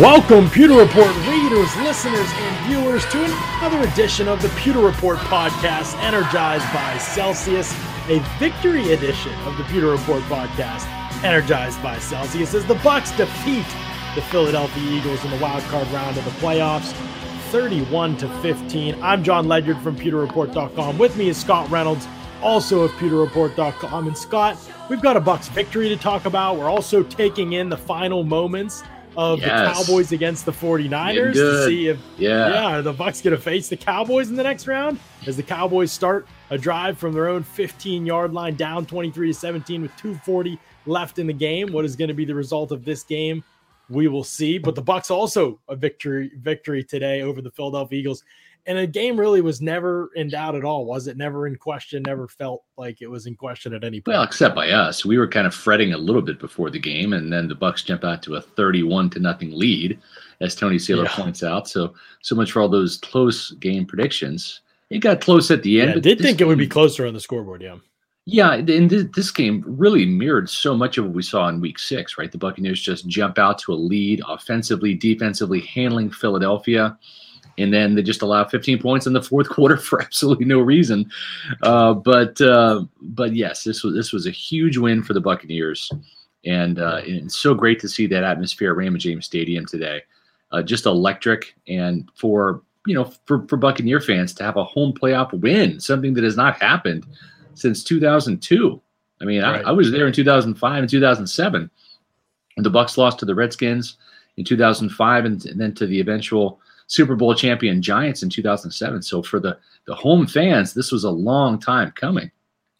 Welcome, 0.00 0.50
Pewter 0.50 0.74
Report 0.74 1.14
readers, 1.28 1.76
listeners, 1.76 2.28
and 2.28 2.66
viewers, 2.66 3.06
to 3.12 3.24
another 3.58 3.88
edition 3.88 4.26
of 4.26 4.42
the 4.42 4.48
Pewter 4.56 4.80
Report 4.80 5.18
podcast, 5.18 5.96
energized 6.02 6.64
by 6.74 6.98
Celsius, 6.98 7.72
a 8.08 8.18
victory 8.40 8.92
edition 8.92 9.32
of 9.46 9.56
the 9.56 9.62
Pewter 9.62 9.92
Report 9.92 10.20
podcast, 10.22 10.84
energized 11.22 11.80
by 11.80 11.96
Celsius, 12.00 12.54
as 12.54 12.66
the 12.66 12.74
Bucks 12.76 13.12
defeat 13.12 13.64
the 14.16 14.22
Philadelphia 14.22 14.82
Eagles 14.90 15.24
in 15.24 15.30
the 15.30 15.38
wild 15.38 15.62
card 15.64 15.86
round 15.92 16.18
of 16.18 16.24
the 16.24 16.32
playoffs, 16.32 16.90
31 17.52 18.16
to 18.16 18.28
15. 18.40 19.00
I'm 19.00 19.22
John 19.22 19.46
Ledyard 19.46 19.78
from 19.78 19.96
PewterReport.com. 19.96 20.98
With 20.98 21.16
me 21.16 21.28
is 21.28 21.36
Scott 21.36 21.70
Reynolds, 21.70 22.08
also 22.42 22.80
of 22.80 22.90
PewterReport.com. 22.92 24.08
And 24.08 24.18
Scott, 24.18 24.58
we've 24.90 25.02
got 25.02 25.16
a 25.16 25.20
Bucks 25.20 25.46
victory 25.46 25.88
to 25.88 25.96
talk 25.96 26.24
about. 26.24 26.56
We're 26.56 26.68
also 26.68 27.04
taking 27.04 27.52
in 27.52 27.68
the 27.68 27.76
final 27.76 28.24
moments 28.24 28.82
of 29.16 29.40
yes. 29.40 29.48
the 29.48 29.84
Cowboys 29.84 30.12
against 30.12 30.44
the 30.44 30.52
49ers 30.52 31.34
to 31.34 31.66
see 31.66 31.88
if 31.88 31.98
yeah. 32.18 32.48
yeah, 32.48 32.76
are 32.76 32.82
the 32.82 32.92
Bucks 32.92 33.20
going 33.20 33.36
to 33.36 33.40
face 33.40 33.68
the 33.68 33.76
Cowboys 33.76 34.28
in 34.28 34.36
the 34.36 34.42
next 34.42 34.66
round 34.66 34.98
as 35.26 35.36
the 35.36 35.42
Cowboys 35.42 35.92
start 35.92 36.26
a 36.50 36.58
drive 36.58 36.98
from 36.98 37.12
their 37.12 37.28
own 37.28 37.42
15-yard 37.42 38.32
line 38.32 38.54
down 38.54 38.86
23 38.86 39.28
to 39.28 39.34
17 39.34 39.82
with 39.82 39.96
240 39.96 40.58
left 40.86 41.18
in 41.18 41.26
the 41.26 41.32
game. 41.32 41.72
What 41.72 41.84
is 41.84 41.96
going 41.96 42.08
to 42.08 42.14
be 42.14 42.24
the 42.24 42.34
result 42.34 42.72
of 42.72 42.84
this 42.84 43.02
game? 43.02 43.42
We 43.90 44.08
will 44.08 44.24
see, 44.24 44.58
but 44.58 44.74
the 44.74 44.82
Bucks 44.82 45.10
also 45.10 45.60
a 45.68 45.76
victory 45.76 46.30
victory 46.38 46.82
today 46.82 47.22
over 47.22 47.42
the 47.42 47.50
Philadelphia 47.50 47.98
Eagles 47.98 48.24
and 48.66 48.78
a 48.78 48.86
game 48.86 49.18
really 49.18 49.40
was 49.40 49.60
never 49.60 50.10
in 50.14 50.28
doubt 50.28 50.54
at 50.54 50.64
all, 50.64 50.86
was 50.86 51.06
it? 51.06 51.16
Never 51.16 51.46
in 51.46 51.56
question, 51.56 52.02
never 52.06 52.28
felt 52.28 52.62
like 52.76 53.02
it 53.02 53.08
was 53.08 53.26
in 53.26 53.34
question 53.34 53.74
at 53.74 53.84
any 53.84 54.00
point. 54.00 54.14
Well, 54.14 54.22
except 54.22 54.54
by 54.54 54.70
us. 54.70 55.04
We 55.04 55.18
were 55.18 55.28
kind 55.28 55.46
of 55.46 55.54
fretting 55.54 55.92
a 55.92 55.98
little 55.98 56.22
bit 56.22 56.38
before 56.38 56.70
the 56.70 56.78
game, 56.78 57.12
and 57.12 57.32
then 57.32 57.48
the 57.48 57.54
Bucks 57.54 57.82
jump 57.82 58.04
out 58.04 58.22
to 58.22 58.36
a 58.36 58.40
31 58.40 59.10
to 59.10 59.20
nothing 59.20 59.52
lead, 59.52 59.98
as 60.40 60.54
Tony 60.54 60.76
Saylor 60.76 61.04
yeah. 61.04 61.16
points 61.16 61.42
out. 61.42 61.68
So 61.68 61.94
so 62.22 62.34
much 62.34 62.52
for 62.52 62.62
all 62.62 62.68
those 62.68 62.96
close 62.98 63.50
game 63.52 63.84
predictions. 63.84 64.60
It 64.90 64.98
got 64.98 65.20
close 65.20 65.50
at 65.50 65.62
the 65.62 65.80
end. 65.80 65.90
Yeah, 65.90 65.96
I 65.96 66.00
did 66.00 66.20
think 66.20 66.38
game, 66.38 66.46
it 66.46 66.48
would 66.48 66.58
be 66.58 66.66
closer 66.66 67.06
on 67.06 67.14
the 67.14 67.20
scoreboard, 67.20 67.62
yeah. 67.62 67.76
Yeah, 68.26 68.54
and 68.54 68.88
this 68.88 69.30
game 69.30 69.62
really 69.66 70.06
mirrored 70.06 70.48
so 70.48 70.74
much 70.74 70.96
of 70.96 71.04
what 71.04 71.14
we 71.14 71.22
saw 71.22 71.48
in 71.48 71.60
week 71.60 71.78
six, 71.78 72.16
right? 72.16 72.32
The 72.32 72.38
Buccaneers 72.38 72.80
just 72.80 73.06
jump 73.06 73.38
out 73.38 73.58
to 73.58 73.72
a 73.72 73.74
lead 73.74 74.22
offensively, 74.26 74.94
defensively, 74.94 75.60
handling 75.60 76.10
Philadelphia 76.10 76.98
and 77.58 77.72
then 77.72 77.94
they 77.94 78.02
just 78.02 78.22
allow 78.22 78.44
15 78.44 78.80
points 78.80 79.06
in 79.06 79.12
the 79.12 79.22
fourth 79.22 79.48
quarter 79.50 79.76
for 79.76 80.02
absolutely 80.02 80.44
no 80.44 80.60
reason. 80.60 81.10
Uh, 81.62 81.94
but 81.94 82.40
uh, 82.40 82.84
but 83.00 83.34
yes, 83.34 83.64
this 83.64 83.82
was 83.82 83.94
this 83.94 84.12
was 84.12 84.26
a 84.26 84.30
huge 84.30 84.76
win 84.76 85.02
for 85.02 85.12
the 85.12 85.20
Buccaneers, 85.20 85.90
and, 86.44 86.78
uh, 86.78 87.00
and 87.04 87.16
it's 87.16 87.36
so 87.38 87.54
great 87.54 87.80
to 87.80 87.88
see 87.88 88.06
that 88.06 88.24
atmosphere 88.24 88.70
at 88.70 88.76
Raymond 88.76 89.00
James 89.00 89.26
Stadium 89.26 89.66
today, 89.66 90.02
uh, 90.52 90.62
just 90.62 90.86
electric, 90.86 91.54
and 91.68 92.08
for 92.14 92.62
you 92.86 92.94
know 92.94 93.04
for 93.26 93.46
for 93.48 93.56
Buccaneer 93.56 94.00
fans 94.00 94.34
to 94.34 94.44
have 94.44 94.56
a 94.56 94.64
home 94.64 94.92
playoff 94.92 95.32
win, 95.32 95.80
something 95.80 96.14
that 96.14 96.24
has 96.24 96.36
not 96.36 96.60
happened 96.60 97.06
since 97.54 97.84
2002. 97.84 98.80
I 99.20 99.24
mean, 99.24 99.42
right. 99.42 99.64
I, 99.64 99.68
I 99.68 99.72
was 99.72 99.90
there 99.90 100.06
in 100.06 100.12
2005 100.12 100.78
and 100.78 100.90
2007. 100.90 101.70
The 102.56 102.70
Bucks 102.70 102.98
lost 102.98 103.18
to 103.20 103.24
the 103.24 103.34
Redskins 103.34 103.96
in 104.36 104.44
2005, 104.44 105.24
and, 105.24 105.46
and 105.46 105.60
then 105.60 105.74
to 105.74 105.86
the 105.86 106.00
eventual 106.00 106.60
Super 106.86 107.16
Bowl 107.16 107.34
champion 107.34 107.80
Giants 107.80 108.22
in 108.22 108.30
2007. 108.30 109.02
So 109.02 109.22
for 109.22 109.40
the 109.40 109.58
the 109.86 109.94
home 109.94 110.26
fans, 110.26 110.74
this 110.74 110.92
was 110.92 111.04
a 111.04 111.10
long 111.10 111.58
time 111.58 111.92
coming. 111.92 112.30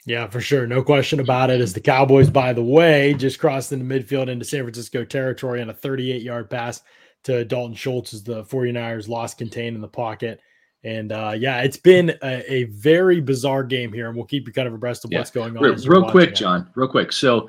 Yeah, 0.06 0.28
for 0.28 0.40
sure. 0.40 0.66
No 0.66 0.82
question 0.82 1.20
about 1.20 1.50
it. 1.50 1.60
As 1.60 1.72
the 1.72 1.80
Cowboys, 1.80 2.28
by 2.28 2.52
the 2.52 2.62
way, 2.62 3.14
just 3.14 3.38
crossed 3.38 3.72
into 3.72 3.84
midfield 3.86 4.28
into 4.28 4.44
San 4.44 4.62
Francisco 4.62 5.04
territory 5.04 5.62
on 5.62 5.70
a 5.70 5.74
38 5.74 6.22
yard 6.22 6.50
pass 6.50 6.82
to 7.24 7.44
Dalton 7.44 7.74
Schultz 7.74 8.12
as 8.12 8.22
the 8.22 8.44
49ers 8.44 9.08
lost 9.08 9.38
contained 9.38 9.76
in 9.76 9.82
the 9.82 9.88
pocket. 9.88 10.40
And 10.82 11.10
uh, 11.12 11.32
yeah, 11.34 11.62
it's 11.62 11.78
been 11.78 12.10
a, 12.22 12.52
a, 12.52 12.64
very 12.64 13.18
bizarre 13.22 13.64
game 13.64 13.90
here, 13.90 14.08
and 14.08 14.14
we'll 14.14 14.26
keep 14.26 14.46
you 14.46 14.52
kind 14.52 14.68
of 14.68 14.74
abreast 14.74 15.06
of 15.06 15.12
yeah. 15.12 15.18
what's 15.18 15.30
going 15.30 15.56
on. 15.56 15.62
Real, 15.62 15.76
real 15.86 16.10
quick, 16.10 16.34
John, 16.34 16.68
real 16.74 16.88
quick. 16.88 17.10
So 17.10 17.48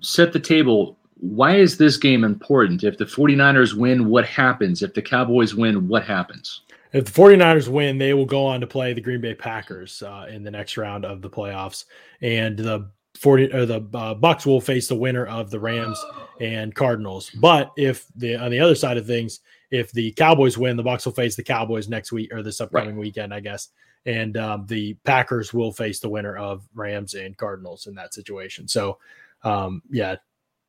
set 0.00 0.34
the 0.34 0.40
table 0.40 0.98
why 1.20 1.56
is 1.56 1.76
this 1.76 1.98
game 1.98 2.24
important? 2.24 2.82
If 2.82 2.96
the 2.96 3.04
49ers 3.04 3.74
win, 3.74 4.08
what 4.08 4.26
happens? 4.26 4.82
If 4.82 4.94
the 4.94 5.02
Cowboys 5.02 5.54
win, 5.54 5.86
what 5.86 6.04
happens? 6.04 6.62
If 6.92 7.04
the 7.04 7.12
49ers 7.12 7.68
win, 7.68 7.98
they 7.98 8.14
will 8.14 8.26
go 8.26 8.46
on 8.46 8.60
to 8.62 8.66
play 8.66 8.94
the 8.94 9.02
Green 9.02 9.20
Bay 9.20 9.34
Packers 9.34 10.02
uh, 10.02 10.26
in 10.30 10.42
the 10.42 10.50
next 10.50 10.76
round 10.76 11.04
of 11.04 11.20
the 11.20 11.30
playoffs. 11.30 11.84
And 12.22 12.58
the 12.58 12.90
40 13.18 13.52
or 13.52 13.66
the 13.66 13.86
uh, 13.94 14.14
Bucks 14.14 14.46
will 14.46 14.62
face 14.62 14.88
the 14.88 14.96
winner 14.96 15.26
of 15.26 15.50
the 15.50 15.60
Rams 15.60 16.02
and 16.40 16.74
Cardinals. 16.74 17.30
But 17.30 17.70
if 17.76 18.06
the 18.16 18.36
on 18.36 18.50
the 18.50 18.60
other 18.60 18.74
side 18.74 18.96
of 18.96 19.06
things, 19.06 19.40
if 19.70 19.92
the 19.92 20.12
Cowboys 20.12 20.56
win, 20.56 20.76
the 20.76 20.82
Bucks 20.82 21.04
will 21.04 21.12
face 21.12 21.36
the 21.36 21.44
Cowboys 21.44 21.88
next 21.88 22.12
week 22.12 22.32
or 22.32 22.42
this 22.42 22.60
upcoming 22.62 22.96
right. 22.96 23.00
weekend, 23.00 23.34
I 23.34 23.40
guess. 23.40 23.68
And 24.06 24.38
um, 24.38 24.64
the 24.66 24.94
Packers 25.04 25.52
will 25.52 25.72
face 25.72 26.00
the 26.00 26.08
winner 26.08 26.36
of 26.36 26.66
Rams 26.74 27.12
and 27.12 27.36
Cardinals 27.36 27.86
in 27.86 27.94
that 27.96 28.14
situation. 28.14 28.66
So, 28.66 28.98
um, 29.44 29.82
yeah, 29.90 30.16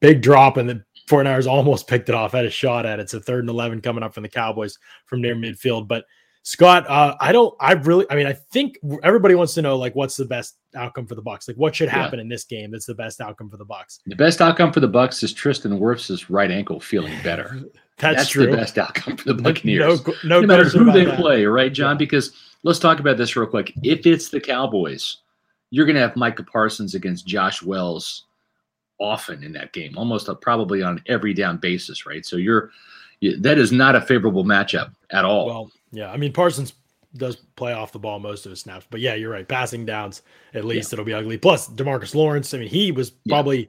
big 0.01 0.21
drop, 0.21 0.57
and 0.57 0.67
the 0.67 0.83
49ers 1.07 1.47
almost 1.47 1.87
picked 1.87 2.09
it 2.09 2.15
off, 2.15 2.33
had 2.33 2.45
a 2.45 2.49
shot 2.49 2.85
at 2.85 2.99
it. 2.99 3.03
It's 3.03 3.13
a 3.13 3.21
third 3.21 3.41
and 3.41 3.49
11 3.49 3.81
coming 3.81 4.03
up 4.03 4.13
from 4.13 4.23
the 4.23 4.29
Cowboys 4.29 4.77
from 5.05 5.21
near 5.21 5.35
midfield. 5.35 5.87
But 5.87 6.05
Scott, 6.43 6.89
uh, 6.89 7.15
I 7.19 7.31
don't, 7.31 7.55
I 7.59 7.73
really, 7.73 8.05
I 8.09 8.15
mean, 8.15 8.25
I 8.25 8.33
think 8.33 8.79
everybody 9.03 9.35
wants 9.35 9.53
to 9.53 9.61
know, 9.61 9.77
like, 9.77 9.95
what's 9.95 10.17
the 10.17 10.25
best 10.25 10.57
outcome 10.75 11.05
for 11.05 11.13
the 11.13 11.21
Bucks? 11.21 11.47
Like, 11.47 11.57
what 11.57 11.75
should 11.75 11.87
happen 11.87 12.17
yeah. 12.17 12.23
in 12.23 12.29
this 12.29 12.45
game 12.45 12.71
that's 12.71 12.87
the 12.87 12.95
best 12.95 13.21
outcome 13.21 13.49
for 13.49 13.57
the 13.57 13.65
Bucks? 13.65 13.99
The 14.07 14.15
best 14.15 14.41
outcome 14.41 14.73
for 14.73 14.79
the 14.79 14.87
Bucks 14.87 15.21
is 15.21 15.33
Tristan 15.33 15.79
Wirfs' 15.79 16.25
right 16.29 16.49
ankle 16.49 16.79
feeling 16.79 17.13
better. 17.23 17.61
that's, 17.97 18.17
that's 18.17 18.33
the 18.33 18.47
best 18.47 18.77
outcome 18.79 19.17
for 19.17 19.33
the 19.33 19.33
Buccaneers. 19.41 20.03
No, 20.03 20.13
no, 20.23 20.41
no 20.41 20.47
matter 20.47 20.65
who 20.65 20.91
they 20.91 21.05
that. 21.05 21.19
play, 21.19 21.45
right, 21.45 21.71
John? 21.71 21.95
Yeah. 21.95 21.99
Because 21.99 22.31
let's 22.63 22.79
talk 22.79 22.99
about 22.99 23.17
this 23.17 23.35
real 23.35 23.47
quick. 23.47 23.71
If 23.83 24.07
it's 24.07 24.29
the 24.29 24.41
Cowboys, 24.41 25.17
you're 25.69 25.85
going 25.85 25.95
to 25.95 26.01
have 26.01 26.15
Micah 26.15 26.43
Parsons 26.43 26.95
against 26.95 27.27
Josh 27.27 27.61
Wells 27.61 28.25
often 29.01 29.43
in 29.43 29.51
that 29.53 29.73
game, 29.73 29.97
almost 29.97 30.29
a, 30.29 30.35
probably 30.35 30.81
on 30.81 31.01
every 31.07 31.33
down 31.33 31.57
basis, 31.57 32.05
right? 32.05 32.25
So 32.25 32.37
you're 32.37 32.71
that 33.39 33.57
is 33.57 33.71
not 33.71 33.95
a 33.95 34.01
favorable 34.01 34.45
matchup 34.45 34.93
at 35.09 35.25
all. 35.25 35.45
Well, 35.47 35.71
yeah, 35.91 36.11
I 36.11 36.17
mean 36.17 36.31
Parsons 36.31 36.73
does 37.17 37.35
play 37.35 37.73
off 37.73 37.91
the 37.91 37.99
ball 37.99 38.19
most 38.19 38.45
of 38.45 38.51
his 38.51 38.61
snaps, 38.61 38.87
but 38.89 39.01
yeah, 39.01 39.15
you're 39.15 39.31
right. 39.31 39.47
Passing 39.47 39.85
downs, 39.85 40.21
at 40.53 40.63
least 40.63 40.91
yeah. 40.91 40.95
it'll 40.95 41.05
be 41.05 41.13
ugly. 41.13 41.37
Plus 41.37 41.67
Demarcus 41.67 42.15
Lawrence, 42.15 42.53
I 42.53 42.59
mean, 42.59 42.69
he 42.69 42.91
was 42.91 43.11
probably. 43.27 43.59
Yeah. 43.59 43.65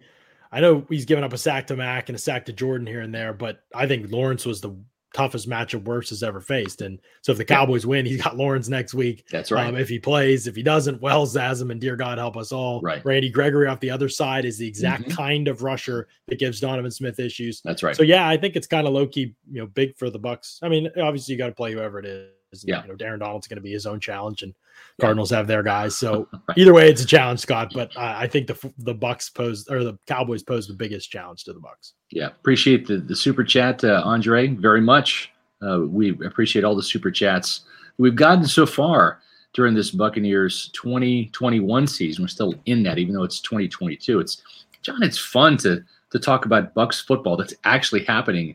I 0.54 0.60
know 0.60 0.84
he's 0.90 1.06
given 1.06 1.24
up 1.24 1.32
a 1.32 1.38
sack 1.38 1.68
to 1.68 1.76
Mack 1.76 2.10
and 2.10 2.16
a 2.16 2.18
sack 2.18 2.44
to 2.44 2.52
Jordan 2.52 2.86
here 2.86 3.00
and 3.00 3.14
there, 3.14 3.32
but 3.32 3.64
I 3.74 3.86
think 3.86 4.12
Lawrence 4.12 4.44
was 4.44 4.60
the 4.60 4.76
toughest 5.12 5.48
matchup 5.48 5.84
Wirfs 5.84 6.08
has 6.10 6.22
ever 6.22 6.40
faced. 6.40 6.82
And 6.82 6.98
so 7.20 7.32
if 7.32 7.38
the 7.38 7.44
Cowboys 7.44 7.86
win, 7.86 8.06
he's 8.06 8.22
got 8.22 8.36
Lawrence 8.36 8.68
next 8.68 8.94
week. 8.94 9.26
That's 9.30 9.50
right. 9.50 9.68
Um, 9.68 9.76
if 9.76 9.88
he 9.88 9.98
plays, 9.98 10.46
if 10.46 10.56
he 10.56 10.62
doesn't, 10.62 11.00
Wells 11.00 11.34
has 11.34 11.60
him, 11.60 11.70
and 11.70 11.80
dear 11.80 11.96
God 11.96 12.18
help 12.18 12.36
us 12.36 12.52
all. 12.52 12.80
Right. 12.80 13.04
Randy 13.04 13.30
Gregory 13.30 13.66
off 13.66 13.80
the 13.80 13.90
other 13.90 14.08
side 14.08 14.44
is 14.44 14.58
the 14.58 14.66
exact 14.66 15.04
mm-hmm. 15.04 15.14
kind 15.14 15.48
of 15.48 15.62
rusher 15.62 16.08
that 16.28 16.38
gives 16.38 16.60
Donovan 16.60 16.90
Smith 16.90 17.18
issues. 17.18 17.60
That's 17.62 17.82
right. 17.82 17.96
So 17.96 18.02
yeah, 18.02 18.28
I 18.28 18.36
think 18.36 18.56
it's 18.56 18.66
kind 18.66 18.86
of 18.86 18.92
low 18.92 19.06
key, 19.06 19.34
you 19.50 19.60
know, 19.60 19.66
big 19.66 19.96
for 19.96 20.10
the 20.10 20.18
Bucks. 20.18 20.58
I 20.62 20.68
mean, 20.68 20.88
obviously 21.00 21.32
you 21.32 21.38
got 21.38 21.46
to 21.46 21.52
play 21.52 21.72
whoever 21.72 21.98
it 21.98 22.06
is. 22.06 22.30
Yeah. 22.64 22.82
You 22.82 22.88
know, 22.88 22.96
Aaron 23.00 23.20
Donald's 23.20 23.46
going 23.46 23.56
to 23.56 23.62
be 23.62 23.72
his 23.72 23.86
own 23.86 24.00
challenge, 24.00 24.42
and 24.42 24.54
Cardinals 25.00 25.30
have 25.30 25.46
their 25.46 25.62
guys. 25.62 25.96
So 25.96 26.28
right. 26.48 26.58
either 26.58 26.74
way, 26.74 26.88
it's 26.88 27.02
a 27.02 27.06
challenge, 27.06 27.40
Scott. 27.40 27.72
But 27.74 27.96
uh, 27.96 28.14
I 28.16 28.26
think 28.26 28.46
the 28.46 28.72
the 28.78 28.94
Bucks 28.94 29.30
pose 29.30 29.68
or 29.68 29.84
the 29.84 29.98
Cowboys 30.06 30.42
pose 30.42 30.66
the 30.66 30.74
biggest 30.74 31.10
challenge 31.10 31.44
to 31.44 31.52
the 31.52 31.60
Bucks. 31.60 31.94
Yeah, 32.10 32.26
appreciate 32.28 32.86
the 32.86 32.98
the 32.98 33.16
super 33.16 33.44
chat, 33.44 33.82
uh, 33.84 34.02
Andre, 34.04 34.48
very 34.48 34.80
much. 34.80 35.30
Uh, 35.62 35.80
we 35.86 36.10
appreciate 36.24 36.64
all 36.64 36.74
the 36.74 36.82
super 36.82 37.10
chats 37.10 37.62
we've 37.98 38.16
gotten 38.16 38.46
so 38.46 38.66
far 38.66 39.20
during 39.52 39.74
this 39.74 39.90
Buccaneers 39.90 40.70
2021 40.72 41.86
season. 41.86 42.24
We're 42.24 42.28
still 42.28 42.54
in 42.66 42.82
that, 42.84 42.98
even 42.98 43.14
though 43.14 43.22
it's 43.22 43.40
2022. 43.40 44.20
It's 44.20 44.42
John. 44.82 45.02
It's 45.02 45.18
fun 45.18 45.56
to 45.58 45.84
to 46.10 46.18
talk 46.18 46.44
about 46.44 46.74
Bucks 46.74 47.00
football 47.00 47.36
that's 47.36 47.54
actually 47.64 48.04
happening 48.04 48.54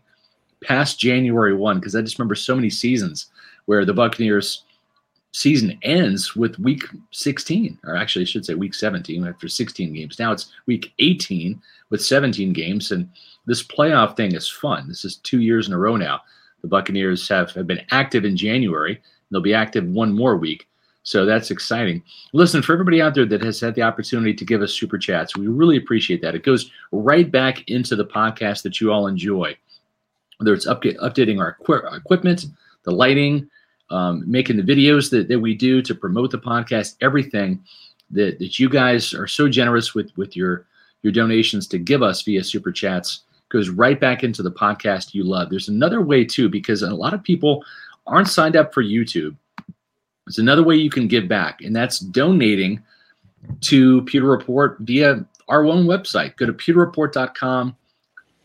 past 0.63 0.99
January 0.99 1.55
one 1.55 1.79
because 1.79 1.95
I 1.95 2.01
just 2.01 2.19
remember 2.19 2.35
so 2.35 2.55
many 2.55 2.69
seasons 2.69 3.27
where 3.67 3.85
the 3.85 3.93
Buccaneers 3.93 4.63
season 5.31 5.77
ends 5.83 6.35
with 6.35 6.57
week 6.57 6.83
16 7.11 7.77
or 7.85 7.95
actually 7.95 8.23
I 8.23 8.25
should 8.25 8.45
say 8.45 8.55
week 8.55 8.73
17 8.73 9.25
after 9.27 9.47
16 9.47 9.93
games. 9.93 10.17
Now 10.17 10.31
it's 10.31 10.51
week 10.65 10.93
18 10.99 11.61
with 11.89 12.03
17 12.03 12.51
games 12.53 12.91
and 12.91 13.07
this 13.45 13.61
playoff 13.61 14.17
thing 14.17 14.33
is 14.33 14.49
fun. 14.49 14.87
This 14.87 15.05
is 15.05 15.17
2 15.17 15.39
years 15.41 15.67
in 15.67 15.73
a 15.73 15.77
row 15.77 15.95
now 15.95 16.21
the 16.61 16.67
Buccaneers 16.67 17.27
have, 17.29 17.51
have 17.51 17.67
been 17.67 17.85
active 17.91 18.25
in 18.25 18.35
January. 18.35 19.01
They'll 19.31 19.41
be 19.41 19.53
active 19.53 19.85
one 19.85 20.13
more 20.13 20.37
week. 20.37 20.67
So 21.03 21.25
that's 21.25 21.51
exciting. 21.51 22.03
Listen, 22.33 22.61
for 22.61 22.73
everybody 22.73 23.01
out 23.01 23.15
there 23.15 23.25
that 23.25 23.41
has 23.41 23.61
had 23.61 23.75
the 23.75 23.81
opportunity 23.81 24.33
to 24.33 24.45
give 24.45 24.61
us 24.61 24.73
super 24.73 24.97
chats, 24.97 25.37
we 25.37 25.47
really 25.47 25.77
appreciate 25.77 26.21
that. 26.21 26.35
It 26.35 26.43
goes 26.43 26.69
right 26.91 27.29
back 27.31 27.69
into 27.69 27.95
the 27.95 28.05
podcast 28.05 28.63
that 28.63 28.81
you 28.81 28.91
all 28.91 29.07
enjoy, 29.07 29.55
whether 30.37 30.53
it's 30.53 30.67
up, 30.67 30.83
updating 30.83 31.39
our, 31.39 31.55
equipment, 31.95 32.47
the 32.83 32.91
lighting, 32.91 33.49
um, 33.89 34.23
making 34.29 34.57
the 34.57 34.63
videos 34.63 35.09
that, 35.11 35.27
that 35.27 35.39
we 35.39 35.55
do 35.55 35.81
to 35.81 35.95
promote 35.95 36.31
the 36.31 36.39
podcast, 36.39 36.95
everything 37.01 37.63
that, 38.11 38.39
that 38.39 38.59
you 38.59 38.69
guys 38.69 39.13
are 39.13 39.27
so 39.27 39.47
generous 39.49 39.93
with 39.93 40.11
with 40.17 40.35
your 40.35 40.65
your 41.03 41.13
donations 41.13 41.67
to 41.67 41.77
give 41.77 42.01
us 42.01 42.21
via 42.23 42.43
super 42.43 42.71
chats 42.71 43.21
goes 43.49 43.69
right 43.69 43.99
back 43.99 44.23
into 44.23 44.43
the 44.43 44.51
podcast 44.51 45.13
you 45.13 45.23
love. 45.23 45.49
There's 45.49 45.69
another 45.69 46.01
way 46.01 46.25
too, 46.25 46.49
because 46.49 46.81
a 46.81 46.93
lot 46.93 47.13
of 47.13 47.23
people 47.23 47.63
aren't 48.05 48.27
signed 48.27 48.55
up 48.55 48.73
for 48.73 48.83
YouTube. 48.83 49.35
There's 50.25 50.39
another 50.39 50.63
way 50.63 50.75
you 50.75 50.89
can 50.89 51.07
give 51.07 51.27
back, 51.27 51.61
and 51.61 51.75
that's 51.75 51.99
donating 51.99 52.83
to 53.61 54.01
Pewter 54.03 54.27
Report 54.27 54.77
via 54.81 55.25
our 55.47 55.65
own 55.65 55.85
website. 55.85 56.35
Go 56.35 56.45
to 56.45 56.53
pewterreport.com 56.53 57.75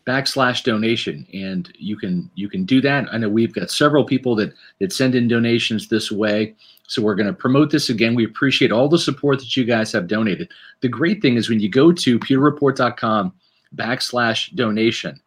backslash 0.05 0.63
donation. 0.63 1.25
And 1.33 1.71
you 1.77 1.95
can 1.95 2.29
you 2.35 2.49
can 2.49 2.65
do 2.65 2.81
that. 2.81 3.07
I 3.11 3.17
know 3.17 3.29
we've 3.29 3.53
got 3.53 3.71
several 3.71 4.03
people 4.03 4.35
that 4.35 4.53
that 4.79 4.93
send 4.93 5.15
in 5.15 5.27
donations 5.27 5.87
this 5.87 6.11
way. 6.11 6.55
So 6.87 7.01
we're 7.01 7.15
going 7.15 7.27
to 7.27 7.33
promote 7.33 7.71
this 7.71 7.89
again. 7.89 8.13
We 8.13 8.25
appreciate 8.25 8.71
all 8.71 8.89
the 8.89 8.99
support 8.99 9.39
that 9.39 9.55
you 9.55 9.63
guys 9.63 9.91
have 9.93 10.07
donated. 10.07 10.49
The 10.81 10.89
great 10.89 11.21
thing 11.21 11.37
is 11.37 11.49
when 11.49 11.61
you 11.61 11.69
go 11.69 11.91
to 11.91 12.19
pewterreport.com 12.19 13.33
backslash 13.75 14.53
donation 14.55 15.19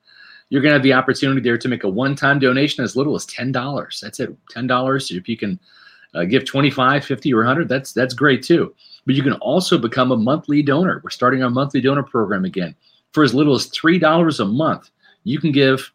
you're 0.48 0.62
going 0.62 0.70
to 0.70 0.76
have 0.76 0.82
the 0.82 0.92
opportunity 0.92 1.40
there 1.40 1.58
to 1.58 1.68
make 1.68 1.84
a 1.84 1.88
one-time 1.88 2.38
donation 2.38 2.84
as 2.84 2.96
little 2.96 3.14
as 3.16 3.26
$10 3.26 4.00
that's 4.00 4.20
it 4.20 4.36
$10 4.48 5.16
if 5.16 5.28
you 5.28 5.36
can 5.36 5.58
uh, 6.14 6.24
give 6.24 6.44
25 6.44 7.04
50 7.04 7.34
or 7.34 7.38
100 7.38 7.68
that's 7.68 7.92
that's 7.92 8.14
great 8.14 8.42
too. 8.42 8.74
But 9.04 9.14
you 9.14 9.22
can 9.22 9.34
also 9.34 9.78
become 9.78 10.10
a 10.10 10.16
monthly 10.16 10.62
donor. 10.62 11.00
We're 11.04 11.10
starting 11.10 11.42
our 11.42 11.50
monthly 11.50 11.80
donor 11.80 12.02
program 12.02 12.44
again 12.44 12.74
for 13.16 13.24
as 13.24 13.32
little 13.32 13.54
as 13.54 13.70
$3 13.70 14.40
a 14.40 14.44
month, 14.44 14.90
you 15.24 15.40
can 15.40 15.50
give, 15.50 15.90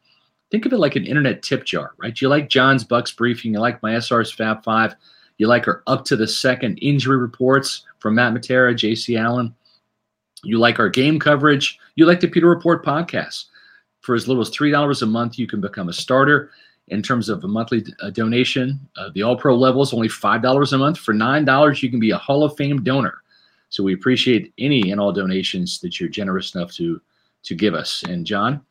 think 0.49 0.65
of 0.65 0.73
it 0.73 0.79
like 0.79 0.95
an 0.95 1.05
internet 1.05 1.43
tip 1.43 1.65
jar, 1.65 1.93
right? 1.97 2.19
You 2.19 2.29
like 2.29 2.49
John's 2.49 2.83
Bucks 2.83 3.11
briefing, 3.11 3.53
you 3.53 3.59
like 3.59 3.83
my 3.83 3.91
SR's 3.91 4.31
Fab 4.31 4.63
Five, 4.63 4.95
you 5.37 5.45
like 5.45 5.67
our 5.67 5.83
up 5.85 6.03
to 6.05 6.15
the 6.15 6.27
second 6.27 6.79
injury 6.81 7.17
reports 7.17 7.85
from 7.99 8.15
Matt 8.15 8.33
Matera, 8.33 8.73
JC 8.73 9.19
Allen, 9.19 9.53
you 10.43 10.57
like 10.57 10.79
our 10.79 10.89
game 10.89 11.19
coverage, 11.19 11.77
you 11.93 12.07
like 12.07 12.21
the 12.21 12.27
Pewter 12.27 12.49
Report 12.49 12.83
podcast. 12.83 13.45
For 13.99 14.15
as 14.15 14.27
little 14.27 14.41
as 14.41 14.49
$3 14.49 15.03
a 15.03 15.05
month, 15.05 15.37
you 15.37 15.45
can 15.45 15.61
become 15.61 15.89
a 15.89 15.93
starter. 15.93 16.49
In 16.87 17.03
terms 17.03 17.29
of 17.29 17.43
a 17.43 17.47
monthly 17.47 17.85
donation, 18.13 18.79
uh, 18.97 19.11
the 19.13 19.21
All 19.21 19.37
Pro 19.37 19.55
level 19.55 19.83
is 19.83 19.93
only 19.93 20.09
$5 20.09 20.73
a 20.73 20.77
month. 20.79 20.97
For 20.97 21.13
$9, 21.13 21.83
you 21.83 21.91
can 21.91 21.99
be 21.99 22.09
a 22.09 22.17
Hall 22.17 22.43
of 22.43 22.57
Fame 22.57 22.83
donor. 22.83 23.21
So 23.69 23.83
we 23.83 23.93
appreciate 23.93 24.51
any 24.57 24.89
and 24.89 24.99
all 24.99 25.13
donations 25.13 25.79
that 25.81 25.99
you're 25.99 26.09
generous 26.09 26.55
enough 26.55 26.73
to 26.77 26.99
to 27.43 27.55
give 27.55 27.73
us. 27.73 28.03
And 28.03 28.25
John, 28.25 28.61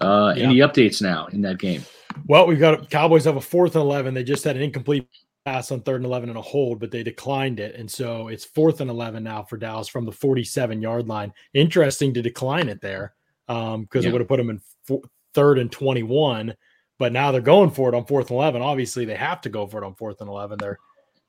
uh, 0.00 0.34
yeah. 0.36 0.44
any 0.44 0.56
updates 0.56 1.02
now 1.02 1.26
in 1.26 1.40
that 1.42 1.58
game? 1.58 1.84
Well, 2.26 2.46
we've 2.46 2.60
got 2.60 2.90
Cowboys 2.90 3.24
have 3.24 3.36
a 3.36 3.40
fourth 3.40 3.74
and 3.74 3.82
11. 3.82 4.14
They 4.14 4.24
just 4.24 4.44
had 4.44 4.56
an 4.56 4.62
incomplete 4.62 5.08
pass 5.44 5.70
on 5.70 5.80
third 5.80 5.96
and 5.96 6.06
11 6.06 6.28
and 6.28 6.38
a 6.38 6.42
hold, 6.42 6.80
but 6.80 6.90
they 6.90 7.02
declined 7.02 7.60
it. 7.60 7.74
And 7.74 7.90
so 7.90 8.28
it's 8.28 8.44
fourth 8.44 8.80
and 8.80 8.90
11 8.90 9.22
now 9.22 9.42
for 9.42 9.56
Dallas 9.56 9.88
from 9.88 10.04
the 10.04 10.12
47 10.12 10.80
yard 10.80 11.08
line. 11.08 11.32
Interesting 11.52 12.14
to 12.14 12.22
decline 12.22 12.68
it 12.68 12.80
there 12.80 13.14
because 13.46 13.74
um, 13.74 13.88
yeah. 13.94 14.08
it 14.08 14.12
would 14.12 14.20
have 14.20 14.28
put 14.28 14.38
them 14.38 14.50
in 14.50 14.60
four, 14.84 15.02
third 15.34 15.58
and 15.58 15.70
21. 15.70 16.54
But 16.98 17.12
now 17.12 17.32
they're 17.32 17.40
going 17.40 17.70
for 17.70 17.88
it 17.88 17.94
on 17.94 18.06
fourth 18.06 18.30
and 18.30 18.38
11. 18.38 18.62
Obviously, 18.62 19.04
they 19.04 19.16
have 19.16 19.40
to 19.42 19.48
go 19.48 19.66
for 19.66 19.82
it 19.82 19.86
on 19.86 19.96
fourth 19.96 20.20
and 20.20 20.30
11. 20.30 20.58
They're 20.58 20.78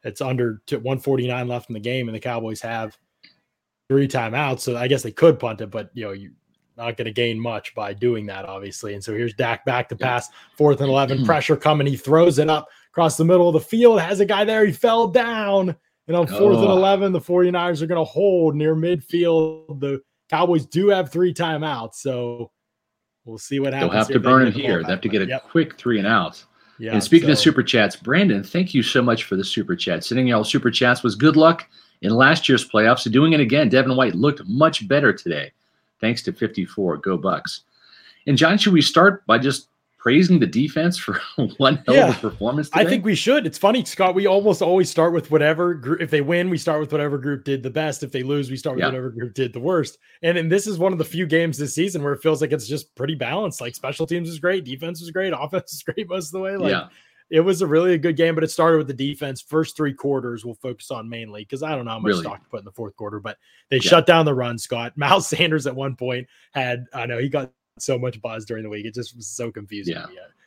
it's 0.04 0.22
under 0.22 0.62
149 0.70 1.48
left 1.48 1.70
in 1.70 1.74
the 1.74 1.80
game, 1.80 2.08
and 2.08 2.16
the 2.16 2.20
Cowboys 2.20 2.62
have 2.62 2.96
three 3.90 4.08
timeouts. 4.08 4.60
So 4.60 4.78
I 4.78 4.88
guess 4.88 5.02
they 5.02 5.12
could 5.12 5.40
punt 5.40 5.62
it, 5.62 5.72
but 5.72 5.90
you 5.96 6.06
know, 6.06 6.12
you 6.12 6.32
not 6.78 6.98
going 6.98 7.06
to 7.06 7.12
gain 7.12 7.40
much 7.40 7.74
by 7.74 7.94
doing 7.94 8.26
that, 8.28 8.46
obviously. 8.46 8.94
And 8.94 9.04
so 9.04 9.14
here's 9.14 9.34
Dak 9.34 9.66
back 9.66 9.90
to 9.90 9.96
pass, 9.96 10.30
fourth 10.58 10.82
and 10.82 10.90
11, 10.90 11.18
mm-hmm. 11.18 11.26
pressure 11.28 11.56
coming. 11.56 11.88
He 11.88 11.98
throws 11.98 12.40
it 12.40 12.50
up 12.50 12.68
across 12.92 13.18
the 13.18 13.26
middle 13.26 13.48
of 13.48 13.54
the 13.54 13.60
field, 13.60 14.00
has 14.02 14.20
a 14.20 14.26
guy 14.26 14.44
there. 14.44 14.66
He 14.66 14.72
fell 14.72 15.08
down. 15.08 15.76
And 16.08 16.16
on 16.16 16.28
fourth 16.28 16.58
oh. 16.58 16.62
and 16.62 16.72
11, 16.72 17.14
the 17.14 17.20
49ers 17.20 17.82
are 17.82 17.88
going 17.88 18.00
to 18.00 18.04
hold 18.04 18.56
near 18.56 18.76
midfield. 18.76 19.80
The 19.80 20.02
Cowboys 20.30 20.66
do 20.66 20.90
have 20.90 21.12
three 21.12 21.34
timeouts. 21.34 21.96
So 21.96 22.52
we'll 23.26 23.38
see 23.38 23.60
what 23.60 23.74
happens. 23.74 23.92
They'll 23.92 24.00
have 24.00 24.08
to 24.10 24.20
burn 24.20 24.48
it 24.48 24.54
here. 24.54 24.84
They 24.84 24.90
have 24.90 25.02
to 25.02 25.10
get 25.10 25.24
a 25.24 25.28
yep. 25.28 25.44
quick 25.44 25.78
three 25.78 25.98
and 25.98 26.08
out. 26.08 26.44
Yeah, 26.78 26.92
and 26.92 27.02
speaking 27.02 27.30
so. 27.30 27.34
of 27.34 27.40
super 27.40 27.64
chats, 27.64 27.96
Brandon, 27.96 28.44
thank 28.44 28.74
you 28.74 28.84
so 28.84 29.02
much 29.02 29.24
for 29.24 29.38
the 29.38 29.46
super 29.46 29.78
chat. 29.78 30.04
Sending 30.04 30.28
y'all 30.28 30.44
super 30.44 30.70
chats 30.70 31.04
was 31.04 31.16
good 31.16 31.38
luck 31.38 31.68
in 32.02 32.12
last 32.12 32.50
year's 32.50 32.68
playoffs. 32.68 33.06
And 33.06 33.14
doing 33.14 33.32
it 33.32 33.40
again, 33.40 33.70
Devin 33.70 33.96
White 33.96 34.14
looked 34.14 34.42
much 34.46 34.86
better 34.88 35.14
today 35.14 35.54
thanks 36.02 36.22
to 36.24 36.34
54. 36.34 36.98
Go 36.98 37.18
Bucks. 37.18 37.62
And 38.28 38.38
John, 38.38 38.58
should 38.58 38.74
we 38.74 38.82
start 38.82 39.26
by 39.28 39.38
just 39.38 39.70
praising 39.98 40.38
the 40.40 40.46
defense 40.46 40.98
for 40.98 41.20
one 41.58 41.84
hell 41.86 41.96
yeah, 41.96 42.10
of 42.10 42.18
a 42.18 42.30
performance? 42.30 42.70
Today? 42.70 42.82
I 42.82 42.86
think 42.86 43.06
we 43.06 43.16
should. 43.16 43.46
It's 43.46 43.58
funny, 43.58 43.84
Scott. 43.86 44.16
We 44.16 44.28
almost 44.28 44.62
always 44.62 44.90
start 44.90 45.14
with 45.14 45.32
whatever 45.32 45.74
group. 45.74 46.02
If 46.02 46.10
they 46.10 46.22
win, 46.22 46.50
we 46.50 46.58
start 46.58 46.80
with 46.80 46.92
whatever 46.92 47.18
group 47.18 47.44
did 47.44 47.64
the 47.64 47.70
best. 47.70 48.04
If 48.04 48.12
they 48.12 48.24
lose, 48.24 48.50
we 48.50 48.58
start 48.58 48.76
with 48.76 48.84
yeah. 48.84 48.88
whatever 48.88 49.10
group 49.10 49.34
did 49.34 49.54
the 49.54 49.60
worst. 49.60 49.98
And, 50.22 50.38
and 50.38 50.52
this 50.52 50.68
is 50.68 50.78
one 50.78 50.92
of 50.92 50.98
the 50.98 51.06
few 51.06 51.26
games 51.26 51.58
this 51.58 51.76
season 51.76 52.04
where 52.04 52.14
it 52.14 52.22
feels 52.22 52.42
like 52.42 52.52
it's 52.52 52.68
just 52.68 52.94
pretty 52.96 53.16
balanced. 53.16 53.62
Like 53.62 53.76
special 53.76 54.08
teams 54.08 54.30
is 54.30 54.40
great, 54.40 54.64
defense 54.64 55.02
is 55.02 55.12
great, 55.12 55.34
offense 55.40 55.74
is 55.74 55.84
great 55.84 56.10
most 56.10 56.28
of 56.28 56.32
the 56.34 56.40
way. 56.40 56.58
Like 56.58 56.72
yeah 56.72 56.88
it 57.30 57.40
was 57.40 57.62
a 57.62 57.68
really 57.68 57.94
a 57.94 57.98
good 57.98 58.18
game, 58.18 58.36
but 58.36 58.44
it 58.44 58.52
started 58.52 58.78
with 58.78 58.88
the 58.88 58.94
defense. 58.94 59.42
First 59.42 59.76
three 59.76 59.94
quarters 59.94 60.46
we'll 60.46 60.56
focus 60.56 60.92
on 60.92 61.10
mainly 61.10 61.42
because 61.42 61.64
I 61.64 61.76
don't 61.76 61.86
know 61.86 61.92
how 61.92 62.00
much 62.00 62.10
really? 62.10 62.24
stock 62.24 62.44
to 62.44 62.50
put 62.50 62.60
in 62.60 62.66
the 62.66 62.72
fourth 62.72 62.96
quarter, 62.96 63.20
but 63.20 63.38
they 63.70 63.78
yeah. 63.78 63.90
shut 63.90 64.06
down 64.06 64.26
the 64.26 64.34
run, 64.34 64.58
Scott. 64.58 64.94
Miles 64.98 65.28
Sanders 65.28 65.68
at 65.68 65.76
one 65.76 65.96
point 65.96 66.28
had, 66.54 66.86
I 66.94 67.06
know 67.06 67.18
he 67.18 67.30
got 67.30 67.52
so 67.78 68.00
much 68.00 68.22
buzz 68.22 68.46
during 68.46 68.64
the 68.64 68.70
week. 68.70 68.86
It 68.86 68.94
just 68.94 69.16
was 69.16 69.28
so 69.28 69.52
confusing. 69.52 69.96
Yeah. 69.96 70.06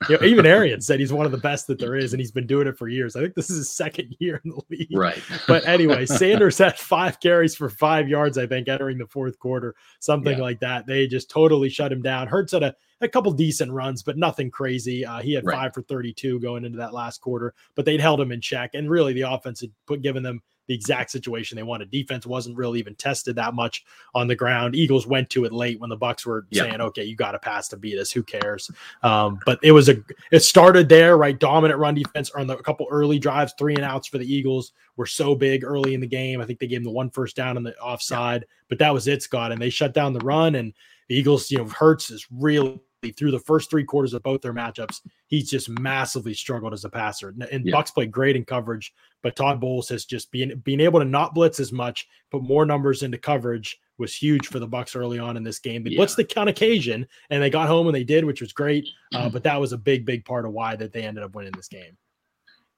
You 0.09 0.19
know, 0.19 0.27
even 0.27 0.47
Arians 0.47 0.87
said 0.87 0.99
he's 0.99 1.13
one 1.13 1.27
of 1.27 1.33
the 1.33 1.39
best 1.39 1.67
that 1.67 1.79
there 1.79 1.95
is, 1.95 2.13
and 2.13 2.21
he's 2.21 2.31
been 2.31 2.47
doing 2.47 2.67
it 2.67 2.79
for 2.79 2.89
years. 2.89 3.17
I 3.17 3.21
think 3.21 3.35
this 3.35 3.51
is 3.51 3.59
his 3.59 3.71
second 3.71 4.17
year 4.19 4.41
in 4.45 4.51
the 4.51 4.63
league. 4.71 4.97
Right. 4.97 5.23
But 5.47 5.67
anyway, 5.67 6.07
Sanders 6.07 6.57
had 6.57 6.79
five 6.79 7.21
carries 7.21 7.55
for 7.55 7.69
five 7.69 8.09
yards, 8.09 8.39
I 8.39 8.47
think, 8.47 8.69
entering 8.69 8.99
the 8.99 9.07
fourth 9.07 9.39
quarter, 9.39 9.75
something 10.01 10.39
yeah. 10.39 10.43
like 10.43 10.61
that. 10.61 10.87
They 10.87 11.07
just 11.07 11.31
totally 11.31 11.69
shut 11.69 11.93
him 11.93 12.03
down. 12.03 12.29
Hurts 12.29 12.53
had 12.53 12.63
a, 12.63 12.75
a 13.01 13.09
couple 13.09 13.31
decent 13.33 13.73
runs, 13.73 14.03
but 14.03 14.17
nothing 14.17 14.51
crazy. 14.51 15.05
Uh, 15.05 15.21
he 15.21 15.35
had 15.35 15.45
right. 15.45 15.55
five 15.55 15.75
for 15.75 15.83
32 15.83 16.41
going 16.41 16.65
into 16.65 16.79
that 16.79 16.95
last 16.95 17.21
quarter, 17.21 17.55
but 17.75 17.85
they'd 17.85 18.01
held 18.01 18.21
him 18.21 18.33
in 18.33 18.41
check. 18.41 18.71
And 18.75 18.89
really, 18.89 19.13
the 19.13 19.31
offense 19.31 19.61
had 19.61 19.71
put 19.87 20.01
given 20.03 20.23
them 20.23 20.41
the 20.69 20.75
exact 20.75 21.11
situation 21.11 21.57
they 21.57 21.63
wanted. 21.63 21.91
Defense 21.91 22.27
wasn't 22.27 22.57
really 22.57 22.79
even 22.79 22.95
tested 22.95 23.35
that 23.37 23.55
much 23.55 23.85
on 24.15 24.29
the 24.29 24.37
ground. 24.37 24.77
Eagles 24.77 25.07
went 25.07 25.29
to 25.31 25.45
it 25.45 25.53
late 25.53 25.81
when 25.81 25.91
the 25.91 25.97
Bucks 25.97 26.25
were 26.25 26.47
yeah. 26.51 26.65
saying, 26.65 26.81
"Okay, 26.81 27.03
you 27.03 27.17
got 27.17 27.33
to 27.33 27.39
pass 27.39 27.69
to 27.69 27.77
beat 27.77 27.99
us. 27.99 28.13
Who 28.13 28.23
cares?" 28.23 28.71
Um, 29.03 29.41
but 29.45 29.59
it 29.63 29.73
was 29.73 29.89
a 29.89 29.97
it 30.31 30.41
started 30.41 30.89
there, 30.89 31.17
right? 31.17 31.39
Dominant 31.39 31.81
run 31.81 31.95
defense 31.95 32.31
on 32.31 32.47
the, 32.47 32.57
a 32.57 32.63
couple 32.63 32.87
early 32.91 33.19
drives, 33.19 33.55
three 33.59 33.75
and 33.75 33.85
outs 33.85 34.07
for 34.07 34.19
the 34.19 34.33
Eagles 34.33 34.73
were 34.97 35.07
so 35.07 35.35
big 35.35 35.65
early 35.65 35.95
in 35.95 36.01
the 36.01 36.07
game. 36.07 36.41
I 36.41 36.45
think 36.45 36.59
they 36.59 36.67
gave 36.67 36.81
them 36.81 36.85
the 36.85 36.91
one 36.91 37.11
first 37.11 37.35
down 37.35 37.57
on 37.57 37.63
the 37.63 37.77
offside, 37.79 38.43
yeah. 38.43 38.47
but 38.69 38.79
that 38.79 38.93
was 38.93 39.09
it, 39.09 39.23
Scott. 39.23 39.51
And 39.51 39.61
they 39.61 39.71
shut 39.71 39.95
down 39.95 40.13
the 40.13 40.21
run, 40.21 40.55
and 40.55 40.75
the 41.09 41.17
Eagles, 41.17 41.51
you 41.51 41.59
know, 41.59 41.65
Hurts 41.65 42.11
is 42.11 42.27
really 42.31 42.79
through 43.17 43.31
the 43.31 43.39
first 43.39 43.71
three 43.71 43.85
quarters 43.85 44.15
of 44.15 44.23
both 44.23 44.41
their 44.41 44.53
matchups, 44.53 45.01
he's 45.29 45.51
just 45.51 45.69
massively 45.69 46.35
struggled 46.35 46.73
as 46.73 46.85
a 46.85 46.89
passer. 46.89 47.35
And 47.51 47.65
yeah. 47.65 47.73
Bucks 47.73 47.91
played 47.91 48.11
great 48.11 48.37
in 48.37 48.45
coverage, 48.45 48.93
but 49.23 49.37
Todd 49.37 49.61
Bowles 49.61 49.89
has 49.89 50.05
just 50.05 50.31
been 50.33 50.61
being 50.65 50.81
able 50.81 50.99
to 50.99 51.05
not 51.05 51.35
blitz 51.35 51.61
as 51.61 51.73
much, 51.73 52.07
put 52.31 52.43
more 52.43 52.67
numbers 52.67 53.03
into 53.03 53.19
coverage 53.19 53.79
was 53.99 54.15
huge 54.15 54.47
for 54.47 54.59
the 54.59 54.67
Bucks 54.67 54.95
early 54.95 55.19
on 55.19 55.37
in 55.37 55.43
this 55.43 55.59
game. 55.59 55.83
They 55.83 55.91
yeah. 55.91 56.01
blitzed 56.01 56.17
the 56.17 56.41
on 56.41 56.49
occasion, 56.49 57.07
and 57.31 57.43
they 57.43 57.51
got 57.51 57.69
home 57.69 57.89
and 57.89 57.95
they 57.95 58.05
did, 58.05 58.25
which 58.25 58.41
was 58.41 58.53
great. 58.53 58.87
Uh, 59.13 59.23
mm-hmm. 59.23 59.29
but 59.31 59.43
that 59.43 59.61
was 59.61 59.73
a 59.73 59.79
big, 59.79 60.07
big 60.07 60.25
part 60.25 60.47
of 60.47 60.53
why 60.53 60.77
that 60.77 60.93
they 60.93 61.03
ended 61.03 61.25
up 61.25 61.35
winning 61.35 61.53
this 61.57 61.69
game. 61.69 61.97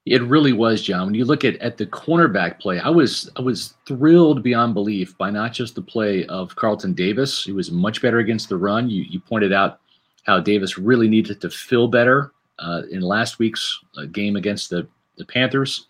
It 0.06 0.22
really 0.22 0.54
was, 0.54 0.80
John. 0.80 1.06
When 1.06 1.14
you 1.14 1.26
look 1.26 1.44
at, 1.44 1.56
at 1.56 1.76
the 1.76 1.84
cornerback 1.84 2.58
play, 2.58 2.80
I 2.80 2.88
was 2.88 3.30
I 3.36 3.42
was 3.42 3.74
thrilled 3.86 4.42
beyond 4.42 4.72
belief 4.72 5.16
by 5.18 5.30
not 5.30 5.52
just 5.52 5.74
the 5.74 5.82
play 5.82 6.24
of 6.26 6.56
Carlton 6.56 6.94
Davis. 6.94 7.44
who 7.44 7.54
was 7.54 7.70
much 7.70 8.00
better 8.00 8.18
against 8.18 8.48
the 8.48 8.56
run. 8.56 8.88
You 8.88 9.02
you 9.02 9.20
pointed 9.20 9.52
out 9.52 9.79
how 10.24 10.40
Davis 10.40 10.78
really 10.78 11.08
needed 11.08 11.40
to 11.40 11.50
feel 11.50 11.88
better 11.88 12.32
uh, 12.58 12.82
in 12.90 13.00
last 13.00 13.38
week's 13.38 13.80
uh, 13.96 14.04
game 14.06 14.36
against 14.36 14.70
the, 14.70 14.86
the 15.16 15.24
Panthers. 15.24 15.86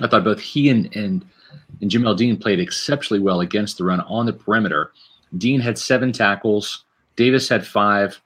I 0.00 0.06
thought 0.06 0.24
both 0.24 0.40
he 0.40 0.70
and, 0.70 0.94
and 0.94 1.24
and 1.80 1.90
Jamel 1.90 2.16
Dean 2.16 2.36
played 2.36 2.60
exceptionally 2.60 3.22
well 3.22 3.40
against 3.40 3.78
the 3.78 3.84
run 3.84 4.00
on 4.00 4.26
the 4.26 4.32
perimeter. 4.32 4.92
Dean 5.36 5.60
had 5.60 5.78
seven 5.78 6.12
tackles. 6.12 6.84
Davis 7.16 7.48
had 7.48 7.66
five. 7.66 8.20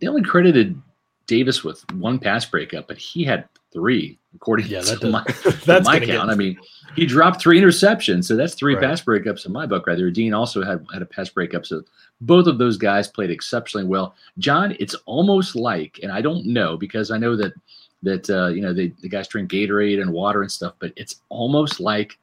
They 0.00 0.06
only 0.06 0.22
credited 0.22 0.80
Davis 1.26 1.64
with 1.64 1.84
one 1.92 2.18
pass 2.18 2.44
breakup, 2.44 2.86
but 2.88 2.98
he 2.98 3.24
had 3.24 3.48
three, 3.76 4.18
according 4.34 4.66
yeah, 4.68 4.80
to 5.00 5.10
my, 5.10 5.22
to 5.64 5.82
my 5.84 6.00
count. 6.00 6.30
I 6.30 6.34
mean, 6.34 6.58
he 6.96 7.04
dropped 7.04 7.42
three 7.42 7.60
interceptions, 7.60 8.24
so 8.24 8.34
that's 8.34 8.54
three 8.54 8.74
right. 8.74 8.82
pass 8.82 9.02
breakups 9.02 9.44
in 9.44 9.52
my 9.52 9.66
book, 9.66 9.86
right 9.86 9.98
there. 9.98 10.10
Dean 10.10 10.32
also 10.32 10.64
had 10.64 10.84
had 10.92 11.02
a 11.02 11.06
pass 11.06 11.28
breakup, 11.28 11.66
so 11.66 11.82
both 12.22 12.46
of 12.46 12.56
those 12.56 12.78
guys 12.78 13.06
played 13.06 13.30
exceptionally 13.30 13.86
well. 13.86 14.14
John, 14.38 14.74
it's 14.80 14.94
almost 15.04 15.54
like, 15.54 16.00
and 16.02 16.10
I 16.10 16.22
don't 16.22 16.46
know 16.46 16.78
because 16.78 17.10
I 17.10 17.18
know 17.18 17.36
that 17.36 17.52
that 18.02 18.30
uh, 18.30 18.48
you 18.48 18.62
know 18.62 18.72
they, 18.72 18.94
the 19.02 19.10
guys 19.10 19.28
drink 19.28 19.50
Gatorade 19.50 20.00
and 20.00 20.10
water 20.10 20.40
and 20.40 20.50
stuff, 20.50 20.74
but 20.78 20.92
it's 20.96 21.16
almost 21.28 21.78
like 21.78 22.18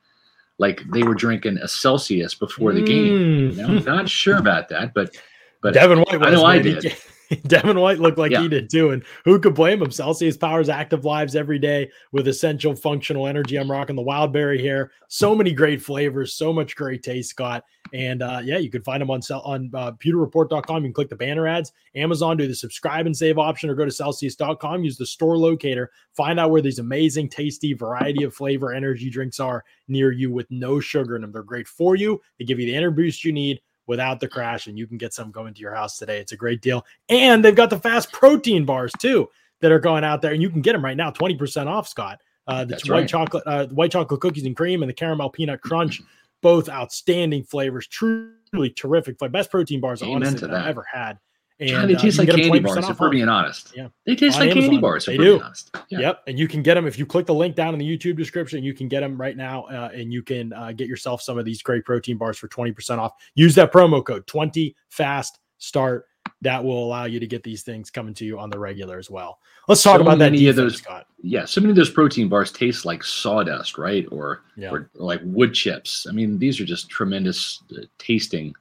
like 0.57 0.81
they 0.91 1.03
were 1.03 1.13
drinking 1.15 1.59
a 1.59 1.67
Celsius 1.67 2.33
before 2.33 2.73
the 2.73 2.81
game. 2.81 3.05
You 3.05 3.51
know? 3.51 3.67
Mm. 3.67 3.85
Not 3.85 4.09
sure 4.09 4.37
about 4.37 4.69
that, 4.69 4.95
but 4.95 5.15
but 5.61 5.75
Devin 5.75 5.99
White, 5.99 6.21
I 6.23 6.31
know 6.31 6.45
I 6.45 6.57
did. 6.57 6.97
Devin 7.47 7.79
White 7.79 7.99
looked 7.99 8.17
like 8.17 8.31
yeah. 8.31 8.41
he 8.41 8.47
did 8.47 8.69
too. 8.69 8.91
And 8.91 9.03
who 9.25 9.39
could 9.39 9.55
blame 9.55 9.81
him? 9.81 9.91
Celsius 9.91 10.37
powers 10.37 10.69
active 10.69 11.05
lives 11.05 11.35
every 11.35 11.59
day 11.59 11.89
with 12.11 12.27
essential 12.27 12.75
functional 12.75 13.27
energy. 13.27 13.57
I'm 13.57 13.69
rocking 13.69 13.95
the 13.95 14.01
wild 14.01 14.33
berry 14.33 14.61
here. 14.61 14.91
So 15.07 15.35
many 15.35 15.51
great 15.51 15.81
flavors, 15.81 16.35
so 16.35 16.53
much 16.53 16.75
great 16.75 17.03
taste, 17.03 17.31
Scott. 17.31 17.63
And 17.93 18.23
uh, 18.23 18.41
yeah, 18.43 18.57
you 18.57 18.71
can 18.71 18.81
find 18.81 19.01
them 19.01 19.11
on 19.11 19.21
on 19.31 19.69
uh, 19.73 19.91
pewterreport.com. 19.93 20.83
You 20.83 20.89
can 20.89 20.93
click 20.93 21.09
the 21.09 21.15
banner 21.15 21.47
ads, 21.47 21.71
Amazon, 21.95 22.37
do 22.37 22.47
the 22.47 22.55
subscribe 22.55 23.05
and 23.05 23.15
save 23.15 23.37
option, 23.37 23.69
or 23.69 23.75
go 23.75 23.85
to 23.85 23.91
Celsius.com. 23.91 24.83
Use 24.83 24.97
the 24.97 25.05
store 25.05 25.37
locator. 25.37 25.91
Find 26.15 26.39
out 26.39 26.49
where 26.49 26.61
these 26.61 26.79
amazing, 26.79 27.29
tasty 27.29 27.73
variety 27.73 28.23
of 28.23 28.33
flavor 28.33 28.73
energy 28.73 29.09
drinks 29.09 29.39
are 29.39 29.63
near 29.87 30.11
you 30.11 30.31
with 30.31 30.49
no 30.49 30.79
sugar 30.79 31.15
in 31.15 31.21
them. 31.21 31.31
They're 31.31 31.43
great 31.43 31.67
for 31.67 31.95
you. 31.95 32.21
They 32.39 32.45
give 32.45 32.59
you 32.59 32.65
the 32.65 32.75
energy 32.75 32.93
boost 32.93 33.25
you 33.25 33.31
need 33.31 33.59
without 33.87 34.19
the 34.19 34.27
crash, 34.27 34.67
and 34.67 34.77
you 34.77 34.87
can 34.87 34.97
get 34.97 35.13
some 35.13 35.31
going 35.31 35.53
to 35.53 35.61
your 35.61 35.73
house 35.73 35.97
today. 35.97 36.19
It's 36.19 36.31
a 36.31 36.37
great 36.37 36.61
deal. 36.61 36.85
And 37.09 37.43
they've 37.43 37.55
got 37.55 37.69
the 37.69 37.79
fast 37.79 38.11
protein 38.11 38.65
bars 38.65 38.91
too 38.99 39.29
that 39.61 39.71
are 39.71 39.79
going 39.79 40.03
out 40.03 40.21
there, 40.21 40.33
and 40.33 40.41
you 40.41 40.49
can 40.49 40.61
get 40.61 40.73
them 40.73 40.83
right 40.83 40.97
now, 40.97 41.11
20% 41.11 41.67
off, 41.67 41.87
Scott. 41.87 42.21
Uh, 42.45 42.65
the 42.65 42.75
white 42.75 42.89
right. 42.89 43.07
chocolate, 43.07 43.43
uh, 43.45 43.67
white 43.67 43.91
chocolate 43.91 44.19
cookies 44.19 44.45
and 44.45 44.55
cream, 44.55 44.83
and 44.83 44.89
the 44.89 44.93
caramel 44.93 45.29
peanut 45.29 45.61
crunch, 45.61 46.01
both 46.41 46.67
outstanding 46.67 47.43
flavors, 47.43 47.87
truly 47.87 48.69
terrific. 48.75 49.15
My 49.21 49.29
best 49.29 49.49
protein 49.49 49.79
bars, 49.79 50.01
honestly, 50.01 50.47
that 50.47 50.53
I've 50.53 50.67
ever 50.67 50.85
had. 50.91 51.17
And, 51.59 51.69
John, 51.69 51.87
they 51.87 51.95
taste 51.95 52.19
uh, 52.19 52.23
like 52.23 52.35
candy 52.35 52.59
bars, 52.59 52.89
if 52.89 52.99
we're 52.99 53.09
being 53.09 53.29
honest. 53.29 53.73
Yeah. 53.75 53.87
They 54.05 54.15
taste 54.15 54.37
like 54.37 54.49
Amazon. 54.49 54.63
candy 54.63 54.77
bars, 54.79 55.05
they 55.05 55.17
do. 55.17 55.41
Yeah. 55.89 55.99
Yep. 55.99 56.23
And 56.27 56.39
you 56.39 56.47
can 56.47 56.63
get 56.63 56.73
them 56.73 56.87
if 56.87 56.97
you 56.97 57.05
click 57.05 57.25
the 57.27 57.33
link 57.33 57.55
down 57.55 57.73
in 57.73 57.79
the 57.79 57.97
YouTube 57.97 58.17
description. 58.17 58.63
You 58.63 58.73
can 58.73 58.87
get 58.87 59.01
them 59.01 59.19
right 59.19 59.37
now 59.37 59.63
uh, 59.65 59.91
and 59.93 60.11
you 60.11 60.23
can 60.23 60.51
uh, 60.53 60.71
get 60.71 60.87
yourself 60.87 61.21
some 61.21 61.37
of 61.37 61.45
these 61.45 61.61
great 61.61 61.85
protein 61.85 62.17
bars 62.17 62.37
for 62.37 62.47
20% 62.47 62.97
off. 62.97 63.13
Use 63.35 63.53
that 63.55 63.71
promo 63.71 64.03
code 64.03 64.25
20 64.27 64.75
fast 64.89 65.39
start. 65.59 66.07
That 66.41 66.61
will 66.61 66.83
allow 66.83 67.05
you 67.05 67.21
to 67.21 67.27
get 67.27 67.43
these 67.43 67.63
things 67.63 67.89
coming 67.89 68.13
to 68.15 68.25
you 68.25 68.37
on 68.37 68.49
the 68.49 68.59
regular 68.59 68.97
as 68.97 69.09
well. 69.09 69.39
Let's 69.69 69.81
talk 69.81 69.97
so 69.97 70.01
about 70.01 70.19
that. 70.19 70.31
Defense, 70.31 70.49
of 70.49 70.55
those, 70.55 70.77
Scott. 70.77 71.05
Yeah. 71.21 71.45
So 71.45 71.61
many 71.61 71.71
of 71.71 71.77
those 71.77 71.89
protein 71.89 72.27
bars 72.27 72.51
taste 72.51 72.83
like 72.83 73.01
sawdust, 73.03 73.77
right? 73.77 74.05
Or, 74.11 74.43
yeah. 74.57 74.69
or 74.69 74.89
like 74.95 75.21
wood 75.23 75.53
chips. 75.53 76.05
I 76.09 76.11
mean, 76.11 76.37
these 76.37 76.59
are 76.59 76.65
just 76.65 76.89
tremendous 76.89 77.63
uh, 77.77 77.83
tasting 77.97 78.53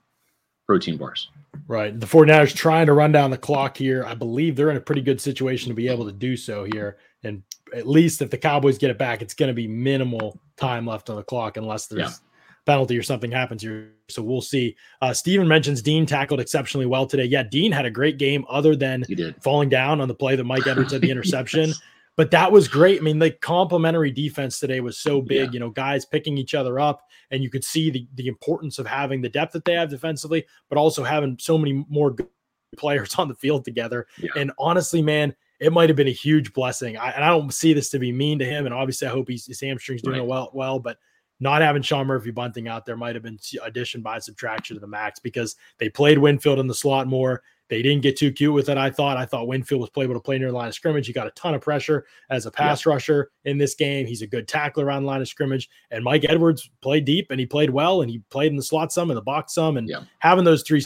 protein 0.72 0.96
bars. 0.96 1.28
Right. 1.68 1.98
The 2.00 2.06
49ers 2.06 2.54
trying 2.54 2.86
to 2.86 2.94
run 2.94 3.12
down 3.12 3.30
the 3.30 3.36
clock 3.36 3.76
here. 3.76 4.06
I 4.06 4.14
believe 4.14 4.56
they're 4.56 4.70
in 4.70 4.78
a 4.78 4.80
pretty 4.80 5.02
good 5.02 5.20
situation 5.20 5.68
to 5.68 5.74
be 5.74 5.86
able 5.86 6.06
to 6.06 6.12
do 6.12 6.34
so 6.34 6.64
here. 6.64 6.96
And 7.24 7.42
at 7.76 7.86
least 7.86 8.22
if 8.22 8.30
the 8.30 8.38
Cowboys 8.38 8.78
get 8.78 8.90
it 8.90 8.96
back, 8.96 9.20
it's 9.20 9.34
going 9.34 9.48
to 9.48 9.54
be 9.54 9.68
minimal 9.68 10.40
time 10.56 10.86
left 10.86 11.10
on 11.10 11.16
the 11.16 11.22
clock 11.22 11.58
unless 11.58 11.88
there's 11.88 12.00
yeah. 12.00 12.16
penalty 12.64 12.96
or 12.96 13.02
something 13.02 13.30
happens 13.30 13.60
here. 13.60 13.92
So 14.08 14.22
we'll 14.22 14.40
see. 14.40 14.76
Uh, 15.02 15.12
Steven 15.12 15.46
mentions 15.46 15.82
Dean 15.82 16.06
tackled 16.06 16.40
exceptionally 16.40 16.86
well 16.86 17.04
today. 17.06 17.24
Yeah, 17.24 17.42
Dean 17.42 17.70
had 17.70 17.84
a 17.84 17.90
great 17.90 18.16
game 18.16 18.46
other 18.48 18.74
than 18.74 19.04
falling 19.42 19.68
down 19.68 20.00
on 20.00 20.08
the 20.08 20.14
play 20.14 20.36
that 20.36 20.44
Mike 20.44 20.66
Edwards 20.66 20.94
had 20.94 21.02
the 21.02 21.10
interception. 21.16 21.68
yes 21.68 21.80
but 22.16 22.30
that 22.30 22.52
was 22.52 22.68
great. 22.68 23.00
I 23.00 23.02
mean, 23.02 23.18
the 23.18 23.30
complementary 23.30 24.10
defense 24.10 24.58
today 24.58 24.80
was 24.80 24.98
so 24.98 25.20
big, 25.20 25.46
yeah. 25.46 25.52
you 25.52 25.60
know, 25.60 25.70
guys 25.70 26.04
picking 26.04 26.36
each 26.36 26.54
other 26.54 26.78
up, 26.78 27.02
and 27.30 27.42
you 27.42 27.50
could 27.50 27.64
see 27.64 27.90
the, 27.90 28.06
the 28.14 28.28
importance 28.28 28.78
of 28.78 28.86
having 28.86 29.22
the 29.22 29.28
depth 29.28 29.52
that 29.52 29.64
they 29.64 29.74
have 29.74 29.90
defensively, 29.90 30.44
but 30.68 30.78
also 30.78 31.02
having 31.02 31.38
so 31.40 31.56
many 31.56 31.84
more 31.88 32.14
players 32.76 33.14
on 33.16 33.28
the 33.28 33.34
field 33.34 33.64
together. 33.64 34.06
Yeah. 34.18 34.30
And 34.36 34.52
honestly, 34.58 35.02
man, 35.02 35.34
it 35.60 35.72
might 35.72 35.88
have 35.88 35.96
been 35.96 36.08
a 36.08 36.12
huge 36.12 36.52
blessing. 36.52 36.96
I, 36.96 37.10
and 37.10 37.24
I 37.24 37.28
don't 37.28 37.52
see 37.54 37.72
this 37.72 37.88
to 37.90 37.98
be 37.98 38.12
mean 38.12 38.38
to 38.40 38.44
him. 38.44 38.66
And 38.66 38.74
obviously, 38.74 39.08
I 39.08 39.12
hope 39.12 39.28
he's, 39.28 39.46
his 39.46 39.60
hamstrings 39.60 40.02
doing 40.02 40.18
right. 40.18 40.26
well, 40.26 40.50
well, 40.52 40.78
but 40.78 40.98
not 41.40 41.62
having 41.62 41.82
Sean 41.82 42.06
Murphy-Bunting 42.06 42.68
out 42.68 42.84
there 42.84 42.96
might 42.96 43.14
have 43.14 43.24
been 43.24 43.38
addition 43.62 44.02
by 44.02 44.18
subtraction 44.18 44.76
to 44.76 44.80
the 44.80 44.86
max 44.86 45.18
because 45.18 45.56
they 45.78 45.88
played 45.88 46.18
Winfield 46.18 46.58
in 46.58 46.66
the 46.66 46.74
slot 46.74 47.06
more. 47.06 47.42
They 47.72 47.80
didn't 47.80 48.02
get 48.02 48.18
too 48.18 48.30
cute 48.30 48.52
with 48.52 48.68
it. 48.68 48.76
I 48.76 48.90
thought. 48.90 49.16
I 49.16 49.24
thought 49.24 49.48
Winfield 49.48 49.80
was 49.80 49.88
able 49.96 50.12
to 50.12 50.20
play 50.20 50.36
near 50.36 50.48
the 50.48 50.54
line 50.54 50.68
of 50.68 50.74
scrimmage. 50.74 51.06
He 51.06 51.14
got 51.14 51.26
a 51.26 51.30
ton 51.30 51.54
of 51.54 51.62
pressure 51.62 52.04
as 52.28 52.44
a 52.44 52.50
pass 52.50 52.84
yeah. 52.84 52.92
rusher 52.92 53.30
in 53.46 53.56
this 53.56 53.74
game. 53.74 54.04
He's 54.04 54.20
a 54.20 54.26
good 54.26 54.46
tackler 54.46 54.90
on 54.90 55.04
the 55.04 55.06
line 55.06 55.22
of 55.22 55.28
scrimmage. 55.28 55.70
And 55.90 56.04
Mike 56.04 56.26
Edwards 56.28 56.68
played 56.82 57.06
deep 57.06 57.30
and 57.30 57.40
he 57.40 57.46
played 57.46 57.70
well 57.70 58.02
and 58.02 58.10
he 58.10 58.18
played 58.28 58.50
in 58.50 58.56
the 58.56 58.62
slot 58.62 58.92
some 58.92 59.08
and 59.08 59.16
the 59.16 59.22
box 59.22 59.54
some. 59.54 59.78
And 59.78 59.88
yeah. 59.88 60.02
having 60.18 60.44
those 60.44 60.62
three 60.64 60.82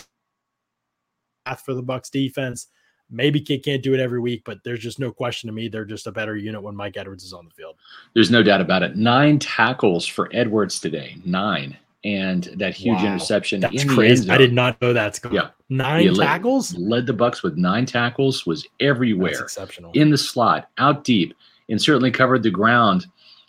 for 1.65 1.75
the 1.75 1.83
Bucks 1.83 2.09
defense. 2.09 2.69
Maybe 3.11 3.41
Kid 3.41 3.65
can't 3.65 3.83
do 3.83 3.93
it 3.93 3.99
every 3.99 4.21
week, 4.21 4.43
but 4.45 4.59
there's 4.63 4.79
just 4.79 5.01
no 5.01 5.11
question 5.11 5.49
to 5.49 5.53
me. 5.53 5.67
They're 5.67 5.85
just 5.85 6.07
a 6.07 6.13
better 6.13 6.37
unit 6.37 6.63
when 6.63 6.77
Mike 6.77 6.97
Edwards 6.97 7.25
is 7.25 7.33
on 7.33 7.47
the 7.47 7.51
field. 7.51 7.75
There's 8.15 8.31
no 8.31 8.45
doubt 8.45 8.61
about 8.61 8.85
it. 8.85 8.95
Nine 8.95 9.41
tackles 9.41 10.07
for 10.07 10.31
Edwards 10.33 10.79
today. 10.79 11.17
Nine 11.25 11.77
and 12.07 12.45
that 12.55 12.73
huge 12.73 12.99
wow, 12.99 13.07
interception. 13.07 13.59
That's 13.59 13.83
crazy. 13.85 14.31
I 14.31 14.39
did 14.39 14.53
not 14.53 14.81
know 14.81 14.93
that's 14.93 15.19
going. 15.19 15.35
Yeah, 15.35 15.49
nine 15.69 16.15
led, 16.15 16.25
tackles. 16.25 16.73
Led 16.79 17.05
the 17.05 17.13
Bucks 17.13 17.43
with 17.43 17.57
nine 17.57 17.85
tackles. 17.85 18.47
Was 18.47 18.67
everywhere. 18.79 19.33
That's 19.33 19.43
exceptional. 19.43 19.91
In 19.93 20.11
the 20.11 20.19
slot, 20.19 20.71
out 20.79 21.03
deep, 21.03 21.35
and 21.69 21.83
certainly 21.83 22.13
covered 22.13 22.45
the 22.45 22.51
ground 22.51 23.07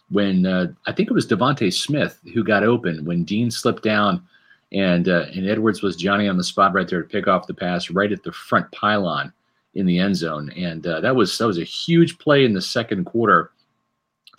when 0.09 0.47
uh, 0.47 0.67
I 0.87 0.91
think 0.91 1.07
it 1.07 1.13
was 1.13 1.27
DeVonta 1.27 1.71
Smith 1.71 2.19
who 2.33 2.43
got 2.43 2.63
open 2.63 3.05
when 3.05 3.23
Dean 3.23 3.51
slipped 3.51 3.83
down, 3.83 4.25
and 4.71 5.07
uh, 5.07 5.27
and 5.35 5.47
Edwards 5.47 5.83
was 5.83 5.95
Johnny 5.95 6.27
on 6.27 6.37
the 6.37 6.43
spot 6.43 6.73
right 6.73 6.87
there 6.87 7.03
to 7.03 7.07
pick 7.07 7.27
off 7.27 7.45
the 7.45 7.53
pass 7.53 7.91
right 7.91 8.11
at 8.11 8.23
the 8.23 8.31
front 8.31 8.71
pylon 8.71 9.31
in 9.75 9.85
the 9.85 9.99
end 9.99 10.15
zone, 10.15 10.49
and 10.57 10.87
uh, 10.87 10.99
that 11.01 11.15
was 11.15 11.37
that 11.37 11.45
was 11.45 11.59
a 11.59 11.63
huge 11.63 12.17
play 12.17 12.43
in 12.43 12.53
the 12.53 12.61
second 12.61 13.05
quarter 13.05 13.51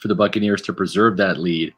for 0.01 0.09
the 0.09 0.15
Buccaneers 0.17 0.63
to 0.63 0.73
preserve 0.73 1.17
that 1.19 1.39
lead 1.39 1.73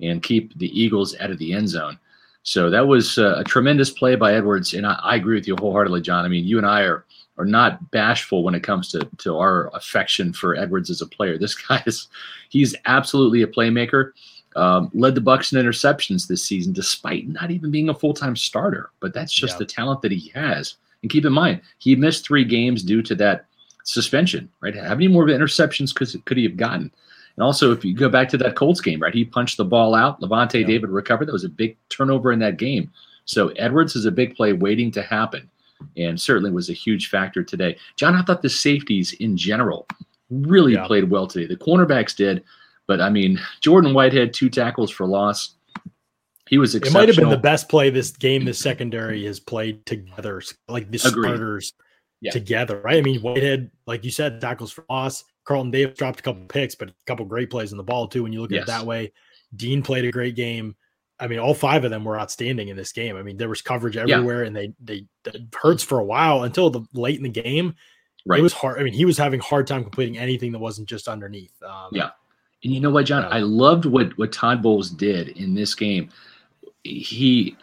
and 0.00 0.22
keep 0.22 0.56
the 0.58 0.78
Eagles 0.78 1.16
out 1.20 1.30
of 1.30 1.38
the 1.38 1.52
end 1.52 1.68
zone. 1.68 1.98
So 2.42 2.68
that 2.68 2.86
was 2.86 3.16
uh, 3.16 3.36
a 3.38 3.44
tremendous 3.44 3.90
play 3.90 4.16
by 4.16 4.34
Edwards, 4.34 4.74
and 4.74 4.86
I, 4.86 4.98
I, 5.02 5.16
agree 5.16 5.36
with 5.36 5.48
you 5.48 5.56
wholeheartedly, 5.56 6.02
John. 6.02 6.26
I 6.26 6.28
mean, 6.28 6.44
you 6.44 6.58
and 6.58 6.66
I 6.66 6.82
are 6.82 7.06
are 7.38 7.44
not 7.44 7.90
bashful 7.90 8.44
when 8.44 8.54
it 8.54 8.62
comes 8.62 8.90
to 8.90 9.08
to 9.18 9.38
our 9.38 9.70
affection 9.74 10.32
for 10.32 10.54
Edwards 10.54 10.90
as 10.90 11.00
a 11.00 11.06
player. 11.06 11.38
This 11.38 11.54
guy 11.68 11.82
is 11.86 12.08
he's 12.50 12.74
absolutely 12.84 13.42
a 13.42 13.46
playmaker. 13.46 14.12
Um, 14.56 14.90
led 14.94 15.16
the 15.16 15.20
Bucks 15.20 15.52
in 15.52 15.60
interceptions 15.60 16.28
this 16.28 16.44
season, 16.44 16.72
despite 16.72 17.26
not 17.26 17.50
even 17.50 17.72
being 17.72 17.88
a 17.88 17.94
full 17.94 18.14
time 18.14 18.36
starter. 18.36 18.90
But 19.00 19.14
that's 19.14 19.32
just 19.32 19.54
yeah. 19.54 19.58
the 19.58 19.66
talent 19.66 20.02
that 20.02 20.12
he 20.12 20.30
has. 20.34 20.76
And 21.02 21.10
keep 21.10 21.24
in 21.24 21.32
mind, 21.32 21.62
he 21.78 21.96
missed 21.96 22.26
three 22.26 22.44
games 22.44 22.82
due 22.82 23.02
to 23.02 23.14
that 23.16 23.46
suspension. 23.84 24.50
Right? 24.60 24.76
How 24.76 24.94
many 24.94 25.08
more 25.08 25.24
interceptions 25.26 25.94
could 25.94 26.24
could 26.26 26.36
he 26.36 26.44
have 26.44 26.58
gotten? 26.58 26.92
And 27.36 27.44
also, 27.44 27.72
if 27.72 27.84
you 27.84 27.94
go 27.94 28.08
back 28.08 28.28
to 28.30 28.38
that 28.38 28.54
Colts 28.54 28.80
game, 28.80 29.00
right, 29.00 29.14
he 29.14 29.24
punched 29.24 29.56
the 29.56 29.64
ball 29.64 29.94
out. 29.94 30.20
Lavonte 30.20 30.60
yeah. 30.60 30.66
David 30.66 30.90
recovered. 30.90 31.26
That 31.26 31.32
was 31.32 31.44
a 31.44 31.48
big 31.48 31.76
turnover 31.88 32.32
in 32.32 32.38
that 32.40 32.56
game. 32.56 32.92
So 33.24 33.48
Edwards 33.50 33.96
is 33.96 34.04
a 34.04 34.12
big 34.12 34.36
play 34.36 34.52
waiting 34.52 34.90
to 34.92 35.02
happen, 35.02 35.50
and 35.96 36.20
certainly 36.20 36.50
was 36.50 36.70
a 36.70 36.74
huge 36.74 37.08
factor 37.08 37.42
today. 37.42 37.76
John, 37.96 38.14
I 38.14 38.22
thought 38.22 38.42
the 38.42 38.50
safeties 38.50 39.14
in 39.14 39.36
general 39.36 39.86
really 40.30 40.74
yeah. 40.74 40.86
played 40.86 41.10
well 41.10 41.26
today. 41.26 41.46
The 41.46 41.56
cornerbacks 41.56 42.14
did, 42.14 42.44
but 42.86 43.00
I 43.00 43.08
mean, 43.08 43.40
Jordan 43.60 43.94
Whitehead 43.94 44.32
two 44.32 44.50
tackles 44.50 44.90
for 44.90 45.06
loss. 45.06 45.54
He 46.48 46.58
was 46.58 46.74
It 46.74 46.92
might 46.92 47.08
have 47.08 47.16
been 47.16 47.30
the 47.30 47.38
best 47.38 47.70
play 47.70 47.88
this 47.88 48.10
game. 48.10 48.44
The 48.44 48.52
secondary 48.52 49.24
has 49.24 49.40
played 49.40 49.86
together, 49.86 50.42
like 50.68 50.90
the 50.90 51.00
Agreed. 51.04 51.28
starters 51.28 51.72
yeah. 52.20 52.32
together, 52.32 52.80
right? 52.82 52.98
I 52.98 53.00
mean, 53.00 53.20
Whitehead, 53.20 53.70
like 53.86 54.04
you 54.04 54.10
said, 54.10 54.42
tackles 54.42 54.70
for 54.70 54.84
loss. 54.90 55.24
Carlton 55.44 55.70
Davis 55.70 55.96
dropped 55.96 56.20
a 56.20 56.22
couple 56.22 56.44
picks, 56.46 56.74
but 56.74 56.88
a 56.88 56.94
couple 57.06 57.24
great 57.26 57.50
plays 57.50 57.72
in 57.72 57.78
the 57.78 57.84
ball 57.84 58.08
too. 58.08 58.22
When 58.22 58.32
you 58.32 58.40
look 58.40 58.50
at 58.50 58.56
yes. 58.56 58.62
it 58.64 58.66
that 58.68 58.86
way, 58.86 59.12
Dean 59.54 59.82
played 59.82 60.04
a 60.04 60.10
great 60.10 60.36
game. 60.36 60.74
I 61.20 61.28
mean, 61.28 61.38
all 61.38 61.54
five 61.54 61.84
of 61.84 61.90
them 61.90 62.04
were 62.04 62.18
outstanding 62.18 62.68
in 62.68 62.76
this 62.76 62.92
game. 62.92 63.16
I 63.16 63.22
mean, 63.22 63.36
there 63.36 63.48
was 63.48 63.62
coverage 63.62 63.96
everywhere, 63.96 64.42
yeah. 64.42 64.46
and 64.46 64.56
they 64.56 64.72
they 64.80 65.06
hurts 65.54 65.84
for 65.84 66.00
a 66.00 66.04
while 66.04 66.42
until 66.42 66.70
the 66.70 66.82
late 66.92 67.16
in 67.16 67.22
the 67.22 67.28
game. 67.28 67.74
Right. 68.26 68.40
It 68.40 68.42
was 68.42 68.54
hard. 68.54 68.80
I 68.80 68.82
mean, 68.82 68.94
he 68.94 69.04
was 69.04 69.18
having 69.18 69.38
hard 69.40 69.66
time 69.66 69.82
completing 69.82 70.18
anything 70.18 70.50
that 70.52 70.58
wasn't 70.58 70.88
just 70.88 71.08
underneath. 71.08 71.52
Um, 71.62 71.90
yeah. 71.92 72.10
And 72.64 72.72
you 72.72 72.80
know 72.80 72.90
what, 72.90 73.04
John? 73.04 73.24
I 73.30 73.40
loved 73.40 73.84
what 73.84 74.16
what 74.18 74.32
Todd 74.32 74.62
Bowles 74.62 74.90
did 74.90 75.28
in 75.28 75.54
this 75.54 75.74
game. 75.74 76.08
He 76.82 77.56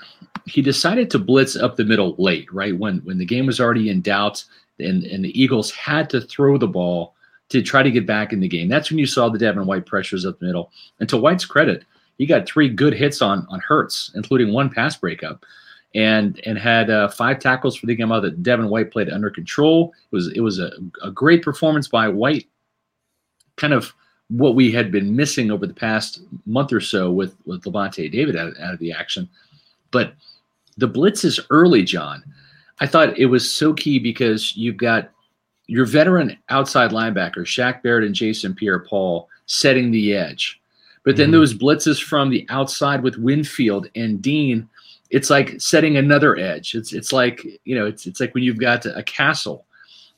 he 0.46 0.62
decided 0.62 1.10
to 1.12 1.20
blitz 1.20 1.56
up 1.56 1.76
the 1.76 1.84
middle 1.84 2.16
late, 2.18 2.52
right 2.54 2.78
when 2.78 3.00
when 3.00 3.18
the 3.18 3.26
game 3.26 3.48
was 3.48 3.60
already 3.60 3.90
in 3.90 4.02
doubt, 4.02 4.44
and 4.80 5.04
and 5.04 5.26
the 5.26 5.40
Eagles 5.40 5.72
had 5.72 6.10
to 6.12 6.22
throw 6.22 6.58
the 6.58 6.68
ball 6.68 7.16
to 7.52 7.62
try 7.62 7.84
to 7.84 7.92
get 7.92 8.06
back 8.06 8.32
in 8.34 8.40
the 8.40 8.48
game. 8.48 8.70
That's 8.70 8.90
when 8.90 8.98
you 8.98 9.06
saw 9.06 9.30
the 9.30 9.38
Devin 9.38 9.66
White 9.66 9.86
pressures 9.86 10.26
up 10.26 10.40
the 10.40 10.46
middle. 10.46 10.72
And 11.00 11.10
to 11.10 11.18
White's 11.18 11.46
credit, 11.46 11.84
he 12.18 12.26
got 12.26 12.48
three 12.48 12.70
good 12.70 12.94
hits 12.94 13.22
on 13.22 13.46
on 13.50 13.60
Hurts, 13.60 14.12
including 14.16 14.54
one 14.54 14.70
pass 14.70 14.96
breakup, 14.96 15.46
and 15.94 16.40
and 16.46 16.58
had 16.58 16.90
uh, 16.90 17.10
five 17.10 17.40
tackles 17.40 17.76
for 17.76 17.86
the 17.86 17.96
game. 17.96 18.10
That 18.10 18.42
Devin 18.42 18.70
White 18.70 18.92
played 18.92 19.10
under 19.10 19.30
control. 19.30 19.94
It 20.12 20.16
was 20.16 20.32
it 20.34 20.40
was 20.42 20.60
a, 20.60 20.72
a 21.04 21.12
great 21.12 21.44
performance 21.44 21.88
by 21.88 22.08
White. 22.08 22.48
Kind 23.58 23.74
of 23.74 23.94
what 24.30 24.56
we 24.56 24.72
had 24.72 24.92
been 24.92 25.14
missing 25.14 25.52
over 25.52 25.68
the 25.68 25.74
past 25.74 26.22
month 26.46 26.72
or 26.72 26.80
so 26.80 27.12
with 27.12 27.36
with 27.46 27.64
Lavonte 27.64 28.12
David 28.12 28.38
out, 28.38 28.54
out 28.62 28.74
of 28.74 28.80
the 28.80 28.94
action, 28.94 29.30
but 29.92 30.14
the 30.78 30.88
blitzes 30.88 31.40
early, 31.50 31.84
John. 31.84 32.24
I 32.80 32.88
thought 32.88 33.20
it 33.20 33.28
was 33.28 33.52
so 33.52 33.74
key 33.74 34.00
because 34.00 34.56
you've 34.58 34.78
got 34.78 35.12
your 35.72 35.86
veteran 35.86 36.38
outside 36.50 36.92
linebacker, 36.92 37.46
Shaq 37.46 37.82
Barrett 37.82 38.04
and 38.04 38.14
Jason 38.14 38.54
Pierre 38.54 38.80
Paul, 38.80 39.30
setting 39.46 39.90
the 39.90 40.14
edge. 40.14 40.62
But 41.06 41.16
then 41.16 41.28
mm-hmm. 41.28 41.32
those 41.32 41.54
blitzes 41.54 42.04
from 42.04 42.30
the 42.30 42.46
outside 42.50 43.02
with 43.02 43.16
Winfield 43.16 43.88
and 43.96 44.22
Dean, 44.22 44.68
it's 45.12 45.30
like 45.30 45.62
setting 45.62 45.96
another 45.96 46.38
edge. 46.38 46.76
It's 46.76 46.92
it's 46.92 47.14
like 47.14 47.46
you 47.64 47.74
know 47.74 47.86
it's 47.86 48.06
it's 48.06 48.20
like 48.20 48.34
when 48.34 48.44
you've 48.44 48.60
got 48.60 48.86
a 48.86 49.02
castle, 49.04 49.66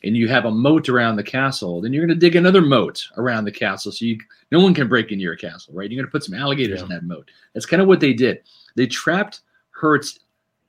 and 0.03 0.17
you 0.17 0.27
have 0.27 0.45
a 0.45 0.51
moat 0.51 0.89
around 0.89 1.17
the 1.17 1.23
castle, 1.23 1.81
then 1.81 1.93
you're 1.93 2.05
going 2.05 2.19
to 2.19 2.19
dig 2.19 2.35
another 2.35 2.61
moat 2.61 3.07
around 3.17 3.45
the 3.45 3.51
castle 3.51 3.91
so 3.91 4.05
you 4.05 4.17
no 4.51 4.59
one 4.59 4.73
can 4.73 4.89
break 4.89 5.11
into 5.11 5.21
your 5.21 5.35
castle, 5.35 5.75
right? 5.75 5.89
You're 5.89 6.01
going 6.01 6.07
to 6.07 6.11
put 6.11 6.23
some 6.23 6.33
alligators 6.33 6.79
yeah. 6.79 6.85
in 6.85 6.89
that 6.89 7.03
moat. 7.03 7.29
That's 7.53 7.67
kind 7.67 7.81
of 7.81 7.87
what 7.87 7.99
they 7.99 8.13
did. 8.13 8.41
They 8.75 8.87
trapped 8.87 9.41
Hurts 9.69 10.19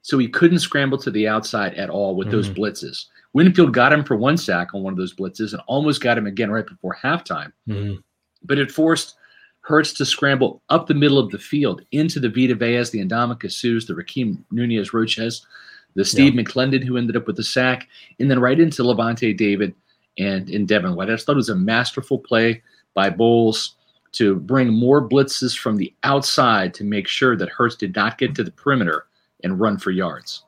so 0.03 0.19
he 0.19 0.29
couldn't 0.29 0.59
scramble 0.59 0.99
to 0.99 1.11
the 1.11 1.27
outside 1.27 1.73
at 1.75 1.89
all 1.89 2.15
with 2.15 2.29
mm-hmm. 2.29 2.37
those 2.37 2.51
blitzes. 2.51 3.07
Winfield 3.35 3.75
got 3.75 3.93
him 3.93 4.05
for 4.05 4.17
one 4.17 4.37
sack 4.37 4.75
on 4.75 4.83
one 4.83 4.93
of 4.93 4.97
those 4.97 5.15
blitzes 5.15 5.53
and 5.53 5.63
almost 5.67 6.01
got 6.01 6.17
him 6.17 6.27
again 6.27 6.51
right 6.51 6.67
before 6.67 6.97
halftime. 7.03 7.53
Mm-hmm. 7.69 7.97
But 8.45 8.59
it 8.59 8.73
forced 8.73 9.17
Hurts 9.61 9.95
to 9.95 10.05
scramble 10.05 10.63
up 10.69 10.87
the 10.87 10.95
middle 10.95 11.19
of 11.19 11.31
the 11.31 11.39
field 11.39 11.83
into 11.93 12.21
the 12.21 12.29
Vita 12.29 12.55
Veas, 12.55 12.91
the 12.91 13.05
Ndamukong 13.05 13.51
Suhs, 13.51 13.87
the 13.87 13.95
Rakeem 13.95 14.45
Nunez 14.51 14.93
Roches, 14.93 15.47
the 15.95 16.05
Steve 16.05 16.35
yeah. 16.35 16.43
McLendon, 16.43 16.85
who 16.85 16.97
ended 16.97 17.17
up 17.17 17.27
with 17.27 17.37
the 17.37 17.45
sack, 17.45 17.89
and 18.21 18.31
then 18.31 18.41
right 18.41 18.61
into 18.61 18.83
Lavonte 18.83 19.37
David 19.37 19.75
and 20.19 20.51
in 20.51 20.67
Devin 20.67 20.95
White. 20.95 21.09
I 21.09 21.13
just 21.15 21.27
thought 21.27 21.33
it 21.33 21.37
was 21.37 21.49
a 21.49 21.57
masterful 21.57 22.19
play 22.19 22.63
by 22.93 23.09
Bowles 23.09 23.77
to 24.13 24.37
bring 24.37 24.69
more 24.73 25.09
blitzes 25.09 25.59
from 25.59 25.77
the 25.77 25.93
outside 26.05 26.73
to 26.75 26.85
make 26.85 27.09
sure 27.09 27.37
that 27.37 27.49
Hurts 27.49 27.75
did 27.75 27.97
not 27.97 28.19
get 28.19 28.35
to 28.37 28.45
the 28.45 28.53
perimeter 28.53 29.07
and 29.43 29.59
run 29.59 29.79
for 29.79 29.91
yards. 29.91 30.45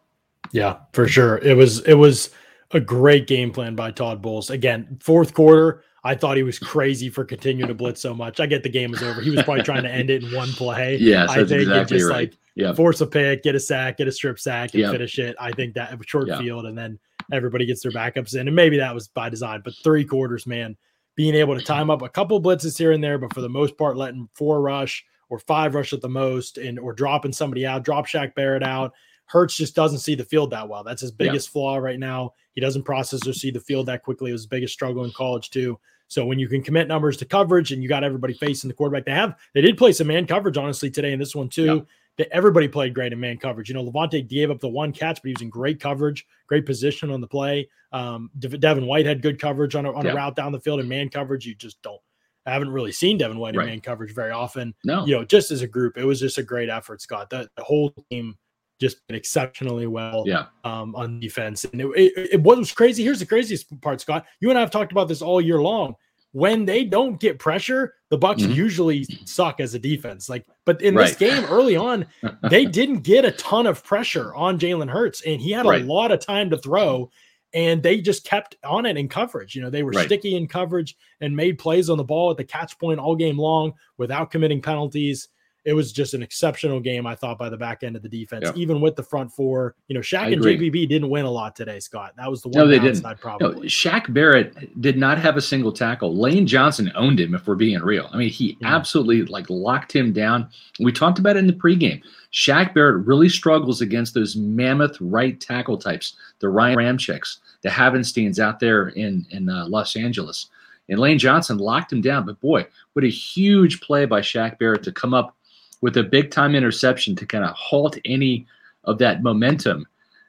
Yeah, 0.53 0.77
for 0.93 1.09
sure. 1.09 1.39
It 1.39 1.57
was 1.57 1.81
it 1.81 1.95
was 1.95 2.31
a 2.73 2.81
great 2.81 3.27
game 3.27 3.51
plan 3.53 3.75
by 3.75 3.91
Todd 3.91 4.23
Bowles. 4.23 4.51
Again, 4.51 4.99
fourth 5.01 5.35
quarter, 5.35 5.83
I 6.05 6.15
thought 6.15 6.37
he 6.37 6.43
was 6.43 6.59
crazy 6.59 7.09
for 7.09 7.25
continuing 7.25 7.69
to 7.69 7.75
blitz 7.75 8.01
so 8.01 8.15
much. 8.15 8.39
I 8.39 8.47
get 8.47 8.63
the 8.63 8.69
game 8.69 8.95
is 8.95 9.03
over. 9.03 9.21
He 9.21 9.31
was 9.31 9.43
probably 9.43 9.65
trying 9.65 9.83
to 9.83 9.93
end 9.93 10.09
it 10.09 10.23
in 10.23 10.33
one 10.33 10.49
play. 10.51 10.97
Yeah, 11.01 11.27
I 11.29 11.45
think 11.45 11.63
exactly 11.63 11.99
just 11.99 12.11
right. 12.11 12.31
like 12.31 12.39
yep. 12.55 12.77
force 12.77 13.01
a 13.01 13.07
pick, 13.07 13.43
get 13.43 13.55
a 13.55 13.61
sack, 13.61 13.99
get 13.99 14.09
a 14.09 14.13
strip 14.13 14.39
sack, 14.39 14.73
and 14.75 14.83
yep. 14.83 14.93
finish 14.93 15.19
it. 15.19 15.37
I 15.41 15.53
think 15.53 15.75
that 15.75 15.99
short 16.07 16.29
yep. 16.29 16.39
field, 16.41 16.67
and 16.67 16.77
then 16.77 16.99
everybody 17.33 17.67
gets 17.67 17.83
their 17.83 17.93
backups 17.93 18.35
in, 18.35 18.47
and 18.47 18.55
maybe 18.55 18.79
that 18.79 18.95
was 18.95 19.09
by 19.09 19.29
design. 19.29 19.63
But 19.65 19.75
three 19.83 20.05
quarters, 20.05 20.47
man, 20.47 20.77
being 21.17 21.35
able 21.35 21.59
to 21.59 21.65
time 21.65 21.91
up 21.91 22.03
a 22.03 22.09
couple 22.09 22.41
blitzes 22.41 22.79
here 22.79 22.93
and 22.93 23.03
there, 23.03 23.19
but 23.19 23.35
for 23.35 23.41
the 23.41 23.49
most 23.49 23.77
part, 23.77 23.97
letting 23.97 24.29
four 24.33 24.61
rush 24.61 25.05
or 25.29 25.39
five 25.41 25.75
rush 25.75 25.93
at 25.93 26.01
the 26.01 26.09
most, 26.09 26.59
and 26.59 26.79
or 26.79 26.93
dropping 26.93 27.33
somebody 27.33 27.67
out, 27.67 27.85
drop 27.85 28.07
Shaq 28.07 28.35
Barrett 28.35 28.63
out. 28.63 28.93
Hurts 29.27 29.57
just 29.57 29.75
doesn't 29.75 29.99
see 29.99 30.15
the 30.15 30.25
field 30.25 30.51
that 30.51 30.69
well. 30.69 30.85
That's 30.85 31.03
his 31.03 31.11
biggest 31.11 31.51
flaw 31.51 31.77
right 31.77 31.99
now. 31.99 32.33
He 32.53 32.61
doesn't 32.61 32.85
process 32.85 33.27
or 33.27 33.33
see 33.33 33.51
the 33.51 33.61
field 33.61 33.87
that 33.87 34.03
quickly. 34.03 34.31
It 34.31 34.33
was 34.33 34.43
his 34.43 34.47
biggest 34.47 34.73
struggle 34.73 35.05
in 35.05 35.13
college 35.13 35.51
too. 35.51 35.79
So 36.09 36.25
when 36.25 36.39
you 36.39 36.49
can 36.49 36.63
commit 36.63 36.87
numbers 36.87 37.17
to 37.19 37.25
coverage 37.25 37.73
and 37.73 37.83
you 37.83 37.89
got 37.89 38.05
everybody 38.05 38.35
facing 38.35 38.69
the 38.69 38.75
quarterback, 38.75 39.05
they 39.05 39.13
have 39.13 39.37
they 39.55 39.61
did 39.61 39.77
play 39.77 39.93
some 39.93 40.07
man 40.07 40.27
coverage 40.27 40.57
honestly 40.57 40.91
today 40.91 41.13
in 41.13 41.19
this 41.19 41.35
one 41.35 41.49
too. 41.49 41.87
That 42.19 42.29
everybody 42.33 42.67
played 42.67 42.95
great 42.95 43.13
in 43.13 43.21
man 43.21 43.37
coverage. 43.37 43.69
You 43.69 43.75
know, 43.75 43.85
Lavonte 43.85 44.27
gave 44.27 44.51
up 44.51 44.59
the 44.59 44.69
one 44.69 44.91
catch, 44.91 45.17
but 45.17 45.29
he 45.29 45.35
was 45.35 45.43
in 45.43 45.51
great 45.51 45.81
coverage, 45.81 46.27
great 46.47 46.65
position 46.65 47.11
on 47.11 47.21
the 47.21 47.27
play. 47.27 47.69
Um, 47.93 48.31
Devin 48.39 48.87
White 48.87 49.05
had 49.05 49.21
good 49.21 49.39
coverage 49.39 49.75
on 49.75 49.85
a, 49.85 49.93
on 49.93 50.07
a 50.07 50.15
route 50.15 50.35
down 50.35 50.53
the 50.53 50.61
field 50.61 50.81
in 50.81 50.89
man 50.89 51.11
coverage. 51.11 51.45
You 51.45 51.55
just 51.55 51.83
don't. 51.83 52.01
I 52.47 52.53
haven't 52.53 52.71
really 52.71 52.93
seen 52.93 53.19
Devin 53.19 53.39
White 53.39 53.53
in 53.53 53.59
right. 53.59 53.67
man 53.67 53.81
coverage 53.81 54.15
very 54.15 54.31
often. 54.31 54.75
No, 54.83 55.05
you 55.05 55.15
know, 55.15 55.25
just 55.25 55.51
as 55.51 55.61
a 55.61 55.67
group, 55.67 55.99
it 55.99 56.05
was 56.05 56.21
just 56.21 56.39
a 56.39 56.43
great 56.43 56.71
effort, 56.71 57.03
Scott. 57.03 57.29
The, 57.29 57.51
the 57.57 57.65
whole 57.65 57.93
team 58.09 58.39
just 58.81 58.99
exceptionally 59.09 59.87
well 59.87 60.25
yeah. 60.27 60.47
um, 60.65 60.95
on 60.95 61.21
defense. 61.21 61.65
And 61.65 61.81
it, 61.81 61.87
it, 61.97 62.29
it, 62.33 62.43
was 62.43 62.73
crazy, 62.73 63.03
here's 63.03 63.21
the 63.21 63.27
craziest 63.27 63.81
part, 63.81 64.01
Scott. 64.01 64.27
You 64.41 64.51
and 64.51 64.59
I 64.59 64.61
have 64.61 64.71
talked 64.71 64.93
about 64.93 65.09
this 65.09 65.23
all 65.23 65.41
year 65.41 65.61
long 65.61 65.95
when 66.37 66.67
they 66.67 66.85
don't 66.85 67.19
get 67.19 67.39
pressure, 67.39 67.95
the 68.11 68.19
Bucks 68.19 68.43
mm-hmm. 68.43 68.53
usually 68.53 69.05
suck 69.25 69.59
as 69.59 69.73
a 69.73 69.79
defense. 69.79 70.29
Like, 70.29 70.45
but 70.67 70.83
in 70.83 70.95
right. 70.95 71.07
this 71.07 71.17
game 71.17 71.43
early 71.47 71.77
on, 71.77 72.05
they 72.51 72.67
didn't 72.67 73.01
get 73.01 73.25
a 73.25 73.31
ton 73.33 73.67
of 73.67 73.83
pressure 73.83 74.35
on 74.35 74.59
Jalen 74.59 74.91
Hurts, 74.91 75.23
and 75.23 75.41
he 75.41 75.51
had 75.51 75.65
right. 75.65 75.81
a 75.81 75.87
lot 75.87 76.13
of 76.13 76.21
time 76.21 76.51
to 76.51 76.59
throw, 76.59 77.11
and 77.55 77.83
they 77.83 78.03
just 78.03 78.27
kept 78.27 78.55
on 78.63 78.85
it 78.85 78.99
in 78.99 79.09
coverage. 79.09 79.55
You 79.55 79.63
know, 79.63 79.71
they 79.71 79.83
were 79.83 79.93
right. 79.93 80.05
sticky 80.05 80.37
in 80.37 80.47
coverage 80.47 80.95
and 81.23 81.35
made 81.35 81.59
plays 81.59 81.89
on 81.89 81.97
the 81.97 82.05
ball 82.05 82.31
at 82.31 82.37
the 82.37 82.45
catch 82.45 82.79
point 82.79 83.01
all 83.01 83.17
game 83.17 83.39
long 83.39 83.73
without 83.97 84.31
committing 84.31 84.61
penalties 84.61 85.29
it 85.67 85.75
was 85.75 85.91
just 85.91 86.15
an 86.15 86.23
exceptional 86.23 86.79
game, 86.79 87.09
I 87.09 87.17
thought, 87.17 87.39
by 87.39 87.49
the 87.49 87.57
back 87.57 87.83
end 87.83 87.97
of 87.97 88.03
the 88.03 88.09
defense, 88.09 88.45
yeah. 88.47 88.53
even 88.55 88.81
with 88.81 88.95
the 88.95 89.03
front 89.03 89.33
four. 89.33 89.75
You 89.89 89.95
know, 89.95 90.01
Shaq 90.01 90.33
and 90.33 90.41
JPP 90.41 90.89
didn't 90.89 91.11
win 91.11 91.25
a 91.25 91.31
lot 91.31 91.57
today, 91.57 91.81
Scott. 91.81 92.13
That 92.17 92.31
was 92.31 92.41
the 92.41 92.51
one 92.51 92.65
no, 92.65 92.71
they 92.71 92.79
didn't. 92.79 93.03
probably. 93.19 93.49
No, 93.49 93.63
Shaq 93.63 94.15
Barrett 94.15 94.81
did 94.81 94.97
not 94.97 95.19
have 95.19 95.37
a 95.37 95.43
single 95.43 95.73
tackle. 95.73 96.17
Lane 96.17 96.47
Johnson 96.47 96.93
owned 96.95 97.19
him, 97.19 97.35
if 97.35 97.49
we're 97.49 97.57
being 97.57 97.81
real. 97.81 98.09
I 98.13 98.17
mean, 98.17 98.29
he 98.31 98.57
yeah. 98.61 98.77
absolutely 98.77 99.25
like 99.25 99.51
locked 99.51 99.95
him 99.95 100.13
down. 100.13 100.49
We 100.79 100.93
talked 100.93 101.19
about 101.19 101.35
it 101.35 101.41
in 101.41 101.49
the 101.49 101.53
pregame. 101.53 102.01
Shaq 102.33 102.73
Barrett 102.73 103.05
really 103.05 103.29
struggles 103.29 103.81
against 103.81 104.15
those 104.15 104.37
mammoth 104.37 104.97
right 105.01 105.41
tackle 105.41 105.79
types, 105.79 106.15
the 106.39 106.49
Ryan 106.49 106.79
Ramczyks, 106.79 107.39
the 107.63 107.71
Havensteins 107.71 108.39
out 108.39 108.61
there 108.61 108.91
in 108.91 109.27
in 109.31 109.49
uh, 109.49 109.67
Los 109.67 109.97
Angeles. 109.97 110.49
And 110.89 111.01
Lane 111.01 111.19
Johnson 111.19 111.59
locked 111.59 111.93
him 111.93 112.03
down. 112.03 112.25
But 112.25 112.41
boy, 112.41 112.69
what 112.93 113.05
a 113.05 113.09
huge 113.09 113.81
play 113.81 114.05
by 114.05 114.21
Shaq 114.21 114.61
Barrett 114.61 114.85
to 114.85 114.93
come 114.93 115.13
up 115.13 115.37
with 115.81 115.97
a 115.97 116.03
big 116.03 116.31
time 116.31 116.55
interception 116.55 117.15
to 117.17 117.27
kind 117.27 117.45
of 117.45 117.55
halt 117.55 117.99
any 118.05 118.47
of 118.85 118.99
that 118.99 119.23
momentum 119.23 119.87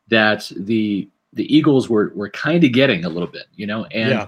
that 0.09 0.51
the 0.55 1.07
the 1.33 1.55
Eagles 1.55 1.89
were 1.89 2.11
were 2.15 2.29
kind 2.29 2.63
of 2.63 2.71
getting 2.71 3.05
a 3.05 3.09
little 3.09 3.27
bit, 3.27 3.45
you 3.55 3.67
know, 3.67 3.85
and 3.85 4.11
yeah. 4.11 4.27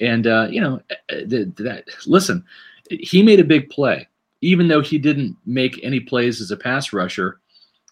and 0.00 0.26
uh, 0.26 0.46
you 0.50 0.60
know 0.60 0.80
the, 1.08 1.52
that 1.58 1.84
listen, 2.06 2.44
he 2.88 3.22
made 3.22 3.40
a 3.40 3.44
big 3.44 3.68
play, 3.70 4.06
even 4.40 4.68
though 4.68 4.80
he 4.80 4.98
didn't 4.98 5.36
make 5.44 5.82
any 5.82 6.00
plays 6.00 6.40
as 6.40 6.50
a 6.50 6.56
pass 6.56 6.92
rusher. 6.92 7.40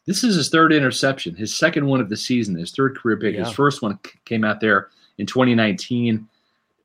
This 0.06 0.22
is 0.22 0.36
his 0.36 0.50
third 0.50 0.72
interception, 0.72 1.34
his 1.34 1.54
second 1.54 1.86
one 1.86 2.00
of 2.00 2.10
the 2.10 2.16
season, 2.16 2.56
his 2.56 2.72
third 2.72 2.96
career 2.96 3.16
pick. 3.16 3.34
Yeah. 3.34 3.44
His 3.44 3.54
first 3.54 3.80
one 3.80 3.98
came 4.26 4.44
out 4.44 4.60
there 4.60 4.90
in 5.16 5.24
2019 5.24 6.28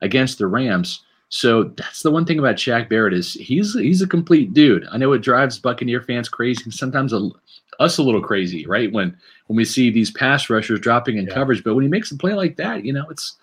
against 0.00 0.38
the 0.38 0.46
Rams. 0.46 1.04
So 1.30 1.64
that's 1.76 2.02
the 2.02 2.10
one 2.10 2.24
thing 2.24 2.40
about 2.40 2.56
Shaq 2.56 2.88
Barrett 2.88 3.14
is 3.14 3.34
he's 3.34 3.74
he's 3.74 4.02
a 4.02 4.06
complete 4.06 4.52
dude. 4.52 4.86
I 4.90 4.98
know 4.98 5.12
it 5.12 5.20
drives 5.20 5.58
Buccaneer 5.58 6.02
fans 6.02 6.28
crazy, 6.28 6.70
sometimes 6.72 7.12
a, 7.12 7.30
us 7.78 7.98
a 7.98 8.02
little 8.02 8.20
crazy, 8.20 8.66
right? 8.66 8.92
When 8.92 9.16
when 9.46 9.56
we 9.56 9.64
see 9.64 9.90
these 9.90 10.10
pass 10.10 10.50
rushers 10.50 10.80
dropping 10.80 11.18
in 11.18 11.26
yeah. 11.26 11.34
coverage, 11.34 11.62
but 11.62 11.74
when 11.74 11.84
he 11.84 11.88
makes 11.88 12.10
a 12.10 12.16
play 12.16 12.34
like 12.34 12.56
that, 12.56 12.84
you 12.84 12.92
know, 12.92 13.08
it's 13.08 13.36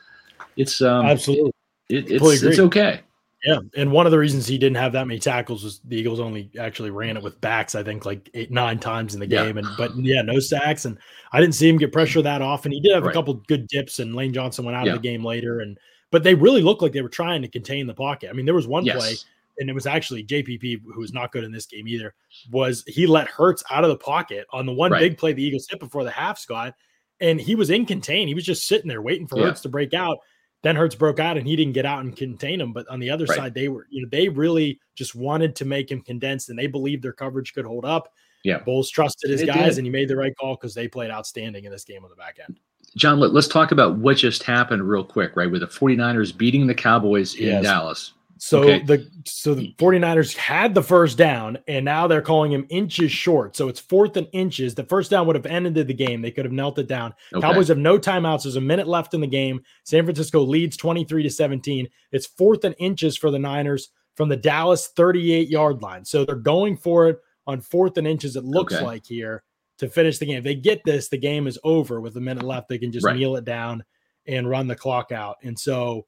it's 0.57 0.81
um, 0.81 1.05
absolutely 1.05 1.53
it, 1.87 2.11
it's 2.11 2.43
it's 2.43 2.59
okay. 2.59 2.99
Yeah, 3.45 3.59
and 3.77 3.91
one 3.91 4.05
of 4.05 4.11
the 4.11 4.17
reasons 4.17 4.47
he 4.47 4.57
didn't 4.57 4.77
have 4.77 4.91
that 4.91 5.07
many 5.07 5.19
tackles 5.19 5.63
was 5.63 5.79
the 5.85 5.95
Eagles 5.95 6.19
only 6.19 6.49
actually 6.59 6.89
ran 6.89 7.15
it 7.15 7.23
with 7.23 7.39
backs. 7.39 7.75
I 7.75 7.83
think 7.83 8.05
like 8.05 8.29
eight 8.33 8.51
nine 8.51 8.79
times 8.79 9.13
in 9.13 9.21
the 9.21 9.27
game, 9.27 9.57
and 9.57 9.67
but 9.77 9.95
yeah, 9.95 10.21
no 10.23 10.39
sacks, 10.39 10.83
and 10.83 10.97
I 11.31 11.39
didn't 11.39 11.55
see 11.55 11.69
him 11.69 11.77
get 11.77 11.93
pressure 11.93 12.21
that 12.21 12.41
often. 12.41 12.73
He 12.73 12.81
did 12.81 12.93
have 12.93 13.03
right. 13.03 13.11
a 13.11 13.13
couple 13.13 13.35
good 13.47 13.67
dips, 13.67 13.99
and 13.99 14.13
Lane 14.13 14.33
Johnson 14.33 14.65
went 14.65 14.75
out 14.75 14.87
yeah. 14.87 14.93
of 14.93 15.01
the 15.01 15.07
game 15.07 15.23
later, 15.23 15.61
and 15.61 15.77
but 16.11 16.23
they 16.23 16.35
really 16.35 16.61
looked 16.61 16.81
like 16.81 16.91
they 16.91 17.01
were 17.01 17.09
trying 17.09 17.41
to 17.41 17.47
contain 17.47 17.87
the 17.87 17.93
pocket. 17.93 18.29
I 18.29 18.33
mean, 18.33 18.45
there 18.45 18.55
was 18.55 18.67
one 18.67 18.85
yes. 18.85 18.97
play, 18.97 19.15
and 19.59 19.69
it 19.69 19.73
was 19.73 19.85
actually 19.85 20.23
JPP 20.23 20.81
who 20.93 20.99
was 20.99 21.13
not 21.13 21.31
good 21.31 21.43
in 21.43 21.51
this 21.51 21.65
game 21.65 21.87
either. 21.87 22.13
Was 22.51 22.83
he 22.87 23.07
let 23.07 23.27
Hurts 23.27 23.63
out 23.69 23.83
of 23.83 23.89
the 23.89 23.97
pocket 23.97 24.47
on 24.51 24.65
the 24.65 24.73
one 24.73 24.91
right. 24.91 24.99
big 24.99 25.17
play 25.17 25.33
the 25.33 25.43
Eagles 25.43 25.67
hit 25.69 25.79
before 25.79 26.03
the 26.03 26.11
half, 26.11 26.37
Scott, 26.39 26.75
and 27.19 27.39
he 27.39 27.55
was 27.55 27.69
in 27.69 27.85
contain. 27.85 28.27
He 28.27 28.35
was 28.35 28.45
just 28.45 28.67
sitting 28.67 28.87
there 28.87 29.01
waiting 29.01 29.27
for 29.27 29.37
yeah. 29.37 29.45
Hurts 29.45 29.61
to 29.61 29.69
break 29.69 29.93
out. 29.93 30.19
Then 30.63 30.75
Hurts 30.75 30.95
broke 30.95 31.19
out 31.19 31.37
and 31.37 31.47
he 31.47 31.55
didn't 31.55 31.73
get 31.73 31.85
out 31.85 32.03
and 32.03 32.15
contain 32.15 32.59
him. 32.59 32.73
But 32.73 32.87
on 32.89 32.99
the 32.99 33.09
other 33.09 33.25
right. 33.25 33.37
side, 33.37 33.53
they 33.53 33.67
were, 33.67 33.87
you 33.89 34.01
know, 34.01 34.09
they 34.11 34.27
really 34.27 34.79
just 34.95 35.15
wanted 35.15 35.55
to 35.57 35.65
make 35.65 35.91
him 35.91 36.01
condensed 36.01 36.49
and 36.49 36.57
they 36.57 36.67
believed 36.67 37.03
their 37.03 37.13
coverage 37.13 37.53
could 37.53 37.65
hold 37.65 37.85
up. 37.85 38.11
Yeah. 38.43 38.59
Bowles 38.59 38.89
trusted 38.89 39.29
his 39.29 39.41
it 39.41 39.47
guys 39.47 39.75
did. 39.75 39.79
and 39.79 39.87
he 39.87 39.91
made 39.91 40.07
the 40.07 40.15
right 40.15 40.33
call 40.39 40.55
because 40.55 40.73
they 40.73 40.87
played 40.87 41.11
outstanding 41.11 41.65
in 41.65 41.71
this 41.71 41.83
game 41.83 42.03
on 42.03 42.09
the 42.09 42.15
back 42.15 42.37
end. 42.43 42.59
John, 42.97 43.19
let, 43.19 43.33
us 43.33 43.47
talk 43.47 43.71
about 43.71 43.97
what 43.97 44.17
just 44.17 44.43
happened 44.43 44.87
real 44.89 45.03
quick, 45.03 45.35
right? 45.35 45.49
With 45.49 45.61
the 45.61 45.67
49ers 45.67 46.35
beating 46.35 46.67
the 46.67 46.75
Cowboys 46.75 47.35
in 47.35 47.47
yes. 47.47 47.63
Dallas. 47.63 48.13
So 48.39 48.63
okay. 48.63 48.83
the 48.83 49.09
so 49.25 49.55
the 49.55 49.73
49ers 49.79 50.35
had 50.35 50.75
the 50.75 50.83
first 50.83 51.17
down 51.17 51.57
and 51.67 51.83
now 51.83 52.05
they're 52.05 52.21
calling 52.21 52.51
him 52.51 52.67
inches 52.69 53.11
short. 53.11 53.55
So 53.55 53.67
it's 53.67 53.79
fourth 53.79 54.15
and 54.15 54.27
inches. 54.31 54.75
The 54.75 54.83
first 54.83 55.09
down 55.09 55.25
would 55.25 55.35
have 55.35 55.47
ended 55.47 55.87
the 55.87 55.93
game. 55.93 56.21
They 56.21 56.29
could 56.29 56.45
have 56.45 56.51
knelt 56.51 56.77
it 56.77 56.87
down. 56.87 57.15
Okay. 57.33 57.41
Cowboys 57.41 57.67
have 57.69 57.79
no 57.79 57.97
timeouts. 57.97 58.43
There's 58.43 58.55
a 58.55 58.61
minute 58.61 58.87
left 58.87 59.15
in 59.15 59.21
the 59.21 59.27
game. 59.27 59.61
San 59.85 60.03
Francisco 60.03 60.41
leads 60.41 60.77
23 60.77 61.23
to 61.23 61.31
17. 61.31 61.87
It's 62.11 62.27
fourth 62.27 62.63
and 62.63 62.75
inches 62.77 63.17
for 63.17 63.31
the 63.31 63.39
Niners 63.39 63.89
from 64.15 64.29
the 64.29 64.37
Dallas 64.37 64.87
38 64.95 65.49
yard 65.49 65.81
line. 65.81 66.05
So 66.05 66.23
they're 66.23 66.35
going 66.35 66.77
for 66.77 67.07
it 67.07 67.19
on 67.47 67.61
fourth 67.61 67.97
and 67.97 68.05
inches, 68.05 68.35
it 68.35 68.43
looks 68.43 68.73
okay. 68.73 68.85
like 68.85 69.05
here 69.05 69.43
to 69.79 69.89
finish 69.89 70.17
the 70.17 70.25
game. 70.25 70.39
If 70.39 70.43
they 70.43 70.55
get 70.55 70.81
this, 70.83 71.09
the 71.09 71.17
game 71.17 71.47
is 71.47 71.59
over 71.63 72.01
with 72.01 72.15
a 72.17 72.21
minute 72.21 72.43
left. 72.43 72.67
They 72.67 72.77
can 72.77 72.91
just 72.91 73.05
right. 73.05 73.15
kneel 73.15 73.35
it 73.35 73.45
down 73.45 73.83
and 74.25 74.49
run 74.49 74.67
the 74.67 74.75
clock 74.75 75.11
out. 75.11 75.37
And 75.43 75.57
so 75.57 76.05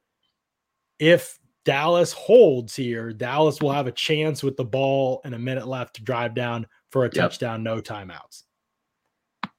if 0.99 1.39
Dallas 1.65 2.11
holds 2.11 2.75
here, 2.75 3.13
Dallas 3.13 3.61
will 3.61 3.71
have 3.71 3.87
a 3.87 3.91
chance 3.91 4.43
with 4.43 4.57
the 4.57 4.65
ball 4.65 5.21
and 5.23 5.35
a 5.35 5.39
minute 5.39 5.67
left 5.67 5.95
to 5.95 6.03
drive 6.03 6.33
down 6.33 6.67
for 6.89 7.03
a 7.03 7.07
yep. 7.07 7.13
touchdown, 7.13 7.63
no 7.63 7.81
timeouts. 7.81 8.43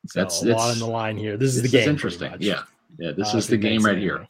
So 0.06 0.20
that's, 0.20 0.42
a 0.42 0.46
lot 0.48 0.70
on 0.70 0.78
the 0.78 0.86
line 0.86 1.16
here. 1.16 1.36
This 1.36 1.54
is 1.54 1.62
this 1.62 1.70
the 1.70 1.78
game. 1.78 1.82
Is 1.82 1.88
interesting. 1.88 2.34
Yeah. 2.40 2.62
Yeah. 2.98 3.12
This 3.12 3.34
uh, 3.34 3.38
is 3.38 3.46
the 3.46 3.56
game 3.56 3.84
right 3.84 3.98
here. 3.98 4.26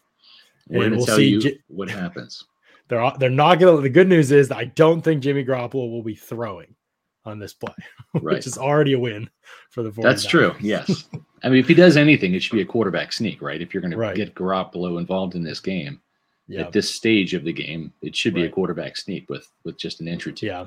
We're 0.68 0.80
going 0.80 0.90
to 0.90 0.96
we'll 0.98 1.06
tell 1.06 1.20
you 1.20 1.40
J- 1.40 1.58
what 1.68 1.88
happens. 1.88 2.44
They're 2.88 3.12
they're 3.20 3.30
not 3.30 3.60
going 3.60 3.76
to. 3.76 3.82
The 3.82 3.88
good 3.88 4.08
news 4.08 4.32
is 4.32 4.50
I 4.50 4.64
don't 4.64 5.00
think 5.00 5.22
Jimmy 5.22 5.44
Garoppolo 5.44 5.88
will 5.88 6.02
be 6.02 6.16
throwing. 6.16 6.74
On 7.24 7.38
this 7.38 7.52
play, 7.54 7.74
Right. 8.14 8.36
which 8.36 8.46
is 8.46 8.58
already 8.58 8.94
a 8.94 8.98
win 8.98 9.28
for 9.70 9.82
the 9.82 9.90
49ers. 9.90 10.02
That's 10.02 10.26
true. 10.26 10.54
Yes. 10.60 11.04
I 11.42 11.48
mean, 11.48 11.58
if 11.60 11.68
he 11.68 11.74
does 11.74 11.96
anything, 11.96 12.34
it 12.34 12.42
should 12.42 12.54
be 12.56 12.60
a 12.62 12.66
quarterback 12.66 13.12
sneak, 13.12 13.40
right? 13.42 13.60
If 13.60 13.72
you're 13.72 13.80
going 13.80 13.96
Right. 13.96 14.14
to 14.14 14.24
get 14.24 14.34
Garoppolo 14.34 14.98
involved 14.98 15.34
in 15.34 15.42
this 15.42 15.60
game 15.60 16.00
Yeah. 16.48 16.62
at 16.62 16.72
this 16.72 16.90
stage 16.94 17.34
of 17.34 17.44
the 17.44 17.52
game, 17.52 17.92
it 18.02 18.14
should 18.16 18.34
be 18.34 18.44
a 18.44 18.48
quarterback 18.48 18.96
sneak 18.96 19.28
with 19.30 19.46
with 19.64 19.78
just 19.78 20.00
an 20.00 20.08
inch 20.08 20.26
or 20.26 20.32
two. 20.32 20.46
Yeah. 20.46 20.66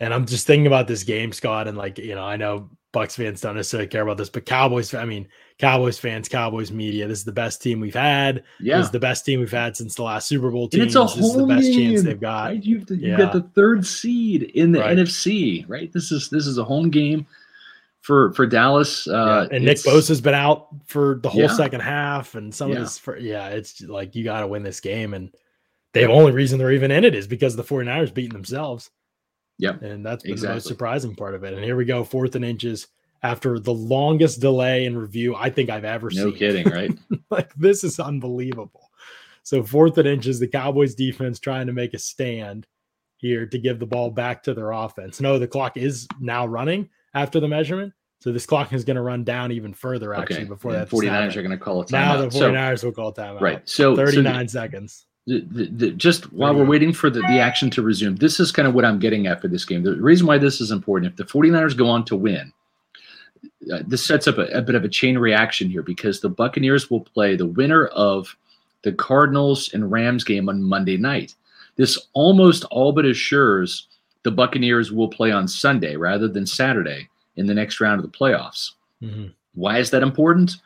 And 0.00 0.14
I'm 0.14 0.24
just 0.26 0.46
thinking 0.46 0.66
about 0.66 0.88
this 0.88 1.04
game, 1.04 1.30
Scott, 1.32 1.68
and 1.68 1.76
like, 1.76 1.98
you 1.98 2.14
know, 2.14 2.24
I 2.24 2.36
know 2.36 2.70
Bucks 2.92 3.14
fans 3.14 3.40
don't 3.40 3.54
necessarily 3.54 3.86
care 3.86 4.02
about 4.02 4.16
this, 4.16 4.28
but 4.28 4.44
Cowboys, 4.44 4.92
I 4.94 5.04
mean, 5.04 5.28
Cowboys 5.58 5.98
fans, 5.98 6.28
Cowboys 6.28 6.72
media, 6.72 7.06
this 7.06 7.18
is 7.18 7.24
the 7.24 7.30
best 7.30 7.62
team 7.62 7.78
we've 7.78 7.94
had. 7.94 8.36
This 8.38 8.44
Yeah. 8.60 8.80
is 8.80 8.90
the 8.90 8.98
best 8.98 9.24
team 9.24 9.38
we've 9.38 9.50
had 9.52 9.76
since 9.76 9.94
the 9.94 10.02
last 10.02 10.26
Super 10.26 10.50
Bowl 10.50 10.68
team. 10.68 10.80
And 10.80 10.88
it's 10.88 10.96
a 10.96 11.00
this 11.04 11.16
is 11.24 11.32
the 11.34 11.38
home 11.40 11.48
best 11.48 11.66
chance 11.72 11.76
game, 11.76 12.02
they've 12.02 12.20
got. 12.20 12.46
Right? 12.50 12.64
You've, 12.64 12.90
you've 12.90 13.00
Yeah. 13.00 13.16
got 13.16 13.32
the 13.32 13.42
third 13.54 13.86
seed 13.86 14.42
in 14.42 14.72
the 14.72 14.80
Right. 14.80 14.96
NFC, 14.98 15.64
right? 15.68 15.92
This 15.92 16.10
is 16.10 16.28
this 16.30 16.46
is 16.48 16.58
a 16.58 16.64
home 16.64 16.90
game 16.90 17.26
for 18.00 18.32
for 18.32 18.44
Dallas. 18.44 19.06
Uh, 19.06 19.46
and 19.52 19.64
Nick 19.64 19.76
Bosa's 19.78 20.20
been 20.20 20.34
out 20.34 20.66
for 20.86 21.20
the 21.22 21.28
whole 21.28 21.42
Yeah. 21.42 21.46
second 21.48 21.80
half, 21.82 22.34
and 22.34 22.52
some 22.52 22.70
Yeah. 22.70 22.78
of 22.78 22.82
this, 22.82 22.98
for, 22.98 23.16
yeah, 23.16 23.48
it's 23.50 23.80
like 23.82 24.16
you 24.16 24.24
got 24.24 24.40
to 24.40 24.48
win 24.48 24.64
this 24.64 24.80
game. 24.80 25.14
And 25.14 25.30
the 25.92 26.06
only 26.06 26.32
reason 26.32 26.58
they're 26.58 26.72
even 26.72 26.90
in 26.90 27.04
it 27.04 27.14
is 27.14 27.28
because 27.28 27.54
the 27.54 27.62
49ers 27.62 28.10
beating 28.10 28.32
themselves. 28.32 28.90
Yep. 29.60 29.82
And 29.82 30.04
that's 30.04 30.22
been 30.22 30.36
the 30.36 30.48
most 30.48 30.66
surprising 30.66 31.14
part 31.14 31.34
of 31.34 31.44
it. 31.44 31.54
And 31.54 31.62
here 31.62 31.76
we 31.76 31.84
go, 31.84 32.02
fourth 32.02 32.34
and 32.34 32.44
inches 32.44 32.88
after 33.22 33.58
the 33.58 33.72
longest 33.72 34.40
delay 34.40 34.86
in 34.86 34.96
review 34.96 35.36
I 35.36 35.50
think 35.50 35.68
I've 35.68 35.84
ever 35.84 36.06
No 36.10 36.16
seen. 36.16 36.24
No 36.24 36.32
kidding, 36.32 36.68
right? 36.68 36.90
like 37.30 37.52
this 37.54 37.84
is 37.84 38.00
unbelievable. 38.00 38.90
So 39.42 39.62
fourth 39.62 39.98
and 39.98 40.08
inches, 40.08 40.38
the 40.38 40.48
Cowboys 40.48 40.94
defense 40.94 41.38
trying 41.38 41.66
to 41.66 41.72
make 41.72 41.94
a 41.94 41.98
stand 41.98 42.66
here 43.16 43.46
to 43.46 43.58
give 43.58 43.78
the 43.78 43.86
ball 43.86 44.10
back 44.10 44.42
to 44.44 44.54
their 44.54 44.70
offense. 44.72 45.20
No, 45.20 45.38
the 45.38 45.48
clock 45.48 45.76
is 45.76 46.08
now 46.20 46.46
running 46.46 46.88
after 47.14 47.40
the 47.40 47.48
measurement. 47.48 47.92
So 48.20 48.32
this 48.32 48.44
clock 48.46 48.72
is 48.72 48.84
going 48.84 48.96
to 48.96 49.02
run 49.02 49.24
down 49.24 49.50
even 49.50 49.72
further 49.72 50.14
actually 50.14 50.36
okay. 50.36 50.44
before 50.44 50.72
that. 50.72 50.90
49ers 50.90 51.36
are 51.36 51.42
going 51.42 51.50
to 51.50 51.62
call 51.62 51.80
a 51.80 51.84
timeout. 51.84 51.90
now 51.90 52.16
the 52.16 52.30
So- 52.30 52.50
49ers 52.50 52.84
will 52.84 52.92
call 52.92 53.08
it 53.10 53.16
timeout. 53.16 53.40
right. 53.40 53.68
So 53.68 53.94
so 53.94 54.04
39 54.04 54.48
seconds. 54.48 55.06
The, 55.26 55.40
the, 55.50 55.66
the, 55.66 55.90
just 55.92 56.32
while 56.32 56.54
we're 56.54 56.64
waiting 56.64 56.92
for 56.92 57.10
the, 57.10 57.20
the 57.20 57.38
action 57.38 57.70
to 57.70 57.82
resume, 57.82 58.16
this 58.16 58.40
is 58.40 58.50
kind 58.50 58.66
of 58.66 58.74
what 58.74 58.84
I'm 58.84 58.98
getting 58.98 59.26
at 59.26 59.40
for 59.40 59.48
this 59.48 59.64
game. 59.64 59.82
The 59.82 59.96
reason 59.96 60.26
why 60.26 60.38
this 60.38 60.60
is 60.60 60.70
important, 60.70 61.12
if 61.12 61.16
the 61.16 61.24
49ers 61.24 61.76
go 61.76 61.88
on 61.88 62.04
to 62.06 62.16
win, 62.16 62.52
uh, 63.72 63.82
this 63.86 64.04
sets 64.04 64.26
up 64.26 64.38
a, 64.38 64.46
a 64.46 64.62
bit 64.62 64.74
of 64.74 64.84
a 64.84 64.88
chain 64.88 65.18
reaction 65.18 65.70
here 65.70 65.82
because 65.82 66.20
the 66.20 66.28
Buccaneers 66.28 66.90
will 66.90 67.00
play 67.00 67.36
the 67.36 67.46
winner 67.46 67.86
of 67.88 68.36
the 68.82 68.92
Cardinals 68.92 69.72
and 69.72 69.90
Rams 69.90 70.24
game 70.24 70.48
on 70.48 70.62
Monday 70.62 70.96
night. 70.96 71.34
This 71.76 71.98
almost 72.14 72.64
all 72.70 72.92
but 72.92 73.04
assures 73.04 73.86
the 74.22 74.30
Buccaneers 74.30 74.90
will 74.90 75.08
play 75.08 75.30
on 75.30 75.48
Sunday 75.48 75.96
rather 75.96 76.28
than 76.28 76.46
Saturday 76.46 77.08
in 77.36 77.46
the 77.46 77.54
next 77.54 77.80
round 77.80 78.02
of 78.02 78.10
the 78.10 78.16
playoffs. 78.16 78.72
Mhm. 79.02 79.32
Why 79.54 79.78
is 79.78 79.90
that 79.90 80.02
important? 80.02 80.56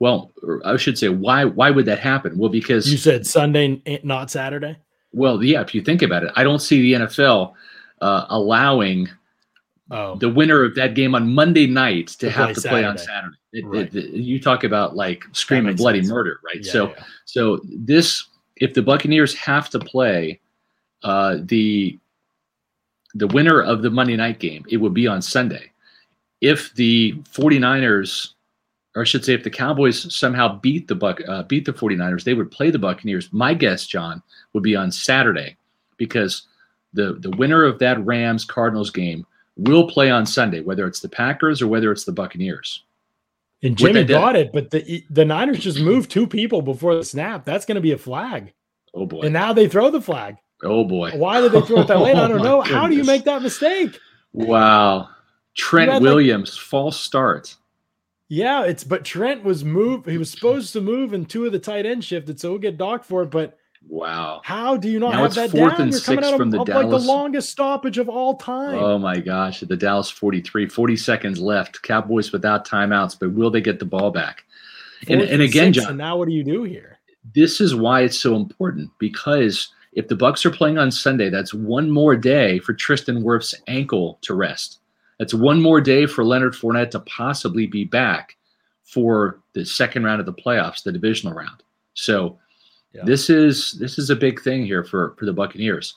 Well, 0.00 0.32
I 0.64 0.76
should 0.76 0.98
say, 0.98 1.08
why 1.08 1.44
why 1.44 1.70
would 1.70 1.86
that 1.86 1.98
happen? 2.00 2.36
Well, 2.36 2.50
because 2.50 2.90
You 2.90 2.98
said 2.98 3.26
Sunday, 3.26 3.80
eh, 3.86 3.98
not 4.02 4.30
Saturday. 4.30 4.76
well, 5.12 5.42
yeah, 5.42 5.60
if 5.62 5.74
you 5.74 5.80
think 5.82 6.02
about 6.02 6.24
it, 6.24 6.32
I 6.36 6.42
don't 6.44 6.58
see 6.60 6.80
the 6.82 7.04
NFL 7.06 7.54
uh, 8.00 8.26
allowing 8.28 9.08
Oh, 9.90 10.16
the 10.16 10.30
winner 10.30 10.64
of 10.64 10.74
that 10.76 10.94
game 10.94 11.14
on 11.14 11.34
Monday 11.34 11.66
night 11.66 12.08
to, 12.08 12.18
To 12.26 12.30
have 12.30 12.46
play 12.46 12.54
to 12.54 12.60
play 12.68 12.84
on 12.84 12.96
Saturday. 12.96 13.06
Saturday. 13.06 13.36
It- 13.52 13.64
Right. 13.66 13.94
it- 13.94 14.10
you 14.14 14.40
talk 14.40 14.64
about 14.64 14.96
like 14.96 15.22
screaming 15.32 15.76
bloody 15.76 16.00
sense. 16.00 16.10
murder, 16.10 16.40
right? 16.44 16.64
yeah, 16.64 16.72
so, 16.72 16.88
yeah. 16.88 17.04
so 17.26 17.60
this, 17.64 18.24
if 18.56 18.72
the 18.72 18.80
Buccaneers 18.82 19.34
have 19.34 19.68
to 19.70 19.78
play 19.78 20.40
uh, 21.02 21.36
the 21.42 21.98
the 23.14 23.26
winner 23.28 23.60
of 23.60 23.82
the 23.82 23.90
Monday 23.90 24.16
night 24.16 24.40
game, 24.40 24.64
it 24.70 24.78
would 24.78 24.94
be 24.94 25.06
on 25.06 25.20
Sunday. 25.22 25.70
If 26.40 26.74
the 26.74 27.12
49ers, 27.32 28.30
or 28.96 29.02
I 29.02 29.04
should 29.04 29.24
say, 29.24 29.34
if 29.34 29.42
the 29.42 29.50
Cowboys 29.50 30.14
somehow 30.14 30.58
beat 30.60 30.86
the 30.88 30.94
Buck 30.94 31.20
uh, 31.28 31.42
beat 31.44 31.64
the 31.64 31.72
49ers, 31.72 32.24
they 32.24 32.34
would 32.34 32.50
play 32.50 32.70
the 32.70 32.78
Buccaneers. 32.78 33.28
My 33.32 33.52
guess, 33.54 33.86
John, 33.86 34.22
would 34.52 34.62
be 34.62 34.76
on 34.76 34.90
Saturday 34.92 35.56
because 35.96 36.46
the 36.92 37.14
the 37.14 37.30
winner 37.30 37.64
of 37.64 37.78
that 37.80 38.04
Rams 38.04 38.44
Cardinals 38.44 38.90
game 38.90 39.26
will 39.56 39.88
play 39.88 40.10
on 40.10 40.26
Sunday, 40.26 40.60
whether 40.60 40.86
it's 40.86 41.00
the 41.00 41.08
Packers 41.08 41.60
or 41.62 41.66
whether 41.68 41.90
it's 41.92 42.04
the 42.04 42.12
Buccaneers. 42.12 42.84
and 43.62 43.76
Jimmy 43.78 44.04
got 44.04 44.36
it, 44.36 44.52
but 44.52 44.70
the 44.70 45.04
the 45.10 45.24
Niners 45.24 45.58
just 45.58 45.80
moved 45.80 46.10
two 46.10 46.26
people 46.26 46.62
before 46.62 46.94
the 46.94 47.04
snap. 47.04 47.44
That's 47.44 47.64
going 47.66 47.76
to 47.76 47.80
be 47.80 47.92
a 47.92 47.98
flag, 47.98 48.52
Oh 48.94 49.06
boy! 49.06 49.22
and 49.22 49.32
now 49.32 49.52
they 49.52 49.68
throw 49.68 49.90
the 49.90 50.00
flag. 50.02 50.36
oh 50.62 50.84
boy! 50.84 51.10
Why 51.16 51.40
did 51.40 51.52
they 51.52 51.60
throw 51.62 51.80
it 51.80 51.88
that 51.88 51.98
late? 52.00 52.14
I 52.16 52.24
Oh, 52.24 52.28
don't 52.28 52.38
my 52.38 52.44
know. 52.44 52.60
How 52.60 52.86
do 52.86 52.94
you 52.94 53.04
make 53.04 53.24
that 53.24 53.42
mistake? 53.42 53.98
Wow! 54.32 55.08
Trent 55.56 55.90
had, 55.90 56.02
like- 56.02 56.08
Williams 56.08 56.56
false 56.56 56.98
start. 57.00 57.56
Yeah, 58.28 58.64
it's 58.64 58.84
but 58.84 59.04
Trent 59.04 59.44
was 59.44 59.64
moved. 59.64 60.08
He 60.08 60.18
was 60.18 60.30
supposed 60.30 60.72
to 60.72 60.80
move, 60.80 61.12
and 61.12 61.28
two 61.28 61.46
of 61.46 61.52
the 61.52 61.58
tight 61.58 61.86
end 61.86 62.04
shifted, 62.04 62.40
so 62.40 62.50
we'll 62.50 62.58
get 62.58 62.78
docked 62.78 63.04
for 63.04 63.22
it. 63.22 63.30
But 63.30 63.58
Wow! 63.86 64.40
how 64.44 64.78
do 64.78 64.88
you 64.88 64.98
not 64.98 65.12
Now 65.12 65.22
have 65.24 65.34
that 65.34 65.50
fourth 65.50 65.72
down? 65.72 65.82
and 65.82 65.92
You're 65.92 66.00
coming 66.00 66.24
six 66.24 66.32
out 66.32 66.40
of, 66.40 66.50
the 66.50 66.60
of, 66.62 66.68
like 66.68 66.88
the 66.88 66.98
longest 66.98 67.50
stoppage 67.50 67.98
of 67.98 68.08
all 68.08 68.36
time. 68.36 68.78
Oh 68.78 68.98
my 68.98 69.20
gosh! 69.20 69.60
The 69.60 69.76
Dallas 69.76 70.08
43, 70.08 70.68
40 70.68 70.96
seconds 70.96 71.38
left. 71.38 71.82
Cowboys 71.82 72.32
without 72.32 72.66
timeouts, 72.66 73.18
but 73.18 73.32
will 73.32 73.50
they 73.50 73.60
get 73.60 73.78
the 73.78 73.84
ball 73.84 74.10
back? 74.10 74.44
And, 75.06 75.20
Fourth 75.20 75.30
and 75.30 75.42
again, 75.42 75.74
six, 75.74 75.84
John, 75.84 75.90
and 75.90 75.98
now 75.98 76.16
what 76.16 76.28
do 76.28 76.34
you 76.34 76.44
do 76.44 76.62
here? 76.62 76.98
this 77.34 77.60
is 77.60 77.74
why 77.74 78.02
it's 78.02 78.18
so 78.18 78.36
important 78.36 78.90
because 78.98 79.72
if 79.94 80.08
the 80.08 80.16
Bucks 80.16 80.44
are 80.44 80.50
playing 80.50 80.76
on 80.78 80.90
Sunday, 80.90 81.30
that's 81.30 81.54
one 81.54 81.90
more 81.90 82.16
day 82.16 82.58
for 82.58 82.74
Tristan 82.74 83.22
Wirf's 83.22 83.54
ankle 83.66 84.18
to 84.22 84.34
rest. 84.34 84.80
That's 85.18 85.34
one 85.34 85.60
more 85.60 85.80
day 85.80 86.06
for 86.06 86.24
Leonard 86.24 86.54
Fournette 86.54 86.90
to 86.92 87.00
possibly 87.00 87.66
be 87.66 87.84
back 87.84 88.36
for 88.82 89.40
the 89.52 89.64
second 89.64 90.04
round 90.04 90.20
of 90.20 90.26
the 90.26 90.32
playoffs, 90.32 90.82
the 90.82 90.92
divisional 90.92 91.34
round. 91.34 91.62
So 91.94 92.38
Yeah. 92.92 93.02
this 93.04 93.30
is 93.30 93.72
this 93.72 93.98
is 93.98 94.10
a 94.10 94.16
big 94.16 94.40
thing 94.42 94.64
here 94.64 94.84
for 94.84 95.14
for 95.18 95.24
the 95.26 95.32
Buccaneers. 95.32 95.96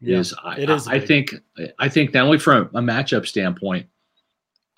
Yeah, 0.00 0.18
is 0.18 0.34
I, 0.44 0.58
it 0.58 0.70
is 0.70 0.86
I, 0.86 0.94
I 0.94 1.00
think 1.00 1.34
I 1.78 1.88
think 1.88 2.12
not 2.12 2.24
only 2.24 2.38
from 2.38 2.66
a 2.74 2.80
matchup 2.80 3.26
standpoint, 3.26 3.86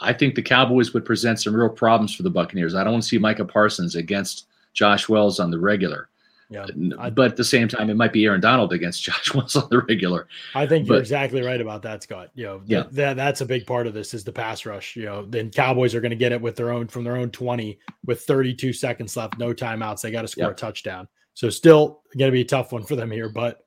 I 0.00 0.12
think 0.12 0.34
the 0.34 0.42
Cowboys 0.42 0.94
would 0.94 1.04
present 1.04 1.40
some 1.40 1.54
real 1.56 1.68
problems 1.68 2.14
for 2.14 2.22
the 2.22 2.30
Buccaneers. 2.30 2.74
I 2.74 2.84
don't 2.84 2.92
want 2.92 3.02
to 3.02 3.08
see 3.08 3.18
Micah 3.18 3.44
Parsons 3.44 3.96
against 3.96 4.46
Josh 4.74 5.08
Wells 5.08 5.40
on 5.40 5.50
the 5.50 5.58
regular. 5.58 6.08
Yeah, 6.50 6.64
but 7.10 7.32
at 7.32 7.36
the 7.36 7.44
same 7.44 7.68
time, 7.68 7.90
it 7.90 7.96
might 7.96 8.12
be 8.12 8.24
Aaron 8.24 8.40
Donald 8.40 8.72
against 8.72 9.02
Josh 9.04 9.34
Wells 9.34 9.54
on 9.54 9.68
the 9.70 9.80
regular. 9.82 10.28
I 10.54 10.66
think 10.66 10.88
you're 10.88 10.96
exactly 10.98 11.42
right 11.42 11.60
about 11.60 11.82
that, 11.82 12.02
Scott. 12.02 12.30
You 12.34 12.44
know, 12.46 12.62
Yeah. 12.64 12.82
th- 12.84 12.94
that 12.94 13.16
that's 13.16 13.42
a 13.42 13.46
big 13.46 13.66
part 13.66 13.86
of 13.86 13.92
this 13.92 14.14
is 14.14 14.24
the 14.24 14.32
pass 14.32 14.64
rush. 14.64 14.96
You 14.96 15.04
know, 15.04 15.26
then 15.28 15.50
Cowboys 15.50 15.94
are 15.94 16.00
going 16.00 16.10
to 16.10 16.16
get 16.16 16.32
it 16.32 16.40
with 16.40 16.56
their 16.56 16.70
own 16.70 16.88
from 16.88 17.04
their 17.04 17.16
own 17.18 17.30
20 17.30 17.78
with 18.06 18.22
32 18.22 18.72
seconds 18.72 19.14
left, 19.16 19.38
no 19.38 19.52
timeouts. 19.52 20.00
They 20.00 20.10
got 20.10 20.22
to 20.22 20.28
score 20.28 20.44
Yeah. 20.46 20.50
a 20.52 20.54
touchdown. 20.54 21.06
So 21.34 21.50
still 21.50 22.00
going 22.16 22.30
to 22.30 22.32
be 22.32 22.40
a 22.40 22.44
tough 22.46 22.72
one 22.72 22.82
for 22.82 22.96
them 22.96 23.10
here, 23.10 23.28
but 23.28 23.60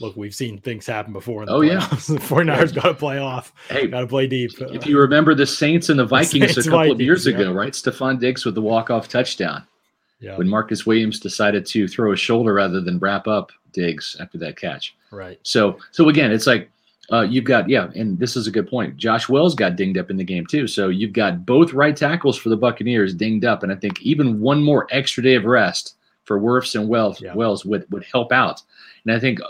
look, 0.00 0.16
we've 0.16 0.34
seen 0.34 0.60
things 0.60 0.86
happen 0.86 1.12
before. 1.12 1.42
In 1.42 1.46
the 1.46 1.52
Oh, 1.52 1.60
yeah. 1.62 1.80
the 1.90 2.20
49ers 2.20 2.72
got 2.72 2.84
to 2.84 2.94
play 2.94 3.18
off, 3.18 3.52
Hey, 3.68 3.88
got 3.88 4.00
to 4.02 4.06
play 4.06 4.28
deep. 4.28 4.52
if 4.60 4.86
you 4.86 5.00
remember 5.00 5.34
the 5.34 5.44
Saints 5.46 5.88
and 5.88 5.98
the 5.98 6.04
Vikings 6.06 6.54
Saints, 6.54 6.58
a 6.58 6.62
couple 6.70 6.78
of 6.78 6.86
Vikings, 6.86 7.00
years 7.02 7.26
yeah. 7.26 7.34
ago, 7.34 7.52
right? 7.52 7.72
Stefon 7.72 8.20
Diggs 8.20 8.44
with 8.44 8.54
the 8.54 8.62
walk-off 8.62 9.08
touchdown 9.08 9.64
yeah, 10.20 10.36
when 10.36 10.48
Marcus 10.48 10.86
Williams 10.86 11.18
decided 11.18 11.66
to 11.66 11.88
throw 11.88 12.12
a 12.12 12.16
shoulder 12.16 12.54
rather 12.54 12.80
than 12.80 12.98
wrap 12.98 13.26
up 13.26 13.50
Diggs 13.72 14.16
after 14.20 14.38
that 14.38 14.56
catch. 14.56 14.96
right. 15.10 15.38
So, 15.42 15.78
so 15.92 16.08
again, 16.08 16.30
it's 16.32 16.46
like 16.46 16.70
uh, 17.12 17.22
you've 17.22 17.44
got 17.44 17.68
yeah, 17.68 17.90
and 17.94 18.18
this 18.18 18.36
is 18.36 18.46
a 18.46 18.50
good 18.50 18.68
point. 18.68 18.96
Josh 18.96 19.28
Wells 19.28 19.54
got 19.54 19.76
dinged 19.76 19.98
up 19.98 20.10
in 20.10 20.16
the 20.16 20.24
game 20.24 20.46
too. 20.46 20.66
So 20.66 20.88
you've 20.88 21.12
got 21.12 21.44
both 21.44 21.72
right 21.72 21.96
tackles 21.96 22.38
for 22.38 22.50
the 22.50 22.56
Buccaneers 22.56 23.14
dinged 23.14 23.44
up, 23.44 23.62
and 23.62 23.72
I 23.72 23.74
think 23.74 24.00
even 24.02 24.40
one 24.40 24.62
more 24.62 24.86
extra 24.90 25.22
day 25.22 25.34
of 25.34 25.44
rest 25.44 25.96
for 26.24 26.38
Wirfs 26.38 26.78
and 26.78 26.88
Wells 26.88 27.20
Yeah. 27.20 27.34
Wells 27.34 27.64
would 27.64 27.90
would 27.90 28.04
help 28.04 28.30
out. 28.32 28.62
And 29.04 29.14
I 29.14 29.18
think 29.18 29.40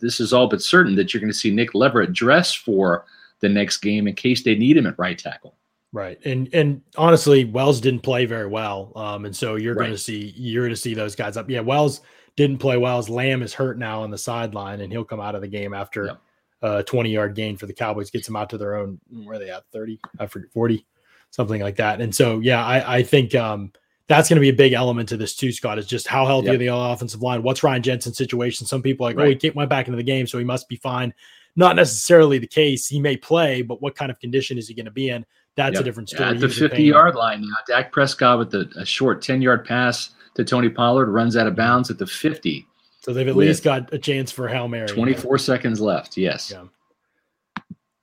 this 0.00 0.20
is 0.20 0.32
all 0.32 0.46
but 0.46 0.62
certain 0.62 0.94
that 0.94 1.12
you're 1.12 1.20
going 1.20 1.32
to 1.32 1.36
see 1.36 1.50
Nick 1.50 1.74
Leverett 1.74 2.12
dress 2.12 2.54
for 2.54 3.04
the 3.40 3.48
next 3.48 3.78
game 3.78 4.06
in 4.06 4.14
case 4.14 4.42
they 4.42 4.54
need 4.54 4.76
him 4.76 4.86
at 4.86 4.98
right 4.98 5.18
tackle. 5.18 5.54
Right. 5.92 6.18
And 6.24 6.48
and 6.52 6.82
honestly, 6.96 7.44
Wells 7.44 7.80
didn't 7.80 8.00
play 8.00 8.24
very 8.24 8.46
well. 8.46 8.92
Um, 8.94 9.24
and 9.24 9.34
so 9.34 9.56
you're 9.56 9.74
Right. 9.74 9.86
gonna 9.86 9.98
see 9.98 10.32
you're 10.36 10.64
gonna 10.64 10.76
see 10.76 10.94
those 10.94 11.16
guys 11.16 11.36
up. 11.36 11.50
Yeah, 11.50 11.60
Wells 11.60 12.00
didn't 12.36 12.58
play 12.58 12.76
well. 12.76 12.98
As 12.98 13.08
Lamb 13.08 13.42
is 13.42 13.52
hurt 13.54 13.76
now 13.78 14.02
on 14.02 14.10
the 14.10 14.18
sideline, 14.18 14.80
and 14.82 14.92
he'll 14.92 15.04
come 15.04 15.20
out 15.20 15.34
of 15.34 15.40
the 15.40 15.48
game 15.48 15.74
after 15.74 16.06
Yep. 16.06 16.20
a 16.62 16.82
20 16.84 17.10
yard 17.10 17.34
gain 17.34 17.56
for 17.56 17.66
the 17.66 17.72
Cowboys, 17.72 18.10
gets 18.10 18.26
them 18.26 18.36
out 18.36 18.50
to 18.50 18.58
their 18.58 18.76
own 18.76 19.00
where 19.24 19.36
are 19.36 19.38
they 19.40 19.50
at 19.50 19.64
30, 19.72 19.98
I 20.20 20.26
forget 20.26 20.52
40, 20.52 20.86
something 21.30 21.60
like 21.60 21.76
that. 21.76 22.00
And 22.00 22.14
so 22.14 22.38
yeah, 22.38 22.64
I, 22.64 22.98
I 22.98 23.02
think 23.02 23.34
um 23.34 23.72
that's 24.06 24.28
going 24.28 24.36
to 24.36 24.40
be 24.40 24.48
a 24.48 24.52
big 24.52 24.72
element 24.72 25.08
to 25.08 25.16
this 25.16 25.36
too, 25.36 25.52
Scott. 25.52 25.78
Is 25.78 25.86
just 25.86 26.08
how 26.08 26.26
healthy 26.26 26.46
Yep. 26.46 26.54
are 26.56 26.58
the 26.58 26.66
offensive 26.74 27.22
line? 27.22 27.44
What's 27.44 27.62
Ryan 27.62 27.80
Jensen's 27.80 28.16
situation? 28.16 28.66
Some 28.66 28.82
people 28.82 29.06
are 29.06 29.10
like, 29.10 29.16
oh, 29.16 29.22
Right. 29.22 29.28
he 29.30 29.36
came- 29.36 29.54
went 29.54 29.70
back 29.70 29.86
into 29.86 29.96
the 29.96 30.02
game, 30.02 30.26
so 30.26 30.36
he 30.36 30.44
must 30.44 30.68
be 30.68 30.74
fine. 30.74 31.14
Not 31.54 31.76
necessarily 31.76 32.38
the 32.38 32.46
case. 32.48 32.88
He 32.88 32.98
may 33.00 33.16
play, 33.16 33.62
but 33.62 33.80
what 33.80 33.94
kind 33.94 34.10
of 34.10 34.18
condition 34.18 34.58
is 34.58 34.66
he 34.66 34.74
going 34.74 34.86
to 34.86 34.90
be 34.90 35.10
in? 35.10 35.24
That's 35.60 35.74
Yep. 35.74 35.80
a 35.80 35.84
different 35.84 36.08
story. 36.08 36.24
At 36.28 36.32
the 36.34 36.38
He 36.40 36.44
was 36.46 36.56
in 36.58 36.68
50 36.68 36.76
pain. 36.78 36.86
yard 36.86 37.14
line 37.14 37.42
now, 37.42 37.56
Dak 37.66 37.92
Prescott 37.92 38.38
with 38.38 38.54
a, 38.54 38.68
a 38.76 38.84
short 38.86 39.20
10 39.20 39.42
yard 39.42 39.64
pass 39.66 40.10
to 40.36 40.44
Tony 40.44 40.70
Pollard 40.70 41.06
runs 41.10 41.36
out 41.36 41.46
of 41.46 41.54
bounds 41.54 41.90
at 41.90 41.98
the 41.98 42.06
50. 42.06 42.66
So 43.02 43.12
they've 43.12 43.28
at 43.28 43.36
least 43.36 43.62
got 43.62 43.92
a 43.92 43.98
chance 43.98 44.30
for 44.32 44.48
Hail 44.48 44.68
Mary. 44.68 44.86
24 44.88 45.36
seconds 45.38 45.80
left. 45.80 46.16
Yes. 46.16 46.50
Yeah. 46.50 46.64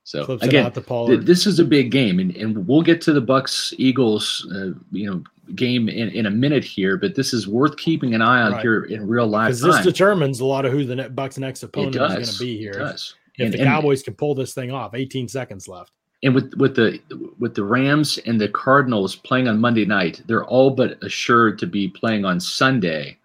So 0.04 0.26
Flips 0.26 0.44
again, 0.44 0.72
th- 0.72 1.22
this 1.26 1.46
is 1.46 1.60
a 1.60 1.66
big 1.66 1.92
game, 1.92 2.20
and, 2.20 2.34
and 2.38 2.66
we'll 2.66 2.82
get 2.82 3.02
to 3.02 3.12
the 3.14 3.20
Bucks 3.20 3.74
Eagles, 3.78 4.48
uh, 4.56 4.70
you 4.92 5.06
know, 5.10 5.22
game 5.54 5.90
in, 5.90 6.10
in 6.10 6.26
a 6.28 6.32
minute 6.32 6.64
here. 6.64 6.96
But 6.96 7.16
this 7.16 7.34
is 7.34 7.46
worth 7.48 7.76
keeping 7.76 8.14
an 8.16 8.22
eye 8.22 8.42
on 8.42 8.54
Right. 8.54 8.62
here 8.62 8.84
in 8.84 9.06
real 9.08 9.28
live 9.28 9.48
because 9.48 9.62
this 9.62 9.84
determines 9.84 10.40
a 10.40 10.46
lot 10.46 10.66
of 10.66 10.72
who 10.72 10.86
the 10.86 10.96
ne- 10.96 11.10
Bucks' 11.10 11.38
next 11.38 11.62
opponent 11.64 11.96
is 11.96 12.00
going 12.00 12.24
to 12.24 12.40
be 12.40 12.56
It 12.56 12.60
here. 12.60 12.74
does. 12.74 13.16
If 13.38 13.46
And- 13.46 13.54
the 13.54 13.60
and- 13.60 13.68
Cowboys 13.68 14.02
can 14.02 14.14
pull 14.14 14.34
this 14.34 14.54
thing 14.54 14.72
off, 14.72 14.94
18 14.96 15.28
seconds 15.28 15.68
left. 15.68 15.92
And 16.24 16.34
with 16.34 16.54
with 16.56 16.76
the 16.76 17.00
with 17.38 17.54
the 17.54 17.64
Rams 17.64 18.18
and 18.26 18.42
the 18.42 18.50
Cardinals 18.50 19.16
playing 19.16 19.48
on 19.48 19.62
Monday 19.62 19.86
night, 19.86 20.24
they're 20.26 20.46
all 20.46 20.72
but 20.72 21.02
assured 21.04 21.60
to 21.60 21.68
be 21.68 21.88
playing 21.88 22.26
on 22.26 22.40
Sunday. 22.40 23.18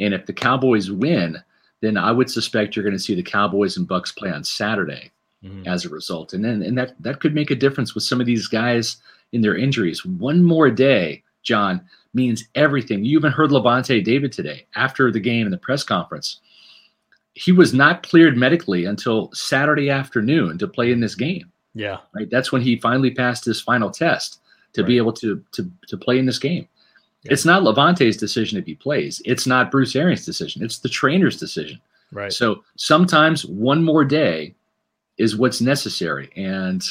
And 0.00 0.12
if 0.12 0.26
the 0.26 0.32
Cowboys 0.32 0.90
win, 0.90 1.38
then 1.82 1.96
I 1.96 2.10
would 2.10 2.30
suspect 2.30 2.74
you're 2.74 2.84
going 2.84 2.96
to 2.96 2.98
see 3.02 3.14
the 3.14 3.22
Cowboys 3.22 3.76
and 3.76 3.86
Bucks 3.86 4.10
play 4.12 4.30
on 4.30 4.42
Saturday 4.42 5.12
Mhm. 5.44 5.66
as 5.66 5.84
a 5.84 5.88
result. 5.88 6.32
And 6.32 6.44
then 6.44 6.62
and 6.62 6.76
that 6.78 7.00
that 7.00 7.20
could 7.20 7.34
make 7.34 7.50
a 7.52 7.56
difference 7.56 7.94
with 7.94 8.04
some 8.04 8.20
of 8.20 8.26
these 8.26 8.48
guys 8.48 8.96
in 9.32 9.40
their 9.40 9.56
injuries. 9.56 10.04
One 10.04 10.42
more 10.42 10.70
day, 10.70 11.22
John, 11.44 11.80
means 12.12 12.48
everything. 12.56 13.04
You 13.04 13.18
even 13.18 13.32
heard 13.32 13.50
Lavonte 13.50 14.02
David 14.04 14.32
today 14.32 14.66
after 14.74 15.12
the 15.12 15.20
game 15.20 15.46
in 15.46 15.52
the 15.52 15.58
press 15.58 15.84
conference. 15.84 16.40
He 17.34 17.52
was 17.52 17.72
not 17.72 18.02
cleared 18.02 18.36
medically 18.36 18.84
until 18.84 19.30
Saturday 19.32 19.90
afternoon 19.90 20.58
to 20.58 20.66
play 20.68 20.90
in 20.90 21.00
this 21.00 21.14
game 21.14 21.51
Yeah, 21.74 21.98
right? 22.14 22.28
That's 22.30 22.52
when 22.52 22.62
he 22.62 22.76
finally 22.76 23.10
passed 23.10 23.44
his 23.44 23.60
final 23.60 23.90
test 23.90 24.40
to 24.74 24.82
be 24.84 24.96
able 24.96 25.12
to 25.14 25.42
to 25.52 25.70
to 25.88 25.96
play 25.96 26.18
in 26.18 26.26
this 26.26 26.38
game. 26.38 26.68
Yeah. 27.22 27.32
It's 27.32 27.44
not 27.44 27.62
Lavonte's 27.62 28.16
decision 28.16 28.58
if 28.58 28.66
he 28.66 28.74
plays. 28.74 29.22
It's 29.24 29.46
not 29.46 29.70
Bruce 29.70 29.94
Arians' 29.94 30.26
decision. 30.26 30.62
It's 30.62 30.78
the 30.78 30.88
trainer's 30.88 31.38
decision. 31.38 31.80
right. 32.10 32.32
So 32.32 32.64
sometimes 32.76 33.46
one 33.46 33.84
more 33.84 34.04
day 34.04 34.54
is 35.18 35.36
what's 35.36 35.60
necessary, 35.60 36.30
and 36.36 36.82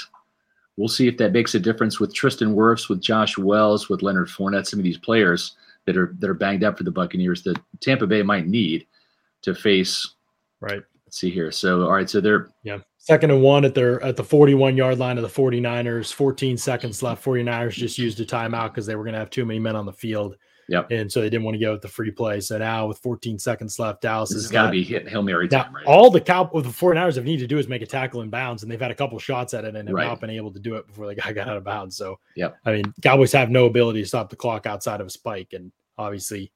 we'll 0.78 0.88
see 0.88 1.08
if 1.08 1.18
that 1.18 1.34
makes 1.34 1.54
a 1.54 1.60
difference 1.60 2.00
with 2.00 2.14
Tristan 2.14 2.56
Wirfs, 2.56 2.88
with 2.88 3.02
Josh 3.02 3.38
Wells, 3.38 3.90
with 3.90 4.02
Leonard 4.02 4.30
Fournette, 4.30 4.68
some 4.68 4.80
of 4.80 4.84
these 4.84 4.98
players 4.98 5.56
that 5.86 5.98
are 5.98 6.16
that 6.20 6.30
are 6.30 6.36
banged 6.36 6.64
up 6.64 6.78
for 6.78 6.84
the 6.84 6.92
Buccaneers 6.92 7.44
that 7.44 7.60
Tampa 7.82 8.08
Bay 8.08 8.24
might 8.24 8.48
need 8.48 8.86
to 9.42 9.54
face. 9.54 10.08
right. 10.60 10.84
Let's 11.12 11.20
see 11.20 11.30
here. 11.30 11.52
So 11.52 11.84
all 11.84 11.92
right, 11.92 12.10
so 12.10 12.22
they're 12.22 12.48
Yeah. 12.64 12.78
Second 12.98 13.32
and 13.32 13.42
one 13.42 13.66
at 13.66 13.76
their 13.76 14.02
at 14.02 14.16
the 14.16 14.24
41 14.24 14.78
yard 14.78 14.98
line 14.98 15.18
of 15.18 15.24
the 15.24 15.28
49ers. 15.30 16.14
14 16.14 16.56
seconds 16.56 17.04
left. 17.04 17.22
49ers 17.22 17.74
just 17.74 17.98
used 17.98 18.22
a 18.22 18.26
timeout 18.26 18.70
because 18.70 18.86
they 18.86 18.96
were 18.96 19.04
going 19.04 19.12
to 19.14 19.20
have 19.20 19.30
too 19.30 19.44
many 19.46 19.60
men 19.60 19.76
on 19.76 19.86
the 19.86 19.92
field. 19.92 20.38
Yep. 20.70 20.90
And 20.92 21.12
so 21.12 21.20
they 21.20 21.30
didn't 21.30 21.44
want 21.44 21.56
to 21.56 21.60
go 21.60 21.74
with 21.74 21.82
the 21.82 21.90
free 21.90 22.12
play. 22.12 22.40
So 22.40 22.58
now 22.60 22.88
with 22.88 22.98
14 23.00 23.38
seconds 23.40 23.78
left, 23.78 24.04
Dallas 24.04 24.30
this 24.30 24.44
has 24.44 24.52
got 24.52 24.68
to 24.68 24.72
be 24.72 24.84
hit 24.86 25.06
hail 25.10 25.22
mary 25.22 25.50
now 25.52 25.64
time, 25.64 25.76
right? 25.76 25.86
all 25.86 26.10
the 26.10 26.22
cow 26.22 26.46
the 26.46 26.62
49ers 26.62 27.16
have 27.16 27.26
needed 27.26 27.42
to 27.42 27.48
do 27.48 27.58
is 27.58 27.68
make 27.68 27.82
a 27.82 27.86
tackle 27.86 28.22
in 28.22 28.30
bounds, 28.30 28.64
and 28.64 28.72
they've 28.72 28.80
had 28.80 28.92
a 28.92 28.96
couple 28.96 29.20
shots 29.20 29.54
at 29.54 29.66
it 29.66 29.76
and 29.76 29.90
have 29.90 29.94
Right. 29.94 30.08
not 30.08 30.22
been 30.22 30.30
able 30.30 30.54
to 30.54 30.60
do 30.60 30.76
it 30.76 30.88
before 30.88 31.08
the 31.08 31.16
guy 31.16 31.34
got 31.34 31.50
out 31.50 31.58
of 31.58 31.66
bounds. 31.66 31.98
So 31.98 32.20
yeah, 32.38 32.52
I 32.66 32.72
mean, 32.72 32.86
Cowboys 33.02 33.34
have 33.34 33.50
no 33.50 33.66
ability 33.66 34.02
to 34.02 34.08
stop 34.08 34.30
the 34.30 34.38
clock 34.38 34.66
outside 34.66 35.02
of 35.02 35.08
a 35.08 35.10
spike, 35.10 35.50
and 35.52 35.74
obviously 35.98 36.54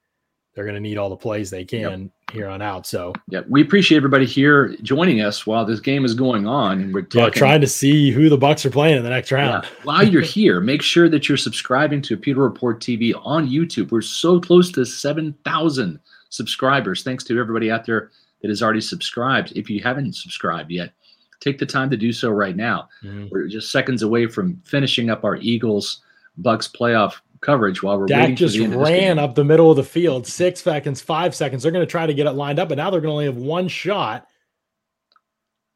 they're 0.56 0.64
going 0.64 0.76
to 0.76 0.82
need 0.82 0.98
all 0.98 1.10
the 1.10 1.18
plays 1.18 1.50
they 1.50 1.66
can 1.66 2.10
here 2.32 2.48
on 2.48 2.62
out. 2.62 2.88
So 2.88 3.14
Yeah, 3.30 3.42
we 3.48 3.62
appreciate 3.62 3.98
everybody 3.98 4.26
here 4.26 4.76
joining 4.82 5.22
us 5.22 5.46
while 5.46 5.66
this 5.66 5.82
game 5.82 6.06
is 6.06 6.14
going 6.14 6.48
on, 6.48 6.82
and 6.82 6.94
we're 6.94 7.06
yeah, 7.14 7.30
trying 7.30 7.62
to 7.62 7.68
see 7.68 8.10
who 8.10 8.30
the 8.30 8.38
Bucks 8.38 8.66
are 8.66 8.72
playing 8.72 8.98
in 8.98 9.04
the 9.04 9.10
next 9.10 9.32
round. 9.32 9.64
Yeah. 9.64 9.70
While 9.84 10.08
you're 10.08 10.22
here, 10.40 10.62
make 10.62 10.82
sure 10.82 11.10
that 11.10 11.28
you're 11.28 11.38
subscribing 11.38 12.02
to 12.04 12.18
Pewter 12.18 12.42
Report 12.42 12.80
TV 12.80 13.14
on 13.24 13.48
YouTube. 13.50 13.92
We're 13.92 14.02
so 14.02 14.40
close 14.40 14.72
to 14.72 14.86
7,000 14.86 16.00
subscribers. 16.30 17.04
Thanks 17.04 17.24
to 17.26 17.40
everybody 17.40 17.70
out 17.70 17.86
there 17.86 18.12
that 18.42 18.48
has 18.48 18.64
already 18.64 18.82
subscribed. 18.82 19.54
If 19.56 19.70
you 19.70 19.84
haven't 19.84 20.16
subscribed 20.16 20.72
yet, 20.72 20.94
take 21.42 21.58
the 21.58 21.66
time 21.66 21.90
to 21.90 21.98
do 21.98 22.14
so 22.14 22.30
right 22.30 22.56
now. 22.56 22.88
Mhm. 23.04 23.30
We're 23.30 23.48
just 23.48 23.72
seconds 23.72 24.04
away 24.04 24.28
from 24.28 24.62
finishing 24.66 25.10
up 25.10 25.26
our 25.26 25.36
Eagles 25.38 26.02
Bucks 26.38 26.68
playoff 26.68 27.16
coverage 27.46 27.84
while 27.84 27.98
we're 28.00 28.06
Dak 28.08 28.22
waiting 28.22 28.36
just 28.36 28.56
for 28.56 28.60
the 28.60 28.64
end 28.66 28.74
of 28.74 28.80
this 28.80 28.90
ran 28.90 29.20
up 29.20 29.36
the 29.36 29.44
middle 29.44 29.70
of 29.70 29.78
the 29.78 29.84
field, 29.84 30.26
six 30.28 30.62
seconds, 30.62 31.02
five 31.02 31.36
seconds. 31.36 31.64
They're 31.64 31.72
going 31.72 31.86
to 31.86 31.90
try 31.90 32.06
to 32.06 32.14
get 32.14 32.28
it 32.28 32.32
lined 32.32 32.60
up, 32.60 32.70
but 32.70 32.78
now 32.78 32.90
they're 32.90 33.02
going 33.02 33.10
to 33.12 33.14
only 33.14 33.26
have 33.26 33.38
one 33.38 33.68
shot. 33.68 34.28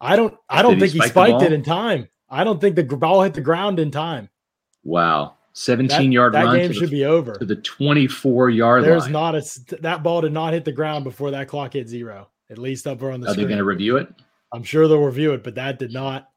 I 0.02 0.16
don't. 0.16 0.34
I 0.50 0.62
don't 0.62 0.80
Did 0.80 0.92
think 0.92 0.94
he 0.94 1.00
spike 1.10 1.14
the 1.14 1.38
spiked 1.38 1.44
it 1.44 1.54
in 1.54 1.64
time. 1.64 2.08
I 2.30 2.44
don't 2.44 2.60
think 2.62 2.76
the 2.76 2.84
ball 2.84 3.22
hit 3.24 3.34
the 3.34 3.42
ground 3.42 3.80
in 3.80 3.92
time. 3.92 4.30
Wow, 4.84 5.36
That, 5.50 5.58
17 5.58 6.12
yard 6.12 6.34
that 6.34 6.56
game 6.56 6.72
should 6.72 6.84
the, 6.84 6.92
be 6.92 7.06
over. 7.06 7.34
to 7.36 7.46
the 7.46 7.56
24 7.58 8.50
yard 8.50 8.84
There's 8.84 9.04
line. 9.04 9.12
not 9.12 9.36
a 9.36 9.42
that 9.82 10.04
ball 10.04 10.22
did 10.22 10.32
not 10.32 10.54
hit 10.54 10.64
the 10.64 10.72
ground 10.72 11.04
before 11.04 11.32
that 11.32 11.48
clock 11.48 11.74
hit 11.74 11.90
zero. 11.90 12.30
At 12.50 12.58
least 12.58 12.88
up 12.88 13.00
there 13.00 13.12
on 13.12 13.20
the 13.20 13.28
Are 13.28 13.30
they 13.32 13.34
screen. 13.34 13.48
going 13.50 13.58
to 13.60 13.64
review 13.66 13.98
it? 13.98 14.08
I'm 14.54 14.64
sure 14.64 14.88
they'll 14.88 15.00
review 15.04 15.34
it, 15.34 15.44
but 15.44 15.56
that 15.56 15.78
did 15.80 15.92
not. 15.94 16.29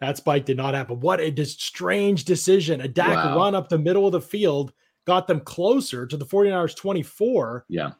That 0.00 0.16
spike 0.18 0.44
did 0.44 0.56
not 0.58 0.74
happen. 0.74 1.00
What 1.00 1.20
a 1.20 1.44
strange 1.44 2.24
decision. 2.24 2.80
A 2.82 2.88
Dak 2.88 3.16
Wow. 3.16 3.36
run 3.36 3.54
up 3.54 3.68
the 3.68 3.78
middle 3.78 4.06
of 4.06 4.12
the 4.12 4.20
field 4.20 4.72
got 5.06 5.26
them 5.26 5.40
closer 5.40 6.06
to 6.06 6.16
the 6.16 6.24
49ers 6.26 6.74
24. 6.76 7.64
Yeah. 7.68 7.92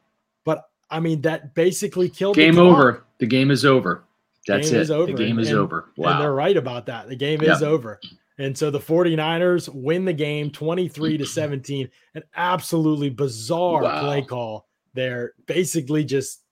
But 0.45 0.65
I 0.89 0.99
mean, 0.99 1.21
that 1.21 1.55
basically 1.55 2.09
killed 2.09 2.35
Game 2.35 2.55
the 2.55 2.61
over. 2.61 3.05
The 3.19 3.25
game 3.25 3.49
is 3.49 3.65
over. 3.65 4.03
That's 4.47 4.69
Game 4.69 4.79
it. 4.79 4.81
is 4.83 4.91
over, 4.91 5.11
The 5.11 5.17
game 5.17 5.39
is 5.39 5.49
and- 5.49 5.57
over. 5.57 5.89
And 5.97 6.21
they're 6.21 6.33
right 6.33 6.55
about 6.55 6.85
that. 6.85 7.09
The 7.09 7.15
game 7.15 7.41
Yeah. 7.41 7.55
is 7.55 7.63
over. 7.63 7.99
And 8.37 8.55
so 8.57 8.69
the 8.69 8.79
49ers 8.79 9.67
win 9.73 10.05
the 10.05 10.13
game 10.13 10.51
23 10.51 11.17
to 11.17 11.25
17. 11.25 11.89
An 12.13 12.23
absolutely 12.35 13.09
bizarre 13.09 13.81
Wow. 13.81 14.01
play 14.01 14.21
call 14.21 14.67
there. 14.93 15.33
Basically 15.47 16.05
just 16.05 16.43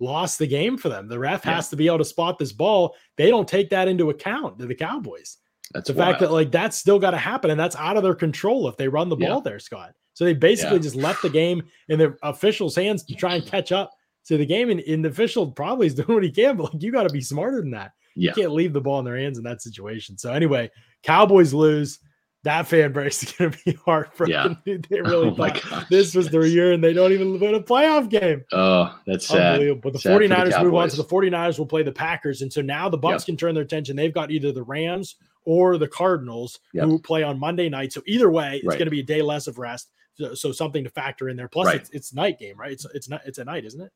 lost 0.00 0.38
the 0.38 0.46
game 0.46 0.76
for 0.76 0.88
them. 0.88 1.06
The 1.08 1.18
ref 1.18 1.44
Yeah. 1.44 1.54
has 1.56 1.68
to 1.68 1.76
be 1.76 1.86
able 1.86 1.98
to 1.98 2.04
spot 2.04 2.38
this 2.38 2.52
ball. 2.52 2.96
They 3.16 3.28
don't 3.30 3.46
take 3.46 3.70
that 3.70 3.86
into 3.86 4.10
account 4.10 4.58
to 4.58 4.66
the 4.66 4.74
Cowboys. 4.74 5.36
That's 5.72 5.86
the 5.88 5.94
fact 5.94 6.18
that 6.20 6.32
like 6.32 6.50
that's 6.50 6.76
still 6.76 6.98
got 6.98 7.12
to 7.12 7.18
happen 7.18 7.50
and 7.50 7.60
that's 7.60 7.76
out 7.76 7.96
of 7.96 8.02
their 8.02 8.14
control 8.14 8.66
if 8.66 8.76
they 8.76 8.88
run 8.88 9.08
the 9.08 9.16
Yeah. 9.16 9.28
ball 9.28 9.40
there, 9.40 9.58
Scott. 9.60 9.92
So 10.14 10.24
they 10.24 10.34
basically 10.34 10.78
Yeah. 10.78 10.82
just 10.82 10.96
left 10.96 11.22
the 11.22 11.28
game 11.30 11.62
in 11.88 11.98
the 11.98 12.16
officials' 12.22 12.74
hands 12.74 13.04
to 13.04 13.14
try 13.14 13.36
and 13.36 13.46
catch 13.46 13.70
up 13.70 13.92
to 14.26 14.36
the 14.36 14.44
game. 14.46 14.70
And, 14.70 14.80
and 14.80 15.04
the 15.04 15.08
official 15.10 15.50
probably 15.50 15.86
is 15.86 15.94
doing 15.96 16.12
what 16.14 16.24
he 16.24 16.30
can, 16.30 16.56
but 16.56 16.72
like 16.74 16.82
you 16.82 16.90
got 16.90 17.04
to 17.04 17.12
be 17.12 17.20
smarter 17.20 17.60
than 17.60 17.70
that. 17.70 17.92
You 18.16 18.32
can't 18.32 18.52
leave 18.52 18.72
the 18.72 18.80
ball 18.80 18.98
in 18.98 19.04
their 19.04 19.16
hands 19.16 19.38
in 19.38 19.44
that 19.44 19.62
situation. 19.62 20.18
So 20.18 20.32
anyway, 20.32 20.70
Cowboys 21.04 21.54
lose. 21.54 22.00
That 22.44 22.66
fan 22.66 22.92
base 22.92 23.22
is 23.22 23.32
going 23.38 23.50
to 23.52 23.58
be 23.64 23.72
heartbroken. 23.84 24.56
Dude, 24.64 24.86
They 24.90 25.00
really 25.02 25.28
oh 25.28 25.34
thought 25.34 25.60
god. 25.68 25.86
this 25.90 26.14
was 26.14 26.28
their 26.30 26.46
year, 26.46 26.72
and 26.72 26.82
they 26.82 26.92
don't 26.94 27.12
even 27.12 27.38
win 27.38 27.54
a 27.54 27.60
playoff 27.60 28.08
game. 28.08 28.44
Oh, 28.52 28.98
that's 29.06 29.26
sad. 29.28 29.52
Unbelievable. 29.54 29.80
But 29.82 29.92
the 29.92 29.98
Sad 29.98 30.16
for 30.18 30.24
49ers 30.24 30.62
move 30.62 30.74
on 30.74 30.88
to 30.88 30.96
the 30.96 31.04
49ers 31.04 31.58
will 31.58 31.66
play 31.66 31.82
the 31.82 31.92
Packers. 31.92 32.40
And 32.42 32.50
so 32.52 32.62
now 32.62 32.88
the 32.88 32.96
Bucks 32.98 33.24
can 33.24 33.36
turn 33.36 33.54
their 33.54 33.64
attention. 33.64 33.94
They've 33.96 34.12
got 34.14 34.30
either 34.30 34.52
the 34.52 34.62
Rams 34.62 35.16
or 35.44 35.76
the 35.78 35.88
Cardinals 35.88 36.60
Yep. 36.72 36.84
who 36.86 36.98
play 36.98 37.22
on 37.22 37.38
Monday 37.38 37.68
night. 37.68 37.92
So 37.92 38.02
either 38.06 38.30
way, 38.30 38.56
it's 38.56 38.66
Right. 38.66 38.78
going 38.78 38.86
to 38.86 38.90
be 38.90 39.00
a 39.00 39.04
day 39.04 39.20
less 39.22 39.46
of 39.46 39.58
rest. 39.58 39.90
So, 40.14 40.34
so 40.34 40.52
something 40.52 40.84
to 40.84 40.90
factor 40.90 41.28
in 41.28 41.36
there. 41.36 41.48
Plus, 41.48 41.66
Right. 41.66 41.76
it's, 41.76 41.90
it's 41.90 42.14
night 42.14 42.38
game, 42.38 42.56
right? 42.58 42.72
It's 42.72 42.86
it's 42.94 43.08
not 43.08 43.22
it's 43.26 43.38
a 43.38 43.44
night, 43.44 43.64
isn't 43.64 43.80
it? 43.80 43.92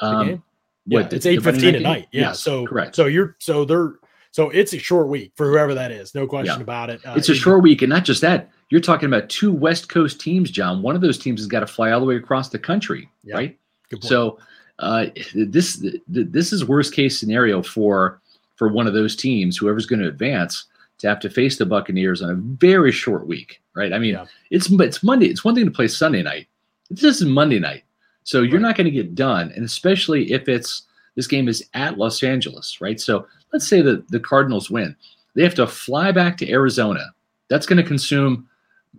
Um, 0.00 0.26
game? 0.26 0.42
what, 0.86 1.00
yeah, 1.10 1.16
it's 1.16 1.24
the 1.24 1.30
eight 1.30 1.42
fifteen 1.42 1.74
at 1.74 1.82
night. 1.82 2.08
Yeah. 2.12 2.28
Yes, 2.28 2.40
so 2.40 2.66
correct. 2.66 2.94
So 2.96 3.06
you're 3.06 3.36
so 3.40 3.64
they're 3.64 3.94
so 4.30 4.50
it's 4.50 4.72
a 4.74 4.78
short 4.78 5.08
week 5.08 5.32
for 5.36 5.48
whoever 5.50 5.74
that 5.74 5.90
is. 5.90 6.14
No 6.14 6.26
question 6.26 6.56
Yeah. 6.58 6.62
about 6.62 6.90
it. 6.90 7.00
Uh, 7.04 7.14
it's 7.16 7.28
a 7.28 7.34
short 7.34 7.62
week, 7.62 7.82
and 7.82 7.90
not 7.90 8.04
just 8.04 8.20
that. 8.22 8.50
You're 8.70 8.80
talking 8.80 9.06
about 9.06 9.28
two 9.28 9.50
West 9.52 9.88
Coast 9.88 10.20
teams, 10.20 10.50
John. 10.50 10.82
One 10.82 10.94
of 10.94 11.00
those 11.00 11.18
teams 11.18 11.40
has 11.40 11.46
got 11.46 11.60
to 11.60 11.66
fly 11.66 11.90
all 11.90 12.00
the 12.00 12.06
way 12.06 12.16
across 12.16 12.48
the 12.50 12.58
country, 12.58 13.08
Yeah. 13.24 13.34
right? 13.36 13.58
good 13.90 14.00
point. 14.02 14.08
So 14.08 14.38
uh, 14.80 15.06
this 15.34 15.82
this 16.06 16.52
is 16.52 16.64
worst 16.66 16.92
case 16.94 17.18
scenario 17.18 17.62
for 17.62 18.20
for 18.56 18.68
one 18.68 18.86
of 18.86 18.92
those 18.94 19.16
teams, 19.16 19.56
whoever's 19.56 19.86
going 19.86 20.00
to 20.00 20.08
advance, 20.08 20.64
to 20.98 21.08
have 21.08 21.20
to 21.20 21.30
face 21.30 21.56
the 21.58 21.64
Buccaneers 21.66 22.22
on 22.22 22.30
a 22.30 22.34
very 22.34 22.90
short 22.92 23.26
week, 23.26 23.60
right? 23.74 23.92
I 23.92 23.98
mean, 23.98 24.14
Yeah. 24.14 24.26
it's 24.50 24.70
it's 24.70 25.02
Monday. 25.02 25.26
It's 25.26 25.44
one 25.44 25.54
thing 25.54 25.64
to 25.64 25.70
play 25.70 25.88
Sunday 25.88 26.22
night. 26.22 26.46
This 26.90 27.20
is 27.20 27.24
Monday 27.24 27.58
night, 27.58 27.84
so 28.24 28.42
you're 28.42 28.54
Right. 28.54 28.62
not 28.62 28.76
going 28.76 28.84
to 28.86 28.90
get 28.90 29.14
done, 29.14 29.52
and 29.54 29.64
especially 29.64 30.32
if 30.32 30.48
it's 30.48 30.82
this 31.16 31.26
game 31.26 31.48
is 31.48 31.64
at 31.74 31.98
Los 31.98 32.22
Angeles, 32.22 32.80
right? 32.80 33.00
So 33.00 33.26
let's 33.52 33.68
say 33.68 33.82
that 33.82 34.08
the 34.10 34.20
Cardinals 34.20 34.70
win, 34.70 34.96
they 35.34 35.42
have 35.42 35.54
to 35.56 35.66
fly 35.66 36.12
back 36.12 36.36
to 36.38 36.50
Arizona. 36.50 37.12
That's 37.48 37.66
going 37.66 37.82
to 37.82 37.88
consume 37.88 38.48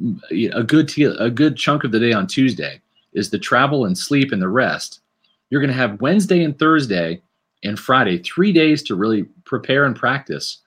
mm, 0.02 0.20
a 0.54 0.64
good 0.64 0.92
a 1.20 1.30
good 1.30 1.58
chunk 1.58 1.84
of 1.84 1.92
the 1.92 2.00
day 2.00 2.14
on 2.14 2.28
Tuesday 2.28 2.82
is 3.14 3.30
the 3.30 3.40
travel 3.40 3.86
and 3.86 3.98
sleep 3.98 4.32
and 4.32 4.42
the 4.42 4.50
rest. 4.50 5.02
You're 5.50 5.62
going 5.62 5.74
to 5.74 5.82
have 5.82 6.02
Wednesday 6.02 6.44
and 6.44 6.58
Thursday 6.58 7.22
and 7.64 7.78
Friday, 7.78 8.20
three 8.20 8.52
days 8.52 8.84
to 8.84 8.96
really 8.96 9.24
prepare 9.46 9.86
and 9.86 9.96
practice. 9.96 10.60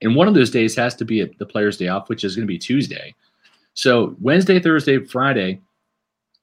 And 0.00 0.14
one 0.14 0.28
of 0.28 0.34
those 0.34 0.50
days 0.50 0.76
has 0.76 0.94
to 0.96 1.04
be 1.04 1.24
the 1.24 1.46
player's 1.46 1.76
day 1.76 1.88
off, 1.88 2.08
which 2.08 2.24
is 2.24 2.36
going 2.36 2.46
to 2.46 2.52
be 2.52 2.58
Tuesday. 2.58 3.14
So 3.74 4.16
Wednesday, 4.20 4.60
Thursday, 4.60 5.04
Friday, 5.04 5.60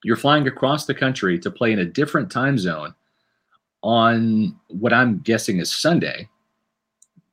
you're 0.04 0.16
flying 0.16 0.46
across 0.46 0.86
the 0.86 0.94
country 0.94 1.38
to 1.38 1.50
play 1.50 1.72
in 1.72 1.78
a 1.78 1.84
different 1.84 2.30
time 2.30 2.58
zone 2.58 2.94
on 3.82 4.54
what 4.68 4.92
I'm 4.92 5.18
guessing 5.20 5.58
is 5.58 5.72
Sunday. 5.74 6.28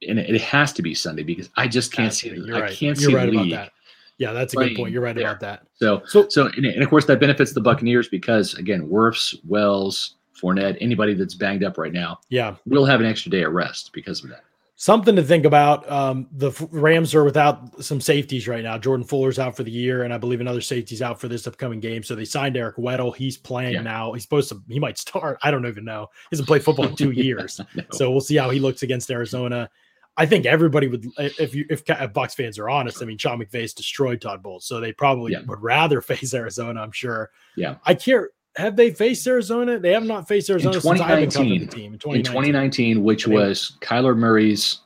And 0.07 0.19
it 0.19 0.29
it 0.29 0.41
has 0.41 0.73
to 0.73 0.81
be 0.81 0.93
Sunday 0.93 1.23
because 1.23 1.49
I 1.55 1.67
just 1.67 1.91
can't 1.91 2.13
see. 2.13 2.29
Absolutely. 2.29 2.51
I 2.51 2.55
You're 2.55 2.65
right. 2.65 2.77
can't 2.77 2.99
You're 2.99 3.09
see 3.09 3.15
right 3.15 3.31
the 3.31 3.37
about 3.37 3.49
that. 3.51 3.71
Yeah, 4.17 4.31
that's 4.31 4.53
a 4.53 4.57
good 4.57 4.75
point. 4.75 4.93
You're 4.93 5.01
right 5.01 5.15
there. 5.15 5.27
about 5.27 5.39
that. 5.41 5.67
So 5.75 6.03
So 6.05 6.27
so, 6.29 6.47
and, 6.55 6.81
of 6.81 6.89
course, 6.89 7.05
that 7.05 7.19
benefits 7.19 7.53
the 7.53 7.61
Buccaneers 7.61 8.07
because, 8.07 8.53
again, 8.55 8.87
Wirfs, 8.87 9.35
Wells, 9.45 10.15
Fournette, 10.39 10.77
anybody 10.81 11.13
that's 11.13 11.35
banged 11.35 11.63
up 11.63 11.77
right 11.77 11.93
now 11.93 12.19
yeah, 12.29 12.55
will 12.65 12.85
have 12.85 12.99
an 12.99 13.05
extra 13.05 13.31
day 13.31 13.43
of 13.43 13.53
rest 13.53 13.91
because 13.93 14.23
of 14.23 14.29
that. 14.29 14.43
Something 14.75 15.15
to 15.15 15.23
think 15.23 15.45
about. 15.45 15.89
Um, 15.89 16.27
the 16.31 16.51
Rams 16.71 17.13
are 17.15 17.23
without 17.23 17.83
some 17.83 18.01
safeties 18.01 18.47
right 18.47 18.63
now. 18.63 18.77
Jordan 18.77 19.05
Fuller's 19.05 19.39
out 19.39 19.55
for 19.55 19.63
the 19.63 19.71
year, 19.71 20.03
and 20.03 20.13
I 20.13 20.17
believe 20.17 20.41
another 20.41 20.61
safety's 20.61 21.01
out 21.01 21.21
for 21.21 21.27
this 21.27 21.47
upcoming 21.47 21.79
game. 21.79 22.03
So 22.03 22.15
they 22.15 22.25
signed 22.25 22.57
Eric 22.57 22.77
Weddle. 22.77 23.15
He's 23.15 23.37
playing 23.37 23.75
yeah. 23.75 23.81
now. 23.81 24.13
He's 24.13 24.23
supposed 24.23 24.49
to. 24.49 24.61
He 24.67 24.79
might 24.79 24.97
start. 24.97 25.37
I 25.43 25.51
don't 25.51 25.65
even 25.67 25.85
know. 25.85 26.09
He 26.29 26.35
hasn't 26.35 26.47
played 26.47 26.63
football 26.63 26.87
in 26.87 26.95
two 26.95 27.11
years, 27.15 27.61
no. 27.75 27.83
so 27.91 28.11
we'll 28.11 28.19
see 28.19 28.35
how 28.35 28.49
he 28.49 28.59
looks 28.59 28.83
against 28.83 29.09
Arizona. 29.11 29.69
I 30.15 30.25
think 30.25 30.45
everybody 30.45 30.87
would, 30.87 31.07
if 31.17 31.55
you 31.55 31.65
if, 31.69 31.83
Bucks 32.13 32.35
fans 32.35 32.59
are 32.59 32.69
honest. 32.69 33.01
I 33.01 33.05
mean, 33.05 33.17
Sean 33.17 33.39
McVay's 33.39 33.73
destroyed 33.73 34.21
Todd 34.21 34.43
Bowles, 34.43 34.65
so 34.65 34.79
they 34.79 34.93
probably 34.93 35.33
yeah. 35.33 35.41
would 35.47 35.61
rather 35.61 36.01
face 36.01 36.33
Arizona. 36.33 36.81
I'm 36.81 36.91
sure. 36.91 37.31
Yeah, 37.55 37.75
I 37.85 37.95
care 37.95 38.29
have 38.55 38.75
they 38.75 38.91
faced 38.91 39.25
Arizona? 39.25 39.79
They 39.79 39.93
have 39.93 40.03
not 40.03 40.27
faced 40.27 40.49
Arizona 40.49 40.75
in 40.75 40.81
2019, 40.81 41.65
the 41.65 41.67
team. 41.67 41.93
In 41.93 41.99
2019. 41.99 42.15
in 42.15 42.23
2019, 42.23 43.03
which 43.03 43.27
was 43.27 43.77
Kyler 43.81 44.15
Murray's 44.15 44.79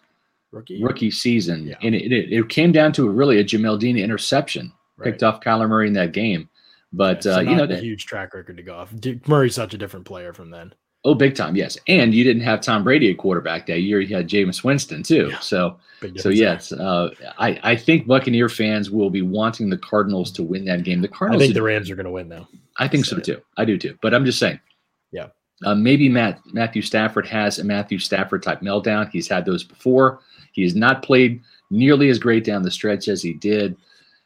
rookie, 0.52 0.82
rookie 0.82 1.12
season. 1.12 1.68
Yeah. 1.68 1.76
And 1.82 1.94
it, 1.94 2.12
it, 2.12 2.32
it, 2.32 2.50
came 2.50 2.72
down 2.72 2.94
to 2.94 3.10
really 3.10 3.40
a 3.40 3.44
Jamel 3.44 3.78
Dean 3.78 3.98
interception 3.98 4.72
right. 4.96 5.06
picked 5.06 5.24
off 5.24 5.42
Kyler 5.42 5.68
Murray 5.68 5.88
in 5.88 5.94
that 5.94 6.14
game. 6.14 6.50
But, 6.94 7.18
yeah, 7.18 7.34
so 7.34 7.36
uh, 7.36 7.42
you 7.42 7.56
know, 7.56 7.64
a 7.66 7.76
huge 7.76 8.06
track 8.06 8.34
record 8.34 8.56
to 8.58 8.64
go 8.64 8.76
off. 8.76 8.94
Murray's 9.28 9.56
such 9.56 9.74
a 9.74 9.78
different 9.78 10.06
player 10.06 10.32
from 10.32 10.50
then. 10.50 10.74
Oh, 11.08 11.16
big 11.16 11.36
time, 11.36 11.56
yes. 11.56 11.78
And 11.88 12.14
you 12.14 12.26
didn't 12.26 12.42
have 12.42 12.60
Tom 12.60 12.84
Brady 12.84 13.10
at 13.10 13.18
quarterback 13.18 13.66
that 13.68 13.80
year. 13.80 14.02
You 14.02 14.14
had 14.14 14.28
Jameis 14.28 14.62
Winston 14.62 15.04
too. 15.04 15.30
Yeah. 15.32 15.40
So, 15.40 15.78
so 16.18 16.28
yes, 16.28 16.74
uh, 16.74 17.12
I 17.40 17.58
I 17.64 17.76
think 17.78 18.08
Buccaneer 18.08 18.50
fans 18.50 18.92
will 18.92 19.10
be 19.10 19.22
wanting 19.22 19.70
the 19.70 19.78
Cardinals 19.78 20.32
to 20.32 20.44
win 20.44 20.66
that 20.66 20.84
game. 20.84 21.02
The 21.02 21.08
Cardinals. 21.08 21.42
I 21.42 21.46
think 21.46 21.54
the 21.56 21.62
Rams 21.62 21.90
are 21.90 21.96
going 21.96 22.08
to 22.08 22.12
win 22.12 22.28
though. 22.28 22.46
I 22.76 22.90
think 22.90 23.06
so, 23.06 23.20
too. 23.20 23.42
I 23.56 23.64
do 23.64 23.78
too. 23.78 23.98
But 24.02 24.14
I'm 24.14 24.26
just 24.26 24.38
saying. 24.38 24.60
Yeah. 25.14 25.28
Uh, 25.64 25.76
maybe 25.76 26.10
Matt 26.10 26.42
Matthew 26.48 26.82
Stafford 26.82 27.26
has 27.28 27.58
a 27.58 27.64
Matthew 27.64 28.00
Stafford 28.00 28.44
type 28.44 28.60
meltdown. 28.60 29.10
He's 29.10 29.30
had 29.30 29.46
those 29.46 29.64
before. 29.64 30.20
He 30.52 30.64
has 30.64 30.76
not 30.76 31.04
played 31.04 31.42
nearly 31.72 32.10
as 32.10 32.20
great 32.20 32.44
down 32.44 32.64
the 32.64 32.72
stretch 32.72 33.08
as 33.08 33.22
he 33.22 33.32
did 33.32 33.78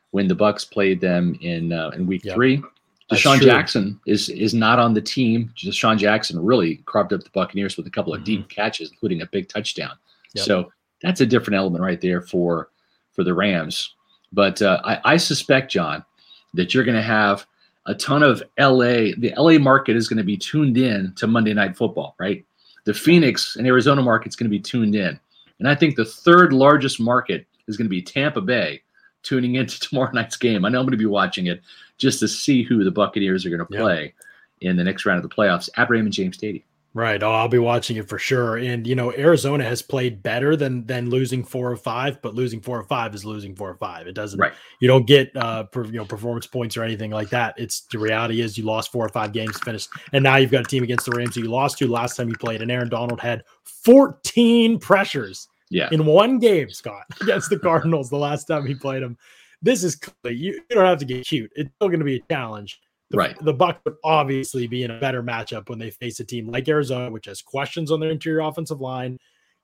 when 0.09 0.27
the 0.27 0.35
Bucks 0.35 0.65
played 0.65 0.99
them 0.99 1.37
in 1.41 1.73
uh, 1.73 1.89
in 1.89 2.07
Week 2.07 2.25
yep. 2.25 2.33
Three. 2.33 2.63
DeSean 3.11 3.41
Jackson 3.41 3.99
is 4.05 4.29
is 4.29 4.53
not 4.53 4.79
on 4.79 4.93
the 4.93 5.01
team. 5.01 5.53
DeSean 5.57 5.97
Jackson 5.97 6.43
really 6.43 6.77
carved 6.85 7.13
up 7.13 7.23
the 7.23 7.29
Buccaneers 7.31 7.77
with 7.77 7.87
a 7.87 7.91
couple 7.91 8.13
of 8.13 8.19
mm-hmm. 8.19 8.25
deep 8.25 8.49
catches, 8.49 8.91
including 8.91 9.21
a 9.21 9.25
big 9.25 9.49
touchdown. 9.49 9.93
Yep. 10.33 10.45
So 10.45 10.71
that's 11.01 11.21
a 11.21 11.25
different 11.25 11.57
element 11.57 11.83
right 11.83 11.99
there 11.99 12.21
for 12.21 12.69
for 13.11 13.23
the 13.23 13.33
Rams. 13.33 13.95
But 14.31 14.61
uh, 14.61 14.81
I, 14.85 14.99
I 15.03 15.17
suspect, 15.17 15.71
John, 15.71 16.05
that 16.53 16.73
you're 16.73 16.83
going 16.85 16.95
to 16.95 17.01
have 17.01 17.45
a 17.85 17.95
ton 17.95 18.23
of 18.23 18.41
LA, 18.59 19.13
the 19.17 19.33
LA 19.37 19.57
market 19.57 19.95
is 19.95 20.07
going 20.07 20.17
to 20.17 20.23
be 20.23 20.37
tuned 20.37 20.77
in 20.77 21.13
to 21.15 21.27
Monday 21.27 21.53
Night 21.53 21.75
Football, 21.75 22.15
right? 22.19 22.45
The 22.85 22.93
Phoenix 22.93 23.55
and 23.55 23.67
Arizona 23.67 24.01
market 24.01 24.29
is 24.29 24.35
going 24.35 24.49
to 24.49 24.55
be 24.55 24.59
tuned 24.59 24.95
in. 24.95 25.19
And 25.59 25.67
I 25.67 25.75
think 25.75 25.95
the 25.95 26.05
third 26.05 26.53
largest 26.53 26.99
market 26.99 27.45
is 27.67 27.77
going 27.77 27.85
to 27.85 27.89
be 27.89 28.01
Tampa 28.01 28.41
Bay 28.41 28.81
tuning 29.23 29.55
into 29.55 29.79
tomorrow 29.79 30.11
night's 30.11 30.37
game. 30.37 30.65
I 30.65 30.69
know 30.69 30.79
I'm 30.79 30.85
going 30.85 30.91
to 30.91 30.97
be 30.97 31.05
watching 31.05 31.47
it 31.47 31.61
just 32.01 32.19
to 32.19 32.27
see 32.27 32.63
who 32.63 32.83
the 32.83 32.91
Buccaneers 32.91 33.45
are 33.45 33.49
going 33.49 33.59
to 33.59 33.65
play 33.65 34.13
yep. 34.59 34.71
in 34.71 34.75
the 34.75 34.83
next 34.83 35.05
round 35.05 35.23
of 35.23 35.29
the 35.29 35.33
playoffs 35.33 35.69
at 35.77 35.89
Raymond 35.89 36.13
James 36.13 36.35
Stadium. 36.35 36.63
Right. 36.93 37.23
Oh, 37.23 37.31
I'll 37.31 37.47
be 37.47 37.57
watching 37.57 37.95
it 37.95 38.09
for 38.09 38.19
sure. 38.19 38.57
And 38.57 38.85
you 38.85 38.95
know, 38.95 39.13
Arizona 39.13 39.63
has 39.63 39.81
played 39.81 40.21
better 40.21 40.57
than 40.57 40.85
than 40.85 41.09
losing 41.09 41.41
four 41.41 41.71
or 41.71 41.77
five, 41.77 42.21
but 42.21 42.35
losing 42.35 42.59
four 42.59 42.77
or 42.77 42.83
five 42.83 43.15
is 43.15 43.23
losing 43.23 43.55
four 43.55 43.69
or 43.69 43.75
five. 43.75 44.07
It 44.07 44.13
doesn't. 44.13 44.37
Right. 44.37 44.51
You 44.81 44.89
don't 44.89 45.07
get 45.07 45.31
uh, 45.37 45.63
per, 45.63 45.85
you 45.85 45.93
know, 45.93 46.05
performance 46.05 46.47
points 46.47 46.75
or 46.75 46.83
anything 46.83 47.11
like 47.11 47.29
that. 47.29 47.55
It's 47.57 47.81
the 47.81 47.97
reality 47.97 48.41
is 48.41 48.57
you 48.57 48.65
lost 48.65 48.91
four 48.91 49.05
or 49.05 49.09
five 49.09 49.31
games 49.31 49.57
finished, 49.59 49.89
and 50.11 50.21
now 50.21 50.35
you've 50.35 50.51
got 50.51 50.65
a 50.65 50.69
team 50.69 50.83
against 50.83 51.05
the 51.05 51.13
Rams 51.15 51.35
that 51.35 51.41
you 51.41 51.49
lost 51.49 51.77
to 51.77 51.87
last 51.87 52.17
time 52.17 52.27
you 52.27 52.35
played, 52.35 52.61
and 52.61 52.69
Aaron 52.69 52.89
Donald 52.89 53.21
had 53.21 53.43
14 53.63 54.77
pressures. 54.79 55.47
Yeah. 55.69 55.87
In 55.93 56.05
one 56.05 56.39
game, 56.39 56.69
Scott, 56.71 57.05
against 57.21 57.49
the 57.49 57.57
Cardinals, 57.57 58.09
the 58.09 58.17
last 58.17 58.47
time 58.47 58.65
he 58.65 58.75
played 58.75 59.01
them. 59.01 59.17
This 59.61 59.83
is 59.83 59.99
you, 60.23 60.33
you 60.33 60.63
don't 60.69 60.85
have 60.85 60.99
to 60.99 61.05
get 61.05 61.25
cute. 61.25 61.51
It's 61.55 61.69
still 61.75 61.89
going 61.89 61.99
to 61.99 62.05
be 62.05 62.17
a 62.17 62.33
challenge 62.33 62.79
the, 63.11 63.17
right. 63.17 63.37
The 63.43 63.53
Buck 63.53 63.81
would 63.85 63.95
obviously 64.03 64.67
be 64.67 64.83
in 64.83 64.91
a 64.91 64.99
better 64.99 65.21
matchup 65.21 65.69
when 65.69 65.79
they 65.79 65.89
face 65.89 66.19
a 66.19 66.23
team 66.23 66.47
like 66.47 66.67
Arizona, 66.67 67.11
which 67.11 67.25
has 67.25 67.41
questions 67.41 67.91
on 67.91 67.99
their 67.99 68.09
interior 68.09 68.39
offensive 68.39 68.79
line, 68.79 69.17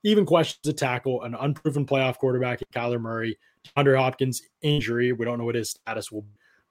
even 0.04 0.26
questions 0.26 0.60
to 0.64 0.74
tackle, 0.74 1.24
an 1.24 1.34
unproven 1.34 1.86
playoff 1.86 2.18
quarterback 2.18 2.62
in 2.62 2.68
Kyler 2.74 3.00
Murray, 3.00 3.38
Andre 3.76 3.98
Hopkins 3.98 4.42
injury. 4.62 5.14
We 5.14 5.26
don't 5.26 5.38
know 5.38 5.46
what 5.46 5.56
his 5.56 5.72
status 5.72 6.12
will 6.12 6.24
be 6.24 6.30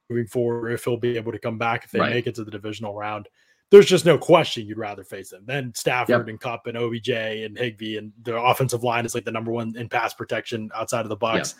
moving 0.09 0.27
forward, 0.27 0.71
if 0.71 0.85
he'll 0.85 0.97
be 0.97 1.17
able 1.17 1.31
to 1.31 1.39
come 1.39 1.57
back 1.57 1.83
if 1.83 1.91
they 1.91 1.99
right. 1.99 2.13
make 2.13 2.27
it 2.27 2.35
to 2.35 2.43
the 2.43 2.51
divisional 2.51 2.93
round 2.93 3.27
there's 3.69 3.85
just 3.85 4.05
no 4.05 4.17
question 4.17 4.65
you'd 4.65 4.77
rather 4.77 5.03
face 5.03 5.29
them 5.29 5.43
than 5.45 5.73
Stafford 5.75 6.19
yep. 6.19 6.27
and 6.27 6.39
Kupp 6.39 6.67
and 6.67 6.77
OBJ 6.77 7.09
and 7.09 7.57
Higbee 7.57 7.97
and 7.97 8.13
the 8.23 8.37
offensive 8.37 8.83
line 8.83 9.05
is 9.05 9.13
like 9.13 9.25
the 9.25 9.31
number 9.31 9.51
one 9.51 9.75
in 9.75 9.89
pass 9.89 10.13
protection 10.13 10.69
outside 10.73 11.01
of 11.01 11.09
the 11.09 11.17
Bucks. 11.17 11.55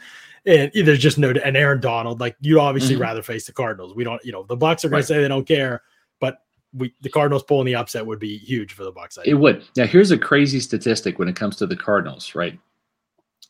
Yep. 0.46 0.74
And 0.76 0.88
there's 0.88 1.00
just 1.00 1.17
no 1.17 1.32
and 1.32 1.58
Aaron 1.58 1.82
Donald. 1.82 2.22
Like 2.22 2.38
you'd 2.39 2.60
obviously 2.60 2.96
mm-hmm. 2.96 3.04
rather 3.04 3.22
face 3.22 3.46
the 3.46 3.52
Cardinals. 3.52 3.93
We 3.93 4.06
don't, 4.06 4.24
you 4.24 4.32
know, 4.32 4.43
the 4.43 4.56
Bucks 4.56 4.86
are 4.86 4.89
going 4.89 5.00
right. 5.00 5.02
to 5.02 5.08
say 5.08 5.22
they 5.22 5.28
don't 5.28 5.48
care, 5.48 5.82
but 6.22 6.38
we 6.74 6.93
the 7.02 7.10
Cardinals 7.10 7.43
pulling 7.43 7.65
the 7.65 7.76
upset 7.76 8.06
would 8.06 8.20
be 8.20 8.38
huge 8.38 8.72
for 8.72 8.86
the 8.86 8.91
Bucks. 8.91 9.17
It 9.26 9.34
would. 9.34 9.65
Now 9.76 9.86
here's 9.86 10.12
a 10.12 10.17
crazy 10.17 10.62
statistic 10.62 11.20
when 11.20 11.28
it 11.28 11.36
comes 11.36 11.58
to 11.58 11.67
the 11.67 11.76
Cardinals, 11.76 12.36
right? 12.36 12.58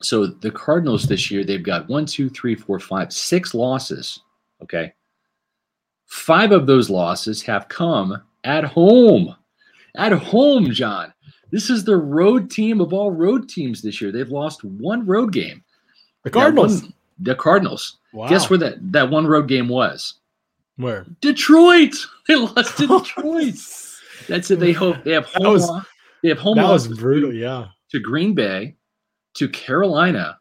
So 0.01 0.25
the 0.25 0.51
Cardinals 0.51 1.07
this 1.07 1.29
year 1.29 1.43
they've 1.43 1.61
got 1.61 1.87
one, 1.87 2.07
two, 2.07 2.29
three, 2.29 2.55
four, 2.55 2.79
five, 2.79 3.13
six 3.13 3.53
losses. 3.53 4.19
Okay. 4.63 4.93
Five 6.07 6.51
of 6.51 6.65
those 6.65 6.89
losses 6.89 7.43
have 7.43 7.67
come 7.67 8.23
at 8.47 8.63
home. 8.63 9.35
At 9.95 10.13
home, 10.13 10.71
John. 10.71 11.13
This 11.51 11.69
is 11.69 11.83
the 11.83 11.97
road 11.97 12.49
team 12.49 12.81
of 12.81 12.93
all 12.93 13.11
road 13.11 13.49
teams 13.49 13.81
this 13.81 14.01
year. 14.01 14.11
They've 14.11 14.29
lost 14.29 14.63
one 14.63 15.05
road 15.05 15.33
game. 15.33 15.63
The 16.23 16.29
Cardinals. 16.29 16.83
One, 16.83 16.93
the 17.19 17.35
Cardinals. 17.35 17.97
Wow. 18.13 18.29
Guess 18.29 18.49
where 18.49 18.59
that, 18.59 18.91
that 18.91 19.09
one 19.09 19.27
road 19.27 19.47
game 19.47 19.67
was? 19.67 20.15
Where? 20.77 21.05
Detroit. 21.21 21.95
They 22.27 22.35
lost 22.35 22.77
to 22.77 22.87
Detroit. 22.99 23.55
That's 24.27 24.51
it. 24.51 24.59
They 24.59 24.73
hope 24.73 25.01
they 25.05 25.13
have 25.13 25.27
home. 25.27 25.53
Was, 25.53 25.71
they 26.21 26.27
have 26.27 26.39
home. 26.39 26.57
That 26.57 26.69
was 26.69 26.89
brutal. 26.89 27.33
Yeah. 27.33 27.67
To 27.91 27.99
Green 28.01 28.33
Bay, 28.35 28.75
to 29.35 29.47
Carolina, 29.47 30.37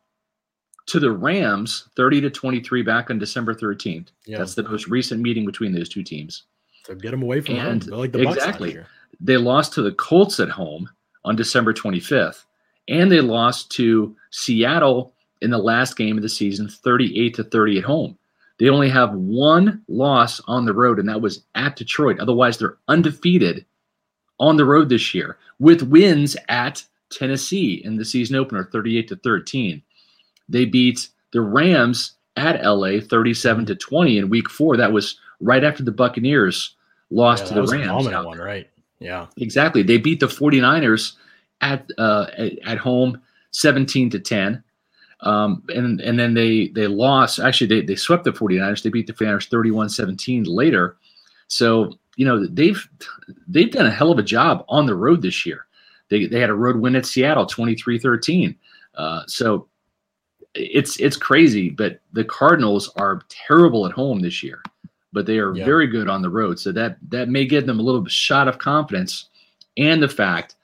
to 0.87 0.99
the 0.99 1.13
Rams, 1.13 1.89
thirty 1.95 2.21
to 2.23 2.29
twenty-three 2.29 2.83
back 2.83 3.09
on 3.09 3.21
December 3.21 3.55
thirteenth. 3.55 4.11
Yeah. 4.27 4.39
That's 4.39 4.57
the 4.57 4.65
most 4.65 4.89
recent 4.89 5.23
meeting 5.23 5.47
between 5.47 5.73
those 5.73 5.89
two 5.89 6.03
teams. 6.03 6.43
So 6.87 6.95
get 6.95 7.11
them 7.11 7.23
away 7.23 7.41
from 7.41 7.57
and 7.57 7.83
home. 7.83 7.99
Like 7.99 8.13
the 8.13 8.23
exactly. 8.23 8.79
They 9.21 9.37
lost 9.37 9.73
to 9.73 9.83
the 9.83 9.91
Colts 9.91 10.39
at 10.39 10.49
home 10.49 10.89
on 11.25 11.35
December 11.35 11.73
25th, 11.73 12.45
and 12.87 13.11
they 13.11 13.21
lost 13.21 13.73
to 13.73 14.15
Seattle 14.31 15.13
in 15.43 15.51
the 15.51 15.59
last 15.59 15.97
game 15.97 16.17
of 16.17 16.23
the 16.23 16.29
season, 16.29 16.69
38 16.69 17.35
to 17.35 17.43
30 17.43 17.79
at 17.79 17.85
home. 17.85 18.17
They 18.59 18.69
only 18.69 18.89
have 18.89 19.13
one 19.15 19.83
loss 19.89 20.41
on 20.47 20.65
the 20.65 20.73
road, 20.73 21.01
and 21.01 21.09
that 21.09 21.21
was 21.21 21.43
at 21.57 21.75
Detroit. 21.75 22.21
Otherwise, 22.21 22.59
they're 22.59 22.77
undefeated 22.87 23.67
on 24.39 24.57
the 24.57 24.65
road 24.65 24.89
this 24.89 25.13
year 25.13 25.39
with 25.59 25.83
wins 25.83 26.37
at 26.49 26.85
Tennessee 27.11 27.83
in 27.85 27.97
the 27.97 28.05
season 28.05 28.37
opener, 28.37 28.63
38 28.63 29.09
to 29.09 29.17
13. 29.17 29.83
They 30.49 30.65
beat 30.65 31.09
the 31.33 31.41
Rams 31.41 32.13
at 32.37 32.65
LA 32.65 33.01
37 33.01 33.67
to 33.67 33.75
20 33.75 34.19
in 34.19 34.29
week 34.29 34.49
four. 34.49 34.77
That 34.77 34.93
was 34.93 35.19
right 35.41 35.65
after 35.65 35.83
the 35.83 35.91
Buccaneers 35.91 36.76
lost 37.11 37.45
yeah, 37.45 37.49
to 37.49 37.55
the 37.55 37.67
Rams. 37.67 38.07
one, 38.25 38.39
right? 38.39 38.69
Yeah, 38.99 39.27
exactly. 39.37 39.83
They 39.83 39.99
beat 39.99 40.21
the 40.21 40.27
49ers 40.27 41.15
at 41.61 41.89
uh, 41.99 42.27
at 42.65 42.79
home 42.79 43.21
17 43.53 44.11
to 44.11 44.21
10. 44.21 44.63
Um, 45.21 45.63
and 45.69 46.01
and 46.01 46.19
then 46.19 46.35
they 46.35 46.69
they 46.69 46.87
lost. 46.87 47.39
Actually, 47.39 47.69
they, 47.69 47.87
they 47.87 47.97
swept 47.97 48.25
the 48.25 48.33
49ers. 48.33 48.83
They 48.83 48.91
beat 48.91 49.07
the 49.07 49.13
49ers 49.13 49.49
31-17 49.49 50.45
later. 50.47 50.97
So 51.49 51.93
you 52.17 52.27
know 52.27 52.47
they've 52.47 52.87
they've 53.49 53.71
done 53.71 53.87
a 53.87 53.91
hell 53.91 54.13
of 54.13 54.19
a 54.19 54.23
job 54.23 54.65
on 54.69 54.87
the 54.87 54.95
road 54.95 55.23
this 55.23 55.47
year. 55.47 55.67
They 56.11 56.27
they 56.27 56.41
had 56.41 56.51
a 56.51 56.55
road 56.55 56.77
win 56.77 56.97
at 56.97 57.07
Seattle 57.07 57.47
23-13. 57.47 58.57
Uh, 58.95 59.23
so 59.27 59.69
it's 60.55 61.01
it's 61.01 61.17
crazy, 61.17 61.71
but 61.71 62.01
the 62.13 62.25
Cardinals 62.25 62.91
are 62.97 63.23
terrible 63.29 63.87
at 63.87 63.93
home 63.93 64.21
this 64.21 64.43
year 64.43 64.63
but 65.17 65.25
they 65.25 65.39
are 65.39 65.57
yeah. 65.57 65.65
very 65.65 65.87
good 65.87 66.11
on 66.11 66.21
the 66.21 66.29
road. 66.29 66.61
So 66.61 66.71
that 66.73 66.99
that 67.09 67.31
may 67.31 67.47
give 67.47 67.65
them 67.65 67.81
a 67.81 67.83
little 67.83 68.05
shot 68.05 68.49
of 68.49 68.59
confidence, 68.59 69.31
and 69.79 70.03
the 70.03 70.09
fact 70.09 70.57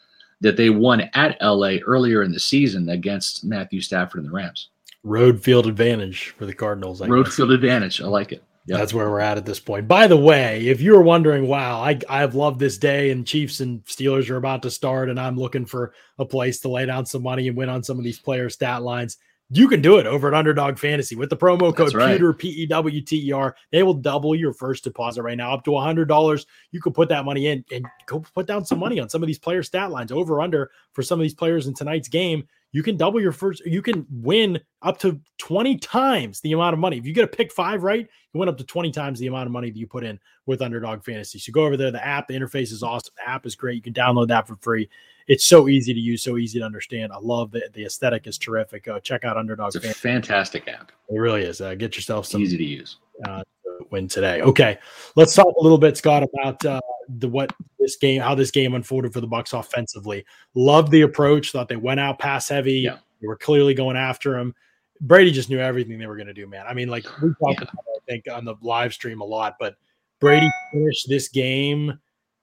that 0.42 0.58
they 0.58 0.68
won 0.68 1.08
at 1.14 1.40
LA 1.40 1.76
earlier 1.86 2.22
in 2.22 2.32
the 2.32 2.38
season 2.38 2.90
against 2.90 3.44
Matthew 3.44 3.80
Stafford 3.80 4.20
and 4.20 4.28
the 4.28 4.34
Rams. 4.34 4.68
Road 5.04 5.42
field 5.42 5.66
advantage 5.66 6.34
for 6.36 6.44
the 6.44 6.52
Cardinals. 6.52 7.00
I 7.00 7.06
road 7.06 7.24
guess. 7.24 7.36
field 7.36 7.50
advantage. 7.50 8.02
I 8.02 8.06
like 8.08 8.30
it. 8.30 8.44
Yep. 8.66 8.78
That's 8.78 8.92
where 8.92 9.08
we're 9.08 9.20
at 9.20 9.38
at 9.38 9.46
this 9.46 9.58
point. 9.58 9.88
By 9.88 10.06
the 10.06 10.18
way, 10.18 10.66
if 10.66 10.82
you 10.82 10.92
were 10.92 11.02
wondering, 11.02 11.48
wow, 11.48 11.80
I 11.80 11.98
I've 12.10 12.34
loved 12.34 12.60
this 12.60 12.76
day, 12.76 13.10
and 13.10 13.26
Chiefs 13.26 13.60
and 13.60 13.82
Steelers 13.86 14.28
are 14.28 14.36
about 14.36 14.62
to 14.64 14.70
start, 14.70 15.08
and 15.08 15.18
I'm 15.18 15.38
looking 15.38 15.64
for 15.64 15.94
a 16.18 16.26
place 16.26 16.60
to 16.60 16.68
lay 16.68 16.84
down 16.84 17.06
some 17.06 17.22
money 17.22 17.48
and 17.48 17.56
win 17.56 17.70
on 17.70 17.82
some 17.82 17.96
of 17.96 18.04
these 18.04 18.18
player 18.18 18.50
stat 18.50 18.82
lines 18.82 19.16
you 19.54 19.68
can 19.68 19.82
do 19.82 19.98
it 19.98 20.06
over 20.06 20.28
at 20.28 20.34
Underdog 20.34 20.78
Fantasy 20.78 21.14
with 21.14 21.28
the 21.28 21.36
promo 21.36 21.74
code 21.74 21.94
right. 21.94 22.12
Pewter 22.12 22.32
P 22.32 22.48
E 22.48 22.66
W 22.66 23.00
T 23.00 23.28
E 23.28 23.32
R. 23.32 23.54
They 23.70 23.82
will 23.82 23.94
double 23.94 24.34
your 24.34 24.52
first 24.52 24.84
deposit 24.84 25.22
right 25.22 25.36
now 25.36 25.52
up 25.52 25.64
to 25.64 25.76
hundred 25.76 26.08
dollars. 26.08 26.46
You 26.70 26.80
can 26.80 26.92
put 26.92 27.08
that 27.10 27.24
money 27.24 27.48
in 27.48 27.64
and 27.70 27.84
go 28.06 28.20
put 28.34 28.46
down 28.46 28.64
some 28.64 28.78
money 28.78 28.98
on 28.98 29.08
some 29.08 29.22
of 29.22 29.26
these 29.26 29.38
player 29.38 29.62
stat 29.62 29.90
lines 29.90 30.10
over 30.10 30.40
under 30.40 30.70
for 30.92 31.02
some 31.02 31.18
of 31.20 31.22
these 31.22 31.34
players 31.34 31.66
in 31.66 31.74
tonight's 31.74 32.08
game. 32.08 32.44
you 32.72 32.82
can 32.82 32.96
double 32.96 33.20
your 33.20 33.32
first, 33.32 33.64
you 33.66 33.82
can 33.82 34.06
win 34.10 34.58
up 34.80 34.98
to 34.98 35.20
20 35.38 35.76
times 35.78 36.40
the 36.40 36.52
amount 36.52 36.72
of 36.72 36.80
money. 36.80 36.96
If 36.96 37.06
you 37.06 37.12
get 37.12 37.24
a 37.24 37.28
pick 37.28 37.52
five 37.52 37.82
right, 37.82 38.08
you 38.32 38.40
win 38.40 38.48
up 38.48 38.56
to 38.58 38.64
20 38.64 38.90
times 38.90 39.18
the 39.18 39.26
amount 39.26 39.46
of 39.46 39.52
money 39.52 39.70
that 39.70 39.78
you 39.78 39.86
put 39.86 40.04
in 40.04 40.18
with 40.46 40.62
Underdog 40.62 41.04
Fantasy. 41.04 41.38
So 41.38 41.52
go 41.52 41.64
over 41.64 41.76
there. 41.76 41.90
The 41.90 42.04
app, 42.04 42.28
the 42.28 42.34
interface 42.34 42.72
is 42.72 42.82
awesome. 42.82 43.12
The 43.16 43.28
app 43.28 43.44
is 43.44 43.54
great. 43.54 43.76
You 43.76 43.82
can 43.82 43.92
download 43.92 44.28
that 44.28 44.48
for 44.48 44.56
free. 44.56 44.88
It's 45.28 45.46
so 45.46 45.68
easy 45.68 45.94
to 45.94 46.00
use, 46.00 46.22
so 46.22 46.36
easy 46.36 46.58
to 46.58 46.64
understand. 46.64 47.12
I 47.12 47.18
love 47.18 47.50
the 47.50 47.68
the 47.72 47.84
aesthetic 47.84 48.26
is 48.26 48.38
terrific. 48.38 48.88
Uh, 48.88 49.00
check 49.00 49.24
out 49.24 49.36
Underdog. 49.36 49.74
It's 49.74 49.84
a 49.84 49.94
fantastic 49.94 50.68
app. 50.68 50.92
It 51.08 51.18
really 51.18 51.42
is. 51.42 51.60
Uh, 51.60 51.74
get 51.74 51.96
yourself 51.96 52.26
some 52.26 52.42
easy 52.42 52.56
to 52.56 52.64
use. 52.64 52.98
Uh, 53.26 53.42
win 53.90 54.08
today. 54.08 54.40
Okay, 54.42 54.78
let's 55.16 55.34
talk 55.34 55.54
a 55.58 55.62
little 55.62 55.78
bit, 55.78 55.96
Scott, 55.96 56.22
about 56.22 56.64
uh, 56.64 56.80
the 57.08 57.28
what 57.28 57.52
this 57.78 57.96
game, 57.96 58.20
how 58.20 58.34
this 58.34 58.50
game 58.50 58.74
unfolded 58.74 59.12
for 59.12 59.20
the 59.20 59.26
Bucks 59.26 59.52
offensively. 59.52 60.24
Love 60.54 60.90
the 60.90 61.02
approach. 61.02 61.52
Thought 61.52 61.68
they 61.68 61.76
went 61.76 62.00
out 62.00 62.18
pass 62.18 62.48
heavy. 62.48 62.80
Yeah. 62.80 62.98
They 63.20 63.28
were 63.28 63.36
clearly 63.36 63.74
going 63.74 63.96
after 63.96 64.36
him. 64.36 64.54
Brady 65.00 65.30
just 65.30 65.50
knew 65.50 65.58
everything 65.58 65.98
they 65.98 66.06
were 66.06 66.16
going 66.16 66.28
to 66.28 66.34
do, 66.34 66.46
man. 66.46 66.64
I 66.66 66.74
mean, 66.74 66.88
like 66.88 67.04
we 67.20 67.28
talked 67.28 67.60
yeah. 67.60 67.62
about, 67.62 67.84
I 67.96 67.98
think, 68.08 68.24
on 68.32 68.44
the 68.44 68.54
live 68.62 68.92
stream 68.92 69.20
a 69.20 69.24
lot, 69.24 69.56
but 69.58 69.76
Brady 70.20 70.48
finished 70.72 71.08
this 71.08 71.28
game. 71.28 71.98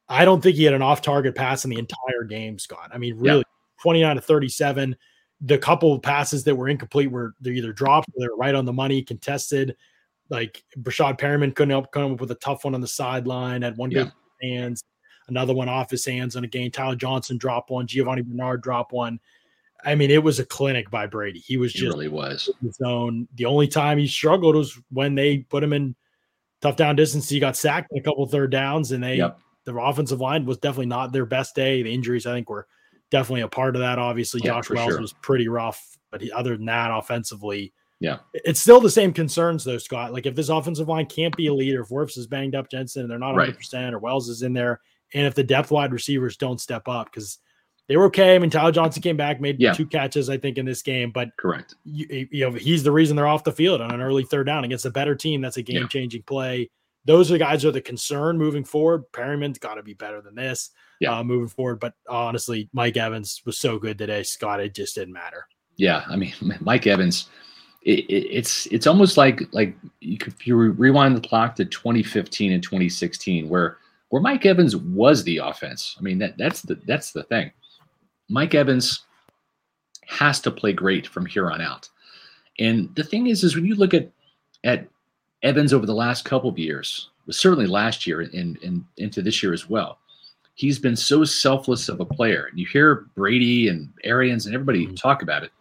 I 0.09 0.25
don't 0.25 0.41
think 0.41 0.55
he 0.55 0.63
had 0.63 0.73
an 0.73 0.81
off-target 0.81 1.35
pass 1.35 1.63
in 1.63 1.69
the 1.69 1.77
entire 1.77 2.23
game, 2.27 2.57
Scott. 2.57 2.89
I 2.91 2.97
mean, 2.97 3.17
really, 3.17 3.39
yeah. 3.39 3.43
29 3.81 4.15
to 4.15 4.21
37. 4.21 4.95
The 5.41 5.57
couple 5.57 5.93
of 5.93 6.01
passes 6.01 6.43
that 6.43 6.55
were 6.55 6.67
incomplete 6.67 7.11
were 7.11 7.35
they're 7.39 7.53
either 7.53 7.71
dropped 7.71 8.09
or 8.09 8.13
they're 8.17 8.35
right 8.35 8.55
on 8.55 8.65
the 8.65 8.73
money, 8.73 9.03
contested. 9.03 9.75
Like 10.29 10.63
Breshad 10.77 11.19
Perriman 11.19 11.55
couldn't 11.55 11.69
help 11.69 11.91
come 11.91 12.13
up 12.13 12.21
with 12.21 12.31
a 12.31 12.35
tough 12.35 12.65
one 12.65 12.75
on 12.75 12.81
the 12.81 12.87
sideline, 12.87 13.61
had 13.61 13.77
one 13.77 13.91
yeah. 13.91 14.03
good 14.03 14.11
hands, 14.41 14.83
another 15.27 15.53
one 15.53 15.69
off 15.69 15.91
his 15.91 16.05
hands 16.05 16.35
on 16.35 16.43
a 16.43 16.47
game. 16.47 16.71
Tyler 16.71 16.95
Johnson 16.95 17.37
dropped 17.37 17.69
one, 17.69 17.87
Giovani 17.87 18.23
Bernard 18.23 18.61
dropped 18.61 18.91
one. 18.91 19.19
I 19.85 19.95
mean, 19.95 20.11
it 20.11 20.21
was 20.21 20.39
a 20.39 20.45
clinic 20.45 20.91
by 20.91 21.07
Brady. 21.07 21.39
He 21.39 21.57
was 21.57 21.71
just 21.71 21.83
he 21.83 21.87
really 21.87 22.09
was 22.09 22.49
his 22.61 22.79
own. 22.83 23.27
The 23.35 23.45
only 23.45 23.67
time 23.67 23.97
he 23.97 24.07
struggled 24.07 24.55
was 24.55 24.77
when 24.91 25.15
they 25.15 25.37
put 25.37 25.63
him 25.63 25.71
in 25.71 25.95
tough 26.61 26.75
down 26.75 26.95
distance. 26.95 27.29
He 27.29 27.39
got 27.39 27.55
sacked 27.55 27.91
in 27.91 27.99
a 27.99 28.01
couple 28.01 28.25
third 28.27 28.51
downs, 28.51 28.91
and 28.91 29.01
they 29.01 29.15
yep. 29.15 29.39
The 29.65 29.75
offensive 29.75 30.19
line 30.19 30.45
was 30.45 30.57
definitely 30.57 30.87
not 30.87 31.11
their 31.11 31.25
best 31.25 31.55
day. 31.55 31.81
The 31.81 31.93
injuries, 31.93 32.25
I 32.25 32.33
think, 32.33 32.49
were 32.49 32.67
definitely 33.11 33.41
a 33.41 33.47
part 33.47 33.75
of 33.75 33.81
that. 33.81 33.99
Obviously, 33.99 34.41
yeah, 34.43 34.51
Josh 34.51 34.69
Wells 34.69 34.91
sure. 34.91 35.01
was 35.01 35.13
pretty 35.13 35.47
rough, 35.47 35.97
but 36.11 36.21
he, 36.21 36.31
other 36.31 36.55
than 36.55 36.65
that, 36.65 36.91
offensively, 36.91 37.73
yeah, 37.99 38.19
it's 38.33 38.59
still 38.59 38.79
the 38.79 38.89
same 38.89 39.11
concerns 39.11 39.63
though, 39.63 39.77
Scott. 39.77 40.13
Like 40.13 40.25
if 40.25 40.35
this 40.35 40.49
offensive 40.49 40.87
line 40.87 41.05
can't 41.05 41.35
be 41.35 41.47
a 41.47 41.53
leader, 41.53 41.81
if 41.81 41.89
Wirfs 41.89 42.17
is 42.17 42.27
banged 42.27 42.55
up, 42.55 42.69
Jensen, 42.69 43.01
and 43.01 43.11
they're 43.11 43.19
not 43.19 43.33
100 43.33 43.47
right. 43.47 43.57
percent, 43.57 43.93
or 43.93 43.99
Wells 43.99 44.29
is 44.29 44.41
in 44.41 44.53
there, 44.53 44.79
and 45.13 45.25
if 45.25 45.35
the 45.35 45.43
depth 45.43 45.71
wide 45.71 45.91
receivers 45.91 46.37
don't 46.37 46.61
step 46.61 46.87
up, 46.87 47.07
because 47.11 47.39
they 47.89 47.97
were 47.97 48.05
okay. 48.05 48.35
I 48.35 48.39
mean, 48.39 48.51
Tyler 48.51 48.71
Johnson 48.71 49.01
came 49.01 49.17
back, 49.17 49.41
made 49.41 49.59
yeah. 49.59 49.73
two 49.73 49.85
catches, 49.85 50.29
I 50.29 50.37
think, 50.37 50.57
in 50.57 50.65
this 50.65 50.81
game. 50.81 51.11
But 51.11 51.29
correct, 51.37 51.75
you, 51.83 52.27
you, 52.31 52.49
know, 52.49 52.55
he's 52.55 52.83
the 52.83 52.91
reason 52.91 53.17
they're 53.17 53.27
off 53.27 53.43
the 53.43 53.51
field 53.51 53.81
on 53.81 53.91
an 53.91 53.99
early 53.99 54.23
third 54.23 54.45
down 54.45 54.63
against 54.63 54.85
a 54.85 54.91
better 54.91 55.15
team. 55.15 55.41
That's 55.41 55.57
a 55.57 55.63
game 55.63 55.87
changing 55.89 56.21
yeah. 56.21 56.27
play. 56.27 56.69
Those 57.05 57.29
are 57.29 57.33
the 57.33 57.39
guys 57.39 57.65
are 57.65 57.71
the 57.71 57.81
concern 57.81 58.37
moving 58.37 58.63
forward. 58.63 59.11
Perriman's 59.11 59.59
got 59.59 59.75
to 59.75 59.83
be 59.83 59.93
better 59.93 60.21
than 60.21 60.35
this 60.35 60.71
yeah. 60.99 61.17
uh, 61.17 61.23
moving 61.23 61.47
forward. 61.47 61.79
But 61.79 61.93
honestly, 62.07 62.69
Mike 62.73 62.97
Evans 62.97 63.41
was 63.45 63.57
so 63.57 63.79
good 63.79 63.97
today, 63.97 64.23
Scott. 64.23 64.59
It 64.59 64.75
just 64.75 64.95
didn't 64.95 65.13
matter. 65.13 65.47
Yeah, 65.77 66.03
I 66.07 66.15
mean, 66.15 66.33
Mike 66.59 66.87
Evans. 66.87 67.29
It, 67.83 67.99
it, 68.09 68.27
it's 68.29 68.65
it's 68.67 68.87
almost 68.87 69.15
like 69.15 69.41
like 69.53 69.75
you 70.01 70.17
could, 70.17 70.33
if 70.33 70.45
you 70.45 70.57
rewind 70.57 71.15
the 71.15 71.27
clock 71.27 71.55
to 71.55 71.65
2015 71.65 72.51
and 72.51 72.61
2016, 72.61 73.47
where 73.47 73.77
where 74.09 74.21
Mike 74.21 74.45
Evans 74.45 74.75
was 74.75 75.23
the 75.23 75.37
offense. 75.37 75.95
I 75.97 76.01
mean 76.01 76.17
that 76.19 76.37
that's 76.37 76.61
the 76.61 76.75
that's 76.85 77.13
the 77.13 77.23
thing. 77.23 77.51
Mike 78.27 78.53
Evans 78.53 79.05
has 80.07 80.41
to 80.41 80.51
play 80.51 80.73
great 80.73 81.07
from 81.07 81.25
here 81.25 81.49
on 81.49 81.61
out. 81.61 81.87
And 82.59 82.93
the 82.95 83.03
thing 83.03 83.27
is, 83.27 83.43
is 83.45 83.55
when 83.55 83.65
you 83.65 83.75
look 83.75 83.93
at 83.93 84.11
at 84.65 84.85
Evans 85.43 85.73
over 85.73 85.85
the 85.85 85.93
last 85.93 86.25
couple 86.25 86.49
of 86.49 86.59
years, 86.59 87.09
certainly 87.29 87.67
last 87.67 88.05
year 88.05 88.21
and, 88.21 88.57
and 88.61 88.85
into 88.97 89.21
this 89.21 89.41
year 89.41 89.53
as 89.53 89.69
well, 89.69 89.99
he's 90.55 90.79
been 90.79 90.95
so 90.95 91.23
selfless 91.23 91.87
of 91.89 91.99
a 91.99 92.05
player. 92.05 92.47
And 92.49 92.59
you 92.59 92.65
hear 92.65 93.07
Brady 93.15 93.69
and 93.69 93.89
Arians 94.03 94.45
and 94.45 94.53
everybody 94.53 94.85
mm-hmm. 94.85 94.95
talk 94.95 95.21
about 95.21 95.43
it. 95.43 95.51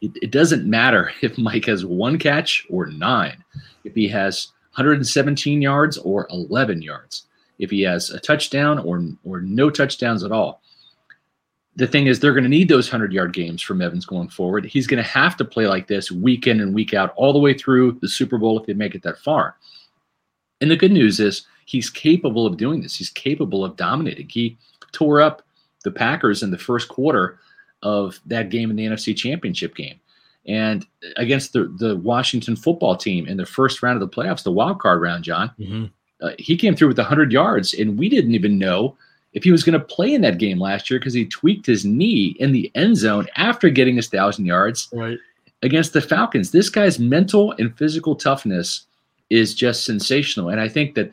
it. 0.00 0.12
It 0.22 0.30
doesn't 0.30 0.68
matter 0.68 1.12
if 1.22 1.36
Mike 1.38 1.66
has 1.66 1.84
one 1.84 2.18
catch 2.18 2.66
or 2.70 2.86
nine, 2.86 3.44
if 3.84 3.94
he 3.94 4.08
has 4.08 4.52
117 4.74 5.62
yards 5.62 5.98
or 5.98 6.26
11 6.30 6.82
yards, 6.82 7.24
if 7.58 7.70
he 7.70 7.82
has 7.82 8.10
a 8.10 8.20
touchdown 8.20 8.78
or 8.78 9.02
or 9.24 9.40
no 9.40 9.70
touchdowns 9.70 10.22
at 10.22 10.32
all 10.32 10.60
the 11.76 11.86
thing 11.86 12.06
is, 12.06 12.18
they're 12.18 12.32
going 12.32 12.42
to 12.42 12.48
need 12.48 12.68
those 12.68 12.88
100 12.88 13.12
yard 13.12 13.32
games 13.32 13.62
from 13.62 13.82
Evans 13.82 14.06
going 14.06 14.28
forward. 14.28 14.64
He's 14.64 14.86
going 14.86 15.02
to 15.02 15.08
have 15.08 15.36
to 15.36 15.44
play 15.44 15.66
like 15.66 15.86
this 15.86 16.10
week 16.10 16.46
in 16.46 16.60
and 16.60 16.74
week 16.74 16.94
out, 16.94 17.12
all 17.16 17.32
the 17.32 17.38
way 17.38 17.54
through 17.54 17.98
the 18.00 18.08
Super 18.08 18.38
Bowl 18.38 18.58
if 18.58 18.66
they 18.66 18.72
make 18.72 18.94
it 18.94 19.02
that 19.02 19.18
far. 19.18 19.56
And 20.60 20.70
the 20.70 20.76
good 20.76 20.92
news 20.92 21.20
is, 21.20 21.46
he's 21.66 21.90
capable 21.90 22.46
of 22.46 22.56
doing 22.56 22.80
this. 22.80 22.96
He's 22.96 23.10
capable 23.10 23.64
of 23.64 23.76
dominating. 23.76 24.28
He 24.28 24.56
tore 24.92 25.20
up 25.20 25.42
the 25.84 25.90
Packers 25.90 26.42
in 26.42 26.50
the 26.50 26.58
first 26.58 26.88
quarter 26.88 27.38
of 27.82 28.20
that 28.26 28.48
game 28.48 28.70
in 28.70 28.76
the 28.76 28.86
NFC 28.86 29.14
Championship 29.14 29.74
game. 29.74 30.00
And 30.46 30.86
against 31.16 31.52
the, 31.52 31.64
the 31.78 31.96
Washington 31.96 32.56
football 32.56 32.96
team 32.96 33.26
in 33.26 33.36
the 33.36 33.44
first 33.44 33.82
round 33.82 34.00
of 34.00 34.08
the 34.08 34.16
playoffs, 34.16 34.44
the 34.44 34.52
wild 34.52 34.80
card 34.80 35.02
round, 35.02 35.24
John, 35.24 35.50
mm-hmm. 35.58 35.86
uh, 36.24 36.30
he 36.38 36.56
came 36.56 36.74
through 36.74 36.88
with 36.88 36.98
100 36.98 37.32
yards, 37.32 37.74
and 37.74 37.98
we 37.98 38.08
didn't 38.08 38.34
even 38.34 38.58
know 38.58 38.96
if 39.36 39.44
he 39.44 39.52
was 39.52 39.62
going 39.62 39.78
to 39.78 39.84
play 39.84 40.14
in 40.14 40.22
that 40.22 40.38
game 40.38 40.58
last 40.58 40.90
year 40.90 40.98
because 40.98 41.12
he 41.12 41.26
tweaked 41.26 41.66
his 41.66 41.84
knee 41.84 42.34
in 42.40 42.52
the 42.52 42.72
end 42.74 42.96
zone 42.96 43.26
after 43.36 43.68
getting 43.68 43.96
his 43.96 44.08
thousand 44.08 44.46
yards 44.46 44.88
right. 44.94 45.18
against 45.62 45.92
the 45.92 46.00
Falcons. 46.00 46.50
This 46.50 46.70
guy's 46.70 46.98
mental 46.98 47.52
and 47.58 47.76
physical 47.76 48.16
toughness 48.16 48.86
is 49.28 49.54
just 49.54 49.84
sensational, 49.84 50.48
and 50.48 50.58
I 50.58 50.68
think 50.68 50.94
that 50.94 51.12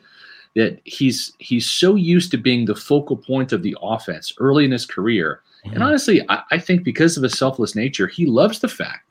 that 0.56 0.80
he's 0.84 1.34
he's 1.38 1.70
so 1.70 1.96
used 1.96 2.30
to 2.30 2.38
being 2.38 2.64
the 2.64 2.74
focal 2.74 3.16
point 3.16 3.52
of 3.52 3.62
the 3.62 3.76
offense 3.82 4.32
early 4.38 4.64
in 4.64 4.70
his 4.70 4.86
career. 4.86 5.42
Mm-hmm. 5.66 5.74
And 5.74 5.84
honestly, 5.84 6.22
I, 6.30 6.42
I 6.50 6.58
think 6.58 6.82
because 6.82 7.18
of 7.18 7.22
his 7.22 7.36
selfless 7.36 7.74
nature, 7.74 8.06
he 8.06 8.24
loves 8.24 8.60
the 8.60 8.68
fact 8.68 9.06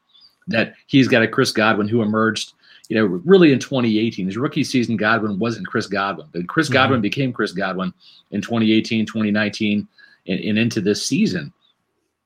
that 0.48 0.74
he's 0.88 1.08
got 1.08 1.22
a 1.22 1.28
Chris 1.28 1.52
Godwin 1.52 1.88
who 1.88 2.02
emerged 2.02 2.54
you 2.90 2.98
know, 2.98 3.06
really 3.06 3.52
in 3.52 3.60
2018. 3.60 4.26
His 4.26 4.38
rookie 4.38 4.64
season, 4.64 4.98
Godwin 4.98 5.40
wasn't 5.40 5.68
Chris 5.68 5.88
Godwin, 5.88 6.28
but 6.32 6.48
Chris 6.48 6.68
mm-hmm. 6.68 6.74
Godwin 6.74 7.02
became 7.02 7.34
Chris 7.34 7.52
Godwin 7.52 7.94
in 8.32 8.42
2018, 8.42 9.06
2019, 9.06 9.88
and, 10.28 10.40
and, 10.40 10.58
into 10.58 10.82
this 10.82 11.06
season. 11.06 11.52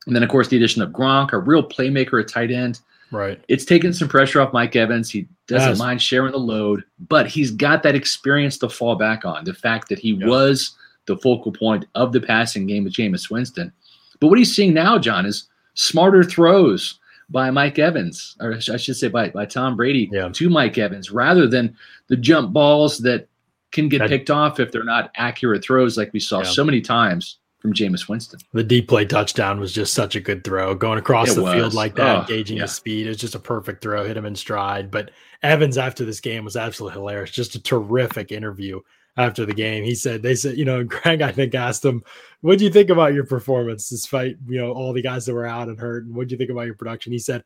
And 0.08 0.16
then, 0.16 0.24
of 0.24 0.30
course, 0.30 0.47
the 0.47 0.58
addition 0.58 0.82
of 0.82 0.89
Gronk, 0.89 1.34
a 1.34 1.38
real 1.38 1.64
playmaker 1.64 2.22
at 2.22 2.28
tight 2.28 2.51
end. 2.51 2.80
Right. 3.12 3.41
It's 3.47 3.66
taken 3.66 3.93
some 3.93 4.08
pressure 4.08 4.41
off 4.41 4.53
Mike 4.53 4.76
Evans. 4.76 5.10
He 5.10 5.28
doesn't 5.47 5.70
yes. 5.70 5.80
mind 5.80 6.01
sharing 6.01 6.32
the 6.32 6.39
load, 6.39 6.84
but 7.08 7.28
he's 7.28 7.51
got 7.51 7.84
that 7.84 7.95
experience 7.95 8.58
to 8.60 8.70
fall 8.70 8.95
back 8.95 9.26
on. 9.26 9.45
The 9.45 9.53
fact 9.53 9.89
that 9.89 9.99
he 9.99 10.14
was 10.14 10.76
the 11.05 11.18
focal 11.18 11.51
point 11.51 11.86
of 11.95 12.12
the 12.12 12.20
passing 12.20 12.68
game 12.68 12.84
with 12.84 12.93
Jameis 12.93 13.30
Winston. 13.30 13.72
But 14.20 14.28
what 14.28 14.38
he's 14.38 14.55
seeing 14.55 14.74
now, 14.74 14.97
John, 14.97 15.26
is 15.26 15.47
smarter 15.74 16.24
throws 16.24 16.99
by 17.30 17.52
Mike 17.52 17.78
Evans, 17.78 18.36
or 18.40 18.54
I 18.54 18.78
should 18.78 18.96
say 18.96 19.10
by, 19.10 19.30
by 19.30 19.46
Tom 19.46 19.76
Brady 19.76 20.10
yeah. 20.12 20.30
to 20.30 20.50
Mike 20.50 20.78
Evans, 20.78 21.12
rather 21.12 21.48
than 21.48 21.76
the 22.08 22.16
jump 22.16 22.54
balls 22.54 23.00
that 23.00 23.28
can 23.72 23.90
get 23.90 24.00
that, 24.00 24.10
picked 24.10 24.30
off 24.30 24.60
if 24.60 24.72
they're 24.72 24.84
not 24.84 25.12
accurate 25.16 25.64
throws 25.64 25.98
like 25.98 26.14
we 26.14 26.20
saw 26.20 26.40
yeah. 26.40 26.46
so 26.46 26.64
many 26.64 26.80
times 26.80 27.40
from 27.60 27.74
Jameis 27.74 28.08
Winston. 28.08 28.40
The 28.54 28.64
deep 28.64 28.88
play 28.88 29.04
touchdown 29.04 29.60
was 29.60 29.74
just 29.74 29.94
such 29.94 30.16
a 30.16 30.22
good 30.22 30.44
throw. 30.44 30.74
Going 30.74 31.00
across 31.00 31.32
it 31.32 31.36
the 31.36 31.44
was. 31.44 31.54
field 31.54 31.74
like 31.74 31.96
that, 31.96 32.16
oh, 32.16 32.20
engaging 32.22 32.58
yeah. 32.58 32.64
his 32.64 32.74
speed. 32.74 33.08
It 33.08 33.10
was 33.10 33.18
just 33.18 33.36
a 33.36 33.40
perfect 33.40 33.82
throw, 33.82 34.06
hit 34.06 34.16
him 34.16 34.26
in 34.26 34.36
stride. 34.36 34.90
But 34.90 35.12
Evans 35.44 35.78
after 35.78 36.06
this 36.06 36.22
game 36.22 36.46
was 36.46 36.56
absolutely 36.56 37.00
hilarious. 37.00 37.32
Just 37.32 37.56
a 37.56 37.62
terrific 37.62 38.32
interview 38.32 38.80
after 39.18 39.45
the 39.45 39.53
game. 39.53 39.84
He 39.84 39.95
said, 39.95 40.22
they 40.22 40.36
said, 40.36 40.57
you 40.57 40.65
know, 40.65 40.84
Greg, 40.86 41.22
I 41.22 41.32
think 41.32 41.55
asked 41.55 41.84
him, 41.84 42.03
what 42.41 42.59
do 42.59 42.65
you 42.65 42.72
think 42.72 42.89
about 42.89 43.13
your 43.13 43.26
performance 43.26 43.89
despite, 43.89 44.38
you 44.47 44.61
know, 44.61 44.72
all 44.72 44.93
the 44.93 45.01
guys 45.01 45.26
that 45.26 45.34
were 45.34 45.47
out 45.47 45.70
and 45.70 45.80
hurt? 45.80 46.05
And 46.05 46.15
what 46.15 46.28
do 46.28 46.34
you 46.34 46.38
think 46.38 46.51
about 46.51 46.65
your 46.65 46.76
production? 46.76 47.11
He 47.11 47.20
said, 47.20 47.43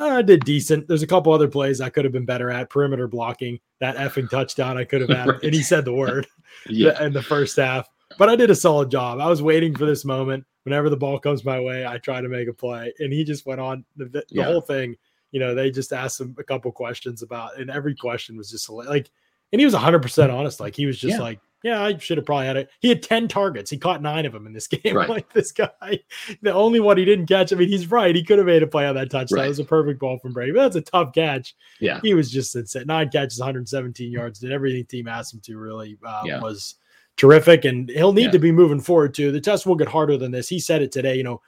I 0.00 0.22
did 0.22 0.44
decent. 0.44 0.88
There's 0.88 1.02
a 1.02 1.06
couple 1.06 1.32
other 1.32 1.48
plays 1.48 1.80
I 1.80 1.90
could 1.90 2.04
have 2.04 2.12
been 2.12 2.24
better 2.24 2.50
at. 2.50 2.70
Perimeter 2.70 3.06
blocking, 3.06 3.60
that 3.80 3.96
effing 3.96 4.28
touchdown 4.28 4.76
I 4.76 4.84
could 4.84 5.02
have 5.02 5.10
had. 5.16 5.28
right. 5.28 5.42
And 5.42 5.54
he 5.54 5.62
said 5.62 5.84
the 5.84 5.92
word 5.92 6.26
yeah. 6.68 7.02
in 7.04 7.12
the 7.12 7.22
first 7.22 7.56
half. 7.56 7.88
But 8.18 8.28
I 8.28 8.36
did 8.36 8.50
a 8.50 8.54
solid 8.54 8.90
job. 8.90 9.20
I 9.20 9.28
was 9.28 9.42
waiting 9.42 9.74
for 9.76 9.86
this 9.86 10.04
moment. 10.04 10.44
Whenever 10.64 10.90
the 10.90 10.96
ball 10.96 11.18
comes 11.18 11.44
my 11.44 11.58
way, 11.58 11.86
I 11.86 11.98
try 11.98 12.20
to 12.20 12.28
make 12.28 12.48
a 12.48 12.52
play. 12.52 12.92
And 12.98 13.12
he 13.12 13.24
just 13.24 13.46
went 13.46 13.60
on 13.60 13.84
the, 13.96 14.06
the 14.06 14.24
yeah. 14.28 14.44
whole 14.44 14.60
thing. 14.60 14.96
You 15.30 15.40
know, 15.40 15.54
they 15.54 15.70
just 15.70 15.92
asked 15.92 16.20
him 16.20 16.36
a 16.38 16.44
couple 16.44 16.70
questions 16.72 17.22
about, 17.22 17.58
and 17.58 17.70
every 17.70 17.94
question 17.94 18.36
was 18.36 18.50
just 18.50 18.68
like, 18.68 19.10
and 19.52 19.60
he 19.60 19.64
was 19.64 19.74
100% 19.74 20.32
honest. 20.32 20.60
Like, 20.60 20.74
he 20.74 20.86
was 20.86 20.98
just 20.98 21.16
yeah. 21.16 21.22
like, 21.22 21.40
yeah, 21.62 21.82
I 21.82 21.96
should 21.98 22.16
have 22.16 22.26
probably 22.26 22.46
had 22.46 22.56
it. 22.56 22.70
He 22.80 22.88
had 22.88 23.02
10 23.02 23.28
targets. 23.28 23.70
He 23.70 23.78
caught 23.78 24.02
nine 24.02 24.26
of 24.26 24.32
them 24.32 24.46
in 24.46 24.52
this 24.52 24.66
game. 24.68 24.96
Right. 24.96 25.08
Like 25.08 25.32
this 25.32 25.52
guy, 25.52 26.00
the 26.42 26.52
only 26.52 26.80
one 26.80 26.96
he 26.96 27.04
didn't 27.04 27.26
catch. 27.26 27.52
I 27.52 27.56
mean, 27.56 27.68
he's 27.68 27.90
right. 27.90 28.14
He 28.14 28.24
could 28.24 28.38
have 28.38 28.46
made 28.46 28.62
a 28.62 28.66
play 28.66 28.86
on 28.86 28.94
that 28.96 29.10
touchdown. 29.10 29.38
Right. 29.38 29.46
It 29.46 29.50
was 29.50 29.58
a 29.58 29.64
perfect 29.64 30.00
ball 30.00 30.18
from 30.18 30.32
Brady. 30.32 30.52
But 30.52 30.62
that's 30.62 30.76
a 30.76 30.90
tough 30.90 31.12
catch. 31.12 31.54
Yeah. 31.80 32.00
He 32.02 32.14
was 32.14 32.30
just 32.30 32.56
insane. 32.56 32.86
Nine 32.86 33.10
catches, 33.10 33.38
117 33.38 34.10
yards, 34.10 34.40
did 34.40 34.52
everything 34.52 34.84
team 34.86 35.08
asked 35.08 35.34
him 35.34 35.40
to 35.44 35.56
really 35.56 35.98
uh, 36.04 36.22
yeah. 36.24 36.40
was 36.40 36.76
terrific. 37.16 37.64
And 37.64 37.88
he'll 37.90 38.12
need 38.12 38.26
yeah. 38.26 38.30
to 38.32 38.38
be 38.38 38.52
moving 38.52 38.80
forward 38.80 39.14
too. 39.14 39.30
The 39.30 39.40
test 39.40 39.66
will 39.66 39.76
get 39.76 39.88
harder 39.88 40.16
than 40.16 40.32
this. 40.32 40.48
He 40.48 40.58
said 40.58 40.82
it 40.82 40.90
today, 40.90 41.16
you 41.16 41.22
know, 41.22 41.40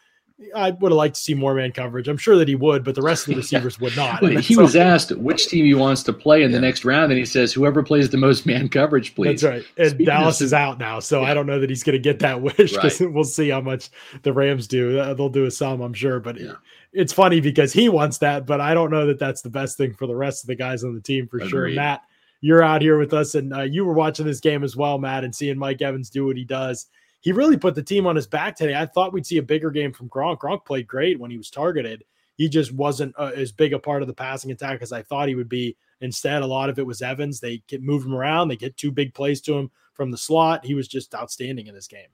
I 0.54 0.72
would 0.72 0.90
have 0.90 0.96
liked 0.96 1.14
to 1.14 1.20
see 1.20 1.34
more 1.34 1.54
man 1.54 1.70
coverage. 1.70 2.08
I'm 2.08 2.16
sure 2.16 2.36
that 2.36 2.48
he 2.48 2.56
would, 2.56 2.82
but 2.82 2.96
the 2.96 3.02
rest 3.02 3.22
of 3.22 3.34
the 3.34 3.36
receivers 3.40 3.78
would 3.78 3.96
not. 3.96 4.20
He 4.40 4.56
was 4.56 4.74
asked 4.74 5.12
which 5.12 5.46
team 5.46 5.64
he 5.64 5.74
wants 5.74 6.02
to 6.04 6.12
play 6.12 6.42
in 6.42 6.50
yeah. 6.50 6.56
the 6.56 6.60
next 6.60 6.84
round, 6.84 7.12
and 7.12 7.18
he 7.18 7.24
says, 7.24 7.52
"Whoever 7.52 7.84
plays 7.84 8.10
the 8.10 8.16
most 8.16 8.44
man 8.44 8.68
coverage, 8.68 9.14
please." 9.14 9.42
That's 9.42 9.44
right. 9.44 9.64
And 9.76 9.90
Speaking 9.90 10.06
Dallas 10.06 10.40
of, 10.40 10.46
is 10.46 10.52
out 10.52 10.78
now, 10.78 10.98
so 10.98 11.22
yeah. 11.22 11.30
I 11.30 11.34
don't 11.34 11.46
know 11.46 11.60
that 11.60 11.70
he's 11.70 11.84
going 11.84 11.94
to 11.94 12.00
get 12.00 12.18
that 12.18 12.42
wish 12.42 12.72
because 12.72 13.00
right. 13.00 13.12
we'll 13.12 13.22
see 13.22 13.48
how 13.48 13.60
much 13.60 13.90
the 14.22 14.32
Rams 14.32 14.66
do. 14.66 14.98
Uh, 14.98 15.14
they'll 15.14 15.28
do 15.28 15.44
a 15.44 15.50
sum, 15.52 15.80
I'm 15.80 15.94
sure, 15.94 16.18
but 16.18 16.40
yeah. 16.40 16.54
it's 16.92 17.12
funny 17.12 17.40
because 17.40 17.72
he 17.72 17.88
wants 17.88 18.18
that, 18.18 18.44
but 18.44 18.60
I 18.60 18.74
don't 18.74 18.90
know 18.90 19.06
that 19.06 19.20
that's 19.20 19.42
the 19.42 19.50
best 19.50 19.76
thing 19.76 19.94
for 19.94 20.08
the 20.08 20.16
rest 20.16 20.42
of 20.42 20.48
the 20.48 20.56
guys 20.56 20.82
on 20.82 20.96
the 20.96 21.00
team 21.00 21.28
for 21.28 21.36
Agreed. 21.36 21.50
sure. 21.50 21.68
Matt, 21.68 22.02
you're 22.40 22.62
out 22.62 22.82
here 22.82 22.98
with 22.98 23.12
us, 23.14 23.36
and 23.36 23.54
uh, 23.54 23.62
you 23.62 23.84
were 23.84 23.94
watching 23.94 24.26
this 24.26 24.40
game 24.40 24.64
as 24.64 24.74
well, 24.74 24.98
Matt, 24.98 25.22
and 25.22 25.34
seeing 25.34 25.58
Mike 25.58 25.80
Evans 25.80 26.10
do 26.10 26.26
what 26.26 26.36
he 26.36 26.44
does 26.44 26.88
he 27.24 27.32
really 27.32 27.56
put 27.56 27.74
the 27.74 27.82
team 27.82 28.06
on 28.06 28.16
his 28.16 28.26
back 28.26 28.54
today. 28.54 28.74
I 28.74 28.84
thought 28.84 29.14
we'd 29.14 29.24
see 29.24 29.38
a 29.38 29.42
bigger 29.42 29.70
game 29.70 29.94
from 29.94 30.10
Gronk. 30.10 30.40
Gronk 30.40 30.66
played 30.66 30.86
great 30.86 31.18
when 31.18 31.30
he 31.30 31.38
was 31.38 31.48
targeted. 31.48 32.04
He 32.36 32.50
just 32.50 32.70
wasn't 32.70 33.14
uh, 33.18 33.32
as 33.34 33.50
big 33.50 33.72
a 33.72 33.78
part 33.78 34.02
of 34.02 34.08
the 34.08 34.14
passing 34.14 34.50
attack 34.50 34.82
as 34.82 34.92
I 34.92 35.00
thought 35.00 35.28
he 35.28 35.34
would 35.34 35.48
be. 35.48 35.74
Instead, 36.02 36.42
a 36.42 36.46
lot 36.46 36.68
of 36.68 36.78
it 36.78 36.86
was 36.86 37.00
Evans. 37.00 37.40
They 37.40 37.62
get 37.66 37.82
move 37.82 38.04
him 38.04 38.14
around. 38.14 38.48
They 38.48 38.56
get 38.56 38.76
two 38.76 38.92
big 38.92 39.14
plays 39.14 39.40
to 39.42 39.54
him 39.54 39.70
from 39.94 40.10
the 40.10 40.18
slot. 40.18 40.66
He 40.66 40.74
was 40.74 40.86
just 40.86 41.14
outstanding 41.14 41.66
in 41.66 41.74
this 41.74 41.86
game. 41.86 42.08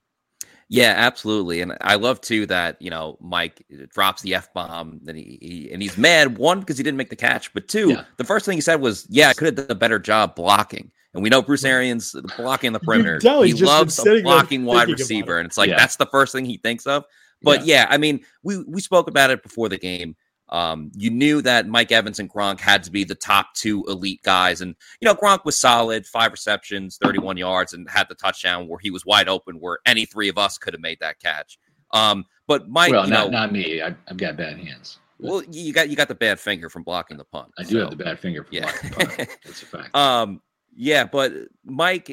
Yeah, 0.68 0.94
absolutely. 0.96 1.60
And 1.60 1.76
I 1.80 1.96
love 1.96 2.20
too 2.20 2.46
that, 2.46 2.80
you 2.80 2.90
know, 2.90 3.18
Mike 3.20 3.66
drops 3.88 4.22
the 4.22 4.36
F 4.36 4.52
bomb 4.54 5.00
and 5.08 5.16
he, 5.16 5.38
he, 5.42 5.72
and 5.72 5.82
he's 5.82 5.98
mad 5.98 6.38
one 6.38 6.60
because 6.60 6.76
he 6.76 6.84
didn't 6.84 6.98
make 6.98 7.10
the 7.10 7.16
catch, 7.16 7.52
but 7.52 7.66
two, 7.66 7.90
yeah. 7.90 8.04
the 8.16 8.22
first 8.22 8.46
thing 8.46 8.56
he 8.56 8.60
said 8.60 8.80
was, 8.80 9.08
"Yeah, 9.10 9.30
I 9.30 9.32
could 9.32 9.46
have 9.46 9.66
done 9.66 9.76
a 9.76 9.80
better 9.80 9.98
job 9.98 10.36
blocking." 10.36 10.92
And 11.14 11.22
we 11.22 11.28
know 11.28 11.42
Bruce 11.42 11.64
Arians 11.64 12.14
blocking 12.36 12.72
the 12.72 12.80
perimeter. 12.80 13.18
he 13.42 13.52
loves 13.54 13.98
a 13.98 14.22
blocking 14.22 14.64
wide 14.64 14.88
receiver. 14.88 15.38
And 15.38 15.46
it's 15.46 15.58
like 15.58 15.70
yeah. 15.70 15.76
that's 15.76 15.96
the 15.96 16.06
first 16.06 16.32
thing 16.32 16.44
he 16.44 16.56
thinks 16.56 16.86
of. 16.86 17.04
But 17.42 17.64
yeah. 17.64 17.82
yeah. 17.82 17.86
I 17.90 17.98
mean, 17.98 18.20
we 18.42 18.62
we 18.64 18.80
spoke 18.80 19.08
about 19.08 19.30
it 19.30 19.42
before 19.42 19.68
the 19.68 19.78
game. 19.78 20.14
Um, 20.50 20.90
you 20.96 21.10
knew 21.10 21.42
that 21.42 21.68
Mike 21.68 21.92
Evans 21.92 22.18
and 22.18 22.28
Gronk 22.28 22.60
had 22.60 22.82
to 22.82 22.90
be 22.90 23.04
the 23.04 23.14
top 23.14 23.54
two 23.54 23.84
elite 23.86 24.22
guys. 24.22 24.60
And, 24.60 24.74
you 25.00 25.06
know, 25.06 25.14
Gronk 25.14 25.44
was 25.44 25.56
solid, 25.56 26.06
five 26.06 26.32
receptions, 26.32 26.98
31 27.00 27.36
yards, 27.36 27.72
and 27.72 27.88
had 27.88 28.08
the 28.08 28.16
touchdown 28.16 28.66
where 28.66 28.80
he 28.80 28.90
was 28.90 29.06
wide 29.06 29.28
open, 29.28 29.60
where 29.60 29.78
any 29.86 30.06
three 30.06 30.28
of 30.28 30.38
us 30.38 30.58
could 30.58 30.74
have 30.74 30.80
made 30.80 30.98
that 31.00 31.20
catch. 31.20 31.56
Um, 31.92 32.24
but 32.48 32.68
Mike, 32.68 32.90
well, 32.90 33.06
not, 33.06 33.30
know, 33.30 33.38
not 33.38 33.52
me. 33.52 33.80
I, 33.80 33.94
have 34.08 34.16
got 34.16 34.36
bad 34.36 34.58
hands. 34.58 34.98
Well, 35.20 35.42
you 35.50 35.72
got 35.72 35.90
you 35.90 35.96
got 35.96 36.08
the 36.08 36.14
bad 36.14 36.40
finger 36.40 36.70
from 36.70 36.82
blocking 36.82 37.18
the 37.18 37.24
punt. 37.24 37.52
I 37.58 37.62
do 37.62 37.76
have 37.78 37.90
the 37.90 37.96
bad 37.96 38.18
finger 38.18 38.42
from 38.42 38.54
yeah. 38.54 38.62
blocking 38.62 38.90
the 38.90 38.96
punt. 38.96 39.38
That's 39.44 39.62
a 39.62 39.66
fact. 39.66 39.94
Um, 39.94 40.40
yeah, 40.80 41.04
but 41.04 41.30
uh, 41.32 41.40
Mike, 41.66 42.10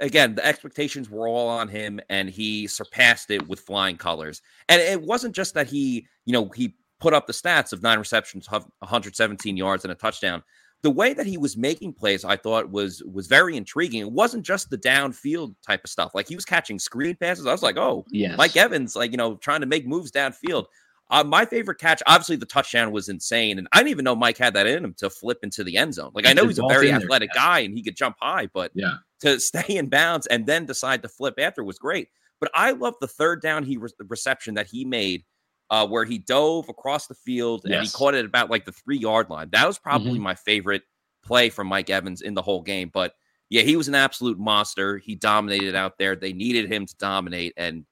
again, 0.00 0.34
the 0.34 0.44
expectations 0.44 1.08
were 1.08 1.28
all 1.28 1.48
on 1.48 1.68
him, 1.68 2.00
and 2.10 2.28
he 2.28 2.66
surpassed 2.66 3.30
it 3.30 3.46
with 3.46 3.60
flying 3.60 3.96
colors. 3.96 4.42
And 4.68 4.82
it 4.82 5.00
wasn't 5.00 5.36
just 5.36 5.54
that 5.54 5.68
he, 5.68 6.04
you 6.24 6.32
know, 6.32 6.48
he 6.48 6.74
put 6.98 7.14
up 7.14 7.28
the 7.28 7.32
stats 7.32 7.72
of 7.72 7.80
nine 7.80 8.00
receptions, 8.00 8.50
117 8.50 9.56
yards, 9.56 9.84
and 9.84 9.92
a 9.92 9.94
touchdown. 9.94 10.42
The 10.82 10.90
way 10.90 11.14
that 11.14 11.26
he 11.26 11.38
was 11.38 11.56
making 11.56 11.92
plays, 11.92 12.24
I 12.24 12.36
thought 12.36 12.72
was 12.72 13.04
was 13.04 13.28
very 13.28 13.56
intriguing. 13.56 14.00
It 14.00 14.10
wasn't 14.10 14.44
just 14.44 14.68
the 14.70 14.78
downfield 14.78 15.54
type 15.64 15.84
of 15.84 15.90
stuff. 15.90 16.10
Like 16.12 16.26
he 16.26 16.34
was 16.34 16.44
catching 16.44 16.80
screen 16.80 17.14
passes. 17.14 17.46
I 17.46 17.52
was 17.52 17.62
like, 17.62 17.76
oh, 17.76 18.04
yes. 18.10 18.36
Mike 18.36 18.56
Evans, 18.56 18.96
like 18.96 19.12
you 19.12 19.16
know, 19.16 19.36
trying 19.36 19.60
to 19.60 19.66
make 19.66 19.86
moves 19.86 20.10
downfield. 20.10 20.64
Uh, 21.10 21.24
my 21.24 21.44
favorite 21.44 21.78
catch, 21.78 22.02
obviously, 22.06 22.36
the 22.36 22.46
touchdown 22.46 22.92
was 22.92 23.08
insane, 23.08 23.58
and 23.58 23.66
I 23.72 23.78
didn't 23.78 23.90
even 23.90 24.04
know 24.04 24.14
Mike 24.14 24.38
had 24.38 24.54
that 24.54 24.68
in 24.68 24.84
him 24.84 24.94
to 24.98 25.10
flip 25.10 25.38
into 25.42 25.64
the 25.64 25.76
end 25.76 25.94
zone. 25.94 26.12
Like 26.14 26.26
I 26.26 26.32
know 26.32 26.46
he's 26.46 26.60
a 26.60 26.68
very 26.68 26.92
athletic 26.92 27.30
there, 27.34 27.42
guy 27.42 27.58
and 27.60 27.74
he 27.74 27.82
could 27.82 27.96
jump 27.96 28.16
high, 28.20 28.46
but 28.46 28.70
yeah, 28.74 28.94
to 29.20 29.40
stay 29.40 29.76
in 29.76 29.88
bounds 29.88 30.26
and 30.28 30.46
then 30.46 30.66
decide 30.66 31.02
to 31.02 31.08
flip 31.08 31.34
after 31.38 31.64
was 31.64 31.78
great. 31.78 32.08
But 32.38 32.50
I 32.54 32.72
love 32.72 32.94
the 33.00 33.08
third 33.08 33.42
down 33.42 33.64
he 33.64 33.76
re- 33.76 33.90
reception 34.08 34.54
that 34.54 34.66
he 34.66 34.84
made, 34.84 35.24
uh, 35.68 35.86
where 35.86 36.04
he 36.04 36.18
dove 36.18 36.68
across 36.68 37.06
the 37.06 37.14
field 37.14 37.64
and 37.64 37.74
he 37.82 37.88
caught 37.88 38.14
it 38.14 38.24
about 38.24 38.48
like 38.48 38.64
the 38.64 38.72
three 38.72 38.98
yard 38.98 39.28
line. 39.30 39.48
That 39.50 39.66
was 39.66 39.78
probably 39.78 40.12
mm-hmm. 40.12 40.22
my 40.22 40.34
favorite 40.36 40.82
play 41.24 41.50
from 41.50 41.66
Mike 41.66 41.90
Evans 41.90 42.22
in 42.22 42.34
the 42.34 42.42
whole 42.42 42.62
game. 42.62 42.90
But 42.92 43.14
yeah, 43.50 43.62
he 43.62 43.76
was 43.76 43.88
an 43.88 43.96
absolute 43.96 44.38
monster. 44.38 44.98
He 44.98 45.16
dominated 45.16 45.74
out 45.74 45.98
there. 45.98 46.14
They 46.14 46.32
needed 46.32 46.72
him 46.72 46.86
to 46.86 46.94
dominate, 46.98 47.52
and 47.56 47.78
you 47.78 47.84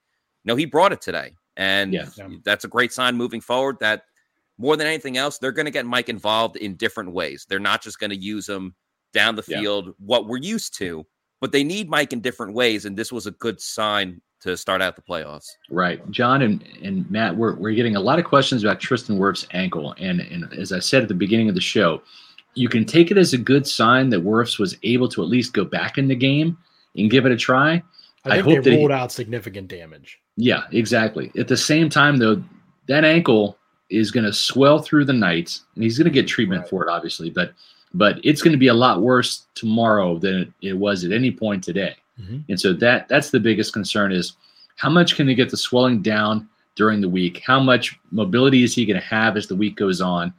know 0.45 0.57
he 0.57 0.67
brought 0.67 0.93
it 0.93 1.01
today. 1.01 1.35
And 1.59 1.93
yeah. 1.93 2.07
that's 2.45 2.65
a 2.65 2.69
great 2.69 2.93
sign 2.93 3.17
moving 3.17 3.41
forward 3.41 3.77
that 3.81 4.05
more 4.59 4.77
than 4.77 4.87
anything 4.87 5.17
else, 5.17 5.39
they're 5.39 5.53
going 5.53 5.67
to 5.67 5.73
get 5.73 5.85
Mike 5.85 6.09
involved 6.09 6.57
in 6.57 6.77
different 6.77 7.13
ways. 7.13 7.47
They're 7.49 7.59
not 7.59 7.83
just 7.83 7.99
going 7.99 8.11
to 8.11 8.17
use 8.17 8.49
him 8.49 8.75
down 9.13 9.35
the 9.35 9.43
field, 9.43 9.87
yeah. 9.87 9.93
what 9.99 10.27
we're 10.27 10.39
used 10.39 10.77
to, 10.79 11.05
but 11.41 11.53
they 11.53 11.65
need 11.65 11.91
Mike 11.91 12.13
in 12.13 12.21
different 12.21 12.55
ways. 12.55 12.85
And 12.85 12.97
this 12.97 13.13
was 13.13 13.27
a 13.27 13.33
good 13.33 13.61
sign 13.61 14.21
to 14.41 14.57
start 14.57 14.81
out 14.81 14.95
the 14.95 15.03
playoffs. 15.03 15.49
Right. 15.69 16.09
John 16.11 16.43
and, 16.43 16.65
and 16.83 17.11
Matt, 17.11 17.37
we're, 17.37 17.57
we're 17.57 17.75
getting 17.75 17.97
a 17.97 18.01
lot 18.01 18.21
of 18.21 18.25
questions 18.25 18.63
about 18.63 18.79
Tristan 18.79 19.19
Wirfs' 19.19 19.47
ankle. 19.53 19.95
And, 19.99 20.21
and 20.21 20.53
as 20.55 20.73
I 20.73 20.79
said 20.79 21.03
at 21.03 21.09
the 21.09 21.15
beginning 21.15 21.49
of 21.49 21.57
the 21.57 21.61
show, 21.61 22.03
you 22.55 22.69
can 22.69 22.85
take 22.85 23.11
it 23.11 23.19
as 23.19 23.33
a 23.33 23.39
good 23.39 23.67
sign 23.67 24.11
that 24.11 24.25
Wirfs 24.25 24.59
was 24.59 24.77
able 24.85 25.09
to 25.09 25.23
at 25.23 25.29
least 25.29 25.55
go 25.55 25.65
back 25.65 25.99
in 25.99 26.07
the 26.07 26.15
game 26.15 26.57
and 26.97 27.11
give 27.11 27.27
it 27.27 27.33
a 27.33 27.37
try. 27.37 27.83
I, 28.25 28.37
I 28.37 28.39
hope 28.41 28.63
they 28.63 28.77
ruled 28.77 28.91
he, 28.91 28.95
out 28.95 29.13
significant 29.13 29.69
damage. 29.69 30.21
Yeah, 30.41 30.63
exactly. 30.71 31.33
At 31.37 31.49
the 31.49 31.57
same 31.57 31.91
time, 31.91 32.19
though, 32.19 32.41
that 32.87 33.05
ankle 33.05 33.59
is 33.91 34.13
going 34.13 34.25
to 34.25 34.33
swell 34.33 34.79
through 34.81 35.05
the 35.05 35.13
night, 35.13 35.59
and 35.75 35.83
he's 35.83 35.99
going 35.99 36.05
to 36.05 36.13
get 36.13 36.29
treatment 36.29 36.61
right. 36.63 36.71
for 36.71 36.87
it, 36.87 36.91
obviously. 36.91 37.29
But 37.29 37.53
but 37.93 38.21
it's 38.23 38.41
going 38.41 38.53
to 38.53 38.59
be 38.59 38.69
a 38.69 38.75
lot 38.75 39.03
worse 39.03 39.47
tomorrow 39.55 40.17
than 40.17 40.55
it 40.63 40.75
was 40.75 41.05
at 41.05 41.11
any 41.11 41.33
point 41.33 41.65
today. 41.65 41.97
Mm-hmm. 42.21 42.39
And 42.51 42.61
so 42.61 42.73
that 42.75 43.09
that's 43.09 43.31
the 43.31 43.41
biggest 43.41 43.73
concern 43.73 44.13
is 44.13 44.37
how 44.77 44.89
much 44.89 45.17
can 45.17 45.27
they 45.27 45.35
get 45.35 45.51
the 45.51 45.57
swelling 45.57 46.03
down 46.03 46.49
during 46.77 47.01
the 47.01 47.09
week? 47.09 47.43
How 47.45 47.59
much 47.59 47.99
mobility 48.13 48.63
is 48.63 48.77
he 48.77 48.87
going 48.87 49.01
to 49.01 49.07
have 49.07 49.37
as 49.37 49.49
the 49.49 49.57
week 49.57 49.75
goes 49.75 50.01
on? 50.01 50.33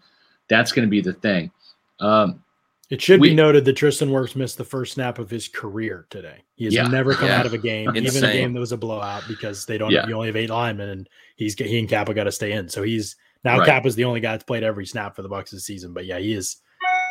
That's 0.48 0.72
going 0.72 0.88
to 0.88 0.90
be 0.90 1.02
the 1.02 1.14
thing. 1.14 1.52
Um, 2.00 2.42
it 2.90 3.02
should 3.02 3.22
we, 3.22 3.30
be 3.30 3.36
noted 3.36 3.66
that 3.66 3.74
Tristan 3.74 4.10
Wirfs 4.10 4.36
missed 4.36 4.58
the 4.58 4.64
first 4.64 4.94
snap 4.94 5.20
of 5.20 5.30
his 5.30 5.48
career 5.48 6.08
today. 6.10 6.44
He 6.56 6.66
has 6.66 6.74
yeah, 6.74 6.88
never 6.88 7.14
come 7.14 7.28
yeah. 7.28 7.40
out 7.40 7.46
of 7.46 7.54
a 7.54 7.58
game, 7.58 7.96
even 7.96 8.24
a 8.24 8.32
game 8.32 8.54
that 8.54 8.60
was 8.60 8.72
a 8.72 8.78
blowout, 8.78 9.24
because 9.28 9.66
they 9.68 9.78
don't. 9.78 9.92
Yeah. 9.92 10.08
You 10.08 10.16
only 10.16 10.28
have 10.28 10.36
eight 10.36 10.50
linemen, 10.50 10.90
and 10.90 11.10
he's 11.36 11.54
he 11.54 11.78
and 11.78 11.88
Cappa 11.88 12.16
got 12.16 12.24
to 12.24 12.32
stay 12.32 12.54
in. 12.54 12.68
So 12.68 12.82
he's 12.82 13.16
now 13.44 13.60
right. 13.60 13.66
Cappa's 13.66 13.94
the 13.94 14.06
only 14.06 14.22
guy 14.22 14.32
that's 14.32 14.44
played 14.44 14.64
every 14.64 14.88
snap 14.88 15.16
for 15.16 15.22
the 15.22 15.30
Bucks 15.30 15.52
this 15.52 15.66
season. 15.66 15.94
But 15.94 16.06
yeah, 16.06 16.18
he 16.18 16.34
is. 16.34 16.58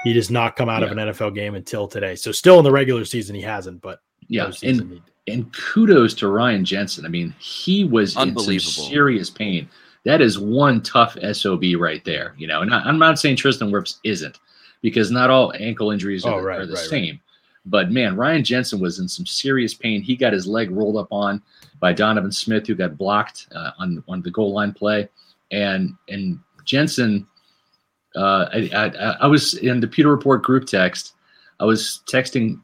He 0.04 0.12
does 0.12 0.30
not 0.30 0.54
come 0.54 0.68
out 0.68 0.84
of 0.84 0.92
an 0.92 0.98
NFL 0.98 1.34
game 1.34 1.56
until 1.56 1.88
today. 1.88 2.14
So 2.14 2.30
still 2.30 2.58
in 2.58 2.64
the 2.64 2.70
regular 2.70 3.04
season, 3.04 3.34
he 3.34 3.42
hasn't. 3.42 3.80
But 3.80 4.00
yeah, 4.28 4.50
and 4.64 5.00
and 5.28 5.52
kudos 5.52 6.14
to 6.14 6.28
Ryan 6.28 6.64
Jensen. 6.64 7.04
I 7.04 7.08
mean, 7.08 7.34
he 7.38 7.84
was 7.84 8.16
in 8.16 8.36
some 8.36 8.58
serious 8.58 9.30
pain. 9.30 9.68
That 10.04 10.20
is 10.20 10.38
one 10.38 10.82
tough 10.82 11.16
sob 11.32 11.62
right 11.78 12.04
there. 12.04 12.34
You 12.36 12.48
know, 12.48 12.62
and 12.62 12.74
I, 12.74 12.80
I'm 12.80 12.98
not 12.98 13.18
saying 13.18 13.36
Tristan 13.36 13.70
Wirfs 13.70 13.98
isn't 14.02 14.38
because 14.82 15.10
not 15.10 15.30
all 15.30 15.52
ankle 15.58 15.90
injuries 15.90 16.24
are, 16.24 16.40
oh, 16.40 16.42
right, 16.42 16.60
are 16.60 16.66
the 16.66 16.74
right, 16.74 16.84
same. 16.84 17.14
Right. 17.14 17.22
But 17.66 17.90
man, 17.90 18.16
Ryan 18.16 18.44
Jensen 18.44 18.80
was 18.80 18.98
in 18.98 19.08
some 19.08 19.26
serious 19.26 19.74
pain. 19.74 20.00
He 20.02 20.16
got 20.16 20.32
his 20.32 20.46
leg 20.46 20.70
rolled 20.70 20.96
up 20.96 21.08
on 21.10 21.42
by 21.80 21.92
Donovan 21.92 22.32
Smith, 22.32 22.66
who 22.66 22.74
got 22.74 22.96
blocked 22.96 23.48
uh, 23.54 23.72
on 23.78 24.02
on 24.08 24.22
the 24.22 24.30
goal 24.30 24.52
line 24.52 24.72
play, 24.72 25.08
and 25.50 25.94
and 26.08 26.38
Jensen. 26.64 27.26
Uh, 28.16 28.48
I, 28.52 28.70
I, 28.74 28.86
I 29.20 29.26
was 29.26 29.54
in 29.54 29.80
the 29.80 29.86
Pewter 29.86 30.10
Report 30.10 30.42
group 30.42 30.66
text. 30.66 31.14
I 31.60 31.64
was 31.64 32.00
texting 32.10 32.58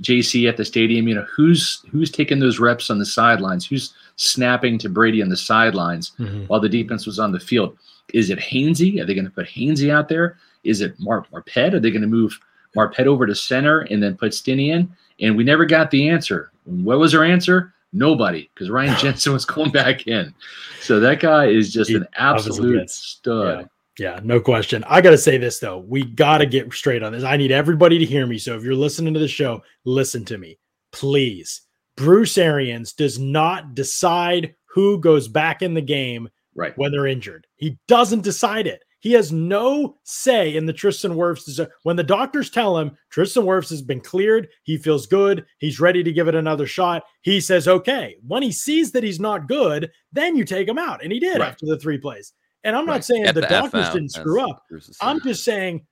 JC 0.00 0.48
at 0.48 0.56
the 0.56 0.64
stadium. 0.64 1.08
You 1.08 1.16
know 1.16 1.26
who's 1.34 1.84
who's 1.90 2.10
taking 2.10 2.38
those 2.38 2.60
reps 2.60 2.90
on 2.90 2.98
the 2.98 3.06
sidelines? 3.06 3.66
Who's 3.66 3.92
snapping 4.16 4.78
to 4.78 4.88
Brady 4.88 5.20
on 5.20 5.28
the 5.28 5.36
sidelines 5.36 6.12
mm-hmm. 6.18 6.44
while 6.44 6.60
the 6.60 6.68
defense 6.68 7.06
was 7.06 7.18
on 7.18 7.32
the 7.32 7.40
field? 7.40 7.76
Is 8.12 8.30
it 8.30 8.38
Hainsey? 8.38 9.00
Are 9.00 9.04
they 9.04 9.14
going 9.14 9.24
to 9.24 9.30
put 9.30 9.46
Hainsey 9.46 9.92
out 9.92 10.08
there? 10.08 10.38
Is 10.64 10.80
it 10.80 10.94
Mar- 10.98 11.26
Marpet? 11.32 11.74
Are 11.74 11.80
they 11.80 11.90
going 11.90 12.02
to 12.02 12.08
move 12.08 12.38
Marpet 12.76 13.06
over 13.06 13.26
to 13.26 13.34
center 13.34 13.80
and 13.80 14.02
then 14.02 14.16
put 14.16 14.34
Stinnie 14.34 14.70
in? 14.70 14.90
And 15.20 15.36
we 15.36 15.44
never 15.44 15.64
got 15.64 15.90
the 15.90 16.08
answer. 16.08 16.50
What 16.64 16.98
was 16.98 17.14
our 17.14 17.24
answer? 17.24 17.74
Nobody, 17.92 18.50
because 18.54 18.70
Ryan 18.70 18.96
Jensen 19.00 19.32
was 19.32 19.44
going 19.44 19.70
back 19.70 20.06
in. 20.06 20.34
So 20.80 20.98
that 21.00 21.20
guy 21.20 21.46
is 21.46 21.72
just 21.72 21.90
he 21.90 21.96
an 21.96 22.06
absolute 22.16 22.90
stud. 22.90 23.60
Yeah. 23.60 23.66
Yeah, 23.96 24.18
no 24.24 24.40
question. 24.40 24.82
I 24.88 25.00
got 25.00 25.10
to 25.10 25.18
say 25.18 25.38
this 25.38 25.60
though. 25.60 25.78
We 25.78 26.04
got 26.04 26.38
to 26.38 26.46
get 26.46 26.72
straight 26.72 27.04
on 27.04 27.12
this. 27.12 27.22
I 27.22 27.36
need 27.36 27.52
everybody 27.52 27.98
to 27.98 28.04
hear 28.04 28.26
me. 28.26 28.38
So 28.38 28.56
if 28.56 28.64
you're 28.64 28.74
listening 28.74 29.14
to 29.14 29.20
the 29.20 29.28
show, 29.28 29.62
listen 29.84 30.24
to 30.24 30.38
me. 30.38 30.58
Please. 30.90 31.62
Bruce 31.96 32.36
Arians 32.36 32.92
does 32.92 33.20
not 33.20 33.74
decide 33.74 34.54
who 34.66 34.98
goes 34.98 35.28
back 35.28 35.62
in 35.62 35.74
the 35.74 35.80
game 35.80 36.28
right. 36.56 36.76
when 36.76 36.90
they're 36.90 37.06
injured. 37.06 37.46
He 37.54 37.78
doesn't 37.86 38.22
decide 38.22 38.66
it. 38.66 38.83
He 39.04 39.12
has 39.12 39.30
no 39.30 39.98
say 40.04 40.56
in 40.56 40.64
the 40.64 40.72
Tristan 40.72 41.12
Wirfs. 41.12 41.60
When 41.82 41.96
the 41.96 42.02
doctors 42.02 42.48
tell 42.48 42.78
him 42.78 42.96
Tristan 43.10 43.44
Wirfs 43.44 43.68
has 43.68 43.82
been 43.82 44.00
cleared, 44.00 44.48
he 44.62 44.78
feels 44.78 45.06
good, 45.06 45.44
he's 45.58 45.78
ready 45.78 46.02
to 46.02 46.10
give 46.10 46.26
it 46.26 46.34
another 46.34 46.66
shot. 46.66 47.02
He 47.20 47.38
says, 47.38 47.68
okay. 47.68 48.16
When 48.26 48.42
he 48.42 48.50
sees 48.50 48.92
that 48.92 49.02
he's 49.02 49.20
not 49.20 49.46
good, 49.46 49.90
then 50.10 50.36
you 50.36 50.46
take 50.46 50.66
him 50.66 50.78
out. 50.78 51.02
And 51.02 51.12
he 51.12 51.20
did 51.20 51.38
right. 51.38 51.50
after 51.50 51.66
the 51.66 51.78
three 51.78 51.98
plays. 51.98 52.32
And 52.62 52.74
I'm 52.74 52.86
right. 52.86 52.94
not 52.94 53.04
saying 53.04 53.24
the, 53.24 53.34
the 53.34 53.40
doctors 53.42 53.90
didn't 53.90 54.12
screw 54.12 54.40
up. 54.40 54.64
I'm 55.02 55.20
just 55.20 55.44
saying 55.44 55.84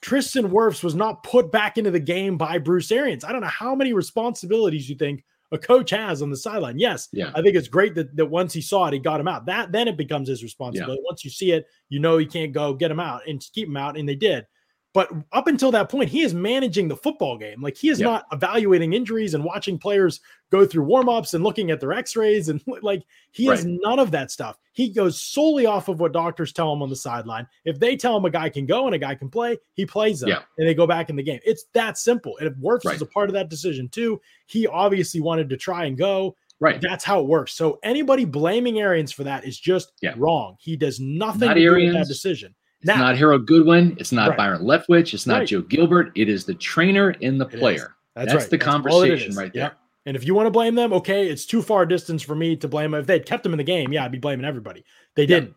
Tristan 0.00 0.48
Wirfs 0.48 0.82
was 0.82 0.94
not 0.94 1.22
put 1.22 1.52
back 1.52 1.76
into 1.76 1.90
the 1.90 2.00
game 2.00 2.38
by 2.38 2.56
Bruce 2.56 2.90
Arians. 2.90 3.24
I 3.24 3.32
don't 3.32 3.42
know 3.42 3.46
how 3.48 3.74
many 3.74 3.92
responsibilities 3.92 4.88
you 4.88 4.96
think 4.96 5.22
a 5.54 5.58
coach 5.58 5.90
has 5.90 6.20
on 6.20 6.30
the 6.30 6.36
sideline. 6.36 6.78
Yes, 6.78 7.08
yeah. 7.12 7.30
I 7.34 7.40
think 7.40 7.56
it's 7.56 7.68
great 7.68 7.94
that, 7.94 8.14
that 8.16 8.26
once 8.26 8.52
he 8.52 8.60
saw 8.60 8.86
it, 8.86 8.92
he 8.92 8.98
got 8.98 9.20
him 9.20 9.28
out. 9.28 9.46
That 9.46 9.72
then 9.72 9.88
it 9.88 9.96
becomes 9.96 10.28
his 10.28 10.42
responsibility. 10.42 11.00
Yeah. 11.00 11.08
Once 11.08 11.24
you 11.24 11.30
see 11.30 11.52
it, 11.52 11.66
you 11.88 12.00
know 12.00 12.18
he 12.18 12.26
can't 12.26 12.52
go 12.52 12.74
get 12.74 12.90
him 12.90 13.00
out 13.00 13.22
and 13.26 13.44
keep 13.52 13.68
him 13.68 13.76
out, 13.76 13.96
and 13.96 14.08
they 14.08 14.16
did. 14.16 14.46
But 14.94 15.10
up 15.32 15.48
until 15.48 15.72
that 15.72 15.88
point, 15.88 16.08
he 16.08 16.22
is 16.22 16.34
managing 16.34 16.86
the 16.86 16.96
football 16.96 17.36
game. 17.36 17.60
Like 17.60 17.76
he 17.76 17.88
is 17.88 17.98
yeah. 17.98 18.06
not 18.06 18.26
evaluating 18.30 18.92
injuries 18.92 19.34
and 19.34 19.42
watching 19.42 19.76
players 19.76 20.20
go 20.52 20.64
through 20.64 20.86
warmups 20.86 21.34
and 21.34 21.42
looking 21.42 21.72
at 21.72 21.80
their 21.80 21.92
x-rays 21.92 22.48
and 22.48 22.62
like 22.82 23.02
he 23.32 23.48
right. 23.48 23.56
has 23.56 23.66
none 23.66 23.98
of 23.98 24.12
that 24.12 24.30
stuff. 24.30 24.56
He 24.72 24.90
goes 24.90 25.20
solely 25.20 25.66
off 25.66 25.88
of 25.88 25.98
what 25.98 26.12
doctors 26.12 26.52
tell 26.52 26.72
him 26.72 26.80
on 26.80 26.90
the 26.90 26.96
sideline. 26.96 27.48
If 27.64 27.80
they 27.80 27.96
tell 27.96 28.16
him 28.16 28.24
a 28.24 28.30
guy 28.30 28.48
can 28.48 28.66
go 28.66 28.86
and 28.86 28.94
a 28.94 28.98
guy 28.98 29.16
can 29.16 29.28
play, 29.28 29.58
he 29.74 29.84
plays 29.84 30.20
them 30.20 30.28
yeah. 30.28 30.42
and 30.58 30.68
they 30.68 30.74
go 30.74 30.86
back 30.86 31.10
in 31.10 31.16
the 31.16 31.24
game. 31.24 31.40
It's 31.44 31.64
that 31.74 31.98
simple. 31.98 32.38
And 32.38 32.46
if 32.46 32.54
Wirfs 32.54 32.84
right. 32.84 32.92
was 32.92 33.02
a 33.02 33.06
part 33.06 33.28
of 33.28 33.34
that 33.34 33.50
decision 33.50 33.88
too, 33.88 34.20
he 34.46 34.68
obviously 34.68 35.20
wanted 35.20 35.50
to 35.50 35.56
try 35.56 35.86
and 35.86 35.98
go. 35.98 36.36
Right. 36.60 36.80
That's 36.80 37.02
how 37.02 37.18
it 37.18 37.26
works. 37.26 37.52
So 37.54 37.80
anybody 37.82 38.24
blaming 38.24 38.78
Arians 38.78 39.10
for 39.10 39.24
that 39.24 39.44
is 39.44 39.58
just 39.58 39.92
yeah. 40.00 40.14
wrong. 40.16 40.56
He 40.60 40.76
does 40.76 41.00
nothing 41.00 41.48
not 41.48 41.54
to 41.54 41.60
Arians. 41.60 41.92
do 41.92 41.98
with 41.98 42.06
that 42.06 42.12
decision. 42.12 42.54
It's 42.84 42.88
now, 42.88 42.98
not 42.98 43.16
Harold 43.16 43.46
Goodwin. 43.46 43.96
It's 43.98 44.12
not 44.12 44.28
right. 44.28 44.36
Byron 44.36 44.62
Leftwich. 44.62 45.14
It's 45.14 45.26
not 45.26 45.38
right. 45.38 45.48
Joe 45.48 45.62
Gilbert. 45.62 46.12
It 46.14 46.28
is 46.28 46.44
the 46.44 46.52
trainer 46.52 47.14
and 47.22 47.40
the 47.40 47.46
player. 47.46 47.96
That's, 48.14 48.30
That's 48.30 48.44
right. 48.44 48.50
the 48.50 48.56
That's 48.58 48.70
conversation 48.70 49.34
right 49.34 49.50
there. 49.54 49.62
Yep. 49.62 49.78
And 50.04 50.16
if 50.16 50.26
you 50.26 50.34
want 50.34 50.48
to 50.48 50.50
blame 50.50 50.74
them, 50.74 50.92
okay, 50.92 51.26
it's 51.26 51.46
too 51.46 51.62
far 51.62 51.86
distance 51.86 52.22
for 52.22 52.34
me 52.34 52.56
to 52.56 52.68
blame 52.68 52.90
them. 52.90 53.00
If 53.00 53.06
they'd 53.06 53.24
kept 53.24 53.42
them 53.42 53.54
in 53.54 53.56
the 53.56 53.64
game, 53.64 53.90
yeah, 53.90 54.04
I'd 54.04 54.12
be 54.12 54.18
blaming 54.18 54.44
everybody. 54.44 54.84
They 55.14 55.24
didn't. 55.24 55.54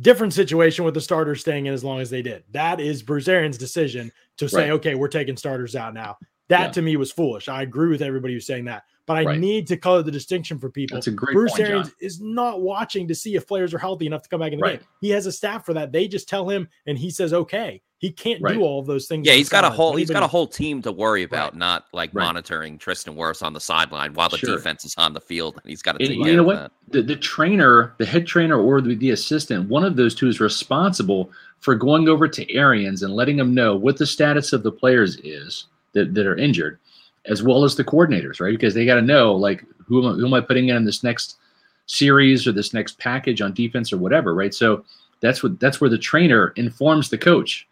Different 0.00 0.32
situation 0.32 0.86
with 0.86 0.94
the 0.94 1.00
starters 1.02 1.42
staying 1.42 1.66
in 1.66 1.74
as 1.74 1.84
long 1.84 2.00
as 2.00 2.08
they 2.08 2.22
did. 2.22 2.44
That 2.52 2.80
is 2.80 3.02
Bruce 3.02 3.28
Arians' 3.28 3.58
decision 3.58 4.10
to 4.38 4.48
say, 4.48 4.62
right. 4.62 4.70
okay, 4.70 4.94
we're 4.94 5.08
taking 5.08 5.36
starters 5.36 5.76
out 5.76 5.92
now. 5.92 6.16
That 6.48 6.60
yeah. 6.60 6.72
to 6.72 6.82
me 6.82 6.96
was 6.96 7.12
foolish. 7.12 7.50
I 7.50 7.60
agree 7.60 7.90
with 7.90 8.00
everybody 8.00 8.32
who's 8.32 8.46
saying 8.46 8.64
that. 8.64 8.84
But 9.06 9.18
I 9.18 9.24
right. 9.24 9.38
need 9.38 9.68
to 9.68 9.76
color 9.76 10.02
the 10.02 10.10
distinction 10.10 10.58
for 10.58 10.68
people. 10.68 10.96
That's 10.96 11.06
a 11.06 11.12
great 11.12 11.34
Bruce 11.34 11.52
point, 11.52 11.62
Arians 11.62 11.88
John. 11.88 11.96
is 12.00 12.20
not 12.20 12.60
watching 12.60 13.06
to 13.08 13.14
see 13.14 13.36
if 13.36 13.46
players 13.46 13.72
are 13.72 13.78
healthy 13.78 14.06
enough 14.06 14.22
to 14.22 14.28
come 14.28 14.40
back 14.40 14.52
in 14.52 14.58
the 14.58 14.64
right. 14.64 14.80
game. 14.80 14.88
He 15.00 15.10
has 15.10 15.26
a 15.26 15.32
staff 15.32 15.64
for 15.64 15.74
that. 15.74 15.92
They 15.92 16.08
just 16.08 16.28
tell 16.28 16.48
him, 16.48 16.68
and 16.86 16.98
he 16.98 17.10
says, 17.10 17.32
"Okay." 17.32 17.82
He 17.98 18.10
can't 18.10 18.42
right. 18.42 18.54
do 18.54 18.60
all 18.60 18.78
of 18.78 18.86
those 18.86 19.06
things. 19.06 19.26
Yeah, 19.26 19.32
he's 19.32 19.48
got 19.48 19.64
a 19.64 19.70
whole 19.70 19.96
he's 19.96 20.10
got 20.10 20.22
a 20.22 20.26
whole 20.26 20.46
team 20.46 20.82
to 20.82 20.92
worry 20.92 21.22
about, 21.22 21.56
not 21.56 21.86
like 21.94 22.12
monitoring 22.12 22.76
Tristan 22.76 23.14
Wirfs 23.14 23.42
on 23.42 23.54
the 23.54 23.60
sideline 23.60 24.12
while 24.12 24.28
the 24.28 24.36
sure. 24.36 24.54
defense 24.54 24.84
is 24.84 24.94
on 24.98 25.14
the 25.14 25.20
field. 25.20 25.58
And 25.62 25.70
he's 25.70 25.80
got 25.80 25.98
to 25.98 26.06
take 26.06 26.18
you 26.18 26.36
know 26.36 26.42
what 26.42 26.72
the, 26.88 27.00
the 27.00 27.16
trainer, 27.16 27.94
the 27.96 28.04
head 28.04 28.26
trainer, 28.26 28.60
or 28.60 28.82
the, 28.82 28.96
the 28.96 29.10
assistant, 29.12 29.70
one 29.70 29.82
of 29.82 29.96
those 29.96 30.14
two 30.14 30.28
is 30.28 30.40
responsible 30.40 31.30
for 31.60 31.74
going 31.74 32.06
over 32.06 32.28
to 32.28 32.54
Arians 32.54 33.02
and 33.02 33.14
letting 33.14 33.38
him 33.38 33.54
know 33.54 33.76
what 33.76 33.96
the 33.96 34.06
status 34.06 34.52
of 34.52 34.62
the 34.62 34.72
players 34.72 35.16
is 35.24 35.66
that, 35.94 36.12
that 36.14 36.26
are 36.26 36.36
injured 36.36 36.78
as 37.28 37.42
well 37.42 37.64
as 37.64 37.76
the 37.76 37.84
coordinators, 37.84 38.40
right? 38.40 38.52
Because 38.52 38.74
they 38.74 38.86
got 38.86 38.96
to 38.96 39.02
know 39.02 39.34
like 39.34 39.64
who 39.86 40.04
am, 40.04 40.12
I, 40.12 40.16
who 40.16 40.26
am 40.26 40.34
I 40.34 40.40
putting 40.40 40.68
in 40.68 40.84
this 40.84 41.02
next 41.02 41.36
series 41.86 42.46
or 42.46 42.52
this 42.52 42.74
next 42.74 42.98
package 42.98 43.40
on 43.40 43.52
defense 43.52 43.92
or 43.92 43.98
whatever, 43.98 44.34
right? 44.34 44.54
So 44.54 44.84
that's 45.20 45.42
what 45.42 45.58
that's 45.60 45.80
where 45.80 45.90
the 45.90 45.98
trainer 45.98 46.52
informs 46.56 47.10
the 47.10 47.18
coach. 47.18 47.66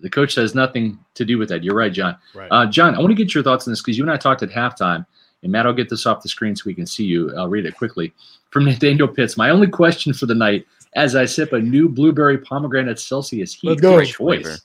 The 0.00 0.10
coach 0.10 0.34
has 0.36 0.54
nothing 0.54 0.98
to 1.14 1.24
do 1.24 1.38
with 1.38 1.48
that. 1.48 1.64
You're 1.64 1.74
right, 1.74 1.92
John. 1.92 2.16
Right. 2.34 2.48
Uh, 2.50 2.66
John, 2.66 2.94
I 2.94 2.98
want 2.98 3.10
to 3.10 3.16
get 3.16 3.34
your 3.34 3.42
thoughts 3.42 3.66
on 3.66 3.72
this 3.72 3.82
because 3.82 3.98
you 3.98 4.04
and 4.04 4.10
I 4.10 4.16
talked 4.16 4.42
at 4.42 4.50
halftime, 4.50 5.04
and 5.42 5.50
Matt, 5.50 5.66
I'll 5.66 5.72
get 5.72 5.88
this 5.88 6.06
off 6.06 6.22
the 6.22 6.28
screen 6.28 6.54
so 6.54 6.62
we 6.66 6.74
can 6.74 6.86
see 6.86 7.04
you. 7.04 7.34
I'll 7.36 7.48
read 7.48 7.66
it 7.66 7.76
quickly 7.76 8.12
from 8.50 8.64
Nathaniel 8.66 9.08
Pitts. 9.08 9.36
My 9.36 9.50
only 9.50 9.66
question 9.66 10.12
for 10.12 10.26
the 10.26 10.34
night, 10.34 10.66
as 10.94 11.16
I 11.16 11.24
sip 11.24 11.52
a 11.52 11.58
new 11.58 11.88
blueberry 11.88 12.38
pomegranate 12.38 13.00
Celsius 13.00 13.54
heat, 13.54 13.68
choice. 14.06 14.62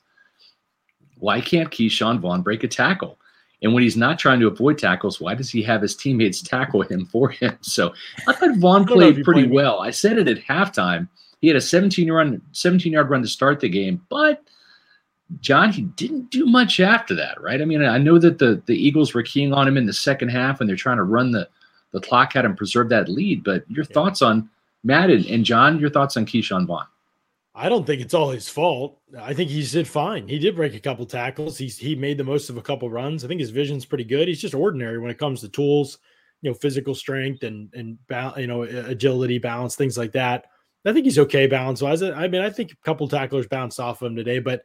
Why 1.18 1.40
can't 1.40 1.72
Ke'Shawn 1.72 2.20
Vaughn 2.20 2.42
break 2.42 2.64
a 2.64 2.68
tackle? 2.68 3.18
And 3.64 3.74
when 3.74 3.82
he's 3.82 3.98
not 3.98 4.20
trying 4.20 4.42
to 4.42 4.48
avoid 4.48 4.78
tackles, 4.78 5.22
why 5.22 5.34
does 5.36 5.50
he 5.50 5.64
have 5.64 5.82
his 5.82 5.96
teammates 5.96 6.42
tackle 6.42 6.82
him 6.82 7.06
for 7.06 7.30
him? 7.30 7.58
So 7.62 7.94
I 8.28 8.34
thought 8.34 8.58
Vaughn 8.58 8.86
played 8.86 9.24
pretty 9.24 9.48
well. 9.48 9.80
I 9.80 9.90
said 9.90 10.18
it 10.18 10.28
at 10.28 10.44
halftime. 10.44 11.08
He 11.42 11.48
had 11.48 11.58
a 11.58 11.62
17 11.62 12.12
run, 12.12 12.42
17 12.52 12.92
yard 12.92 13.10
run 13.10 13.22
to 13.22 13.28
start 13.28 13.60
the 13.60 13.70
game, 13.70 14.02
but 14.10 14.44
John, 15.40 15.72
he 15.72 15.84
didn't 15.84 16.30
do 16.30 16.46
much 16.46 16.80
after 16.80 17.16
that, 17.16 17.42
right? 17.42 17.62
I 17.62 17.66
mean, 17.66 17.84
I 17.84 17.98
know 17.98 18.20
that 18.20 18.38
the 18.38 18.62
the 18.66 18.76
Eagles 18.76 19.14
were 19.14 19.24
keying 19.24 19.54
on 19.54 19.68
him 19.68 19.78
in 19.78 19.86
the 19.86 19.94
second 19.94 20.30
half 20.30 20.60
and 20.60 20.70
they're 20.70 20.76
trying 20.76 20.98
to 20.98 21.04
run 21.04 21.32
the 21.32 21.48
the 21.92 22.02
clock 22.02 22.36
out 22.36 22.46
and 22.46 22.58
preserve 22.58 22.90
that 22.90 23.10
lead. 23.10 23.44
But 23.44 23.70
your 23.70 23.86
yeah. 23.86 23.94
thoughts 23.94 24.22
on 24.22 24.50
Matt 24.84 25.10
and, 25.10 25.26
and 25.28 25.46
John, 25.46 25.80
your 25.80 25.90
thoughts 25.90 26.18
on 26.18 26.26
Ke'Shawn 26.26 26.68
Vaughn? 26.68 26.86
I 27.56 27.70
don't 27.70 27.86
think 27.86 28.02
it's 28.02 28.16
all 28.16 28.32
his 28.32 28.50
fault. 28.50 29.00
I 29.20 29.34
think 29.34 29.50
he 29.52 29.64
did 29.64 29.88
fine. 29.88 30.28
He 30.28 30.40
did 30.40 30.56
break 30.56 30.74
a 30.74 30.80
couple 30.80 31.06
tackles. 31.06 31.58
He's 31.58 31.78
he 31.78 31.96
made 31.96 32.18
the 32.18 32.24
most 32.24 32.50
of 32.50 32.58
a 32.58 32.62
couple 32.62 32.90
runs. 32.90 33.24
I 33.24 33.28
think 33.28 33.40
his 33.40 33.52
vision's 33.52 33.86
pretty 33.86 34.06
good. 34.06 34.28
He's 34.28 34.42
just 34.42 34.56
ordinary 34.56 34.98
when 35.00 35.12
it 35.12 35.20
comes 35.20 35.42
to 35.42 35.50
tools, 35.50 36.00
you 36.42 36.50
know, 36.50 36.56
physical 36.56 36.96
strength 36.96 37.44
and 37.44 37.72
and 37.74 38.00
you 38.38 38.48
know 38.48 38.64
agility, 38.64 39.38
balance, 39.38 39.76
things 39.76 39.98
like 39.98 40.14
that. 40.14 40.46
I 40.86 40.94
think 40.94 41.06
he's 41.06 41.20
okay 41.20 41.48
balance 41.48 41.82
wise. 41.82 42.02
I 42.02 42.28
mean, 42.28 42.42
I 42.42 42.50
think 42.50 42.72
a 42.72 42.76
couple 42.84 43.08
tacklers 43.08 43.48
bounced 43.48 43.80
off 43.80 44.02
of 44.02 44.08
him 44.08 44.16
today, 44.16 44.40
but 44.40 44.64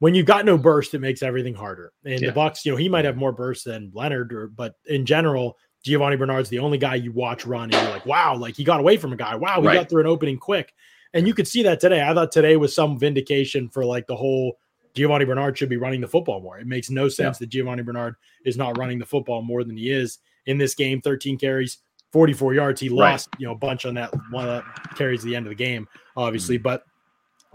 when 0.00 0.14
you've 0.14 0.26
got 0.26 0.46
no 0.46 0.58
burst, 0.58 0.94
it 0.94 0.98
makes 0.98 1.22
everything 1.22 1.54
harder. 1.54 1.92
And 2.04 2.20
yeah. 2.20 2.28
the 2.28 2.32
Bucks, 2.32 2.64
you 2.64 2.72
know, 2.72 2.78
he 2.78 2.88
might 2.88 3.04
have 3.04 3.16
more 3.16 3.32
burst 3.32 3.66
than 3.66 3.92
Leonard, 3.94 4.32
or 4.32 4.48
but 4.48 4.74
in 4.86 5.06
general, 5.06 5.58
Giovani 5.86 6.16
Bernard's 6.16 6.48
the 6.48 6.58
only 6.58 6.78
guy 6.78 6.96
you 6.96 7.12
watch 7.12 7.46
run 7.46 7.64
and 7.64 7.74
you're 7.74 7.90
like, 7.90 8.06
wow, 8.06 8.34
like 8.34 8.56
he 8.56 8.64
got 8.64 8.80
away 8.80 8.96
from 8.96 9.12
a 9.12 9.16
guy. 9.16 9.36
Wow, 9.36 9.60
he 9.60 9.68
right. 9.68 9.74
got 9.74 9.90
through 9.90 10.00
an 10.00 10.06
opening 10.06 10.38
quick. 10.38 10.72
And 11.12 11.26
you 11.26 11.34
could 11.34 11.48
see 11.48 11.62
that 11.64 11.80
today. 11.80 12.02
I 12.02 12.14
thought 12.14 12.32
today 12.32 12.56
was 12.56 12.74
some 12.74 12.98
vindication 12.98 13.68
for 13.68 13.84
like 13.84 14.06
the 14.06 14.16
whole 14.16 14.58
Giovani 14.94 15.24
Bernard 15.24 15.56
should 15.56 15.68
be 15.68 15.76
running 15.76 16.00
the 16.00 16.08
football 16.08 16.40
more. 16.40 16.58
It 16.58 16.66
makes 16.66 16.90
no 16.90 17.08
sense 17.08 17.36
yeah. 17.40 17.46
that 17.46 17.50
Giovani 17.50 17.82
Bernard 17.82 18.16
is 18.44 18.56
not 18.56 18.78
running 18.78 18.98
the 18.98 19.06
football 19.06 19.42
more 19.42 19.64
than 19.64 19.76
he 19.76 19.90
is 19.90 20.18
in 20.46 20.58
this 20.58 20.74
game. 20.74 21.00
13 21.00 21.38
carries, 21.38 21.78
44 22.12 22.54
yards. 22.54 22.80
He 22.80 22.88
lost, 22.88 23.28
right. 23.32 23.40
you 23.40 23.46
know, 23.46 23.52
a 23.52 23.56
bunch 23.56 23.86
on 23.86 23.94
that 23.94 24.12
one 24.30 24.46
that 24.46 24.64
carries 24.96 25.20
at 25.20 25.26
the 25.26 25.36
end 25.36 25.46
of 25.46 25.50
the 25.50 25.56
game, 25.56 25.88
obviously. 26.16 26.56
Mm-hmm. 26.56 26.64
But 26.64 26.84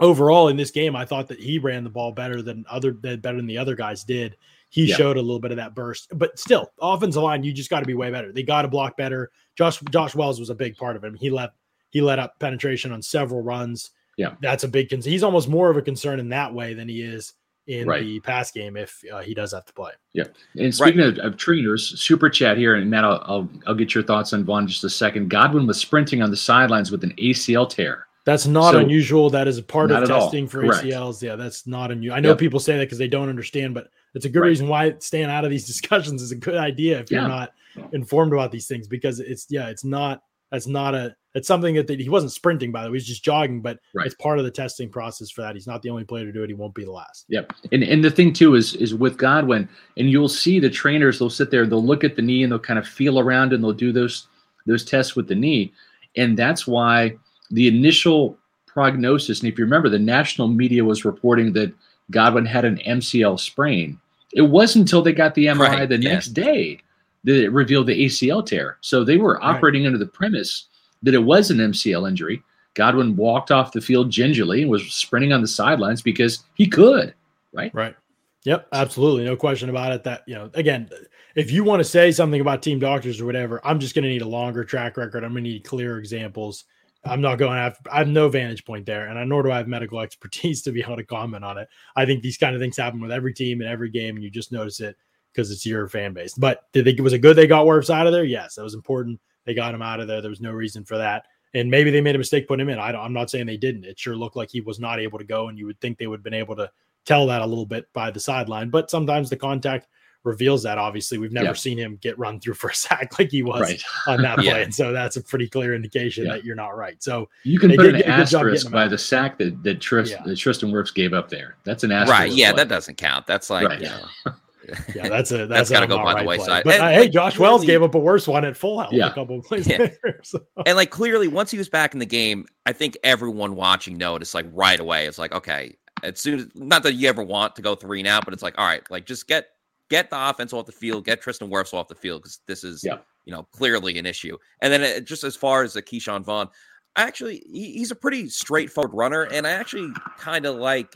overall 0.00 0.48
in 0.48 0.56
this 0.56 0.70
game, 0.70 0.96
I 0.96 1.04
thought 1.04 1.28
that 1.28 1.40
he 1.40 1.58
ran 1.58 1.84
the 1.84 1.90
ball 1.90 2.12
better 2.12 2.42
than 2.42 2.64
other 2.70 2.92
than 2.92 3.20
better 3.20 3.36
than 3.36 3.46
the 3.46 3.58
other 3.58 3.74
guys 3.74 4.04
did. 4.04 4.36
He 4.68 4.86
yeah. 4.86 4.96
showed 4.96 5.16
a 5.16 5.22
little 5.22 5.40
bit 5.40 5.52
of 5.52 5.58
that 5.58 5.74
burst, 5.74 6.08
but 6.14 6.38
still, 6.38 6.72
offensive 6.80 7.22
line, 7.22 7.44
you 7.44 7.52
just 7.52 7.70
got 7.70 7.80
to 7.80 7.86
be 7.86 7.94
way 7.94 8.10
better. 8.10 8.32
They 8.32 8.42
got 8.42 8.62
to 8.62 8.68
block 8.68 8.96
better. 8.96 9.30
Josh 9.56 9.80
Josh 9.90 10.14
Wells 10.14 10.40
was 10.40 10.50
a 10.50 10.54
big 10.54 10.76
part 10.76 10.96
of 10.96 11.04
him. 11.04 11.14
He 11.14 11.30
left 11.30 11.54
he 11.96 12.02
let 12.02 12.18
up 12.18 12.38
penetration 12.38 12.92
on 12.92 13.00
several 13.00 13.42
runs. 13.42 13.90
Yeah, 14.18 14.34
that's 14.42 14.64
a 14.64 14.68
big 14.68 14.90
concern. 14.90 15.10
He's 15.10 15.22
almost 15.22 15.48
more 15.48 15.70
of 15.70 15.78
a 15.78 15.82
concern 15.82 16.20
in 16.20 16.28
that 16.28 16.52
way 16.52 16.74
than 16.74 16.90
he 16.90 17.00
is 17.00 17.32
in 17.66 17.88
right. 17.88 18.02
the 18.02 18.20
pass 18.20 18.50
game 18.50 18.76
if 18.76 19.02
uh, 19.10 19.22
he 19.22 19.32
does 19.32 19.52
have 19.52 19.64
to 19.64 19.72
play. 19.72 19.92
Yeah. 20.12 20.24
And 20.56 20.74
speaking 20.74 21.00
right. 21.00 21.18
of, 21.18 21.32
of, 21.32 21.36
trainers, 21.36 21.98
super 22.00 22.28
chat 22.28 22.58
here, 22.58 22.76
and 22.76 22.88
Matt, 22.88 23.04
I'll, 23.04 23.22
I'll, 23.24 23.48
I'll 23.66 23.74
get 23.74 23.94
your 23.94 24.04
thoughts 24.04 24.32
on 24.34 24.44
Vaughn 24.44 24.68
just 24.68 24.84
a 24.84 24.90
second. 24.90 25.30
Godwin 25.30 25.66
was 25.66 25.78
sprinting 25.78 26.22
on 26.22 26.30
the 26.30 26.36
sidelines 26.36 26.90
with 26.90 27.02
an 27.02 27.12
ACL 27.18 27.68
tear. 27.68 28.06
That's 28.26 28.46
not 28.46 28.72
so, 28.72 28.80
unusual. 28.80 29.30
That 29.30 29.48
is 29.48 29.58
a 29.58 29.62
part 29.62 29.90
of 29.90 30.06
testing 30.06 30.46
for 30.46 30.60
Correct. 30.60 30.84
ACLs. 30.84 31.22
Yeah, 31.22 31.36
that's 31.36 31.66
not 31.66 31.90
unusual. 31.90 32.16
I 32.16 32.20
know 32.20 32.30
yep. 32.30 32.38
people 32.38 32.60
say 32.60 32.76
that 32.76 32.84
because 32.84 32.98
they 32.98 33.08
don't 33.08 33.28
understand, 33.28 33.72
but 33.72 33.88
it's 34.14 34.26
a 34.26 34.28
good 34.28 34.40
right. 34.40 34.48
reason 34.48 34.68
why 34.68 34.94
staying 34.98 35.26
out 35.26 35.44
of 35.44 35.50
these 35.50 35.66
discussions 35.72 36.20
is 36.20 36.32
a 36.32 36.36
good 36.36 36.56
idea 36.56 37.00
if 37.00 37.10
yeah. 37.10 37.20
you're 37.20 37.28
not 37.28 37.52
informed 37.92 38.32
about 38.32 38.50
these 38.52 38.66
things 38.66 38.88
because 38.88 39.20
it's 39.20 39.46
yeah, 39.48 39.68
it's 39.68 39.84
not 39.84 40.22
that's 40.50 40.66
not 40.66 40.94
a 40.94 41.14
it's 41.36 41.46
something 41.46 41.74
that 41.74 41.86
they, 41.86 41.96
he 41.96 42.08
wasn't 42.08 42.32
sprinting 42.32 42.72
by 42.72 42.82
the 42.82 42.90
way, 42.90 42.96
he's 42.96 43.06
just 43.06 43.22
jogging, 43.22 43.60
but 43.60 43.78
right. 43.94 44.06
it's 44.06 44.14
part 44.14 44.38
of 44.38 44.44
the 44.46 44.50
testing 44.50 44.88
process 44.88 45.30
for 45.30 45.42
that. 45.42 45.54
He's 45.54 45.66
not 45.66 45.82
the 45.82 45.90
only 45.90 46.02
player 46.02 46.24
to 46.24 46.32
do 46.32 46.42
it. 46.42 46.48
He 46.48 46.54
won't 46.54 46.74
be 46.74 46.84
the 46.84 46.92
last. 46.92 47.26
Yep. 47.28 47.52
And 47.72 47.82
and 47.82 48.02
the 48.02 48.10
thing 48.10 48.32
too 48.32 48.54
is 48.54 48.74
is 48.76 48.94
with 48.94 49.18
Godwin, 49.18 49.68
and 49.98 50.10
you'll 50.10 50.30
see 50.30 50.58
the 50.58 50.70
trainers, 50.70 51.18
they'll 51.18 51.28
sit 51.28 51.50
there, 51.50 51.66
they'll 51.66 51.84
look 51.84 52.04
at 52.04 52.16
the 52.16 52.22
knee 52.22 52.42
and 52.42 52.50
they'll 52.50 52.58
kind 52.58 52.78
of 52.78 52.88
feel 52.88 53.20
around 53.20 53.52
and 53.52 53.62
they'll 53.62 53.72
do 53.72 53.92
those 53.92 54.28
those 54.64 54.84
tests 54.84 55.14
with 55.14 55.28
the 55.28 55.34
knee. 55.34 55.72
And 56.16 56.38
that's 56.38 56.66
why 56.66 57.16
the 57.50 57.68
initial 57.68 58.38
prognosis, 58.66 59.40
and 59.40 59.52
if 59.52 59.58
you 59.58 59.64
remember, 59.64 59.90
the 59.90 59.98
national 59.98 60.48
media 60.48 60.84
was 60.84 61.04
reporting 61.04 61.52
that 61.52 61.72
Godwin 62.10 62.46
had 62.46 62.64
an 62.64 62.78
MCL 62.78 63.40
sprain. 63.40 64.00
It 64.32 64.42
wasn't 64.42 64.84
until 64.84 65.02
they 65.02 65.12
got 65.12 65.34
the 65.34 65.46
MRI 65.46 65.68
right. 65.68 65.88
the 65.88 65.98
next 65.98 66.28
day 66.28 66.80
that 67.24 67.42
it 67.42 67.52
revealed 67.52 67.88
the 67.88 68.06
ACL 68.06 68.44
tear. 68.44 68.78
So 68.80 69.04
they 69.04 69.16
were 69.16 69.42
operating 69.42 69.82
right. 69.82 69.88
under 69.88 69.98
the 69.98 70.06
premise 70.06 70.66
that 71.02 71.14
it 71.14 71.18
was 71.18 71.50
an 71.50 71.58
MCL 71.58 72.08
injury. 72.08 72.42
Godwin 72.74 73.16
walked 73.16 73.50
off 73.50 73.72
the 73.72 73.80
field 73.80 74.10
gingerly 74.10 74.62
and 74.62 74.70
was 74.70 74.92
sprinting 74.92 75.32
on 75.32 75.40
the 75.40 75.48
sidelines 75.48 76.02
because 76.02 76.44
he 76.54 76.66
could, 76.66 77.14
right? 77.52 77.74
Right. 77.74 77.96
Yep, 78.44 78.68
absolutely. 78.72 79.24
No 79.24 79.34
question 79.34 79.70
about 79.70 79.92
it. 79.92 80.04
That, 80.04 80.22
you 80.26 80.34
know, 80.34 80.50
again, 80.54 80.88
if 81.34 81.50
you 81.50 81.64
want 81.64 81.80
to 81.80 81.84
say 81.84 82.12
something 82.12 82.40
about 82.40 82.62
team 82.62 82.78
doctors 82.78 83.20
or 83.20 83.26
whatever, 83.26 83.60
I'm 83.64 83.80
just 83.80 83.94
going 83.94 84.04
to 84.04 84.08
need 84.08 84.22
a 84.22 84.28
longer 84.28 84.62
track 84.62 84.96
record. 84.96 85.24
I'm 85.24 85.32
going 85.32 85.44
to 85.44 85.50
need 85.50 85.64
clear 85.64 85.98
examples. 85.98 86.64
I'm 87.04 87.20
not 87.20 87.36
going 87.36 87.58
after, 87.58 87.90
I 87.90 87.98
have 87.98 88.08
no 88.08 88.28
vantage 88.28 88.64
point 88.64 88.86
there, 88.86 89.08
and 89.08 89.18
I 89.18 89.24
nor 89.24 89.42
do 89.42 89.50
I 89.50 89.56
have 89.56 89.68
medical 89.68 90.00
expertise 90.02 90.62
to 90.62 90.72
be 90.72 90.82
able 90.82 90.96
to 90.96 91.04
comment 91.04 91.44
on 91.44 91.58
it. 91.58 91.68
I 91.96 92.04
think 92.04 92.22
these 92.22 92.38
kind 92.38 92.54
of 92.54 92.60
things 92.60 92.76
happen 92.76 93.00
with 93.00 93.12
every 93.12 93.32
team 93.32 93.60
and 93.60 93.70
every 93.70 93.90
game, 93.90 94.16
and 94.16 94.24
you 94.24 94.30
just 94.30 94.52
notice 94.52 94.80
it 94.80 94.96
because 95.32 95.50
it's 95.50 95.66
your 95.66 95.88
fan 95.88 96.12
base. 96.12 96.34
But 96.34 96.64
did 96.72 96.84
they 96.84 97.00
was 97.00 97.12
it 97.12 97.18
good 97.18 97.36
they 97.36 97.46
got 97.46 97.66
Wirfs 97.66 97.90
out 97.90 98.06
of 98.06 98.12
there? 98.12 98.24
Yes, 98.24 98.54
that 98.54 98.62
was 98.62 98.74
important. 98.74 99.20
They 99.46 99.54
got 99.54 99.74
him 99.74 99.82
out 99.82 100.00
of 100.00 100.08
there. 100.08 100.20
There 100.20 100.30
was 100.30 100.40
no 100.40 100.52
reason 100.52 100.84
for 100.84 100.98
that. 100.98 101.24
And 101.54 101.70
maybe 101.70 101.90
they 101.90 102.02
made 102.02 102.14
a 102.14 102.18
mistake 102.18 102.46
putting 102.46 102.66
him 102.66 102.70
in. 102.70 102.78
I 102.78 102.92
am 102.92 103.14
not 103.14 103.30
saying 103.30 103.46
they 103.46 103.56
didn't. 103.56 103.84
It 103.84 103.98
sure 103.98 104.16
looked 104.16 104.36
like 104.36 104.50
he 104.50 104.60
was 104.60 104.78
not 104.78 105.00
able 105.00 105.18
to 105.18 105.24
go, 105.24 105.48
and 105.48 105.58
you 105.58 105.64
would 105.66 105.80
think 105.80 105.96
they 105.96 106.06
would 106.06 106.18
have 106.18 106.24
been 106.24 106.34
able 106.34 106.56
to 106.56 106.70
tell 107.06 107.26
that 107.28 107.40
a 107.40 107.46
little 107.46 107.64
bit 107.64 107.90
by 107.94 108.10
the 108.10 108.20
sideline. 108.20 108.68
But 108.68 108.90
sometimes 108.90 109.30
the 109.30 109.36
contact 109.36 109.86
reveals 110.24 110.64
that. 110.64 110.76
Obviously, 110.76 111.16
we've 111.16 111.32
never 111.32 111.46
yeah. 111.46 111.52
seen 111.54 111.78
him 111.78 111.96
get 112.02 112.18
run 112.18 112.40
through 112.40 112.54
for 112.54 112.68
a 112.68 112.74
sack 112.74 113.18
like 113.18 113.30
he 113.30 113.42
was 113.42 113.60
right. 113.60 113.82
on 114.06 114.20
that 114.22 114.36
play, 114.38 114.46
yeah. 114.46 114.56
and 114.56 114.74
so 114.74 114.92
that's 114.92 115.16
a 115.16 115.22
pretty 115.22 115.48
clear 115.48 115.74
indication 115.74 116.26
yeah. 116.26 116.32
that 116.32 116.44
you're 116.44 116.56
not 116.56 116.76
right. 116.76 117.02
So 117.02 117.28
you 117.44 117.58
can 117.58 117.74
put 117.74 117.86
an 117.86 118.02
asterisk 118.02 118.70
by 118.70 118.88
the 118.88 118.98
sack 118.98 119.38
that 119.38 119.62
that, 119.62 119.80
Trist, 119.80 120.14
that 120.24 120.36
Tristan 120.36 120.70
Wirfs 120.70 120.92
gave 120.92 121.14
up 121.14 121.30
there. 121.30 121.56
That's 121.64 121.84
an 121.84 121.92
asterisk. 121.92 122.20
Right? 122.20 122.32
Yeah, 122.32 122.52
that 122.52 122.68
doesn't 122.68 122.96
count. 122.96 123.26
That's 123.26 123.48
like 123.48 123.68
right. 123.68 123.80
you 123.80 123.86
know. 123.86 124.32
yeah, 124.94 125.08
that's 125.08 125.32
a 125.32 125.46
that's, 125.46 125.68
that's 125.68 125.70
got 125.70 125.80
to 125.80 125.86
go 125.86 125.96
by 125.98 126.14
right 126.14 126.22
the 126.22 126.28
wayside. 126.28 126.64
But 126.64 126.74
and, 126.74 126.82
uh, 126.82 126.88
hey, 126.90 127.08
Josh 127.08 127.38
Wells 127.38 127.64
gave 127.64 127.82
up 127.82 127.94
a 127.94 127.98
worse 127.98 128.26
one 128.26 128.44
at 128.44 128.56
full 128.56 128.80
health 128.80 128.92
yeah. 128.92 129.08
a 129.08 129.12
couple 129.12 129.38
of 129.38 129.44
plays 129.44 129.66
yeah. 129.66 129.78
later. 129.78 130.20
So. 130.24 130.40
And 130.64 130.76
like 130.76 130.90
clearly, 130.90 131.28
once 131.28 131.50
he 131.50 131.58
was 131.58 131.68
back 131.68 131.92
in 131.92 132.00
the 132.00 132.06
game, 132.06 132.46
I 132.64 132.72
think 132.72 132.96
everyone 133.04 133.54
watching 133.54 133.96
noticed 133.96 134.34
like 134.34 134.46
right 134.52 134.78
away. 134.78 135.06
It's 135.06 135.18
like 135.18 135.32
okay, 135.32 135.76
as 136.02 136.18
soon 136.18 136.40
as 136.40 136.48
not 136.54 136.82
that 136.82 136.94
you 136.94 137.08
ever 137.08 137.22
want 137.22 137.56
to 137.56 137.62
go 137.62 137.74
three 137.74 138.02
now, 138.02 138.20
but 138.20 138.32
it's 138.32 138.42
like 138.42 138.58
all 138.58 138.66
right, 138.66 138.88
like 138.90 139.06
just 139.06 139.28
get 139.28 139.48
get 139.88 140.10
the 140.10 140.28
offense 140.30 140.52
off 140.52 140.66
the 140.66 140.72
field, 140.72 141.04
get 141.04 141.20
Tristan 141.20 141.50
Wirfs 141.50 141.74
off 141.74 141.88
the 141.88 141.94
field 141.94 142.22
because 142.22 142.40
this 142.46 142.64
is 142.64 142.82
yeah. 142.84 142.98
you 143.24 143.32
know 143.32 143.44
clearly 143.52 143.98
an 143.98 144.06
issue. 144.06 144.36
And 144.60 144.72
then 144.72 144.82
it, 144.82 145.06
just 145.06 145.24
as 145.24 145.36
far 145.36 145.62
as 145.62 145.74
the 145.74 145.82
Ke'Shawn 145.82 146.24
Vaughn, 146.24 146.48
I 146.96 147.02
actually 147.02 147.42
he, 147.46 147.72
he's 147.72 147.90
a 147.90 147.96
pretty 147.96 148.28
straightforward 148.28 148.94
runner, 148.94 149.22
and 149.22 149.46
I 149.46 149.50
actually 149.50 149.92
kind 150.18 150.46
of 150.46 150.56
like 150.56 150.94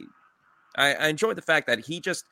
I, 0.76 0.94
I 0.94 1.08
enjoy 1.08 1.34
the 1.34 1.42
fact 1.42 1.66
that 1.66 1.80
he 1.80 2.00
just 2.00 2.24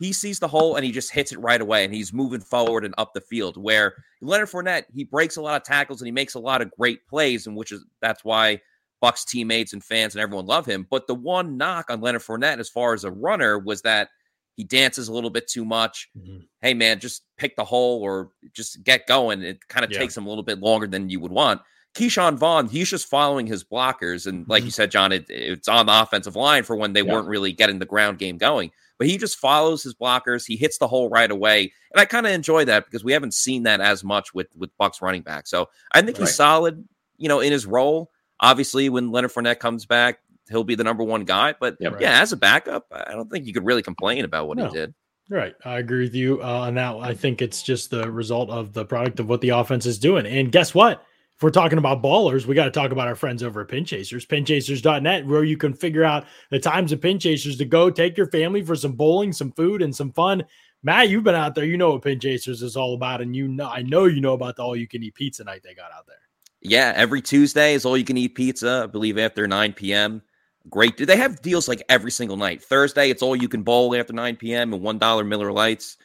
he 0.00 0.14
sees 0.14 0.38
the 0.38 0.48
hole 0.48 0.76
and 0.76 0.84
he 0.84 0.90
just 0.90 1.12
hits 1.12 1.30
it 1.30 1.38
right 1.38 1.60
away 1.60 1.84
and 1.84 1.94
he's 1.94 2.10
moving 2.10 2.40
forward 2.40 2.86
and 2.86 2.94
up 2.96 3.12
the 3.12 3.20
field. 3.20 3.58
Where 3.58 3.94
Leonard 4.22 4.48
Fournette, 4.48 4.84
he 4.94 5.04
breaks 5.04 5.36
a 5.36 5.42
lot 5.42 5.60
of 5.60 5.62
tackles 5.62 6.00
and 6.00 6.06
he 6.06 6.12
makes 6.12 6.34
a 6.34 6.40
lot 6.40 6.62
of 6.62 6.70
great 6.72 7.06
plays, 7.06 7.46
and 7.46 7.54
which 7.54 7.70
is 7.70 7.84
that's 8.00 8.24
why 8.24 8.60
Bucks 9.02 9.26
teammates 9.26 9.74
and 9.74 9.84
fans 9.84 10.14
and 10.14 10.22
everyone 10.22 10.46
love 10.46 10.64
him. 10.64 10.86
But 10.90 11.06
the 11.06 11.14
one 11.14 11.58
knock 11.58 11.90
on 11.90 12.00
Leonard 12.00 12.22
Fournette 12.22 12.58
as 12.58 12.70
far 12.70 12.94
as 12.94 13.04
a 13.04 13.10
runner 13.10 13.58
was 13.58 13.82
that 13.82 14.08
he 14.56 14.64
dances 14.64 15.08
a 15.08 15.12
little 15.12 15.28
bit 15.28 15.46
too 15.46 15.66
much. 15.66 16.08
Mm-hmm. 16.18 16.38
Hey 16.62 16.72
man, 16.72 16.98
just 16.98 17.24
pick 17.36 17.54
the 17.56 17.64
hole 17.64 18.00
or 18.02 18.30
just 18.54 18.82
get 18.82 19.06
going. 19.06 19.42
It 19.42 19.68
kind 19.68 19.84
of 19.84 19.92
yeah. 19.92 19.98
takes 19.98 20.16
him 20.16 20.24
a 20.24 20.28
little 20.30 20.44
bit 20.44 20.60
longer 20.60 20.86
than 20.86 21.10
you 21.10 21.20
would 21.20 21.32
want. 21.32 21.60
Ke'Shawn 21.94 22.38
Vaughn, 22.38 22.68
he's 22.68 22.88
just 22.88 23.08
following 23.08 23.46
his 23.46 23.64
blockers. 23.64 24.26
And 24.26 24.48
like 24.48 24.60
mm-hmm. 24.60 24.66
you 24.66 24.70
said, 24.70 24.90
John, 24.90 25.12
it, 25.12 25.26
it's 25.28 25.68
on 25.68 25.86
the 25.86 26.02
offensive 26.02 26.36
line 26.36 26.62
for 26.62 26.74
when 26.76 26.94
they 26.94 27.02
yeah. 27.02 27.12
weren't 27.12 27.28
really 27.28 27.52
getting 27.52 27.80
the 27.80 27.84
ground 27.84 28.18
game 28.18 28.38
going 28.38 28.70
but 29.00 29.08
he 29.08 29.16
just 29.16 29.38
follows 29.38 29.82
his 29.82 29.94
blockers. 29.94 30.46
He 30.46 30.56
hits 30.56 30.76
the 30.76 30.86
hole 30.86 31.08
right 31.08 31.30
away, 31.30 31.72
and 31.90 32.00
I 32.00 32.04
kind 32.04 32.26
of 32.26 32.32
enjoy 32.32 32.66
that 32.66 32.84
because 32.84 33.02
we 33.02 33.12
haven't 33.12 33.32
seen 33.32 33.62
that 33.62 33.80
as 33.80 34.04
much 34.04 34.34
with 34.34 34.48
with 34.54 34.76
Bucks 34.76 35.00
running 35.00 35.22
back. 35.22 35.46
So 35.46 35.70
I 35.92 36.02
think 36.02 36.18
right. 36.18 36.28
he's 36.28 36.36
solid, 36.36 36.86
you 37.16 37.26
know, 37.26 37.40
in 37.40 37.50
his 37.50 37.64
role. 37.64 38.10
Obviously, 38.40 38.90
when 38.90 39.10
Leonard 39.10 39.32
Fournette 39.32 39.58
comes 39.58 39.86
back, 39.86 40.18
he'll 40.50 40.64
be 40.64 40.74
the 40.74 40.84
number 40.84 41.02
one 41.02 41.24
guy. 41.24 41.54
But 41.58 41.78
yeah, 41.80 41.88
right. 41.88 42.00
yeah 42.02 42.20
as 42.20 42.32
a 42.32 42.36
backup, 42.36 42.88
I 42.92 43.12
don't 43.12 43.30
think 43.30 43.46
you 43.46 43.54
could 43.54 43.64
really 43.64 43.82
complain 43.82 44.26
about 44.26 44.48
what 44.48 44.58
no. 44.58 44.66
he 44.66 44.72
did. 44.72 44.94
Right. 45.30 45.54
I 45.64 45.78
agree 45.78 46.02
with 46.02 46.14
you 46.14 46.42
uh, 46.42 46.66
on 46.66 46.74
that. 46.74 46.96
I 46.96 47.14
think 47.14 47.40
it's 47.40 47.62
just 47.62 47.90
the 47.90 48.10
result 48.10 48.50
of 48.50 48.74
the 48.74 48.84
product 48.84 49.18
of 49.18 49.30
what 49.30 49.40
the 49.40 49.50
offense 49.50 49.86
is 49.86 49.98
doing. 49.98 50.26
And 50.26 50.52
guess 50.52 50.74
what? 50.74 51.02
If 51.40 51.44
we're 51.44 51.48
talking 51.48 51.78
about 51.78 52.02
ballers, 52.02 52.44
we 52.44 52.54
got 52.54 52.66
to 52.66 52.70
talk 52.70 52.92
about 52.92 53.08
our 53.08 53.14
friends 53.14 53.42
over 53.42 53.62
at 53.62 53.68
Pinchasers, 53.68 54.26
pinchasers.net, 54.26 55.24
where 55.24 55.42
you 55.42 55.56
can 55.56 55.72
figure 55.72 56.04
out 56.04 56.26
the 56.50 56.58
times 56.58 56.92
of 56.92 57.00
Pinchasers 57.00 57.56
to 57.56 57.64
go 57.64 57.88
take 57.88 58.18
your 58.18 58.26
family 58.26 58.60
for 58.60 58.76
some 58.76 58.92
bowling, 58.92 59.32
some 59.32 59.50
food, 59.52 59.80
and 59.80 59.96
some 59.96 60.12
fun. 60.12 60.44
Matt, 60.82 61.08
you've 61.08 61.24
been 61.24 61.34
out 61.34 61.54
there. 61.54 61.64
You 61.64 61.78
know 61.78 61.92
what 61.92 62.02
Pinchasers 62.02 62.62
is 62.62 62.76
all 62.76 62.92
about. 62.92 63.22
And 63.22 63.34
you 63.34 63.48
know, 63.48 63.70
I 63.70 63.80
know 63.80 64.04
you 64.04 64.20
know 64.20 64.34
about 64.34 64.56
the 64.56 64.62
all 64.62 64.76
you 64.76 64.86
can 64.86 65.02
eat 65.02 65.14
pizza 65.14 65.42
night 65.42 65.62
they 65.64 65.72
got 65.72 65.90
out 65.92 66.06
there. 66.06 66.16
Yeah, 66.60 66.92
every 66.94 67.22
Tuesday 67.22 67.72
is 67.72 67.86
all 67.86 67.96
you 67.96 68.04
can 68.04 68.18
eat 68.18 68.34
pizza, 68.34 68.82
I 68.84 68.86
believe 68.88 69.16
after 69.16 69.48
9 69.48 69.72
p.m. 69.72 70.20
Great. 70.68 70.98
Do 70.98 71.06
They 71.06 71.16
have 71.16 71.40
deals 71.40 71.68
like 71.68 71.82
every 71.88 72.10
single 72.10 72.36
night. 72.36 72.62
Thursday, 72.62 73.08
it's 73.08 73.22
all 73.22 73.34
you 73.34 73.48
can 73.48 73.62
bowl 73.62 73.96
after 73.96 74.12
9 74.12 74.36
p.m. 74.36 74.74
and 74.74 74.82
$1 74.82 75.26
Miller 75.26 75.52
Lites. 75.52 75.96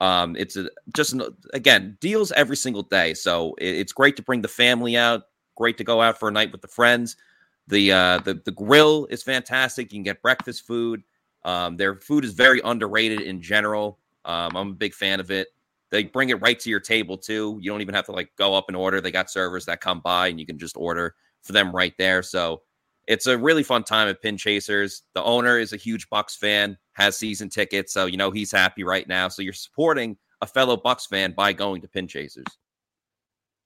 Um, 0.00 0.36
it's 0.36 0.56
a, 0.56 0.68
just 0.94 1.14
again 1.52 1.96
deals 2.00 2.32
every 2.32 2.56
single 2.56 2.82
day, 2.82 3.14
so 3.14 3.54
it, 3.58 3.76
it's 3.76 3.92
great 3.92 4.16
to 4.16 4.22
bring 4.22 4.42
the 4.42 4.48
family 4.48 4.96
out. 4.96 5.22
Great 5.56 5.78
to 5.78 5.84
go 5.84 6.02
out 6.02 6.18
for 6.18 6.28
a 6.28 6.32
night 6.32 6.50
with 6.52 6.62
the 6.62 6.68
friends. 6.68 7.16
The 7.68 7.92
uh, 7.92 8.18
the 8.18 8.40
the 8.44 8.50
grill 8.50 9.06
is 9.06 9.22
fantastic. 9.22 9.92
You 9.92 9.98
can 9.98 10.02
get 10.02 10.20
breakfast 10.22 10.66
food. 10.66 11.02
Um, 11.44 11.76
their 11.76 11.96
food 11.96 12.24
is 12.24 12.32
very 12.32 12.60
underrated 12.64 13.20
in 13.20 13.40
general. 13.40 13.98
Um, 14.24 14.56
I'm 14.56 14.68
a 14.70 14.74
big 14.74 14.94
fan 14.94 15.20
of 15.20 15.30
it. 15.30 15.48
They 15.90 16.04
bring 16.04 16.30
it 16.30 16.40
right 16.40 16.58
to 16.58 16.70
your 16.70 16.80
table 16.80 17.16
too. 17.16 17.58
You 17.60 17.70
don't 17.70 17.80
even 17.80 17.94
have 17.94 18.06
to 18.06 18.12
like 18.12 18.30
go 18.36 18.54
up 18.54 18.64
and 18.68 18.76
order. 18.76 19.00
They 19.00 19.12
got 19.12 19.30
servers 19.30 19.66
that 19.66 19.80
come 19.80 20.00
by 20.00 20.28
and 20.28 20.40
you 20.40 20.46
can 20.46 20.58
just 20.58 20.76
order 20.76 21.14
for 21.42 21.52
them 21.52 21.70
right 21.70 21.94
there. 21.98 22.22
So 22.22 22.62
it's 23.06 23.26
a 23.26 23.36
really 23.36 23.62
fun 23.62 23.84
time 23.84 24.08
at 24.08 24.22
Pinchasers. 24.22 25.02
The 25.14 25.22
owner 25.22 25.58
is 25.58 25.72
a 25.72 25.76
huge 25.76 26.08
Bucks 26.08 26.36
fan, 26.36 26.76
has 26.92 27.16
season 27.16 27.48
tickets, 27.48 27.92
so 27.92 28.06
you 28.06 28.16
know 28.16 28.30
he's 28.30 28.52
happy 28.52 28.84
right 28.84 29.06
now. 29.06 29.28
So 29.28 29.42
you're 29.42 29.52
supporting 29.52 30.16
a 30.40 30.46
fellow 30.46 30.76
Bucks 30.76 31.06
fan 31.06 31.32
by 31.32 31.52
going 31.52 31.80
to 31.82 31.88
Pinchasers. 31.88 32.46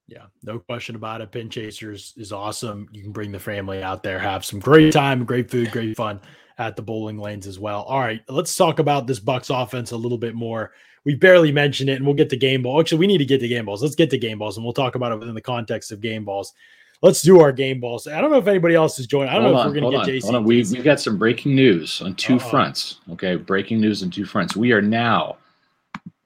Yeah, 0.07 0.27
no 0.43 0.59
question 0.59 0.97
about 0.97 1.21
it. 1.21 1.33
Pinchasers 1.33 2.17
is 2.17 2.33
awesome. 2.33 2.89
You 2.93 3.03
can 3.03 3.13
bring 3.13 3.31
the 3.31 3.39
family 3.39 3.83
out 3.83 4.03
there, 4.03 4.19
have 4.19 4.45
some 4.45 4.59
great 4.59 4.93
time, 4.93 5.25
great 5.25 5.51
food, 5.51 5.71
great 5.71 5.97
fun 5.97 6.21
at 6.57 6.77
the 6.77 6.83
bowling 6.83 7.19
lanes 7.19 7.47
as 7.47 7.59
well. 7.59 7.83
All 7.83 8.01
right, 8.01 8.23
let's 8.29 8.57
talk 8.57 8.79
about 8.79 9.07
this 9.07 9.21
Bucks 9.21 9.51
offense 9.51 9.93
a 9.93 9.97
little 9.97 10.19
bit 10.19 10.35
more. 10.35 10.73
We 11.05 11.15
barely 11.15 11.53
mentioned 11.53 11.91
it, 11.91 11.95
and 11.97 12.07
we'll 12.07 12.15
get 12.15 12.31
to 12.31 12.37
game 12.37 12.63
ball. 12.63 12.81
Actually, 12.81 12.99
we 12.99 13.07
need 13.07 13.19
to 13.19 13.25
get 13.25 13.41
to 13.41 13.49
game 13.49 13.67
balls. 13.67 13.83
Let's 13.83 13.95
get 13.95 14.11
to 14.11 14.19
game 14.19 14.39
balls, 14.39 14.57
and 14.57 14.65
we'll 14.65 14.73
talk 14.73 14.95
about 14.95 15.13
it 15.13 15.19
within 15.19 15.35
the 15.35 15.41
context 15.41 15.93
of 15.93 16.01
game 16.01 16.25
balls 16.25 16.55
let's 17.03 17.23
do 17.23 17.41
our 17.41 17.53
game 17.53 17.81
balls. 17.81 18.07
I 18.07 18.21
don't 18.21 18.31
know 18.31 18.39
if 18.39 18.47
anybody 18.47 18.75
else 18.75 18.99
is 18.99 19.07
joining. 19.07 19.31
I 19.31 19.35
don't 19.35 19.43
hold 19.43 19.55
know 19.55 19.61
on, 19.61 19.67
if 19.67 19.75
we're 19.75 19.81
going 19.81 20.05
to 20.05 20.13
get 20.21 20.35
on. 20.35 20.45
We, 20.45 20.65
we've 20.65 20.85
got 20.85 21.01
some 21.01 21.17
breaking 21.17 21.55
news 21.55 22.01
on 22.03 22.15
2 22.15 22.35
Uh-oh. 22.35 22.39
fronts. 22.39 23.01
Okay. 23.13 23.37
Breaking 23.37 23.81
news 23.81 24.03
on 24.03 24.11
two 24.11 24.25
fronts. 24.25 24.57
We 24.57 24.73
are 24.73 24.83
now 24.83 25.37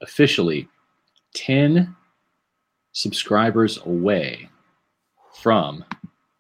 officially 0.01 0.69
10 1.35 1.95
subscribers 2.93 3.79
away 3.87 4.49
from 5.35 5.85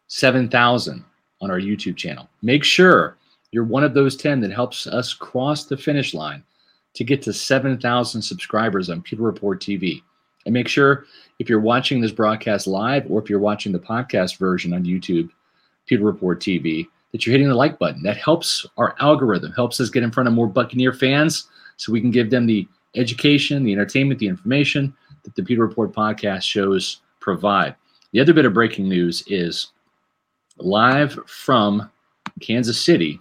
7,000 0.08 1.04
on 1.40 1.50
our 1.50 1.58
YouTube 1.58 1.96
channel. 1.96 2.28
Make 2.42 2.64
sure 2.64 3.16
you're 3.50 3.64
one 3.64 3.84
of 3.84 3.94
those 3.94 4.16
10 4.16 4.40
that 4.40 4.52
helps 4.52 4.86
us 4.86 5.12
cross 5.14 5.64
the 5.64 5.76
finish 5.76 6.14
line 6.14 6.42
to 6.94 7.04
get 7.04 7.22
to 7.22 7.32
7,000 7.32 8.20
subscribers 8.20 8.90
on 8.90 9.02
Pewter 9.02 9.22
Report 9.22 9.60
TV. 9.60 10.02
And 10.44 10.52
make 10.52 10.68
sure 10.68 11.06
if 11.38 11.48
you're 11.48 11.60
watching 11.60 12.00
this 12.00 12.12
broadcast 12.12 12.66
live 12.66 13.04
or 13.10 13.20
if 13.22 13.30
you're 13.30 13.38
watching 13.38 13.72
the 13.72 13.78
podcast 13.78 14.38
version 14.38 14.72
on 14.72 14.84
YouTube, 14.84 15.30
Pewter 15.86 16.04
Report 16.04 16.40
TV, 16.40 16.88
that 17.12 17.26
you're 17.26 17.32
hitting 17.32 17.48
the 17.48 17.54
like 17.54 17.78
button. 17.78 18.02
That 18.02 18.16
helps 18.16 18.66
our 18.76 18.96
algorithm, 19.00 19.52
helps 19.52 19.80
us 19.80 19.90
get 19.90 20.02
in 20.02 20.10
front 20.10 20.28
of 20.28 20.34
more 20.34 20.46
Buccaneer 20.46 20.92
fans 20.92 21.48
so 21.76 21.92
we 21.92 22.00
can 22.00 22.10
give 22.10 22.30
them 22.30 22.46
the 22.46 22.66
education, 22.94 23.64
the 23.64 23.72
entertainment, 23.72 24.20
the 24.20 24.28
information 24.28 24.94
that 25.24 25.34
the 25.34 25.42
Pewter 25.42 25.62
Report 25.62 25.92
podcast 25.92 26.42
shows 26.42 27.00
provide. 27.20 27.74
The 28.12 28.20
other 28.20 28.32
bit 28.32 28.44
of 28.44 28.54
breaking 28.54 28.88
news 28.88 29.22
is 29.26 29.68
live 30.58 31.18
from 31.26 31.90
Kansas 32.40 32.80
City 32.80 33.18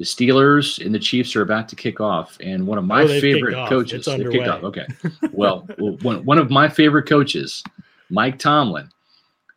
the 0.00 0.06
Steelers 0.06 0.82
and 0.82 0.94
the 0.94 0.98
Chiefs 0.98 1.36
are 1.36 1.42
about 1.42 1.68
to 1.68 1.76
kick 1.76 2.00
off, 2.00 2.38
and 2.40 2.66
one 2.66 2.78
of 2.78 2.86
my 2.86 3.02
oh, 3.02 3.20
favorite 3.20 3.68
coaches. 3.68 4.06
Kick 4.06 4.48
off. 4.48 4.62
Okay. 4.62 4.86
well, 5.32 5.68
one, 5.76 6.24
one 6.24 6.38
of 6.38 6.48
my 6.48 6.70
favorite 6.70 7.06
coaches, 7.06 7.62
Mike 8.08 8.38
Tomlin, 8.38 8.88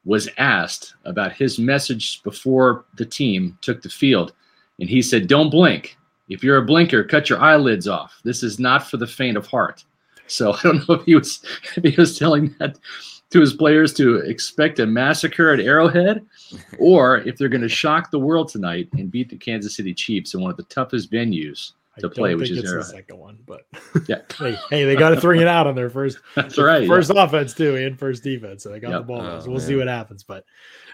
was 0.04 0.28
asked 0.38 0.96
about 1.06 1.32
his 1.32 1.60
message 1.60 2.22
before 2.24 2.84
the 2.96 3.06
team 3.06 3.58
took 3.62 3.82
the 3.82 3.90
field, 3.90 4.34
and 4.82 4.90
he 4.90 5.02
said, 5.02 5.28
"Don't 5.28 5.50
blink. 5.50 5.96
If 6.28 6.44
you're 6.44 6.58
a 6.58 6.66
blinker, 6.66 7.06
cut 7.06 7.30
your 7.30 7.40
eyelids 7.40 7.88
off. 7.88 8.20
This 8.26 8.44
is 8.44 8.60
not 8.60 8.86
for 8.86 8.98
the 8.98 9.08
faint 9.08 9.38
of 9.38 9.48
heart." 9.48 9.86
So 10.28 10.52
I 10.56 10.62
don't 10.62 10.90
know 10.90 10.96
if 10.96 11.06
he 11.06 11.16
was 11.16 11.42
if 11.78 11.86
he 11.86 11.96
was 11.96 12.20
telling 12.20 12.54
that 12.60 12.78
to 13.34 13.42
his 13.42 13.54
players 13.54 13.94
to 13.96 14.18
expect 14.18 14.80
a 14.80 14.86
massacre 14.86 15.52
at 15.52 15.60
Arrowhead, 15.60 16.26
or 16.80 17.18
if 17.18 17.36
they're 17.36 17.50
going 17.50 17.62
to 17.62 17.70
shock 17.70 18.12
the 18.12 18.20
world 18.20 18.48
tonight 18.48 18.88
and 18.94 19.12
beat 19.12 19.30
the 19.30 19.36
Kansas 19.36 19.76
City 19.76 19.94
Chiefs 19.94 20.36
in 20.36 20.42
one 20.42 20.52
of 20.52 20.58
the 20.58 20.64
toughest 20.64 21.12
venues 21.12 21.72
to 21.98 22.10
play, 22.10 22.36
which 22.36 22.52
is 22.52 22.64
Arrowhead. 22.64 22.82
the 22.82 22.86
second 22.86 23.18
one. 23.18 23.40
But 23.48 23.66
yeah, 24.08 24.22
hey, 24.38 24.56
hey, 24.70 24.86
they 24.86 24.96
got 24.96 25.10
to 25.10 25.20
three 25.20 25.42
it 25.42 25.48
out 25.48 25.66
on 25.66 25.74
their 25.74 25.90
first. 25.90 26.20
That's 26.36 26.60
right. 26.60 26.88
First 26.88 27.12
yeah. 27.14 27.24
offense 27.24 27.56
too, 27.56 27.76
and 27.76 27.98
first 27.98 28.24
defense, 28.24 28.64
so 28.64 28.70
they 28.70 28.80
got 28.80 28.92
yep. 28.92 29.02
the 29.02 29.06
ball. 29.06 29.22
Oh, 29.22 29.40
so 29.40 29.48
we'll 29.48 29.58
man. 29.58 29.68
see 29.68 29.76
what 29.76 29.88
happens, 29.88 30.24
but. 30.24 30.46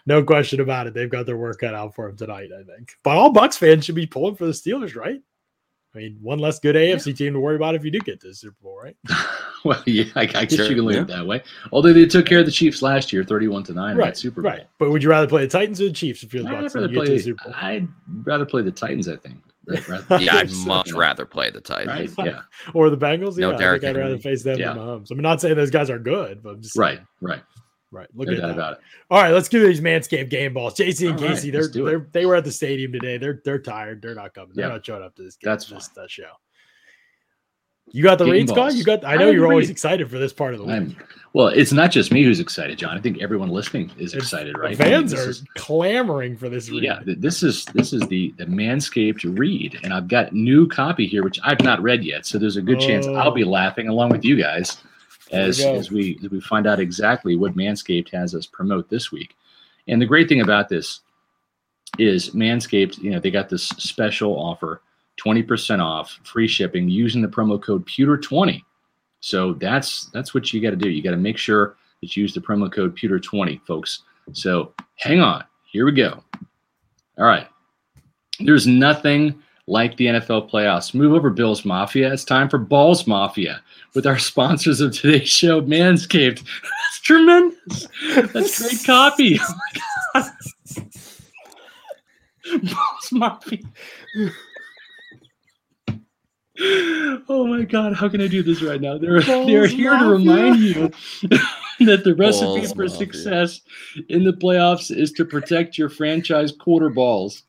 No 0.05 0.23
question 0.23 0.61
about 0.61 0.87
it. 0.87 0.93
They've 0.93 1.09
got 1.09 1.25
their 1.25 1.37
work 1.37 1.59
cut 1.59 1.75
out 1.75 1.93
for 1.93 2.07
them 2.07 2.17
tonight, 2.17 2.49
I 2.57 2.63
think. 2.63 2.95
But 3.03 3.17
all 3.17 3.31
Bucks 3.31 3.57
fans 3.57 3.83
should 3.83 3.95
be 3.95 4.07
pulling 4.07 4.35
for 4.35 4.45
the 4.45 4.53
Steelers, 4.53 4.95
right? 4.95 5.21
I 5.95 5.97
mean, 5.97 6.17
one 6.21 6.37
less 6.37 6.59
good 6.59 6.75
AFC 6.75 7.07
yeah. 7.07 7.13
team 7.13 7.33
to 7.33 7.39
worry 7.39 7.55
about 7.55 7.73
if 7.73 7.83
you 7.83 7.89
do 7.89 7.99
get 7.99 8.21
to 8.21 8.27
the 8.27 8.35
Super 8.35 8.55
Bowl, 8.61 8.79
right? 8.81 8.95
well, 9.65 9.81
yeah, 9.87 10.05
I, 10.15 10.21
I 10.21 10.25
guess 10.25 10.55
sure, 10.55 10.67
you 10.67 10.75
can 10.75 10.85
look 10.85 10.93
yeah. 10.93 11.01
at 11.01 11.09
it 11.09 11.13
that 11.13 11.25
way. 11.25 11.41
Although 11.71 11.93
they 11.93 12.05
took 12.05 12.27
care 12.27 12.39
of 12.39 12.45
the 12.45 12.51
Chiefs 12.51 12.81
last 12.81 13.11
year, 13.11 13.23
thirty-one 13.23 13.63
to 13.63 13.73
nine, 13.73 13.97
right? 13.97 14.15
Super 14.15 14.41
Bowl. 14.41 14.51
Right. 14.51 14.67
But 14.77 14.91
would 14.91 15.01
you 15.01 15.09
rather 15.09 15.27
play 15.27 15.41
the 15.41 15.47
Titans 15.47 15.81
or 15.81 15.85
the 15.85 15.93
Chiefs 15.93 16.21
if 16.21 16.33
you're 16.33 16.43
the 16.43 16.49
Bucs? 16.49 16.75
I'd 16.75 16.75
rather 16.75 16.87
play. 16.89 17.17
The 17.17 17.35
I'd 17.55 17.87
rather 18.23 18.45
play 18.45 18.61
the 18.61 18.71
Titans. 18.71 19.09
I 19.09 19.15
think. 19.15 19.37
yeah, 20.19 20.35
I'd 20.35 20.51
much 20.65 20.91
rather 20.93 21.25
play 21.25 21.49
the 21.49 21.61
Titans. 21.61 22.17
Right? 22.17 22.27
Yeah. 22.27 22.41
or 22.73 22.89
the 22.89 22.97
Bengals. 22.97 23.37
No, 23.37 23.51
yeah, 23.51 23.57
Derek 23.57 23.83
I 23.83 23.87
think 23.87 23.97
I'd 23.97 24.01
rather 24.01 24.17
face 24.19 24.43
them 24.43 24.59
yeah. 24.59 24.73
than 24.73 24.83
Mahomes. 24.83 25.11
I'm 25.11 25.19
not 25.19 25.41
saying 25.41 25.55
those 25.55 25.69
guys 25.69 25.89
are 25.89 25.99
good, 25.99 26.43
but 26.43 26.51
I'm 26.51 26.61
just 26.61 26.77
right, 26.77 26.99
right. 27.21 27.41
Right. 27.91 28.07
Look 28.13 28.27
no 28.27 28.35
at 28.35 28.41
that. 28.41 28.51
About 28.51 28.73
it. 28.73 28.79
All 29.09 29.21
right, 29.21 29.31
let's 29.31 29.49
give 29.49 29.63
these 29.63 29.81
Manscaped 29.81 30.29
game 30.29 30.53
balls. 30.53 30.75
JC 30.75 31.09
and 31.09 31.19
Casey, 31.19 31.49
right, 31.49 31.71
they're, 31.73 31.83
they're 31.83 32.07
they 32.11 32.25
were 32.25 32.35
at 32.35 32.43
the 32.43 32.51
stadium 32.51 32.91
today. 32.91 33.17
They're 33.17 33.41
they're 33.43 33.59
tired. 33.59 34.01
They're 34.01 34.13
not 34.13 34.33
coming. 34.35 34.51
They're 34.53 34.69
not 34.69 34.85
showing 34.85 35.03
up 35.03 35.15
to 35.15 35.23
this 35.23 35.37
game. 35.37 35.49
That's 35.49 35.65
this, 35.65 35.87
that 35.89 36.11
show. 36.11 36.29
You 37.91 38.03
got 38.03 38.19
the 38.19 38.25
Game 38.25 38.33
reads, 38.33 38.51
Scott? 38.51 38.75
You 38.75 38.83
got. 38.83 39.03
I 39.03 39.15
know 39.15 39.29
I 39.29 39.31
you're 39.31 39.47
always 39.47 39.71
excited 39.71 40.07
for 40.11 40.19
this 40.19 40.31
part 40.31 40.53
of 40.53 40.59
the 40.59 40.65
week. 40.65 40.75
I'm, 40.75 40.97
well, 41.33 41.47
it's 41.47 41.71
not 41.71 41.89
just 41.89 42.11
me 42.11 42.23
who's 42.23 42.39
excited, 42.39 42.77
John. 42.77 42.95
I 42.95 43.01
think 43.01 43.19
everyone 43.19 43.49
listening 43.49 43.91
is 43.97 44.13
it's, 44.13 44.23
excited, 44.23 44.55
right? 44.55 44.77
fans 44.77 45.11
I 45.11 45.17
mean, 45.17 45.25
are 45.25 45.29
is, 45.29 45.43
clamoring 45.55 46.37
for 46.37 46.49
this 46.49 46.69
read. 46.69 46.83
Yeah, 46.83 46.99
this 47.03 47.41
is 47.41 47.65
this 47.65 47.91
is 47.91 48.01
the 48.03 48.35
the 48.37 48.45
Manscaped 48.45 49.35
read, 49.35 49.79
and 49.83 49.91
I've 49.91 50.07
got 50.07 50.33
new 50.33 50.67
copy 50.67 51.07
here, 51.07 51.23
which 51.23 51.39
I've 51.43 51.61
not 51.61 51.81
read 51.81 52.03
yet. 52.03 52.27
So 52.27 52.37
there's 52.37 52.57
a 52.57 52.61
good 52.61 52.77
oh. 52.77 52.87
chance 52.87 53.07
I'll 53.07 53.29
oh. 53.29 53.31
be 53.31 53.43
laughing 53.43 53.87
along 53.87 54.09
with 54.09 54.23
you 54.23 54.35
guys 54.35 54.77
as 55.31 55.59
we 55.59 55.65
as 55.65 55.91
we 55.91 56.19
as 56.23 56.29
we 56.29 56.41
find 56.41 56.67
out 56.67 56.79
exactly 56.79 57.35
what 57.35 57.55
Manscaped 57.55 58.09
has 58.11 58.35
us 58.35 58.45
promote 58.45 58.89
this 58.89 59.11
week. 59.11 59.35
And 59.87 60.01
the 60.01 60.05
great 60.05 60.29
thing 60.29 60.41
about 60.41 60.69
this 60.69 61.01
is 61.97 62.31
Manscaped. 62.31 62.97
You 62.99 63.11
know, 63.11 63.19
they 63.19 63.31
got 63.31 63.49
this 63.49 63.67
special 63.67 64.37
offer 64.39 64.81
20% 65.23 65.83
off 65.83 66.19
free 66.23 66.47
shipping 66.47 66.87
using 66.87 67.21
the 67.21 67.27
promo 67.27 67.61
code 67.61 67.85
pewter20 67.87 68.61
so 69.21 69.53
that's 69.53 70.05
that's 70.07 70.33
what 70.33 70.53
you 70.53 70.61
got 70.61 70.71
to 70.71 70.75
do. 70.75 70.89
You 70.89 71.01
got 71.01 71.11
to 71.11 71.17
make 71.17 71.37
sure 71.37 71.75
that 72.01 72.15
you 72.15 72.21
use 72.21 72.33
the 72.33 72.39
promo 72.39 72.71
code 72.71 72.97
pewter20 72.97 73.61
folks. 73.65 74.03
So 74.33 74.73
hang 74.95 75.19
on. 75.19 75.43
Here 75.71 75.85
we 75.85 75.91
go. 75.91 76.23
All 77.17 77.25
right. 77.25 77.47
There's 78.39 78.65
nothing 78.65 79.41
like 79.69 79.95
the 79.97 80.07
NFL 80.07 80.49
playoffs. 80.49 80.93
Move 80.93 81.13
over, 81.13 81.29
Bills 81.29 81.63
Mafia. 81.63 82.11
It's 82.11 82.25
time 82.25 82.49
for 82.49 82.57
Balls 82.57 83.05
Mafia 83.07 83.61
with 83.93 84.05
our 84.07 84.17
sponsors 84.17 84.81
of 84.81 84.93
today's 84.93 85.29
show, 85.29 85.61
Manscaped. 85.61 86.43
That's 86.61 86.99
tremendous. 87.01 87.87
That's 88.33 88.61
great 88.61 88.83
copy. 88.85 89.39
Oh 89.41 89.55
my 89.55 90.21
God. 90.21 90.31
Balls 92.63 93.11
Mafia 93.11 93.59
oh 96.61 97.47
my 97.47 97.63
god, 97.63 97.93
how 97.93 98.09
can 98.09 98.21
I 98.21 98.27
do 98.27 98.43
this 98.43 98.61
right 98.61 98.81
now? 98.81 98.97
They're 98.97 99.21
they're 99.21 99.67
here 99.67 99.93
mafia. 99.93 100.05
to 100.05 100.11
remind 100.11 100.59
you 100.59 100.73
that 101.85 102.03
the 102.03 102.15
recipe 102.17 102.45
balls 102.45 102.73
for 102.73 102.83
mafia. 102.83 102.97
success 102.97 103.61
in 104.09 104.23
the 104.23 104.33
playoffs 104.33 104.95
is 104.95 105.11
to 105.13 105.25
protect 105.25 105.77
your 105.77 105.89
franchise 105.89 106.51
quarter 106.51 106.89
balls. 106.89 107.43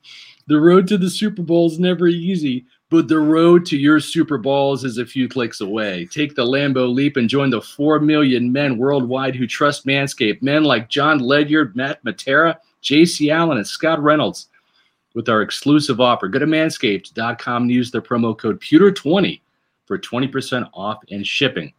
The 0.51 0.61
road 0.61 0.88
to 0.88 0.98
the 0.98 1.09
Super 1.09 1.42
Bowl 1.42 1.68
is 1.68 1.78
never 1.78 2.09
easy, 2.09 2.66
but 2.88 3.07
the 3.07 3.20
road 3.20 3.64
to 3.66 3.78
your 3.78 4.01
Super 4.01 4.36
Bowls 4.36 4.82
is 4.82 4.98
a 4.98 5.07
few 5.07 5.28
clicks 5.28 5.61
away. 5.61 6.07
Take 6.07 6.34
the 6.34 6.44
Lambo 6.44 6.92
leap 6.92 7.16
and 7.16 7.28
join 7.28 7.51
the 7.51 7.62
4 7.62 8.01
million 8.01 8.51
men 8.51 8.76
worldwide 8.76 9.36
who 9.36 9.46
trust 9.46 9.86
Manscaped. 9.86 10.42
Men 10.42 10.64
like 10.64 10.88
John 10.88 11.20
Ledyard, 11.20 11.76
Matt 11.76 12.03
Matera, 12.03 12.57
JC 12.82 13.32
Allen, 13.32 13.59
and 13.59 13.66
Scott 13.66 14.03
Reynolds 14.03 14.48
with 15.14 15.28
our 15.28 15.40
exclusive 15.40 16.01
offer. 16.01 16.26
Go 16.26 16.40
to 16.40 16.46
manscaped.com 16.46 17.62
and 17.62 17.70
use 17.70 17.92
the 17.92 18.03
promo 18.03 18.36
code 18.36 18.61
pewter20 18.61 19.40
for 19.86 20.01
20% 20.01 20.68
off 20.74 20.98
and 21.12 21.24
shipping. 21.24 21.72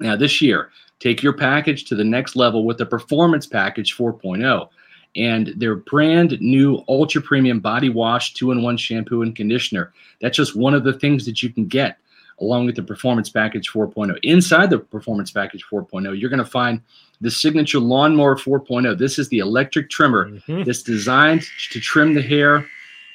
Now, 0.00 0.16
this 0.16 0.40
year, 0.40 0.70
take 1.00 1.22
your 1.22 1.34
package 1.34 1.84
to 1.84 1.94
the 1.94 2.04
next 2.04 2.34
level 2.34 2.64
with 2.64 2.78
the 2.78 2.86
Performance 2.86 3.46
Package 3.46 3.94
4.0 3.94 4.70
and 5.16 5.48
their 5.56 5.76
brand 5.76 6.40
new 6.40 6.82
ultra 6.88 7.20
premium 7.20 7.60
body 7.60 7.88
wash, 7.88 8.34
two 8.34 8.52
in 8.52 8.62
one 8.62 8.76
shampoo 8.76 9.22
and 9.22 9.34
conditioner. 9.34 9.92
That's 10.20 10.36
just 10.36 10.56
one 10.56 10.74
of 10.74 10.84
the 10.84 10.92
things 10.92 11.26
that 11.26 11.42
you 11.42 11.50
can 11.50 11.66
get 11.66 11.98
along 12.40 12.66
with 12.66 12.76
the 12.76 12.82
Performance 12.82 13.28
Package 13.28 13.70
4.0. 13.70 14.18
Inside 14.22 14.70
the 14.70 14.78
Performance 14.78 15.30
Package 15.30 15.64
4.0, 15.70 16.18
you're 16.18 16.30
going 16.30 16.38
to 16.38 16.44
find 16.44 16.80
the 17.20 17.30
signature 17.30 17.78
lawnmower 17.78 18.36
4.0. 18.36 18.96
This 18.98 19.18
is 19.18 19.28
the 19.28 19.38
electric 19.38 19.90
trimmer 19.90 20.30
mm-hmm. 20.30 20.62
that's 20.62 20.82
designed 20.82 21.44
to 21.70 21.80
trim 21.80 22.14
the 22.14 22.22
hair 22.22 22.66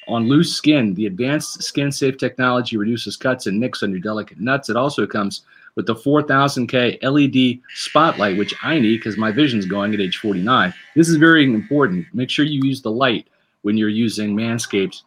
on 0.06 0.28
loose 0.28 0.54
skin. 0.54 0.94
The 0.94 1.06
advanced 1.06 1.62
skin 1.62 1.90
safe 1.90 2.16
technology 2.16 2.76
reduces 2.76 3.16
cuts 3.16 3.46
and 3.46 3.58
nicks 3.58 3.82
on 3.82 3.90
your 3.90 4.00
delicate 4.00 4.38
nuts. 4.38 4.68
It 4.68 4.76
also 4.76 5.06
comes 5.06 5.42
with 5.76 5.86
the 5.86 5.94
4000K 5.94 6.98
LED 7.02 7.60
spotlight, 7.74 8.36
which 8.36 8.54
I 8.62 8.78
need 8.78 8.96
because 8.96 9.16
my 9.16 9.30
vision's 9.30 9.66
going 9.66 9.94
at 9.94 10.00
age 10.00 10.16
49. 10.16 10.74
This 10.96 11.08
is 11.08 11.16
very 11.16 11.44
important. 11.44 12.06
Make 12.12 12.30
sure 12.30 12.44
you 12.44 12.62
use 12.64 12.82
the 12.82 12.90
light 12.90 13.28
when 13.62 13.76
you're 13.76 13.88
using 13.88 14.34
Manscaped. 14.34 15.02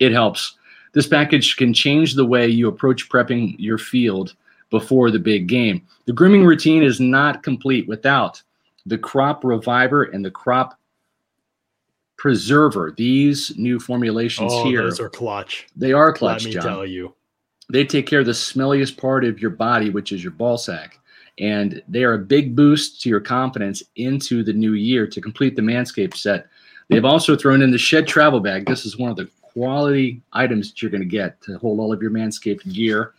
It 0.00 0.10
helps. 0.10 0.56
This 0.92 1.06
package 1.06 1.56
can 1.56 1.74
change 1.74 2.14
the 2.14 2.24
way 2.24 2.48
you 2.48 2.68
approach 2.68 3.08
prepping 3.08 3.56
your 3.58 3.78
field 3.78 4.34
before 4.70 5.10
the 5.10 5.18
big 5.18 5.46
game. 5.46 5.86
The 6.06 6.12
grooming 6.12 6.44
routine 6.44 6.82
is 6.82 6.98
not 6.98 7.42
complete 7.42 7.86
without 7.86 8.42
the 8.86 8.98
crop 8.98 9.44
reviver 9.44 10.04
and 10.04 10.24
the 10.24 10.30
crop 10.30 10.78
preserver. 12.16 12.94
These 12.96 13.56
new 13.56 13.78
formulations 13.78 14.52
oh, 14.52 14.64
here. 14.64 14.82
Those 14.82 15.00
are 15.00 15.10
clutch. 15.10 15.66
They 15.76 15.92
are 15.92 16.12
clutch, 16.12 16.44
Let 16.44 16.48
me 16.48 16.54
John. 16.54 16.62
tell 16.62 16.86
you. 16.86 17.14
They 17.70 17.84
take 17.84 18.06
care 18.06 18.20
of 18.20 18.26
the 18.26 18.32
smelliest 18.32 18.96
part 18.98 19.24
of 19.24 19.40
your 19.40 19.50
body, 19.50 19.90
which 19.90 20.12
is 20.12 20.22
your 20.22 20.32
ball 20.32 20.58
sack. 20.58 20.98
And 21.38 21.82
they 21.88 22.04
are 22.04 22.14
a 22.14 22.18
big 22.18 22.54
boost 22.54 23.00
to 23.02 23.08
your 23.08 23.20
confidence 23.20 23.82
into 23.96 24.42
the 24.44 24.52
new 24.52 24.74
year 24.74 25.06
to 25.06 25.20
complete 25.20 25.56
the 25.56 25.62
Manscaped 25.62 26.16
set. 26.16 26.46
They've 26.88 27.04
also 27.04 27.34
thrown 27.34 27.62
in 27.62 27.70
the 27.70 27.78
Shed 27.78 28.06
Travel 28.06 28.40
Bag. 28.40 28.66
This 28.66 28.84
is 28.84 28.98
one 28.98 29.10
of 29.10 29.16
the 29.16 29.28
quality 29.40 30.20
items 30.32 30.70
that 30.70 30.82
you're 30.82 30.90
going 30.90 31.00
to 31.00 31.08
get 31.08 31.40
to 31.42 31.58
hold 31.58 31.80
all 31.80 31.92
of 31.92 32.02
your 32.02 32.10
Manscaped 32.10 32.72
gear 32.72 33.14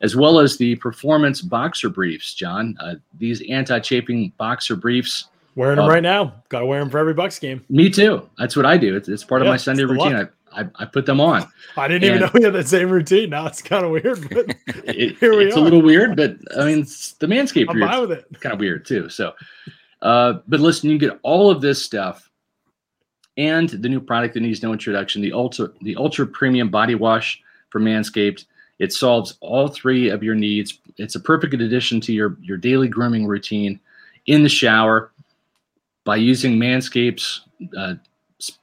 as 0.00 0.14
well 0.14 0.38
as 0.38 0.56
the 0.56 0.76
performance 0.76 1.42
boxer 1.42 1.88
briefs, 1.88 2.34
John. 2.34 2.76
Uh, 2.80 2.94
these 3.18 3.42
anti-chafing 3.50 4.32
boxer 4.38 4.76
briefs. 4.76 5.26
Wearing 5.56 5.76
them 5.76 5.86
uh, 5.86 5.88
right 5.88 6.02
now. 6.02 6.34
Got 6.50 6.60
to 6.60 6.66
wear 6.66 6.78
them 6.78 6.88
for 6.88 6.98
every 6.98 7.14
Bucks 7.14 7.38
game. 7.38 7.64
Me 7.68 7.90
too. 7.90 8.28
That's 8.38 8.54
what 8.54 8.64
I 8.64 8.76
do. 8.76 8.96
It's, 8.96 9.08
it's 9.08 9.24
part 9.24 9.42
yeah, 9.42 9.48
of 9.48 9.52
my 9.52 9.56
Sunday 9.56 9.84
routine. 9.84 10.14
I, 10.14 10.28
I, 10.58 10.64
I, 10.76 10.84
put 10.84 11.06
them 11.06 11.20
on. 11.20 11.46
I 11.76 11.88
didn't 11.88 12.04
and 12.04 12.16
even 12.16 12.20
know 12.20 12.30
we 12.34 12.42
had 12.42 12.52
the 12.52 12.66
same 12.66 12.90
routine. 12.90 13.30
Now 13.30 13.46
it's 13.46 13.62
kind 13.62 13.84
of 13.84 13.90
weird, 13.90 14.28
but 14.30 14.56
it, 14.84 15.18
here 15.18 15.36
we 15.36 15.46
it's 15.46 15.56
are. 15.56 15.60
a 15.60 15.62
little 15.62 15.82
weird, 15.82 16.16
but 16.16 16.36
I 16.56 16.64
mean, 16.64 16.80
the 16.80 17.26
Manscaped 17.26 17.70
I'm 17.70 17.80
fine 17.80 18.00
with 18.00 18.12
it. 18.12 18.26
kind 18.40 18.52
of 18.52 18.60
weird 18.60 18.86
too. 18.86 19.08
So, 19.08 19.32
uh, 20.02 20.34
but 20.46 20.60
listen, 20.60 20.90
you 20.90 20.98
get 20.98 21.18
all 21.22 21.50
of 21.50 21.60
this 21.60 21.84
stuff 21.84 22.28
and 23.36 23.68
the 23.68 23.88
new 23.88 24.00
product 24.00 24.34
that 24.34 24.40
needs 24.40 24.62
no 24.62 24.72
introduction, 24.72 25.22
the 25.22 25.32
ultra, 25.32 25.68
the 25.82 25.96
ultra 25.96 26.26
premium 26.26 26.70
body 26.70 26.94
wash 26.94 27.40
for 27.70 27.80
Manscaped 27.80 28.44
it 28.78 28.92
solves 28.92 29.36
all 29.40 29.68
three 29.68 30.08
of 30.08 30.22
your 30.22 30.34
needs. 30.34 30.80
It's 30.98 31.16
a 31.16 31.20
perfect 31.20 31.54
addition 31.54 32.00
to 32.02 32.12
your, 32.12 32.36
your 32.40 32.56
daily 32.56 32.88
grooming 32.88 33.26
routine 33.26 33.80
in 34.26 34.42
the 34.42 34.48
shower 34.48 35.12
by 36.04 36.16
using 36.16 36.56
Manscaped's 36.56 37.42
uh, 37.76 37.94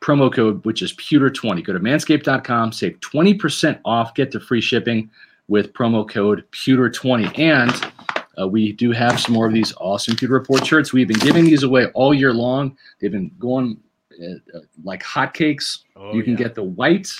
promo 0.01 0.33
code, 0.33 0.63
which 0.65 0.81
is 0.81 0.93
pewter20. 0.93 1.63
Go 1.63 1.73
to 1.73 1.79
manscaped.com, 1.79 2.71
save 2.71 2.99
20% 2.99 3.79
off, 3.85 4.15
get 4.15 4.31
the 4.31 4.39
free 4.39 4.61
shipping 4.61 5.09
with 5.47 5.73
promo 5.73 6.09
code 6.09 6.45
pewter20. 6.51 7.37
And 7.39 7.93
uh, 8.39 8.47
we 8.47 8.71
do 8.71 8.91
have 8.91 9.19
some 9.19 9.33
more 9.33 9.47
of 9.47 9.53
these 9.53 9.73
awesome 9.77 10.15
Pewter 10.15 10.33
Report 10.33 10.65
shirts. 10.65 10.91
We've 10.91 11.07
been 11.07 11.19
giving 11.19 11.45
these 11.45 11.63
away 11.63 11.87
all 11.87 12.13
year 12.13 12.33
long. 12.33 12.77
They've 12.99 13.11
been 13.11 13.31
going 13.39 13.79
uh, 14.21 14.57
uh 14.57 14.61
like 14.83 15.03
hotcakes. 15.03 15.79
Oh, 15.95 16.13
you 16.13 16.23
can 16.23 16.33
yeah. 16.33 16.39
get 16.39 16.55
the 16.55 16.63
white. 16.63 17.11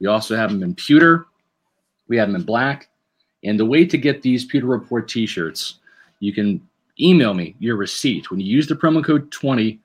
We 0.00 0.06
also 0.06 0.36
have 0.36 0.50
them 0.50 0.62
in 0.62 0.74
pewter. 0.74 1.26
We 2.08 2.16
have 2.16 2.28
them 2.28 2.36
in 2.36 2.42
black. 2.42 2.88
And 3.44 3.58
the 3.58 3.66
way 3.66 3.86
to 3.86 3.96
get 3.96 4.22
these 4.22 4.44
Pewter 4.44 4.66
Report 4.66 5.08
t 5.08 5.26
shirts, 5.26 5.76
you 6.20 6.32
can 6.32 6.60
email 7.00 7.34
me 7.34 7.54
your 7.58 7.76
receipt. 7.76 8.30
When 8.30 8.40
you 8.40 8.46
use 8.46 8.66
the 8.66 8.74
promo 8.74 9.02
code 9.02 9.30
20, 9.30 9.80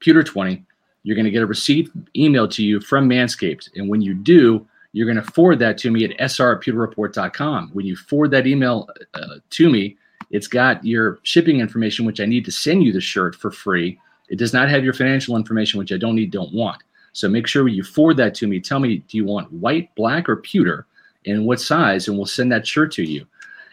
Pewter20, 0.00 0.64
you're 1.06 1.14
going 1.14 1.24
to 1.24 1.30
get 1.30 1.42
a 1.42 1.46
receipt 1.46 1.88
emailed 2.14 2.50
to 2.52 2.64
you 2.64 2.80
from 2.80 3.08
Manscaped. 3.08 3.70
And 3.76 3.88
when 3.88 4.00
you 4.00 4.12
do, 4.12 4.66
you're 4.92 5.06
going 5.06 5.24
to 5.24 5.32
forward 5.32 5.60
that 5.60 5.78
to 5.78 5.90
me 5.90 6.04
at 6.04 6.30
sr 6.30 6.52
at 6.52 7.70
When 7.72 7.86
you 7.86 7.96
forward 7.96 8.32
that 8.32 8.46
email 8.46 8.88
uh, 9.14 9.36
to 9.50 9.70
me, 9.70 9.96
it's 10.30 10.48
got 10.48 10.84
your 10.84 11.18
shipping 11.22 11.60
information, 11.60 12.04
which 12.06 12.20
I 12.20 12.26
need 12.26 12.44
to 12.46 12.52
send 12.52 12.82
you 12.82 12.92
the 12.92 13.00
shirt 13.00 13.36
for 13.36 13.50
free. 13.50 14.00
It 14.28 14.36
does 14.36 14.52
not 14.52 14.68
have 14.68 14.82
your 14.82 14.94
financial 14.94 15.36
information, 15.36 15.78
which 15.78 15.92
I 15.92 15.96
don't 15.96 16.16
need, 16.16 16.32
don't 16.32 16.52
want. 16.52 16.82
So 17.12 17.28
make 17.28 17.46
sure 17.46 17.68
you 17.68 17.84
forward 17.84 18.16
that 18.16 18.34
to 18.36 18.48
me. 18.48 18.58
Tell 18.58 18.80
me, 18.80 18.98
do 19.08 19.16
you 19.16 19.24
want 19.24 19.52
white, 19.52 19.94
black, 19.94 20.28
or 20.28 20.36
pewter? 20.36 20.86
and 21.26 21.44
what 21.44 21.60
size, 21.60 22.08
and 22.08 22.16
we'll 22.16 22.26
send 22.26 22.50
that 22.52 22.66
shirt 22.66 22.92
to 22.92 23.02
you. 23.02 23.26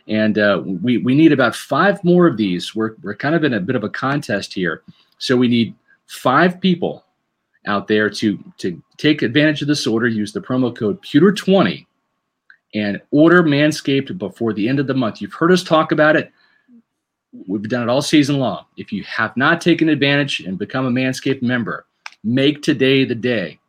And 0.07 0.37
uh, 0.37 0.61
we 0.65 0.97
we 0.97 1.15
need 1.15 1.31
about 1.31 1.55
five 1.55 2.03
more 2.03 2.27
of 2.27 2.35
these. 2.35 2.75
We're 2.75 2.95
we're 3.01 3.15
kind 3.15 3.35
of 3.35 3.43
in 3.43 3.53
a 3.53 3.59
bit 3.59 3.75
of 3.75 3.83
a 3.83 3.89
contest 3.89 4.53
here, 4.53 4.83
so 5.17 5.37
we 5.37 5.47
need 5.47 5.73
five 6.07 6.59
people 6.59 7.05
out 7.65 7.87
there 7.87 8.09
to 8.09 8.37
to 8.57 8.81
take 8.97 9.21
advantage 9.21 9.61
of 9.61 9.67
this 9.67 9.87
order. 9.87 10.07
Use 10.07 10.33
the 10.33 10.41
promo 10.41 10.75
code 10.75 11.01
Pewter20 11.01 11.85
and 12.75 13.01
order 13.11 13.43
Manscaped 13.43 14.17
before 14.17 14.53
the 14.53 14.67
end 14.67 14.79
of 14.79 14.87
the 14.87 14.93
month. 14.93 15.21
You've 15.21 15.33
heard 15.33 15.51
us 15.51 15.63
talk 15.63 15.91
about 15.91 16.15
it. 16.15 16.31
We've 17.47 17.63
done 17.63 17.83
it 17.83 17.89
all 17.89 18.01
season 18.01 18.37
long. 18.37 18.65
If 18.77 18.91
you 18.91 19.03
have 19.03 19.35
not 19.37 19.61
taken 19.61 19.89
advantage 19.89 20.41
and 20.41 20.57
become 20.57 20.85
a 20.85 20.91
Manscaped 20.91 21.41
member, 21.41 21.85
make 22.23 22.61
today 22.61 23.05
the 23.05 23.15
day 23.15 23.59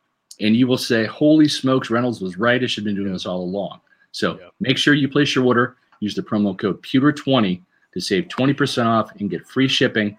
and 0.40 0.56
you 0.56 0.66
will 0.66 0.78
say, 0.78 1.04
"Holy 1.04 1.48
smokes, 1.48 1.90
Reynolds 1.90 2.20
was 2.20 2.36
right. 2.36 2.62
I 2.62 2.66
should 2.66 2.82
have 2.82 2.94
been 2.94 3.02
doing 3.02 3.12
this 3.12 3.26
all 3.26 3.40
along." 3.40 3.80
So 4.12 4.38
yeah. 4.38 4.48
make 4.60 4.78
sure 4.78 4.94
you 4.94 5.08
place 5.08 5.34
your 5.34 5.44
order. 5.44 5.76
Use 6.00 6.14
the 6.14 6.22
promo 6.22 6.56
code 6.56 6.82
Pewter20 6.82 7.62
to 7.92 8.00
save 8.00 8.28
20% 8.28 8.86
off 8.86 9.14
and 9.20 9.30
get 9.30 9.46
free 9.46 9.68
shipping. 9.68 10.18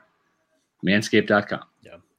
Manscaped.com. 0.85 1.63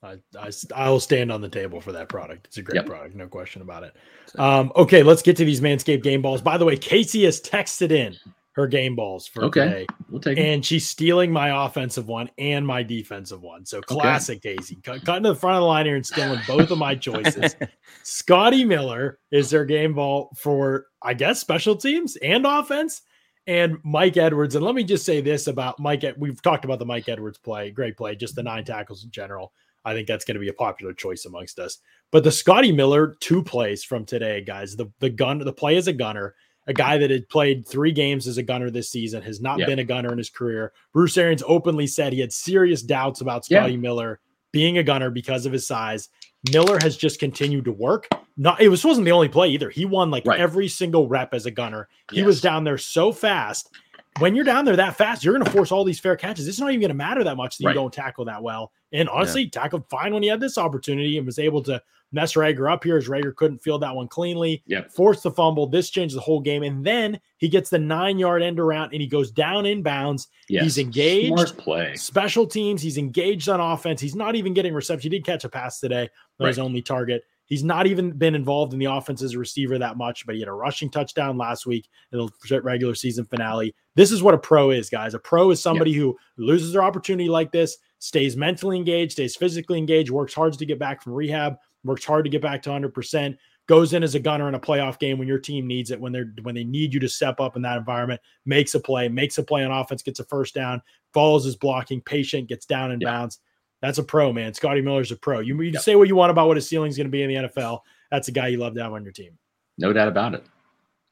I, 0.07 0.16
I, 0.38 0.50
I 0.74 0.88
will 0.88 1.00
stand 1.00 1.30
on 1.30 1.40
the 1.40 1.48
table 1.48 1.80
for 1.80 1.92
that 1.92 2.09
product. 2.09 2.46
It's 2.46 2.57
a 2.59 2.62
great 2.62 2.76
yep. 2.76 2.86
product, 2.86 3.14
no 3.14 3.26
question 3.26 3.62
about 3.62 3.82
it. 3.82 3.94
Um, 4.36 4.72
okay, 4.76 5.02
let's 5.02 5.22
get 5.22 5.36
to 5.38 5.44
these 5.44 5.61
Manscaped 5.61 6.02
game 6.02 6.22
balls. 6.22 6.40
By 6.40 6.57
the 6.57 6.64
way, 6.64 6.76
Casey 6.76 7.24
has 7.24 7.40
texted 7.40 7.90
in 7.90 8.16
her 8.57 8.66
game 8.66 8.96
balls 8.96 9.26
for 9.26 9.44
okay. 9.44 9.64
today. 9.64 9.86
We'll 10.09 10.20
take 10.20 10.38
and 10.38 10.64
she's 10.64 10.88
stealing 10.88 11.30
my 11.30 11.66
offensive 11.66 12.09
one 12.09 12.30
and 12.38 12.66
my 12.66 12.82
defensive 12.82 13.42
one. 13.42 13.66
So 13.66 13.82
classic 13.82 14.38
okay. 14.38 14.57
Daisy. 14.57 14.76
Cut, 14.82 15.04
cutting 15.04 15.24
to 15.24 15.30
the 15.30 15.34
front 15.34 15.57
of 15.57 15.61
the 15.61 15.66
line 15.66 15.84
here 15.84 15.96
and 15.96 16.07
stealing 16.07 16.40
both 16.48 16.70
of 16.70 16.78
my 16.78 16.94
choices. 16.94 17.54
Scotty 18.02 18.64
Miller 18.64 19.18
is 19.30 19.50
their 19.50 19.66
game 19.66 19.92
ball 19.92 20.30
for, 20.36 20.86
I 21.02 21.12
guess, 21.12 21.38
special 21.38 21.76
teams 21.76 22.16
and 22.16 22.46
offense. 22.46 23.02
And 23.46 23.76
Mike 23.84 24.16
Edwards. 24.16 24.57
And 24.57 24.64
let 24.64 24.74
me 24.74 24.82
just 24.82 25.07
say 25.07 25.20
this 25.20 25.46
about 25.46 25.78
Mike. 25.78 26.04
We've 26.16 26.42
talked 26.42 26.64
about 26.64 26.80
the 26.80 26.84
Mike 26.84 27.09
Edwards 27.09 27.38
play. 27.38 27.70
Great 27.70 27.96
play. 27.96 28.16
Just 28.16 28.34
the 28.34 28.42
nine 28.42 28.64
tackles 28.64 29.04
in 29.04 29.11
general. 29.12 29.52
I 29.87 29.95
think 29.95 30.07
that's 30.07 30.24
going 30.24 30.34
to 30.34 30.41
be 30.41 30.49
a 30.49 30.55
popular 30.55 30.93
choice 30.93 31.24
amongst 31.24 31.59
us. 31.59 31.78
But 32.11 32.24
the 32.24 32.32
Scotty 32.32 32.72
Miller 32.72 33.16
two 33.20 33.43
plays 33.43 33.82
from 33.82 34.05
today, 34.05 34.43
guys. 34.43 34.76
The 34.76 34.91
the 35.01 35.11
gun, 35.11 35.39
the 35.39 35.53
play 35.53 35.76
as 35.76 35.89
a 35.89 35.93
gunner 35.95 36.34
a 36.66 36.72
guy 36.72 36.99
that 36.99 37.11
had 37.11 37.28
played 37.28 37.66
three 37.66 37.93
games 37.93 38.26
as 38.26 38.39
a 38.39 38.43
gunner 38.43 38.70
this 38.70 38.91
season, 38.91 39.22
has 39.22 39.41
not 39.41 39.59
yep. 39.59 39.68
been 39.68 39.78
a 39.78 39.84
gunner 39.84 40.11
in 40.11 40.18
his 40.18 40.30
career. 40.30 40.72
Bruce 40.93 41.16
Arians 41.16 41.43
openly 41.47 41.87
said 41.87 42.12
he 42.12 42.20
had 42.20 42.32
serious 42.32 42.82
doubts 42.82 43.20
about 43.20 43.45
Scotty 43.45 43.72
yeah. 43.72 43.78
Miller 43.78 44.20
being 44.53 44.78
a 44.78 44.82
gunner 44.82 45.11
because 45.11 45.47
of 45.47 45.53
his 45.53 45.66
size. 45.66 46.09
Miller 46.51 46.78
has 46.82 46.97
just 46.97 47.20
continued 47.20 47.64
to 47.64 47.72
work. 47.72 48.09
Not 48.37 48.61
it 48.61 48.68
was 48.68 48.84
wasn't 48.84 49.05
the 49.05 49.12
only 49.12 49.28
play 49.28 49.49
either. 49.51 49.70
He 49.70 49.84
won 49.84 50.11
like 50.11 50.26
right. 50.26 50.39
every 50.39 50.68
single 50.68 51.09
rep 51.09 51.32
as 51.32 51.47
a 51.47 51.51
gunner. 51.51 51.89
He 52.11 52.18
yes. 52.18 52.26
was 52.26 52.41
down 52.41 52.64
there 52.64 52.78
so 52.78 53.12
fast. 53.12 53.70
When 54.18 54.34
you're 54.34 54.44
down 54.44 54.64
there 54.64 54.76
that 54.76 54.96
fast, 54.96 55.24
you're 55.24 55.34
going 55.34 55.44
to 55.44 55.50
force 55.50 55.70
all 55.70 55.84
these 55.84 56.00
fair 56.00 56.16
catches. 56.16 56.48
It's 56.48 56.58
not 56.58 56.70
even 56.70 56.80
going 56.80 56.88
to 56.88 56.94
matter 56.94 57.22
that 57.24 57.36
much 57.36 57.58
that 57.58 57.66
right. 57.66 57.72
you 57.72 57.80
don't 57.80 57.92
tackle 57.92 58.24
that 58.26 58.42
well. 58.42 58.72
And 58.92 59.08
honestly, 59.08 59.42
yeah. 59.42 59.50
tackled 59.50 59.88
fine 59.90 60.14
when 60.14 60.22
he 60.22 60.28
had 60.28 60.40
this 60.40 60.56
opportunity 60.56 61.18
and 61.18 61.26
was 61.26 61.38
able 61.38 61.62
to 61.64 61.82
mess 62.12 62.34
Reagor 62.34 62.72
up 62.72 62.84
here 62.84 62.96
as 62.96 63.08
Reagor 63.08 63.34
couldn't 63.34 63.58
field 63.58 63.82
that 63.82 63.94
one 63.94 64.08
cleanly. 64.08 64.62
Yep. 64.66 64.92
Forced 64.92 65.22
the 65.24 65.30
fumble. 65.30 65.66
This 65.66 65.90
changed 65.90 66.16
the 66.16 66.20
whole 66.20 66.40
game. 66.40 66.62
And 66.62 66.84
then 66.84 67.20
he 67.38 67.48
gets 67.48 67.68
the 67.68 67.78
nine 67.78 68.18
yard 68.18 68.42
end 68.42 68.58
around 68.58 68.92
and 68.92 69.02
he 69.02 69.06
goes 69.06 69.30
down 69.30 69.66
in 69.66 69.82
bounds. 69.82 70.28
Yes. 70.48 70.64
He's 70.64 70.78
engaged. 70.78 71.34
Smart 71.34 71.56
play. 71.56 71.96
Special 71.96 72.46
teams. 72.46 72.80
He's 72.80 72.98
engaged 72.98 73.48
on 73.48 73.60
offense. 73.60 74.00
He's 74.00 74.14
not 74.14 74.34
even 74.34 74.54
getting 74.54 74.72
reception. 74.72 75.10
He 75.10 75.18
did 75.18 75.26
catch 75.26 75.44
a 75.44 75.48
pass 75.48 75.80
today. 75.80 76.08
That 76.38 76.44
right. 76.44 76.48
his 76.48 76.58
only 76.58 76.82
target. 76.82 77.24
He's 77.47 77.64
not 77.64 77.86
even 77.86 78.11
been 78.11 78.34
involved 78.34 78.72
in 78.72 78.78
the 78.78 78.86
offense 78.86 79.22
as 79.22 79.34
a 79.34 79.38
receiver 79.38 79.78
that 79.78 79.97
much, 79.97 80.26
but 80.26 80.34
he 80.34 80.40
had 80.40 80.49
a 80.49 80.53
rushing 80.53 80.90
touchdown 80.90 81.38
last 81.38 81.64
week 81.64 81.88
in 82.12 82.18
the 82.18 82.61
regular 82.62 82.94
season 82.94 83.24
finale. 83.24 83.74
This 83.94 84.12
is 84.12 84.22
what 84.22 84.34
a 84.34 84.38
pro 84.38 84.70
is, 84.70 84.90
guys. 84.90 85.14
A 85.14 85.18
pro 85.18 85.51
is 85.51 85.62
somebody 85.62 85.92
yep. 85.92 86.01
who 86.01 86.18
loses 86.36 86.72
their 86.72 86.82
opportunity 86.82 87.28
like 87.28 87.53
this, 87.53 87.78
stays 87.99 88.36
mentally 88.36 88.76
engaged, 88.76 89.12
stays 89.12 89.36
physically 89.36 89.78
engaged, 89.78 90.11
works 90.11 90.34
hard 90.34 90.53
to 90.55 90.66
get 90.66 90.78
back 90.78 91.03
from 91.03 91.14
rehab, 91.14 91.57
works 91.84 92.05
hard 92.05 92.24
to 92.24 92.30
get 92.30 92.42
back 92.42 92.62
to 92.62 92.70
100%, 92.70 93.36
goes 93.66 93.92
in 93.92 94.03
as 94.03 94.14
a 94.14 94.20
gunner 94.20 94.49
in 94.49 94.55
a 94.55 94.61
playoff 94.61 94.99
game 94.99 95.18
when 95.18 95.28
your 95.28 95.38
team 95.38 95.66
needs 95.66 95.90
it, 95.90 96.01
when 96.01 96.12
they're 96.12 96.32
when 96.42 96.55
they 96.55 96.64
need 96.64 96.94
you 96.94 97.01
to 97.01 97.09
step 97.09 97.40
up 97.40 97.57
in 97.57 97.62
that 97.62 97.78
environment, 97.78 98.20
makes 98.44 98.74
a 98.74 98.80
play, 98.80 99.09
makes 99.09 99.38
a 99.38 99.42
play 99.42 99.64
on 99.64 99.70
offense, 99.70 100.03
gets 100.03 100.20
a 100.20 100.24
first 100.24 100.55
down, 100.55 100.80
follows 101.12 101.44
his 101.44 101.57
blocking, 101.57 102.01
patient, 102.01 102.49
gets 102.49 102.66
down 102.66 102.90
and 102.90 103.03
yeah. 103.03 103.11
bounds. 103.11 103.40
That's 103.83 103.99
a 103.99 104.03
pro, 104.03 104.33
man. 104.33 104.55
Scotty 104.55 104.81
Miller's 104.81 105.12
a 105.12 105.16
pro. 105.16 105.41
You, 105.41 105.61
you 105.61 105.72
yeah. 105.72 105.81
say 105.81 105.97
what 105.97 106.09
you 106.09 106.16
want 106.16 106.31
about 106.31 106.49
what 106.49 106.57
his 106.57 106.68
ceiling's 106.68 106.97
going 106.97 107.07
to 107.07 107.11
be 107.11 107.22
in 107.22 107.29
the 107.29 107.49
NFL. 107.49 107.81
That's 108.11 108.29
a 108.29 108.33
guy 108.33 108.49
you 108.49 108.59
love 108.59 108.74
to 108.74 108.83
have 108.83 108.93
on 108.93 109.03
your 109.03 109.12
team. 109.12 109.39
No 109.79 109.93
doubt 109.93 110.09
about 110.09 110.35
it. 110.35 110.45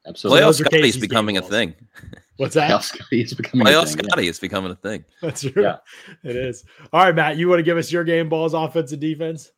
Absolutely. 0.07 0.41
Playoff 0.41 0.55
Scotty 0.55 0.89
is 0.89 0.97
becoming 0.97 1.37
a 1.37 1.41
thing. 1.41 1.73
What's 2.37 2.53
that? 2.55 2.69
Playoff 2.69 2.83
Scotty 2.83 3.21
is 3.21 3.33
becoming 3.33 3.65
Playoff 3.65 3.83
a 3.83 3.85
thing. 3.85 4.05
Scotty 4.05 4.23
yeah. 4.23 4.29
is 4.29 4.39
becoming 4.39 4.71
a 4.71 4.75
thing. 4.75 5.05
That's 5.21 5.41
true. 5.41 5.63
Yeah. 5.63 5.77
It 6.23 6.35
is. 6.35 6.65
All 6.91 7.03
right, 7.03 7.15
Matt, 7.15 7.37
you 7.37 7.47
want 7.49 7.59
to 7.59 7.63
give 7.63 7.77
us 7.77 7.91
your 7.91 8.03
game 8.03 8.29
balls, 8.29 8.53
offense 8.53 8.91
and 8.91 9.01
defense? 9.01 9.51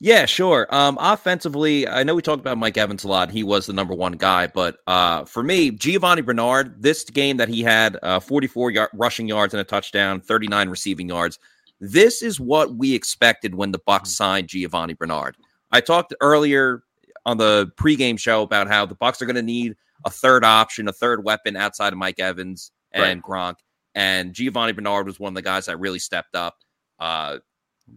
Yeah, 0.00 0.26
sure. 0.26 0.66
Um, 0.70 0.98
offensively, 1.00 1.86
I 1.88 2.02
know 2.02 2.14
we 2.14 2.22
talked 2.22 2.40
about 2.40 2.58
Mike 2.58 2.76
Evans 2.76 3.04
a 3.04 3.08
lot. 3.08 3.30
He 3.30 3.42
was 3.42 3.66
the 3.66 3.72
number 3.72 3.94
one 3.94 4.12
guy, 4.12 4.46
but 4.48 4.78
uh, 4.86 5.24
for 5.24 5.42
me, 5.42 5.70
Giovani 5.70 6.22
Bernard, 6.22 6.82
this 6.82 7.04
game 7.04 7.36
that 7.36 7.48
he 7.48 7.62
had 7.62 7.96
uh, 8.02 8.20
44 8.20 8.72
y- 8.72 8.86
rushing 8.94 9.28
yards 9.28 9.54
and 9.54 9.60
a 9.60 9.64
touchdown, 9.64 10.20
39 10.20 10.68
receiving 10.68 11.08
yards. 11.08 11.38
This 11.80 12.22
is 12.22 12.40
what 12.40 12.74
we 12.74 12.94
expected 12.94 13.54
when 13.54 13.72
the 13.72 13.78
Bucks 13.78 14.10
signed 14.10 14.48
Giovani 14.48 14.94
Bernard. 14.94 15.36
I 15.70 15.80
talked 15.80 16.14
earlier 16.20 16.82
on 17.24 17.36
the 17.36 17.70
pregame 17.76 18.18
show 18.18 18.42
about 18.42 18.68
how 18.68 18.86
the 18.86 18.94
Bucks 18.94 19.22
are 19.22 19.26
going 19.26 19.36
to 19.36 19.42
need 19.42 19.76
a 20.04 20.10
third 20.10 20.44
option, 20.44 20.88
a 20.88 20.92
third 20.92 21.24
weapon 21.24 21.56
outside 21.56 21.92
of 21.92 21.98
Mike 21.98 22.18
Evans 22.18 22.72
and 22.92 23.02
right. 23.02 23.22
Gronk. 23.22 23.56
And 23.94 24.32
Giovani 24.32 24.72
Bernard 24.72 25.06
was 25.06 25.20
one 25.20 25.30
of 25.30 25.34
the 25.34 25.42
guys 25.42 25.66
that 25.66 25.78
really 25.78 25.98
stepped 25.98 26.34
up. 26.34 26.56
Uh, 26.98 27.38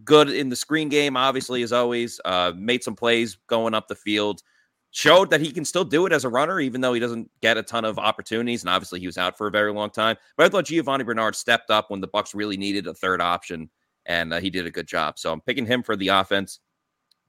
good 0.04 0.30
in 0.30 0.48
the 0.48 0.56
screen 0.56 0.88
game, 0.88 1.16
obviously, 1.16 1.62
as 1.62 1.72
always. 1.72 2.20
Uh, 2.24 2.52
made 2.56 2.82
some 2.82 2.96
plays 2.96 3.38
going 3.46 3.74
up 3.74 3.88
the 3.88 3.94
field. 3.94 4.42
Showed 4.94 5.30
that 5.30 5.40
he 5.40 5.52
can 5.52 5.64
still 5.64 5.84
do 5.84 6.04
it 6.04 6.12
as 6.12 6.24
a 6.24 6.28
runner, 6.28 6.60
even 6.60 6.82
though 6.82 6.92
he 6.92 7.00
doesn't 7.00 7.30
get 7.40 7.56
a 7.56 7.62
ton 7.62 7.86
of 7.86 7.98
opportunities. 7.98 8.62
And 8.62 8.68
obviously, 8.68 9.00
he 9.00 9.06
was 9.06 9.16
out 9.16 9.38
for 9.38 9.46
a 9.46 9.50
very 9.50 9.72
long 9.72 9.88
time. 9.88 10.16
But 10.36 10.44
I 10.44 10.48
thought 10.50 10.66
Giovani 10.66 11.02
Bernard 11.02 11.34
stepped 11.34 11.70
up 11.70 11.90
when 11.90 12.02
the 12.02 12.06
Bucks 12.06 12.34
really 12.34 12.58
needed 12.58 12.86
a 12.86 12.92
third 12.92 13.22
option, 13.22 13.70
and 14.04 14.34
uh, 14.34 14.40
he 14.40 14.50
did 14.50 14.66
a 14.66 14.70
good 14.70 14.86
job. 14.86 15.18
So 15.18 15.32
I'm 15.32 15.40
picking 15.40 15.64
him 15.64 15.82
for 15.82 15.96
the 15.96 16.08
offense. 16.08 16.60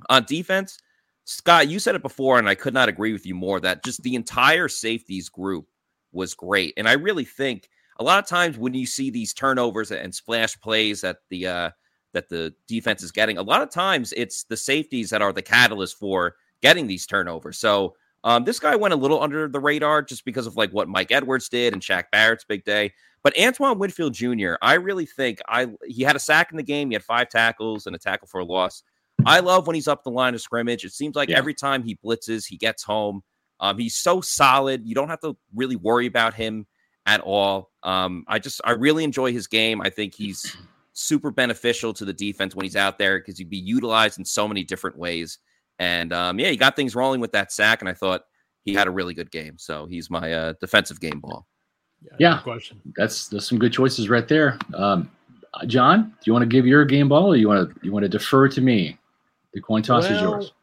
On 0.09 0.25
defense, 0.25 0.77
Scott, 1.23 1.69
you 1.69 1.79
said 1.79 1.95
it 1.95 2.01
before, 2.01 2.37
and 2.37 2.49
I 2.49 2.55
could 2.55 2.73
not 2.73 2.89
agree 2.89 3.13
with 3.13 3.25
you 3.25 3.33
more. 3.33 3.61
That 3.61 3.85
just 3.85 4.03
the 4.03 4.15
entire 4.15 4.67
safeties 4.67 5.29
group 5.29 5.65
was 6.11 6.33
great, 6.33 6.73
and 6.75 6.87
I 6.87 6.93
really 6.93 7.25
think 7.25 7.69
a 7.97 8.03
lot 8.03 8.19
of 8.19 8.27
times 8.27 8.57
when 8.57 8.73
you 8.73 8.85
see 8.85 9.09
these 9.09 9.33
turnovers 9.33 9.91
and 9.91 10.13
splash 10.13 10.59
plays 10.59 10.99
that 10.99 11.17
the 11.29 11.47
uh, 11.47 11.69
that 12.13 12.29
the 12.29 12.53
defense 12.67 13.03
is 13.03 13.11
getting. 13.11 13.37
A 13.37 13.41
lot 13.41 13.61
of 13.61 13.71
times 13.71 14.13
it's 14.15 14.43
the 14.43 14.57
safeties 14.57 15.09
that 15.09 15.21
are 15.21 15.33
the 15.33 15.41
catalyst 15.41 15.97
for 15.97 16.35
getting 16.63 16.87
these 16.87 17.05
turnovers. 17.05 17.59
So 17.59 17.93
um, 18.23 18.45
this 18.45 18.59
guy 18.59 18.75
went 18.75 18.93
a 18.93 18.97
little 18.97 19.21
under 19.21 19.47
the 19.47 19.59
radar 19.59 20.01
just 20.01 20.25
because 20.25 20.47
of 20.47 20.55
like 20.55 20.71
what 20.71 20.87
Mike 20.87 21.11
Edwards 21.11 21.49
did 21.49 21.73
and 21.73 21.81
Shaq 21.81 22.05
Barrett's 22.11 22.45
big 22.45 22.63
day. 22.63 22.93
But 23.21 23.37
Antoine 23.39 23.77
Winfield 23.77 24.13
Jr., 24.13 24.53
I 24.61 24.73
really 24.75 25.05
think 25.05 25.39
I 25.47 25.67
he 25.85 26.03
had 26.03 26.15
a 26.15 26.19
sack 26.19 26.49
in 26.51 26.57
the 26.57 26.63
game. 26.63 26.89
He 26.89 26.95
had 26.95 27.03
five 27.03 27.29
tackles 27.29 27.85
and 27.85 27.95
a 27.95 27.99
tackle 27.99 28.27
for 28.27 28.39
a 28.39 28.45
loss. 28.45 28.83
I 29.25 29.41
love 29.41 29.67
when 29.67 29.75
he's 29.75 29.87
up 29.87 30.03
the 30.03 30.09
line 30.09 30.33
of 30.33 30.41
scrimmage. 30.41 30.83
It 30.83 30.91
seems 30.91 31.15
like 31.15 31.29
yeah. 31.29 31.37
every 31.37 31.53
time 31.53 31.83
he 31.83 31.97
blitzes, 32.03 32.45
he 32.47 32.57
gets 32.57 32.83
home. 32.83 33.21
Um, 33.59 33.77
he's 33.77 33.95
so 33.95 34.19
solid. 34.21 34.85
You 34.85 34.95
don't 34.95 35.09
have 35.09 35.21
to 35.21 35.37
really 35.53 35.75
worry 35.75 36.07
about 36.07 36.33
him 36.33 36.65
at 37.05 37.21
all. 37.21 37.71
Um, 37.83 38.25
I 38.27 38.39
just 38.39 38.59
I 38.65 38.71
really 38.71 39.03
enjoy 39.03 39.31
his 39.31 39.47
game. 39.47 39.81
I 39.81 39.89
think 39.89 40.15
he's 40.15 40.57
super 40.93 41.31
beneficial 41.31 41.93
to 41.93 42.05
the 42.05 42.13
defense 42.13 42.55
when 42.55 42.63
he's 42.63 42.75
out 42.75 42.97
there 42.97 43.19
because 43.19 43.37
he'd 43.37 43.49
be 43.49 43.57
utilized 43.57 44.19
in 44.19 44.25
so 44.25 44.47
many 44.47 44.63
different 44.63 44.97
ways. 44.97 45.39
And 45.79 46.13
um, 46.13 46.39
yeah, 46.39 46.49
he 46.49 46.57
got 46.57 46.75
things 46.75 46.95
rolling 46.95 47.19
with 47.19 47.31
that 47.31 47.51
sack, 47.51 47.81
and 47.81 47.89
I 47.89 47.93
thought 47.93 48.23
he 48.63 48.73
had 48.73 48.87
a 48.87 48.91
really 48.91 49.13
good 49.13 49.31
game. 49.31 49.57
So 49.57 49.85
he's 49.85 50.09
my 50.09 50.31
uh, 50.31 50.53
defensive 50.59 50.99
game 50.99 51.19
ball. 51.19 51.47
Yeah, 52.03 52.15
yeah 52.19 52.41
question. 52.41 52.79
That's 52.95 53.27
that's 53.27 53.47
some 53.47 53.59
good 53.59 53.73
choices 53.73 54.09
right 54.09 54.27
there. 54.27 54.57
Um, 54.73 55.09
John, 55.67 56.09
do 56.09 56.15
you 56.25 56.33
want 56.33 56.43
to 56.43 56.49
give 56.49 56.65
your 56.65 56.85
game 56.85 57.09
ball, 57.09 57.33
or 57.33 57.35
you 57.35 57.47
want 57.47 57.69
to 57.69 57.85
you 57.85 57.91
want 57.91 58.03
to 58.03 58.09
defer 58.09 58.47
to 58.47 58.61
me? 58.61 58.97
The 59.53 59.61
coin 59.61 59.83
toss 59.83 60.05
well, 60.05 60.15
is 60.15 60.21
yours. 60.21 60.53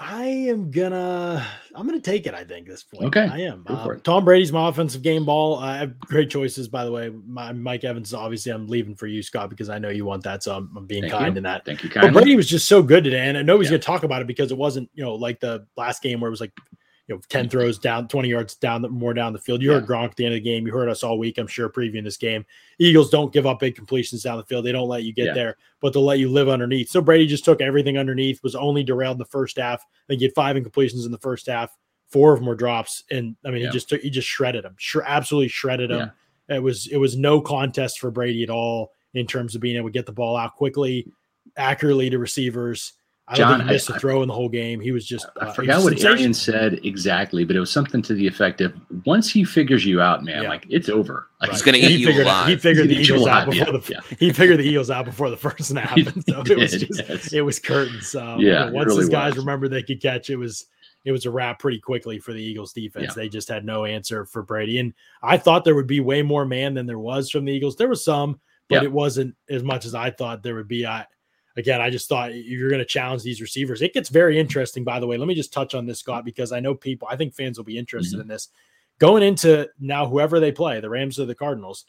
I 0.00 0.26
am 0.26 0.70
gonna 0.70 1.44
I'm 1.74 1.84
gonna 1.84 1.98
take 1.98 2.26
it. 2.26 2.34
I 2.34 2.44
think 2.44 2.68
this 2.68 2.84
point. 2.84 3.06
Okay, 3.06 3.28
I 3.30 3.38
am. 3.38 3.64
Uh, 3.66 3.94
Tom 4.04 4.24
Brady's 4.24 4.52
my 4.52 4.68
offensive 4.68 5.02
game 5.02 5.24
ball. 5.24 5.58
I 5.58 5.78
have 5.78 5.98
great 5.98 6.30
choices, 6.30 6.68
by 6.68 6.84
the 6.84 6.92
way. 6.92 7.10
My 7.26 7.52
Mike 7.52 7.82
Evans, 7.82 8.14
obviously, 8.14 8.52
I'm 8.52 8.68
leaving 8.68 8.94
for 8.94 9.08
you, 9.08 9.24
Scott, 9.24 9.50
because 9.50 9.68
I 9.68 9.78
know 9.78 9.88
you 9.88 10.04
want 10.04 10.22
that. 10.22 10.44
So 10.44 10.54
I'm, 10.54 10.70
I'm 10.76 10.86
being 10.86 11.02
Thank 11.02 11.14
kind 11.14 11.34
you. 11.34 11.38
in 11.38 11.42
that. 11.44 11.64
Thank 11.64 11.82
you. 11.82 11.90
Kindly. 11.90 12.12
But 12.12 12.20
Brady 12.20 12.36
was 12.36 12.48
just 12.48 12.68
so 12.68 12.80
good 12.80 13.02
today, 13.02 13.28
and 13.28 13.36
I 13.36 13.42
know 13.42 13.58
he's 13.58 13.66
yeah. 13.66 13.72
gonna 13.72 13.82
talk 13.82 14.04
about 14.04 14.22
it 14.22 14.28
because 14.28 14.52
it 14.52 14.56
wasn't, 14.58 14.88
you 14.94 15.02
know, 15.02 15.14
like 15.14 15.40
the 15.40 15.66
last 15.76 16.00
game 16.00 16.20
where 16.20 16.28
it 16.28 16.30
was 16.30 16.40
like 16.40 16.52
you 17.08 17.14
know, 17.14 17.20
10 17.28 17.46
mm. 17.46 17.50
throws 17.50 17.78
down, 17.78 18.06
20 18.06 18.28
yards 18.28 18.54
down, 18.54 18.82
more 18.82 19.14
down 19.14 19.32
the 19.32 19.38
field. 19.38 19.62
You 19.62 19.72
yeah. 19.72 19.80
heard 19.80 19.88
Gronk 19.88 20.10
at 20.10 20.16
the 20.16 20.26
end 20.26 20.34
of 20.34 20.42
the 20.42 20.48
game. 20.48 20.66
You 20.66 20.72
heard 20.72 20.90
us 20.90 21.02
all 21.02 21.18
week, 21.18 21.38
I'm 21.38 21.46
sure, 21.46 21.70
previewing 21.70 22.04
this 22.04 22.18
game. 22.18 22.44
Eagles 22.78 23.08
don't 23.08 23.32
give 23.32 23.46
up 23.46 23.60
big 23.60 23.74
completions 23.74 24.22
down 24.22 24.36
the 24.36 24.44
field. 24.44 24.66
They 24.66 24.72
don't 24.72 24.88
let 24.88 25.04
you 25.04 25.14
get 25.14 25.26
yeah. 25.26 25.34
there, 25.34 25.56
but 25.80 25.92
they'll 25.92 26.04
let 26.04 26.18
you 26.18 26.28
live 26.28 26.50
underneath. 26.50 26.90
So 26.90 27.00
Brady 27.00 27.26
just 27.26 27.46
took 27.46 27.62
everything 27.62 27.96
underneath, 27.96 28.42
was 28.42 28.54
only 28.54 28.84
derailed 28.84 29.14
in 29.14 29.18
the 29.18 29.24
first 29.24 29.56
half. 29.56 29.82
They 30.06 30.16
get 30.16 30.34
five 30.34 30.54
incompletions 30.56 31.06
in 31.06 31.10
the 31.10 31.18
first 31.18 31.46
half. 31.46 31.74
Four 32.10 32.34
of 32.34 32.40
them 32.40 32.48
were 32.48 32.54
drops. 32.54 33.04
And 33.10 33.36
I 33.44 33.50
mean, 33.50 33.62
yeah. 33.62 33.68
he 33.68 33.72
just 33.72 33.88
took, 33.88 34.02
he 34.02 34.10
just 34.10 34.28
shredded 34.28 34.64
them, 34.64 34.76
sure, 34.78 35.02
absolutely 35.06 35.48
shredded 35.48 35.90
them. 35.90 36.12
It 36.50 36.62
was, 36.62 36.86
it 36.88 36.96
was 36.96 37.16
no 37.16 37.40
contest 37.40 38.00
for 38.00 38.10
Brady 38.10 38.42
at 38.42 38.50
all 38.50 38.92
in 39.14 39.26
terms 39.26 39.54
of 39.54 39.60
being 39.60 39.76
able 39.76 39.88
to 39.88 39.92
get 39.92 40.06
the 40.06 40.12
ball 40.12 40.36
out 40.36 40.54
quickly, 40.54 41.10
accurately 41.56 42.10
to 42.10 42.18
receivers 42.18 42.94
I 43.30 43.36
John, 43.36 43.58
think 43.58 43.68
he 43.68 43.74
missed 43.74 43.90
I, 43.90 43.96
a 43.96 43.98
throw 43.98 44.22
in 44.22 44.28
the 44.28 44.34
whole 44.34 44.48
game. 44.48 44.80
He 44.80 44.90
was 44.90 45.04
just. 45.04 45.26
I, 45.38 45.46
uh, 45.46 45.52
forgot 45.52 45.82
what 45.82 46.02
Arians 46.02 46.40
said 46.40 46.80
exactly, 46.82 47.44
but 47.44 47.56
it 47.56 47.60
was 47.60 47.70
something 47.70 48.00
to 48.02 48.14
the 48.14 48.26
effect 48.26 48.62
of 48.62 48.72
once 49.04 49.30
he 49.30 49.44
figures 49.44 49.84
you 49.84 50.00
out, 50.00 50.24
man, 50.24 50.44
yeah. 50.44 50.48
like 50.48 50.66
it's 50.70 50.88
over. 50.88 51.28
Like, 51.40 51.50
He's 51.50 51.62
going 51.62 51.74
to 51.74 51.86
eat 51.86 52.00
you 52.00 52.22
alive. 52.22 52.48
He 52.48 52.56
figured 52.56 52.88
the 52.88 52.96
Eagles 52.96 53.26
out 53.26 53.50
before 53.50 53.66
yeah, 53.66 53.78
the. 53.78 53.92
Yeah. 53.92 54.16
He 54.18 54.32
figured 54.32 54.58
the 54.58 54.64
Eagles 54.64 54.90
out 54.90 55.04
before 55.04 55.28
the 55.28 55.36
first 55.36 55.64
snap. 55.64 55.96
and 55.96 56.24
so 56.26 56.40
it 56.40 56.56
was 56.56 56.72
just. 56.72 57.02
Yes. 57.06 57.32
It 57.34 57.42
was 57.42 57.58
curtains. 57.58 58.14
Um, 58.14 58.40
yeah. 58.40 58.70
Once 58.70 58.86
really 58.86 59.02
these 59.02 59.10
guys 59.10 59.34
was. 59.34 59.44
remember 59.44 59.68
they 59.68 59.82
could 59.82 60.00
catch, 60.00 60.30
it 60.30 60.36
was 60.36 60.66
it 61.04 61.12
was 61.12 61.26
a 61.26 61.30
wrap 61.30 61.58
pretty 61.58 61.80
quickly 61.80 62.18
for 62.18 62.32
the 62.32 62.42
Eagles 62.42 62.72
defense. 62.72 63.14
They 63.14 63.28
just 63.28 63.48
had 63.48 63.64
no 63.64 63.84
answer 63.84 64.24
for 64.24 64.42
Brady, 64.42 64.78
and 64.78 64.94
I 65.22 65.36
thought 65.36 65.64
there 65.64 65.74
would 65.74 65.86
be 65.86 66.00
way 66.00 66.22
more 66.22 66.46
man 66.46 66.74
than 66.74 66.86
there 66.86 66.98
was 66.98 67.30
from 67.30 67.44
the 67.44 67.52
Eagles. 67.52 67.76
There 67.76 67.88
was 67.88 68.04
some, 68.04 68.40
but 68.68 68.82
it 68.82 68.92
wasn't 68.92 69.34
as 69.48 69.62
much 69.62 69.84
as 69.84 69.94
I 69.94 70.10
thought 70.10 70.42
there 70.42 70.54
would 70.54 70.68
be. 70.68 70.86
I 70.86 71.06
again, 71.58 71.80
I 71.80 71.90
just 71.90 72.08
thought 72.08 72.34
you're 72.34 72.70
going 72.70 72.78
to 72.78 72.84
challenge 72.84 73.22
these 73.22 73.40
receivers. 73.40 73.82
It 73.82 73.92
gets 73.92 74.08
very 74.08 74.38
interesting, 74.38 74.84
by 74.84 75.00
the 75.00 75.06
way. 75.06 75.16
Let 75.16 75.28
me 75.28 75.34
just 75.34 75.52
touch 75.52 75.74
on 75.74 75.86
this, 75.86 75.98
Scott, 75.98 76.24
because 76.24 76.52
I 76.52 76.60
know 76.60 76.74
people, 76.74 77.08
I 77.10 77.16
think 77.16 77.34
fans 77.34 77.58
will 77.58 77.64
be 77.64 77.78
interested 77.78 78.14
mm-hmm. 78.16 78.22
in 78.22 78.28
this. 78.28 78.48
going 78.98 79.22
into 79.22 79.68
now 79.80 80.06
whoever 80.06 80.40
they 80.40 80.52
play, 80.52 80.80
the 80.80 80.90
Rams 80.90 81.18
or 81.18 81.26
the 81.26 81.34
Cardinals, 81.34 81.84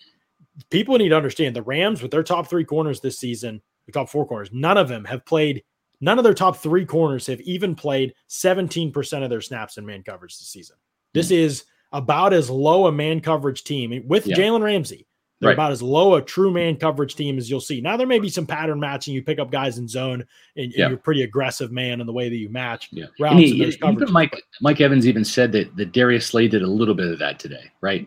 people 0.70 0.98
need 0.98 1.10
to 1.10 1.18
understand 1.18 1.56
the 1.56 1.62
Rams 1.62 2.02
with 2.02 2.12
their 2.12 2.24
top 2.24 2.48
three 2.48 2.66
corners 2.66 3.00
this 3.00 3.20
season, 3.20 3.62
the 3.86 3.92
top 3.92 4.10
four 4.10 4.28
corners, 4.28 4.50
none 4.52 4.78
of 4.78 4.88
them 4.88 5.06
have 5.06 5.26
played. 5.26 5.64
None 6.02 6.18
of 6.18 6.24
their 6.24 6.34
top 6.34 6.56
three 6.56 6.86
corners 6.86 7.28
have 7.28 7.42
even 7.42 7.76
played 7.76 8.14
17% 8.30 9.24
of 9.24 9.30
their 9.30 9.42
snaps 9.42 9.78
in 9.78 9.86
man 9.86 10.02
coverage 10.02 10.38
this 10.40 10.48
season. 10.48 10.78
This 11.14 11.26
mm-hmm. 11.26 11.44
is 11.44 11.66
about 11.92 12.32
as 12.32 12.50
low 12.50 12.88
a 12.88 12.92
man 12.92 13.20
coverage 13.20 13.66
team 13.66 14.02
with 14.08 14.26
yeah. 14.26 14.38
Jalen 14.38 14.64
Ramsey. 14.64 15.09
They're 15.40 15.50
right. 15.50 15.54
about 15.54 15.72
as 15.72 15.82
low 15.82 16.16
a 16.16 16.22
true 16.22 16.52
man 16.52 16.76
coverage 16.76 17.16
team 17.16 17.38
as 17.38 17.50
you'll 17.50 17.62
see. 17.62 17.80
Now 17.80 17.96
there 17.96 18.08
may 18.08 18.20
be 18.20 18.30
some 18.30 18.46
pattern 18.46 18.80
matching. 18.80 19.14
You 19.14 19.24
pick 19.24 19.40
up 19.40 19.52
guys 19.52 19.78
in 19.78 19.88
zone, 19.88 20.26
and, 20.56 20.66
and 20.66 20.74
yeah. 20.74 20.90
you're 20.90 20.98
pretty 20.98 21.24
aggressive 21.24 21.72
man 21.72 22.02
in 22.02 22.08
the 22.08 22.14
way 22.14 22.28
that 22.28 22.36
you 22.36 22.50
match. 22.50 22.90
Yeah, 22.92 23.06
routes 23.20 23.38
he, 23.38 23.64
even 23.64 24.12
Mike 24.12 24.42
Mike 24.60 24.82
Evans 24.82 25.08
even 25.08 25.24
said 25.24 25.52
that 25.54 25.76
that 25.78 25.94
Darius 25.94 26.28
Slay 26.28 26.50
did 26.50 26.62
a 26.62 26.68
little 26.68 26.96
bit 26.96 27.08
of 27.10 27.20
that 27.20 27.40
today, 27.40 27.72
right? 27.80 28.06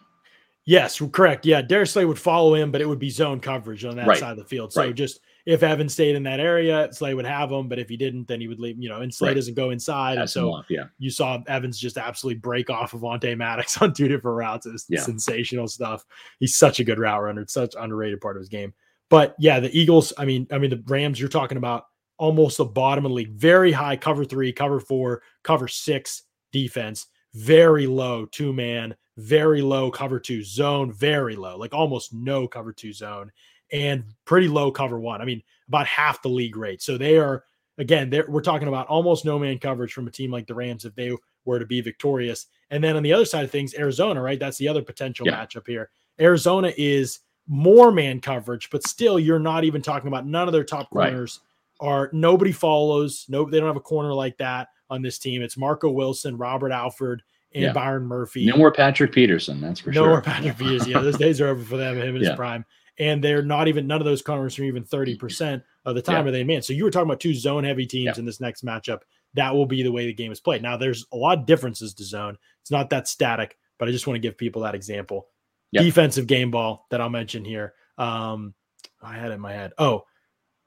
Yes, 0.65 1.01
correct. 1.11 1.47
Yeah, 1.47 1.63
Darius 1.63 1.93
Slay 1.93 2.05
would 2.05 2.19
follow 2.19 2.55
him, 2.55 2.71
but 2.71 2.81
it 2.81 2.89
would 2.89 2.99
be 2.99 3.11
zone 3.11 3.41
coverage 3.41 3.85
on 3.85 3.97
that 3.97 4.07
right. 4.07 4.19
side 4.19 4.33
of 4.33 4.39
the 4.39 4.45
field. 4.45 4.73
So 4.73 4.83
right. 4.83 4.95
just 4.95 5.21
if 5.45 5.63
Evan 5.63 5.89
stayed 5.89 6.15
in 6.15 6.23
that 6.23 6.41
area, 6.41 6.89
Slay 6.93 7.15
would 7.15 7.25
have 7.25 7.51
him. 7.51 7.69
But 7.69 7.79
if 7.79 7.89
he 7.89 7.97
didn't, 7.97 8.29
then 8.29 8.41
he 8.41 8.49
would 8.49 8.61
leave. 8.61 8.77
You 8.79 8.89
know, 8.89 9.01
and 9.01 9.13
Slay 9.13 9.31
right. 9.31 9.35
doesn't 9.35 9.55
go 9.55 9.71
inside, 9.71 10.19
and 10.19 10.31
so 10.31 10.53
off, 10.53 10.67
yeah. 10.69 10.85
you 10.99 11.11
saw 11.11 11.39
Evans 11.49 11.79
just 11.79 11.99
absolutely 11.99 12.39
break 12.39 12.71
off 12.71 12.95
of 12.95 13.01
Avonte 13.01 13.37
Maddox 13.37 13.77
on 13.83 13.93
two 13.93 14.09
different 14.09 14.37
routes. 14.37 14.67
It's 14.67 14.87
yeah. 14.89 15.01
sensational 15.01 15.69
stuff. 15.69 16.05
He's 16.39 16.55
such 16.55 16.81
a 16.81 16.85
good 16.85 16.99
route 16.99 17.23
runner. 17.23 17.43
It's 17.43 17.55
such 17.55 17.75
underrated 17.79 18.21
part 18.21 18.37
of 18.37 18.41
his 18.41 18.49
game. 18.49 18.73
But 19.11 19.35
yeah, 19.39 19.61
the 19.61 19.77
Eagles. 19.77 20.13
I 20.17 20.25
mean, 20.25 20.47
I 20.53 20.59
mean 20.59 20.71
the 20.71 20.83
Rams. 20.87 21.19
You're 21.19 21.29
talking 21.29 21.59
about 21.59 21.87
almost 22.19 22.59
the 22.59 22.65
bottom 22.65 23.05
of 23.05 23.11
the 23.11 23.15
league. 23.15 23.33
Very 23.33 23.73
high 23.73 23.97
cover 23.97 24.25
three, 24.25 24.53
cover 24.53 24.81
four, 24.81 25.23
cover 25.43 25.67
six 25.67 26.23
defense. 26.53 27.07
Very 27.35 27.87
low 27.87 28.27
two 28.27 28.53
man. 28.53 28.95
Very 29.19 29.61
low 29.61 29.91
cover 29.91 30.21
two 30.21 30.43
zone. 30.45 30.93
Very 30.93 31.35
low, 31.35 31.59
like 31.59 31.75
almost 31.75 32.15
no 32.15 32.47
cover 32.47 32.73
two 32.73 32.93
zone 32.93 33.33
and 33.73 34.05
pretty 34.25 34.49
low 34.49 34.71
cover 34.71 35.01
one. 35.01 35.21
I 35.21 35.25
mean, 35.25 35.43
about 35.69 35.87
half 35.87 36.23
the 36.23 36.29
league 36.29 36.57
rate. 36.57 36.83
So 36.83 36.99
they 36.99 37.17
are 37.19 37.45
again, 37.79 38.13
we're 38.29 38.41
talking 38.41 38.69
about 38.69 38.87
almost 38.87 39.25
no 39.25 39.39
man 39.39 39.59
coverage 39.59 39.93
from 39.93 40.07
a 40.07 40.11
team 40.11 40.31
like 40.31 40.47
the 40.47 40.55
Rams 40.55 40.85
if 40.85 40.95
they 40.95 41.17
were 41.45 41.59
to 41.59 41.67
be 41.67 41.81
victorious. 41.81 42.47
And 42.71 42.83
then 42.83 42.97
on 42.97 43.03
the 43.03 43.13
other 43.13 43.25
side 43.25 43.45
of 43.45 43.51
things, 43.51 43.75
Arizona, 43.75 44.21
right? 44.21 44.39
That's 44.39 44.59
the 44.59 44.69
other 44.69 44.83
potential 44.83 45.27
yeah. 45.27 45.45
matchup 45.45 45.67
here. 45.67 45.91
Arizona 46.21 46.73
is 46.77 47.21
more 47.49 47.91
man 47.91 48.21
coverage, 48.21 48.71
but 48.71 48.87
still, 48.87 49.19
you're 49.19 49.39
not 49.39 49.65
even 49.65 49.83
talking 49.83 50.09
about 50.09 50.27
none 50.27 50.49
of 50.49 50.53
their 50.53 50.65
top 50.65 50.91
corners 50.91 51.41
right. 51.81 51.89
are 51.89 52.11
nobody 52.13 52.53
follows. 52.53 53.27
No, 53.29 53.49
they 53.49 53.59
don't 53.59 53.67
have 53.67 53.77
a 53.77 53.81
corner 53.81 54.15
like 54.15 54.37
that 54.39 54.69
on 54.91 55.03
this 55.03 55.19
team. 55.19 55.43
It's 55.43 55.57
Marco 55.57 55.91
Wilson, 55.91 56.37
Robert 56.37 56.71
Alford, 56.71 57.23
and 57.55 57.65
yeah. 57.65 57.73
Byron 57.73 58.05
Murphy. 58.05 58.47
No 58.47 58.57
more 58.57 58.71
Patrick 58.71 59.13
Peterson, 59.13 59.61
that's 59.61 59.81
for 59.81 59.91
no 59.91 59.95
sure. 59.95 60.05
No 60.05 60.13
more 60.13 60.23
Patrick 60.23 60.59
Peterson. 60.59 60.91
Yeah, 60.91 61.01
those 61.01 61.19
days 61.19 61.41
are 61.41 61.49
over 61.49 61.65
for 61.65 61.77
them. 61.77 61.97
Him 61.97 62.17
in 62.17 62.23
yeah. 62.23 62.29
his 62.31 62.37
prime 62.37 62.65
and 63.03 63.23
they're 63.23 63.43
not 63.43 63.67
even 63.67 63.89
none 63.89 64.01
of 64.01 64.05
those 64.05 64.23
corners 64.23 64.57
are 64.59 64.65
even 64.65 64.85
30% 64.85 65.63
of 65.85 65.95
the 65.97 66.03
time 66.03 66.25
yeah. 66.25 66.29
are 66.29 66.33
they 66.33 66.45
man. 66.45 66.63
So 66.63 66.73
you 66.73 66.85
were 66.85 66.91
talking 66.91 67.09
about 67.09 67.19
two 67.19 67.35
zone 67.35 67.65
heavy 67.65 67.85
teams 67.85 68.15
yeah. 68.15 68.19
in 68.21 68.25
this 68.25 68.41
next 68.41 68.65
matchup. 68.65 69.01
That 69.35 69.55
will 69.55 69.67
be 69.67 69.83
the 69.83 69.91
way 69.91 70.07
the 70.07 70.15
game 70.15 70.31
is 70.31 70.41
played. 70.41 70.63
Now 70.63 70.77
there's 70.77 71.05
a 71.13 71.17
lot 71.17 71.39
of 71.39 71.47
differences 71.47 71.95
to 71.95 72.05
zone. 72.05 72.39
It's 72.61 72.71
not 72.71 72.91
that 72.91 73.09
static, 73.09 73.59
but 73.79 73.89
I 73.89 73.91
just 73.91 74.07
want 74.07 74.15
to 74.15 74.21
give 74.21 74.39
people 74.39 74.63
that 74.63 74.77
example. 74.77 75.27
Yep. 75.73 75.85
Defensive 75.85 76.27
game 76.29 76.51
ball 76.53 76.87
that 76.91 77.01
I'll 77.01 77.11
mention 77.11 77.45
here. 77.45 77.75
Um, 77.99 78.55
I 79.03 79.15
had 79.15 79.31
it 79.31 79.35
in 79.35 79.41
my 79.41 79.53
head. 79.53 79.73
Oh, 79.79 80.05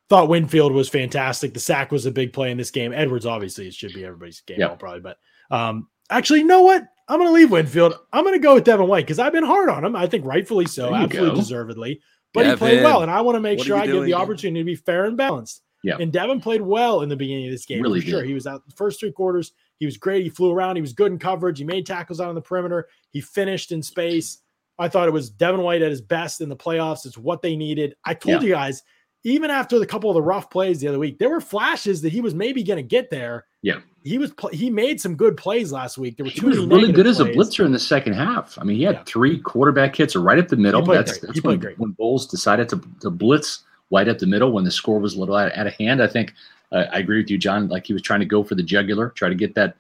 thought 0.10 0.30
Winfield 0.30 0.74
was 0.74 0.90
fantastic. 0.90 1.54
The 1.54 1.60
sack 1.60 1.92
was 1.92 2.06
a 2.06 2.12
big 2.12 2.34
play 2.34 2.52
in 2.52 2.58
this 2.58 2.72
game. 2.72 2.92
Edwards, 2.92 3.26
obviously, 3.26 3.68
it 3.68 3.74
should 3.74 3.94
be 3.94 4.04
everybody's 4.04 4.42
game 4.42 4.60
yep. 4.60 4.72
ball 4.72 4.78
probably, 4.78 5.02
but 5.02 5.18
um, 5.52 5.88
actually, 6.10 6.40
you 6.40 6.48
know 6.48 6.64
what? 6.64 6.86
I'm 7.08 7.20
going 7.20 7.30
to 7.30 7.34
leave 7.34 7.52
Winfield. 7.52 7.94
I'm 8.12 8.24
going 8.24 8.36
to 8.36 8.44
go 8.44 8.56
with 8.56 8.64
Devin 8.64 8.88
White 8.88 9.06
because 9.06 9.20
I've 9.20 9.32
been 9.32 9.44
hard 9.44 9.70
on 9.70 9.86
him. 9.86 9.96
I 9.96 10.08
think 10.08 10.26
rightfully 10.26 10.66
so, 10.66 10.94
absolutely 10.94 11.30
go. 11.30 11.36
deservedly 11.36 12.02
but 12.36 12.44
Devin, 12.44 12.52
he 12.52 12.58
played 12.58 12.84
well, 12.84 13.02
and 13.02 13.10
I 13.10 13.22
want 13.22 13.36
to 13.36 13.40
make 13.40 13.64
sure 13.64 13.78
I 13.78 13.88
give 13.88 14.04
the 14.04 14.14
opportunity 14.14 14.62
to 14.62 14.66
be 14.66 14.76
fair 14.76 15.06
and 15.06 15.18
balanced. 15.18 15.64
Yeah. 15.84 15.98
And 16.00 16.12
Devin 16.12 16.42
played 16.42 16.62
well 16.62 17.02
in 17.02 17.10
the 17.10 17.16
beginning 17.16 17.46
of 17.46 17.52
this 17.52 17.66
game. 17.66 17.82
Really 17.82 18.02
for 18.02 18.08
sure. 18.08 18.24
He 18.24 18.34
was 18.34 18.48
out 18.48 18.66
the 18.66 18.76
first 18.76 19.00
three 19.00 19.12
quarters. 19.12 19.54
He 19.80 19.86
was 19.86 19.98
great. 19.98 20.24
He 20.24 20.30
flew 20.30 20.52
around. 20.52 20.78
He 20.78 20.82
was 20.82 20.94
good 20.94 21.12
in 21.12 21.20
coverage. 21.20 21.60
He 21.60 21.64
made 21.64 21.86
tackles 21.86 22.20
out 22.20 22.30
on 22.30 22.36
the 22.36 22.42
perimeter. 22.42 22.88
He 23.12 23.22
finished 23.22 23.72
in 23.72 23.84
space. 23.84 24.40
I 24.80 24.88
thought 24.88 25.08
it 25.08 25.12
was 25.12 25.30
Devin 25.30 25.62
White 25.62 25.82
at 25.82 25.92
his 25.92 26.02
best 26.02 26.42
in 26.42 26.50
the 26.50 26.56
playoffs. 26.56 27.06
It's 27.06 27.18
what 27.18 27.42
they 27.42 27.56
needed. 27.56 27.96
I 28.04 28.14
told 28.14 28.42
yeah. 28.42 28.48
you 28.48 28.54
guys, 28.54 28.84
even 29.24 29.52
after 29.52 29.80
the 29.80 29.86
couple 29.86 30.10
of 30.10 30.16
the 30.16 30.22
rough 30.22 30.50
plays 30.50 30.80
the 30.80 30.88
other 30.88 31.00
week, 31.00 31.20
there 31.20 31.30
were 31.30 31.42
flashes 31.42 32.02
that 32.02 32.12
he 32.12 32.20
was 32.20 32.34
maybe 32.34 32.64
going 32.64 32.78
to 32.78 32.84
get 32.84 33.10
there. 33.10 33.46
Yeah 33.62 33.80
he 34.06 34.20
was 34.20 34.32
he 34.52 34.70
made 34.70 35.02
some 35.02 35.16
good 35.16 35.36
plays 35.36 35.72
last 35.72 35.98
week. 35.98 36.16
There 36.16 36.26
were 36.26 36.32
two. 36.32 36.42
He 36.42 36.46
was 36.46 36.60
really 36.60 36.92
good 36.92 37.06
plays. 37.06 37.20
as 37.20 37.28
a 37.28 37.32
blitzer 37.32 37.66
in 37.66 37.72
the 37.72 37.80
second 37.80 38.14
half. 38.14 38.56
I 38.62 38.64
mean, 38.64 38.78
he 38.78 38.84
had 38.84 38.96
yeah. 38.98 39.04
three 39.06 39.40
quarterback 39.40 39.96
hits 39.96 40.16
right 40.16 40.38
up 40.38 40.48
the 40.48 40.56
middle. 40.56 40.84
That's, 40.86 41.18
that's 41.18 41.44
when, 41.44 41.60
great. 41.60 41.80
when 41.80 41.92
Bowles 41.92 42.28
decided 42.28 42.70
to, 42.70 42.82
to 43.02 43.10
blitz 43.10 43.64
right 43.90 44.08
up 44.08 44.20
the 44.20 44.28
middle 44.28 44.52
when 44.52 44.64
the 44.64 44.70
score 44.70 45.00
was 45.00 45.16
a 45.16 45.20
little 45.20 45.36
out, 45.36 45.58
out 45.58 45.66
of 45.66 45.74
hand. 45.74 46.04
I 46.04 46.08
think 46.08 46.36
uh, 46.72 46.86
I 46.94 47.00
agree 47.00 47.18
with 47.18 47.32
you, 47.32 47.40
John. 47.40 47.68
Like 47.68 47.88
he 47.88 47.94
was 47.94 48.04
trying 48.04 48.20
to 48.20 48.28
go 48.28 48.44
for 48.44 48.54
the 48.54 48.62
jugular, 48.62 49.10
try 49.10 49.28
to 49.28 49.36
get 49.36 49.56
that 49.56 49.76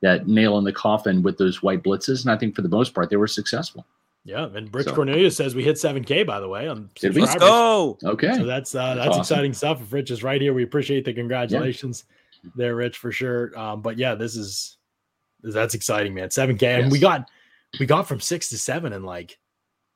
that 0.00 0.26
nail 0.26 0.56
in 0.56 0.64
the 0.64 0.72
coffin 0.72 1.22
with 1.22 1.36
those 1.36 1.62
white 1.62 1.82
blitzes, 1.82 2.22
and 2.22 2.32
I 2.32 2.38
think 2.38 2.54
for 2.56 2.62
the 2.62 2.70
most 2.70 2.94
part 2.94 3.10
they 3.10 3.16
were 3.16 3.26
successful. 3.26 3.84
Yeah, 4.24 4.48
and 4.54 4.74
Rich 4.74 4.86
so. 4.86 4.94
Cornelius 4.94 5.36
says 5.36 5.54
we 5.54 5.62
hit 5.62 5.76
7K 5.76 6.26
by 6.26 6.40
the 6.40 6.48
way 6.48 6.66
on 6.66 6.88
Let's 7.02 7.36
go. 7.36 7.98
Okay, 8.02 8.34
so 8.34 8.44
that's 8.46 8.74
uh, 8.74 8.94
that's, 8.94 8.96
that's 8.96 9.08
awesome. 9.08 9.20
exciting 9.20 9.52
stuff. 9.52 9.82
If 9.82 9.92
Rich 9.92 10.10
is 10.10 10.22
right 10.22 10.40
here, 10.40 10.54
we 10.54 10.62
appreciate 10.62 11.04
the 11.04 11.12
congratulations. 11.12 12.04
Yeah 12.08 12.15
there, 12.54 12.76
Rich, 12.76 12.98
for 12.98 13.12
sure. 13.12 13.56
Um, 13.58 13.82
but 13.82 13.98
yeah, 13.98 14.14
this 14.14 14.36
is 14.36 14.76
that's 15.42 15.74
exciting, 15.74 16.14
man. 16.14 16.30
Seven 16.30 16.56
K, 16.56 16.66
yes. 16.66 16.82
and 16.82 16.92
we 16.92 16.98
got 16.98 17.28
we 17.78 17.86
got 17.86 18.08
from 18.08 18.20
six 18.20 18.48
to 18.50 18.58
seven 18.58 18.92
in 18.92 19.02
like 19.02 19.38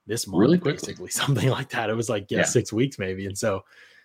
this 0.07 0.27
month, 0.27 0.41
really 0.41 0.59
basically 0.59 1.11
something 1.11 1.49
like 1.49 1.71
that. 1.71 1.91
It 1.91 1.95
was 1.95 2.09
like 2.09 2.31
yeah, 2.31 2.39
yeah, 2.39 2.45
six 2.45 2.73
weeks 2.73 2.99
maybe, 2.99 3.27
and 3.27 3.37
so 3.37 3.65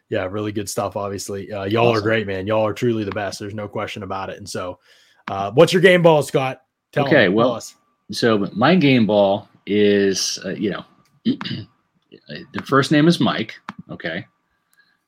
yeah, 0.10 0.26
really 0.26 0.52
good 0.52 0.70
stuff. 0.70 0.96
Obviously, 0.96 1.52
uh, 1.52 1.64
y'all 1.64 1.88
awesome. 1.88 1.98
are 1.98 2.02
great, 2.02 2.28
man. 2.28 2.48
Y'all 2.48 2.66
are 2.66 2.74
truly 2.74 3.04
the 3.04 3.12
best. 3.12 3.40
There's 3.40 3.56
no 3.56 3.68
question 3.68 4.04
about 4.04 4.30
it. 4.30 4.38
And 4.38 4.48
so, 4.48 4.80
uh, 5.28 5.52
what's 5.52 5.74
your 5.74 5.82
game 5.82 6.02
ball, 6.02 6.22
Scott? 6.22 6.62
Tell 6.92 7.08
okay, 7.08 7.28
well, 7.28 7.54
us. 7.54 7.76
so 8.12 8.50
my 8.54 8.76
game 8.76 9.06
ball 9.06 9.50
is 9.66 10.40
uh, 10.46 10.50
you 10.50 10.70
know 10.72 10.86
the 11.26 12.62
first 12.66 12.92
name 12.92 13.08
is 13.08 13.20
Mike. 13.20 13.56
Okay, 13.90 14.26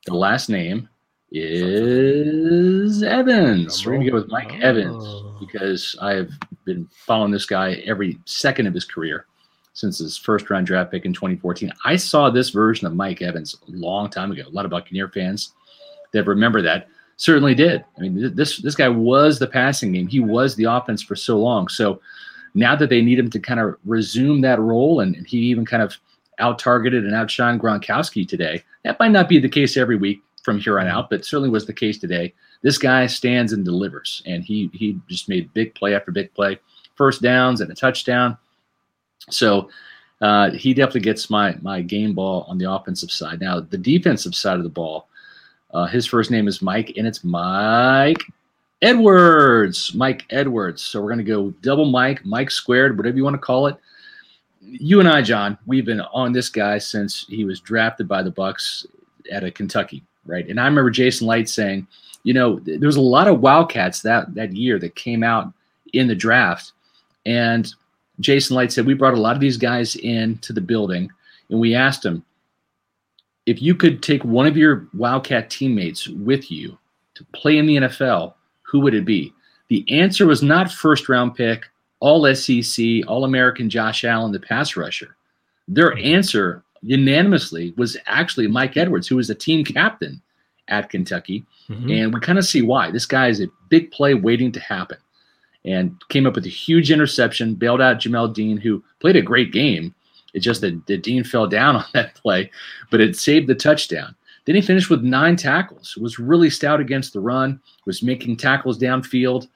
the 0.06 0.14
last 0.14 0.48
name 0.48 0.88
is 1.30 3.02
Evans. 3.02 3.84
We're 3.84 3.92
going 3.92 4.04
to 4.04 4.10
go 4.10 4.16
with 4.16 4.28
Mike 4.28 4.52
oh. 4.54 4.66
Evans 4.66 5.04
oh. 5.06 5.36
because 5.38 5.94
I 6.00 6.14
have 6.14 6.30
been 6.64 6.88
following 6.92 7.30
this 7.30 7.46
guy 7.46 7.74
every 7.86 8.18
second 8.24 8.66
of 8.66 8.74
his 8.74 8.84
career 8.84 9.26
since 9.74 9.98
his 9.98 10.16
first 10.16 10.48
round 10.50 10.66
draft 10.66 10.90
pick 10.90 11.04
in 11.04 11.12
2014. 11.12 11.72
I 11.84 11.96
saw 11.96 12.30
this 12.30 12.50
version 12.50 12.86
of 12.86 12.94
Mike 12.94 13.22
Evans 13.22 13.56
a 13.68 13.70
long 13.70 14.10
time 14.10 14.32
ago. 14.32 14.44
A 14.46 14.50
lot 14.50 14.64
of 14.64 14.70
Buccaneer 14.70 15.08
fans 15.08 15.52
that 16.12 16.24
remember 16.24 16.62
that 16.62 16.88
certainly 17.16 17.54
did. 17.54 17.84
I 17.96 18.00
mean, 18.00 18.34
this 18.34 18.58
this 18.58 18.74
guy 18.74 18.88
was 18.88 19.38
the 19.38 19.46
passing 19.46 19.92
game. 19.92 20.06
He 20.06 20.20
was 20.20 20.56
the 20.56 20.64
offense 20.64 21.02
for 21.02 21.14
so 21.14 21.38
long. 21.38 21.68
So 21.68 22.00
now 22.54 22.74
that 22.74 22.88
they 22.88 23.02
need 23.02 23.18
him 23.18 23.30
to 23.30 23.38
kind 23.38 23.60
of 23.60 23.76
resume 23.84 24.40
that 24.40 24.58
role, 24.58 25.00
and 25.00 25.14
he 25.26 25.38
even 25.38 25.66
kind 25.66 25.82
of 25.82 25.96
out 26.38 26.58
targeted 26.58 27.04
and 27.04 27.12
outshined 27.12 27.60
Gronkowski 27.60 28.26
today. 28.26 28.62
That 28.84 28.98
might 28.98 29.10
not 29.10 29.28
be 29.28 29.38
the 29.38 29.48
case 29.48 29.76
every 29.76 29.96
week 29.96 30.22
from 30.48 30.58
here 30.58 30.80
on 30.80 30.86
out, 30.86 31.10
but 31.10 31.26
certainly 31.26 31.50
was 31.50 31.66
the 31.66 31.74
case 31.74 31.98
today. 31.98 32.32
This 32.62 32.78
guy 32.78 33.06
stands 33.06 33.52
and 33.52 33.66
delivers, 33.66 34.22
and 34.24 34.42
he 34.42 34.70
he 34.72 34.98
just 35.06 35.28
made 35.28 35.52
big 35.52 35.74
play 35.74 35.94
after 35.94 36.10
big 36.10 36.32
play, 36.32 36.58
first 36.94 37.20
downs 37.20 37.60
and 37.60 37.70
a 37.70 37.74
touchdown. 37.74 38.38
So 39.28 39.68
uh, 40.22 40.52
he 40.52 40.72
definitely 40.72 41.02
gets 41.02 41.28
my 41.28 41.54
my 41.60 41.82
game 41.82 42.14
ball 42.14 42.46
on 42.48 42.56
the 42.56 42.70
offensive 42.70 43.10
side. 43.10 43.40
Now 43.40 43.60
the 43.60 43.76
defensive 43.76 44.34
side 44.34 44.56
of 44.56 44.62
the 44.62 44.70
ball, 44.70 45.08
uh, 45.74 45.84
his 45.84 46.06
first 46.06 46.30
name 46.30 46.48
is 46.48 46.62
Mike, 46.62 46.94
and 46.96 47.06
it's 47.06 47.24
Mike 47.24 48.22
Edwards. 48.80 49.94
Mike 49.94 50.24
Edwards. 50.30 50.80
So 50.80 51.02
we're 51.02 51.10
gonna 51.10 51.24
go 51.24 51.50
double 51.60 51.90
Mike, 51.90 52.24
Mike 52.24 52.50
squared, 52.50 52.96
whatever 52.96 53.18
you 53.18 53.24
want 53.24 53.34
to 53.34 53.38
call 53.38 53.66
it. 53.66 53.76
You 54.62 55.00
and 55.00 55.08
I, 55.08 55.20
John, 55.20 55.58
we've 55.66 55.84
been 55.84 56.00
on 56.00 56.32
this 56.32 56.48
guy 56.48 56.78
since 56.78 57.26
he 57.28 57.44
was 57.44 57.60
drafted 57.60 58.08
by 58.08 58.22
the 58.22 58.30
Bucks 58.30 58.86
at 59.30 59.44
a 59.44 59.50
Kentucky 59.50 60.02
right? 60.28 60.48
And 60.48 60.60
I 60.60 60.66
remember 60.66 60.90
Jason 60.90 61.26
Licht 61.26 61.48
saying, 61.48 61.86
you 62.22 62.34
know, 62.34 62.60
there 62.60 62.78
was 62.80 62.96
a 62.96 63.00
lot 63.00 63.26
of 63.26 63.40
Wildcats 63.40 64.02
that 64.02 64.34
that 64.34 64.54
year 64.54 64.78
that 64.78 64.94
came 64.94 65.22
out 65.22 65.52
in 65.92 66.06
the 66.06 66.14
draft, 66.14 66.72
and 67.26 67.72
Jason 68.20 68.56
Licht 68.56 68.72
said 68.72 68.86
we 68.86 68.94
brought 68.94 69.14
a 69.14 69.20
lot 69.20 69.34
of 69.34 69.40
these 69.40 69.56
guys 69.56 69.96
into 69.96 70.52
the 70.52 70.60
building, 70.60 71.10
and 71.50 71.58
we 71.58 71.74
asked 71.74 72.02
them 72.02 72.24
if 73.48 73.62
you 73.62 73.74
could 73.74 74.02
take 74.02 74.22
one 74.24 74.46
of 74.46 74.58
your 74.58 74.86
Wildcat 74.92 75.48
teammates 75.48 76.06
with 76.06 76.50
you 76.50 76.76
to 77.14 77.24
play 77.32 77.56
in 77.56 77.64
the 77.64 77.76
NFL, 77.76 78.34
who 78.60 78.80
would 78.80 78.92
it 78.92 79.06
be? 79.06 79.32
The 79.68 79.86
answer 79.90 80.26
was 80.26 80.42
not 80.42 80.70
first 80.70 81.08
round 81.08 81.34
pick, 81.34 81.64
all 82.00 82.32
SEC, 82.34 82.84
all 83.06 83.24
American 83.24 83.70
Josh 83.70 84.04
Allen, 84.04 84.32
the 84.32 84.38
pass 84.38 84.76
rusher. 84.76 85.16
Their 85.66 85.92
mm-hmm. 85.92 86.14
answer 86.14 86.62
unanimously 86.82 87.74
was 87.76 87.96
actually 88.06 88.46
Mike 88.46 88.76
Edwards, 88.76 89.08
who 89.08 89.16
was 89.16 89.30
a 89.30 89.34
team 89.34 89.64
captain 89.64 90.20
at 90.68 90.90
Kentucky. 90.90 91.44
Mm-hmm. 91.68 91.90
And 91.90 92.14
we 92.14 92.20
kind 92.20 92.38
of 92.38 92.44
see 92.44 92.62
why. 92.62 92.90
This 92.90 93.06
guy 93.06 93.28
is 93.28 93.40
a 93.40 93.48
big 93.68 93.90
play 93.90 94.14
waiting 94.14 94.52
to 94.52 94.60
happen. 94.60 94.98
and 95.64 96.00
came 96.08 96.26
up 96.26 96.34
with 96.34 96.46
a 96.46 96.50
huge 96.50 96.90
interception, 96.90 97.54
bailed 97.54 97.80
out 97.80 97.98
Jamel 97.98 98.32
Dean, 98.32 98.56
who 98.56 98.82
played 99.00 99.16
a 99.16 99.22
great 99.22 99.52
game. 99.52 99.94
It's 100.34 100.44
just 100.44 100.60
that, 100.60 100.86
that 100.86 101.02
Dean 101.02 101.24
fell 101.24 101.46
down 101.46 101.76
on 101.82 101.84
that 101.94 102.14
play, 102.14 102.50
but 102.90 103.00
it 103.00 103.16
saved 103.16 103.48
the 103.48 103.54
touchdown. 103.54 104.14
Then 104.44 104.54
he 104.54 104.62
finished 104.62 104.88
with 104.88 105.02
nine 105.02 105.36
tackles. 105.36 105.96
Was 105.98 106.18
really 106.18 106.48
stout 106.48 106.80
against 106.80 107.12
the 107.12 107.20
run. 107.20 107.60
Was 107.84 108.02
making 108.02 108.38
tackles 108.38 108.78
downfield 108.78 109.46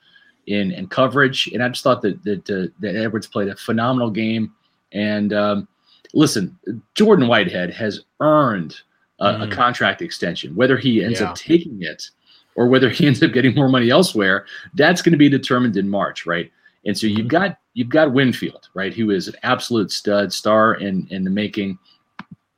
in 0.47 0.71
in 0.73 0.87
coverage, 0.87 1.49
and 1.55 1.63
I 1.63 1.69
just 1.69 1.83
thought 1.83 2.03
that 2.03 2.23
that, 2.25 2.51
uh, 2.51 2.69
that 2.81 2.97
Edwards 2.97 3.27
played 3.27 3.49
a 3.49 3.57
phenomenal 3.57 4.11
game. 4.11 4.53
And 4.93 5.33
um, 5.33 5.69
listen, 6.15 6.59
Jordan 6.95 7.29
Whitehead 7.29 7.71
has 7.71 8.05
earned 8.21 8.77
a, 9.21 9.33
mm. 9.33 9.43
a 9.49 9.55
contract 9.55 10.03
extension. 10.03 10.55
Whether 10.55 10.77
he 10.77 11.05
ends 11.05 11.21
yeah. 11.21 11.31
up 11.31 11.37
taking 11.37 11.83
it 11.83 12.11
or 12.55 12.67
whether 12.67 12.91
he 12.91 13.07
ends 13.09 13.23
up 13.23 13.33
getting 13.33 13.55
more 13.55 13.69
money 13.69 13.91
elsewhere, 13.91 14.47
that's 14.75 15.03
going 15.03 15.13
to 15.13 15.19
be 15.19 15.29
determined 15.29 15.77
in 15.77 15.89
March, 15.89 16.27
right? 16.27 16.51
And 16.85 16.97
so 16.97 17.07
you've 17.07 17.21
mm-hmm. 17.21 17.29
got 17.29 17.59
you've 17.75 17.89
got 17.89 18.13
Winfield, 18.13 18.69
right, 18.75 18.93
who 18.93 19.11
is 19.11 19.29
an 19.29 19.37
absolute 19.43 19.91
stud, 19.91 20.33
star 20.33 20.75
in 20.75 21.07
in 21.11 21.25
the 21.25 21.31
making. 21.31 21.79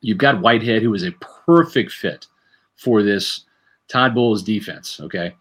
You've 0.00 0.18
got 0.18 0.40
Whitehead, 0.40 0.82
who 0.82 0.92
is 0.94 1.04
a 1.04 1.12
perfect 1.46 1.92
fit 1.92 2.26
for 2.76 3.02
this 3.02 3.44
Todd 3.88 4.14
Bowles 4.14 4.42
defense. 4.42 5.00
Okay. 5.00 5.34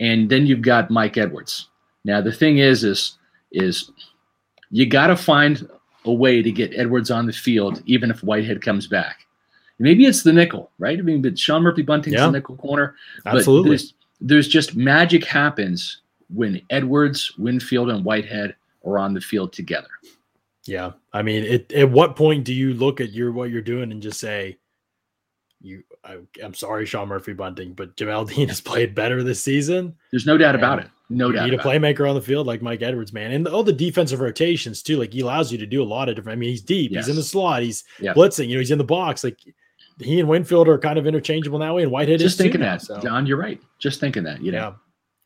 And 0.00 0.28
then 0.28 0.46
you've 0.46 0.62
got 0.62 0.90
Mike 0.90 1.16
Edwards. 1.16 1.68
Now 2.04 2.20
the 2.20 2.32
thing 2.32 2.58
is, 2.58 2.84
is, 2.84 3.18
is 3.50 3.90
you 4.70 4.86
got 4.86 5.08
to 5.08 5.16
find 5.16 5.68
a 6.04 6.12
way 6.12 6.42
to 6.42 6.50
get 6.50 6.72
Edwards 6.76 7.10
on 7.10 7.26
the 7.26 7.32
field, 7.32 7.82
even 7.86 8.10
if 8.10 8.22
Whitehead 8.22 8.62
comes 8.62 8.86
back. 8.86 9.26
Maybe 9.78 10.06
it's 10.06 10.22
the 10.22 10.32
nickel, 10.32 10.70
right? 10.78 10.98
I 10.98 11.02
mean, 11.02 11.22
but 11.22 11.38
Sean 11.38 11.62
Murphy 11.62 11.82
Bunting's 11.82 12.16
yeah. 12.16 12.26
the 12.26 12.32
nickel 12.32 12.56
corner. 12.56 12.96
Absolutely. 13.26 13.70
There's, 13.70 13.94
there's 14.20 14.48
just 14.48 14.74
magic 14.74 15.24
happens 15.24 16.02
when 16.34 16.60
Edwards, 16.70 17.32
Winfield, 17.38 17.90
and 17.90 18.04
Whitehead 18.04 18.56
are 18.84 18.98
on 18.98 19.14
the 19.14 19.20
field 19.20 19.52
together. 19.52 19.88
Yeah. 20.64 20.92
I 21.12 21.22
mean, 21.22 21.44
it, 21.44 21.72
at 21.72 21.90
what 21.90 22.16
point 22.16 22.44
do 22.44 22.52
you 22.52 22.74
look 22.74 23.00
at 23.00 23.12
your 23.12 23.32
what 23.32 23.50
you're 23.50 23.62
doing 23.62 23.92
and 23.92 24.02
just 24.02 24.20
say, 24.20 24.58
you 25.60 25.84
I, 26.04 26.18
am 26.42 26.54
sorry, 26.54 26.86
Sean 26.86 27.08
Murphy 27.08 27.32
Bunting, 27.32 27.72
but 27.74 27.96
Jamel 27.96 28.28
Dean 28.34 28.48
has 28.48 28.60
played 28.60 28.94
better 28.94 29.22
this 29.22 29.42
season. 29.42 29.96
There's 30.10 30.26
no 30.26 30.36
doubt 30.36 30.54
about 30.54 30.80
it. 30.80 30.88
No 31.10 31.32
doubt. 31.32 31.46
You 31.46 31.52
need 31.52 31.60
a 31.60 31.62
playmaker 31.62 32.06
it. 32.06 32.08
on 32.08 32.14
the 32.14 32.20
field 32.20 32.46
like 32.46 32.60
Mike 32.60 32.82
Edwards, 32.82 33.12
man, 33.12 33.32
and 33.32 33.48
all 33.48 33.62
the 33.62 33.72
defensive 33.72 34.20
rotations 34.20 34.82
too. 34.82 34.98
Like 34.98 35.12
he 35.12 35.20
allows 35.20 35.50
you 35.50 35.58
to 35.58 35.66
do 35.66 35.82
a 35.82 35.84
lot 35.84 36.08
of 36.08 36.16
different. 36.16 36.36
I 36.36 36.38
mean, 36.38 36.50
he's 36.50 36.62
deep. 36.62 36.92
Yes. 36.92 37.06
He's 37.06 37.10
in 37.10 37.16
the 37.16 37.22
slot. 37.22 37.62
He's 37.62 37.84
blitzing. 38.00 38.48
You 38.48 38.56
know, 38.56 38.60
he's 38.60 38.70
in 38.70 38.78
the 38.78 38.84
box. 38.84 39.24
Like 39.24 39.38
he 40.00 40.20
and 40.20 40.28
Winfield 40.28 40.68
are 40.68 40.78
kind 40.78 40.98
of 40.98 41.06
interchangeable 41.06 41.58
that 41.60 41.74
way, 41.74 41.82
and 41.82 41.90
Whitehead 41.90 42.16
is 42.16 42.22
just 42.22 42.34
is 42.34 42.38
thinking 42.44 42.60
that, 42.60 42.82
so. 42.82 43.00
John. 43.00 43.26
You're 43.26 43.38
right. 43.38 43.60
Just 43.78 44.00
thinking 44.00 44.22
that. 44.24 44.42
You 44.42 44.52
know. 44.52 44.58
Yeah. 44.58 44.72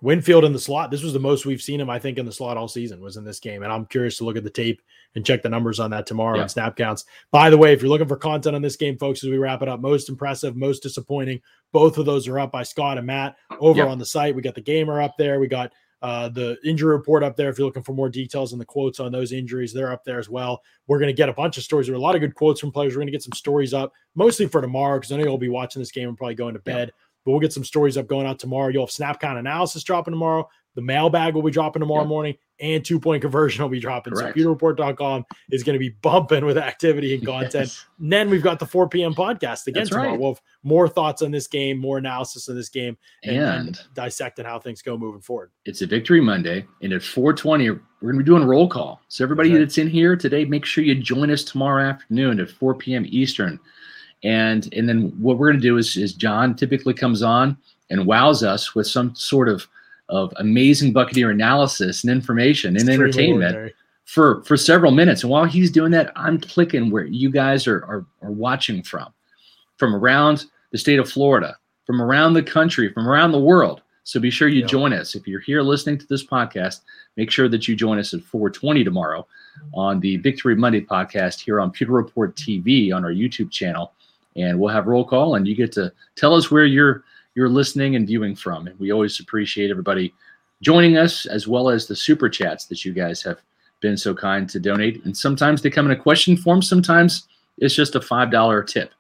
Winfield 0.03 0.45
in 0.45 0.53
the 0.53 0.59
slot. 0.59 0.91
This 0.91 1.05
was 1.05 1.13
the 1.13 1.21
most 1.21 1.47
we've 1.47 1.63
seen 1.63 1.81
him, 1.81 1.89
I 1.89 1.99
think, 1.99 2.19
in 2.19 2.27
the 2.27 2.33
slot 2.33 2.57
all 2.57 2.67
season 2.67 3.01
was 3.01 3.17
in 3.17 3.25
this 3.25 3.39
game. 3.39 3.63
And 3.63 3.73
I'm 3.73 3.87
curious 3.87 4.19
to 4.19 4.25
look 4.25 4.37
at 4.37 4.43
the 4.43 4.51
tape 4.51 4.83
and 5.15 5.25
check 5.27 5.43
the 5.43 5.49
numbers 5.49 5.81
on 5.81 5.91
that 5.91 6.07
tomorrow 6.07 6.39
yeah. 6.39 6.47
snap 6.47 6.77
counts. 6.77 7.05
By 7.31 7.51
the 7.51 7.59
way, 7.59 7.73
if 7.73 7.83
you're 7.83 7.91
looking 7.91 8.09
for 8.09 8.17
content 8.17 8.57
on 8.57 8.63
this 8.63 8.77
game, 8.77 8.97
folks, 8.99 9.23
as 9.23 9.31
we 9.31 9.39
wrap 9.39 9.63
it 9.63 9.69
up, 9.69 9.81
most 9.81 10.09
impressive, 10.09 10.57
most 10.57 10.83
disappointing. 10.83 11.41
Both 11.73 11.99
of 11.99 12.07
those 12.07 12.29
are 12.29 12.39
up 12.39 12.53
by 12.53 12.63
Scott 12.63 12.99
and 12.99 13.07
Matt 13.07 13.37
over 13.61 13.81
yeah. 13.81 13.87
on 13.87 13.99
the 13.99 14.07
site. 14.07 14.35
We 14.35 14.43
got 14.43 14.55
the 14.55 14.61
gamer 14.61 15.01
up 15.01 15.17
there. 15.19 15.41
We 15.41 15.49
got 15.49 15.73
uh, 16.03 16.29
the 16.29 16.59
injury 16.65 16.95
report 16.95 17.23
up 17.23 17.37
there. 17.37 17.49
If 17.49 17.59
you're 17.59 17.67
looking 17.67 17.85
for 17.85 17.95
more 17.95 18.09
details 18.09 18.53
and 18.53 18.61
the 18.61 18.67
quotes 18.67 19.01
on 19.01 19.13
those 19.13 19.33
injuries, 19.33 19.73
they're 19.73 19.93
up 19.93 20.05
there 20.05 20.19
as 20.19 20.29
well. 20.29 20.61
We're 20.87 20.99
going 20.99 21.09
to 21.09 21.15
get 21.15 21.29
a 21.29 21.33
bunch 21.33 21.57
of 21.57 21.63
stories. 21.63 21.87
There 21.87 21.95
are 21.95 21.99
a 21.99 22.03
lot 22.03 22.15
of 22.15 22.21
good 22.21 22.35
quotes 22.35 22.61
from 22.61 22.73
players. 22.73 22.95
We're 22.95 23.01
going 23.01 23.07
to 23.07 23.13
get 23.13 23.23
some 23.23 23.33
stories 23.33 23.73
up, 23.73 23.93
mostly 24.15 24.47
for 24.49 24.61
tomorrow, 24.61 24.99
because 24.99 25.13
I 25.13 25.17
know 25.17 25.25
you'll 25.25 25.39
be 25.39 25.49
watching 25.49 25.81
this 25.81 25.93
game 25.93 26.09
and 26.09 26.19
probably 26.19 26.35
going 26.35 26.55
to 26.55 26.61
bed. 26.61 26.89
Yeah. 26.89 27.03
But 27.25 27.31
we'll 27.31 27.41
get 27.41 27.53
some 27.53 27.65
stories 27.65 27.97
up 27.97 28.09
going 28.09 28.27
out 28.27 28.41
tomorrow. 28.41 28.69
You'll 28.69 28.87
have 28.87 28.91
snap 28.91 29.21
count 29.21 29.39
analysis 29.39 29.85
dropping 29.85 30.13
tomorrow. 30.13 30.49
The 30.75 30.83
mailbag 30.83 31.35
will 31.35 31.43
be 31.43 31.51
dropping 31.51 31.81
tomorrow 31.81 32.07
morning, 32.07 32.37
and 32.59 32.83
two 32.83 32.99
point 32.99 33.21
conversion 33.21 33.63
will 33.63 33.69
be 33.69 33.81
dropping. 33.81 34.15
Correct. 34.15 34.39
So 34.39 34.55
pewterreport.com 34.55 35.27
is 35.51 35.63
going 35.63 35.75
to 35.75 35.79
be 35.79 35.91
bumping 35.91 36.47
with 36.47 36.57
activity 36.57 37.15
and 37.15 37.27
content. 37.27 37.55
Yes. 37.55 37.85
And 38.01 38.11
then 38.11 38.31
we've 38.31 38.43
got 38.43 38.59
the 38.59 38.67
4 38.67 38.89
p.m. 38.89 39.15
podcast 39.15 39.67
again 39.67 39.81
That's 39.81 39.91
tomorrow. 39.91 40.11
Right. 40.11 40.19
We'll 40.21 40.31
have 40.31 40.41
more 40.63 40.89
thoughts 40.89 41.21
on 41.21 41.31
this 41.31 41.47
game, 41.47 41.79
more 41.79 41.99
analysis 41.99 42.49
of 42.49 42.57
this 42.57 42.71
game, 42.71 42.97
and, 43.23 43.37
and, 43.37 43.67
and 43.69 43.81
dissecting 43.93 44.47
how 44.47 44.59
things 44.59 44.81
go 44.81 44.97
moving 44.97 45.21
forward. 45.21 45.51
It's 45.67 45.83
a 45.83 45.87
victory 45.87 46.23
Monday, 46.23 46.67
and 46.81 46.95
at 46.95 47.03
420, 47.03 47.69
we're 47.69 47.81
going 48.01 48.15
to 48.15 48.19
be 48.19 48.25
doing 48.25 48.45
roll 48.45 48.69
call. 48.69 49.03
So 49.09 49.25
everybody 49.25 49.51
that's, 49.51 49.59
right. 49.59 49.65
that's 49.67 49.79
in 49.79 49.89
here 49.89 50.17
today, 50.17 50.47
make 50.47 50.65
sure 50.65 50.85
you 50.85 50.95
join 50.95 51.31
us 51.31 51.45
tomorrow 51.45 51.85
afternoon 51.85 52.41
at 52.41 52.51
4 52.51 52.77
p.m. 52.77 53.05
Eastern. 53.09 53.61
And 54.25 54.73
and 54.73 54.89
then 54.89 55.13
what 55.21 55.37
we're 55.37 55.49
going 55.49 55.61
to 55.61 55.69
do 55.69 55.77
is, 55.77 55.97
is 55.97 56.15
John 56.15 56.55
typically 56.55 56.95
comes 56.95 57.23
on 57.23 57.59
and 57.91 58.07
wows 58.07 58.43
us 58.43 58.75
with 58.75 58.87
some 58.87 59.15
sort 59.15 59.51
of– 59.51 59.69
of 60.13 60.33
amazing 60.37 60.93
Buccaneer 60.93 61.31
analysis 61.31 62.05
and 62.05 62.13
information 62.13 62.77
and 62.77 62.89
entertainment 62.89 63.73
for 64.05 64.43
for 64.43 64.59
several 64.59 64.93
minutes. 64.93 65.23
And 65.23 65.31
while 65.31 65.47
he's 65.47 65.71
doing 65.71 65.91
that, 65.93 66.13
I'm 66.15 66.39
clicking 66.39 66.91
where 66.91 67.07
you 67.07 67.31
guys 67.31 67.67
are, 67.67 67.79
are, 67.87 68.07
are 68.21 68.31
watching 68.31 68.83
from, 68.83 69.09
from 69.79 69.97
around 69.97 70.45
the 70.71 70.77
state 70.79 70.99
of 70.99 71.11
Florida, 71.11 71.57
from 71.87 72.03
around 72.03 72.35
the 72.35 72.43
country, 72.43 72.93
from 72.93 73.09
around 73.09 73.33
the 73.33 73.41
world. 73.41 73.81
So 74.05 74.21
be 74.21 74.31
sure 74.31 74.49
you 74.49 74.61
yeah. 74.61 74.67
join 74.67 74.93
us. 74.93 75.15
If 75.15 75.27
you're 75.27 75.41
here 75.41 75.63
listening 75.63 75.97
to 75.99 76.07
this 76.07 76.27
podcast, 76.27 76.81
make 77.17 77.31
sure 77.31 77.49
that 77.49 77.67
you 77.67 77.75
join 77.75 77.99
us 77.99 78.13
at 78.13 78.23
420 78.23 78.85
tomorrow 78.85 79.27
on 79.73 79.99
the 80.01 80.19
Victory 80.19 80.57
Monday 80.57 80.83
podcast 80.83 81.41
here 81.41 81.59
on 81.59 81.71
Pewter 81.71 81.93
Report 81.93 82.37
TV 82.37 82.93
on 82.95 83.03
our 83.03 83.13
YouTube 83.13 83.51
channel. 83.51 83.93
And 84.37 84.59
we'll 84.59 84.75
have 84.75 84.87
roll 84.87 85.07
call 85.07 85.37
and 85.37 85.49
you 85.49 85.55
get 85.55 85.73
to 85.73 85.91
tell 86.17 86.35
us 86.35 86.51
where 86.51 86.67
you're 86.67 87.05
you're 87.35 87.49
listening 87.49 87.97
and 87.97 88.07
viewing 88.07 88.37
from. 88.37 88.67
And 88.67 88.79
we 88.79 88.93
always 88.93 89.21
appreciate 89.21 89.71
everybody 89.71 90.13
joining 90.61 90.97
us, 90.97 91.27
as 91.27 91.49
well 91.49 91.69
as 91.69 91.87
the 91.87 91.97
super 91.97 92.29
chats 92.29 92.67
that 92.67 92.85
you 92.85 92.93
guys 92.93 93.23
have 93.23 93.41
been 93.81 93.97
so 93.97 94.15
kind 94.15 94.49
to 94.49 94.61
donate. 94.61 95.05
And 95.05 95.17
sometimes 95.17 95.61
they 95.61 95.71
come 95.71 95.87
in 95.87 95.93
a 95.93 95.97
question 95.97 96.37
form, 96.37 96.63
sometimes 96.63 97.27
it's 97.59 97.75
just 97.75 97.95
a 97.95 98.01
$5 98.01 98.67
tip 98.67 98.93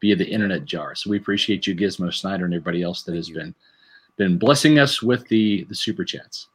via 0.00 0.16
the 0.16 0.26
internet 0.26 0.64
jar. 0.64 0.94
So 0.94 1.10
we 1.10 1.16
appreciate 1.16 1.66
you, 1.66 1.74
Gizmo 1.74 2.12
Snyder, 2.12 2.44
and 2.44 2.54
everybody 2.54 2.82
else 2.82 3.02
that 3.04 3.14
has 3.14 3.30
been 3.30 3.54
been 4.16 4.38
blessing 4.38 4.78
us 4.78 5.02
with 5.02 5.26
the 5.28 5.64
the 5.64 5.74
super 5.74 6.04
chats. 6.04 6.48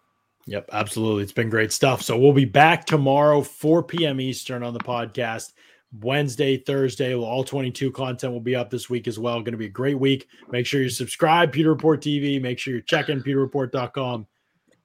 Yep, 0.45 0.69
absolutely. 0.71 1.23
It's 1.23 1.31
been 1.31 1.49
great 1.49 1.71
stuff. 1.71 2.01
So 2.01 2.17
we'll 2.17 2.33
be 2.33 2.45
back 2.45 2.85
tomorrow, 2.85 3.41
4 3.41 3.83
p.m. 3.83 4.19
Eastern 4.19 4.63
on 4.63 4.73
the 4.73 4.79
podcast. 4.79 5.53
Wednesday, 6.01 6.57
Thursday. 6.57 7.15
All 7.15 7.43
22 7.43 7.91
content 7.91 8.31
will 8.31 8.39
be 8.39 8.55
up 8.55 8.69
this 8.69 8.89
week 8.89 9.07
as 9.07 9.17
well. 9.17 9.39
Going 9.39 9.51
to 9.53 9.57
be 9.57 9.65
a 9.65 9.69
great 9.69 9.99
week. 9.99 10.27
Make 10.51 10.65
sure 10.65 10.81
you 10.81 10.89
subscribe, 10.89 11.51
Pewter 11.51 11.69
Report 11.69 12.01
TV. 12.01 12.41
Make 12.41 12.59
sure 12.59 12.73
you're 12.73 12.81
checking 12.81 13.21
pewterreport.com. 13.21 14.27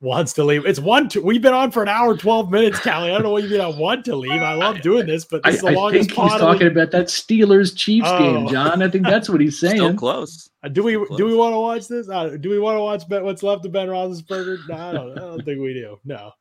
Wants 0.05 0.35
to 0.35 0.45
leave. 0.45 0.67
It's 0.67 0.79
one. 0.79 1.09
To, 1.09 1.23
we've 1.23 1.41
been 1.41 1.55
on 1.55 1.71
for 1.71 1.83
an 1.83 1.89
hour, 1.89 2.15
12 2.15 2.51
minutes, 2.51 2.79
Callie. 2.79 3.09
I 3.09 3.15
don't 3.15 3.23
know 3.23 3.31
what 3.31 3.43
you 3.43 3.49
mean 3.49 3.63
I 3.63 3.69
want 3.69 4.05
to 4.05 4.15
leave. 4.15 4.43
I 4.43 4.53
love 4.53 4.83
doing 4.83 5.07
this, 5.07 5.25
but 5.25 5.43
this 5.43 5.55
I, 5.55 5.57
is 5.57 5.63
the 5.63 5.69
I 5.69 5.73
longest 5.73 6.11
think 6.11 6.31
he's 6.31 6.41
talking 6.41 6.67
about 6.67 6.91
that 6.91 7.07
Steelers 7.07 7.75
Chiefs 7.75 8.09
oh. 8.11 8.19
game, 8.19 8.49
John. 8.49 8.83
I 8.83 8.91
think 8.91 9.07
that's 9.07 9.31
what 9.31 9.41
he's 9.41 9.59
saying. 9.61 9.77
Still 9.77 9.95
close. 9.95 10.51
Uh, 10.63 10.69
do 10.69 10.83
we 10.83 10.97
close. 10.97 11.17
do 11.17 11.25
we 11.25 11.35
want 11.35 11.55
to 11.55 11.59
watch 11.59 11.89
this? 11.89 12.11
Uh, 12.11 12.37
do 12.39 12.51
we 12.51 12.59
want 12.59 12.77
to 12.77 12.83
watch 12.83 13.09
bet 13.09 13.25
what's 13.25 13.43
left 13.43 13.65
of 13.65 13.73
Ben 13.73 13.89
Roethlisberger? 13.89 14.69
No, 14.69 14.77
I 14.77 14.93
don't. 14.93 15.13
I 15.13 15.21
don't 15.23 15.43
think 15.43 15.63
we 15.63 15.73
do. 15.73 15.99
No. 16.05 16.33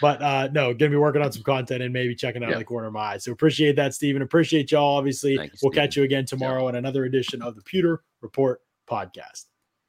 But 0.00 0.22
uh, 0.22 0.48
no, 0.52 0.72
gonna 0.72 0.90
be 0.90 0.96
working 0.96 1.20
on 1.20 1.32
some 1.32 1.42
content 1.42 1.82
and 1.82 1.92
maybe 1.92 2.14
checking 2.14 2.44
out 2.44 2.50
yep. 2.50 2.58
the 2.60 2.64
corner 2.64 2.86
of 2.86 2.92
my 2.92 3.14
eye. 3.14 3.18
So 3.18 3.32
appreciate 3.32 3.74
that, 3.74 3.92
Stephen. 3.92 4.22
Appreciate 4.22 4.70
y'all. 4.70 4.98
Obviously, 4.98 5.32
you, 5.32 5.50
we'll 5.64 5.72
catch 5.72 5.96
you 5.96 6.04
again 6.04 6.26
tomorrow 6.26 6.60
yep. 6.60 6.68
on 6.68 6.74
another 6.76 7.06
edition 7.06 7.42
of 7.42 7.56
the 7.56 7.62
Pewter 7.62 8.04
Report 8.20 8.60
podcast. 8.88 9.46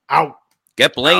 Out. 0.10 0.40
Get 0.76 0.96
Blaine. 0.96 1.18
Out. 1.18 1.20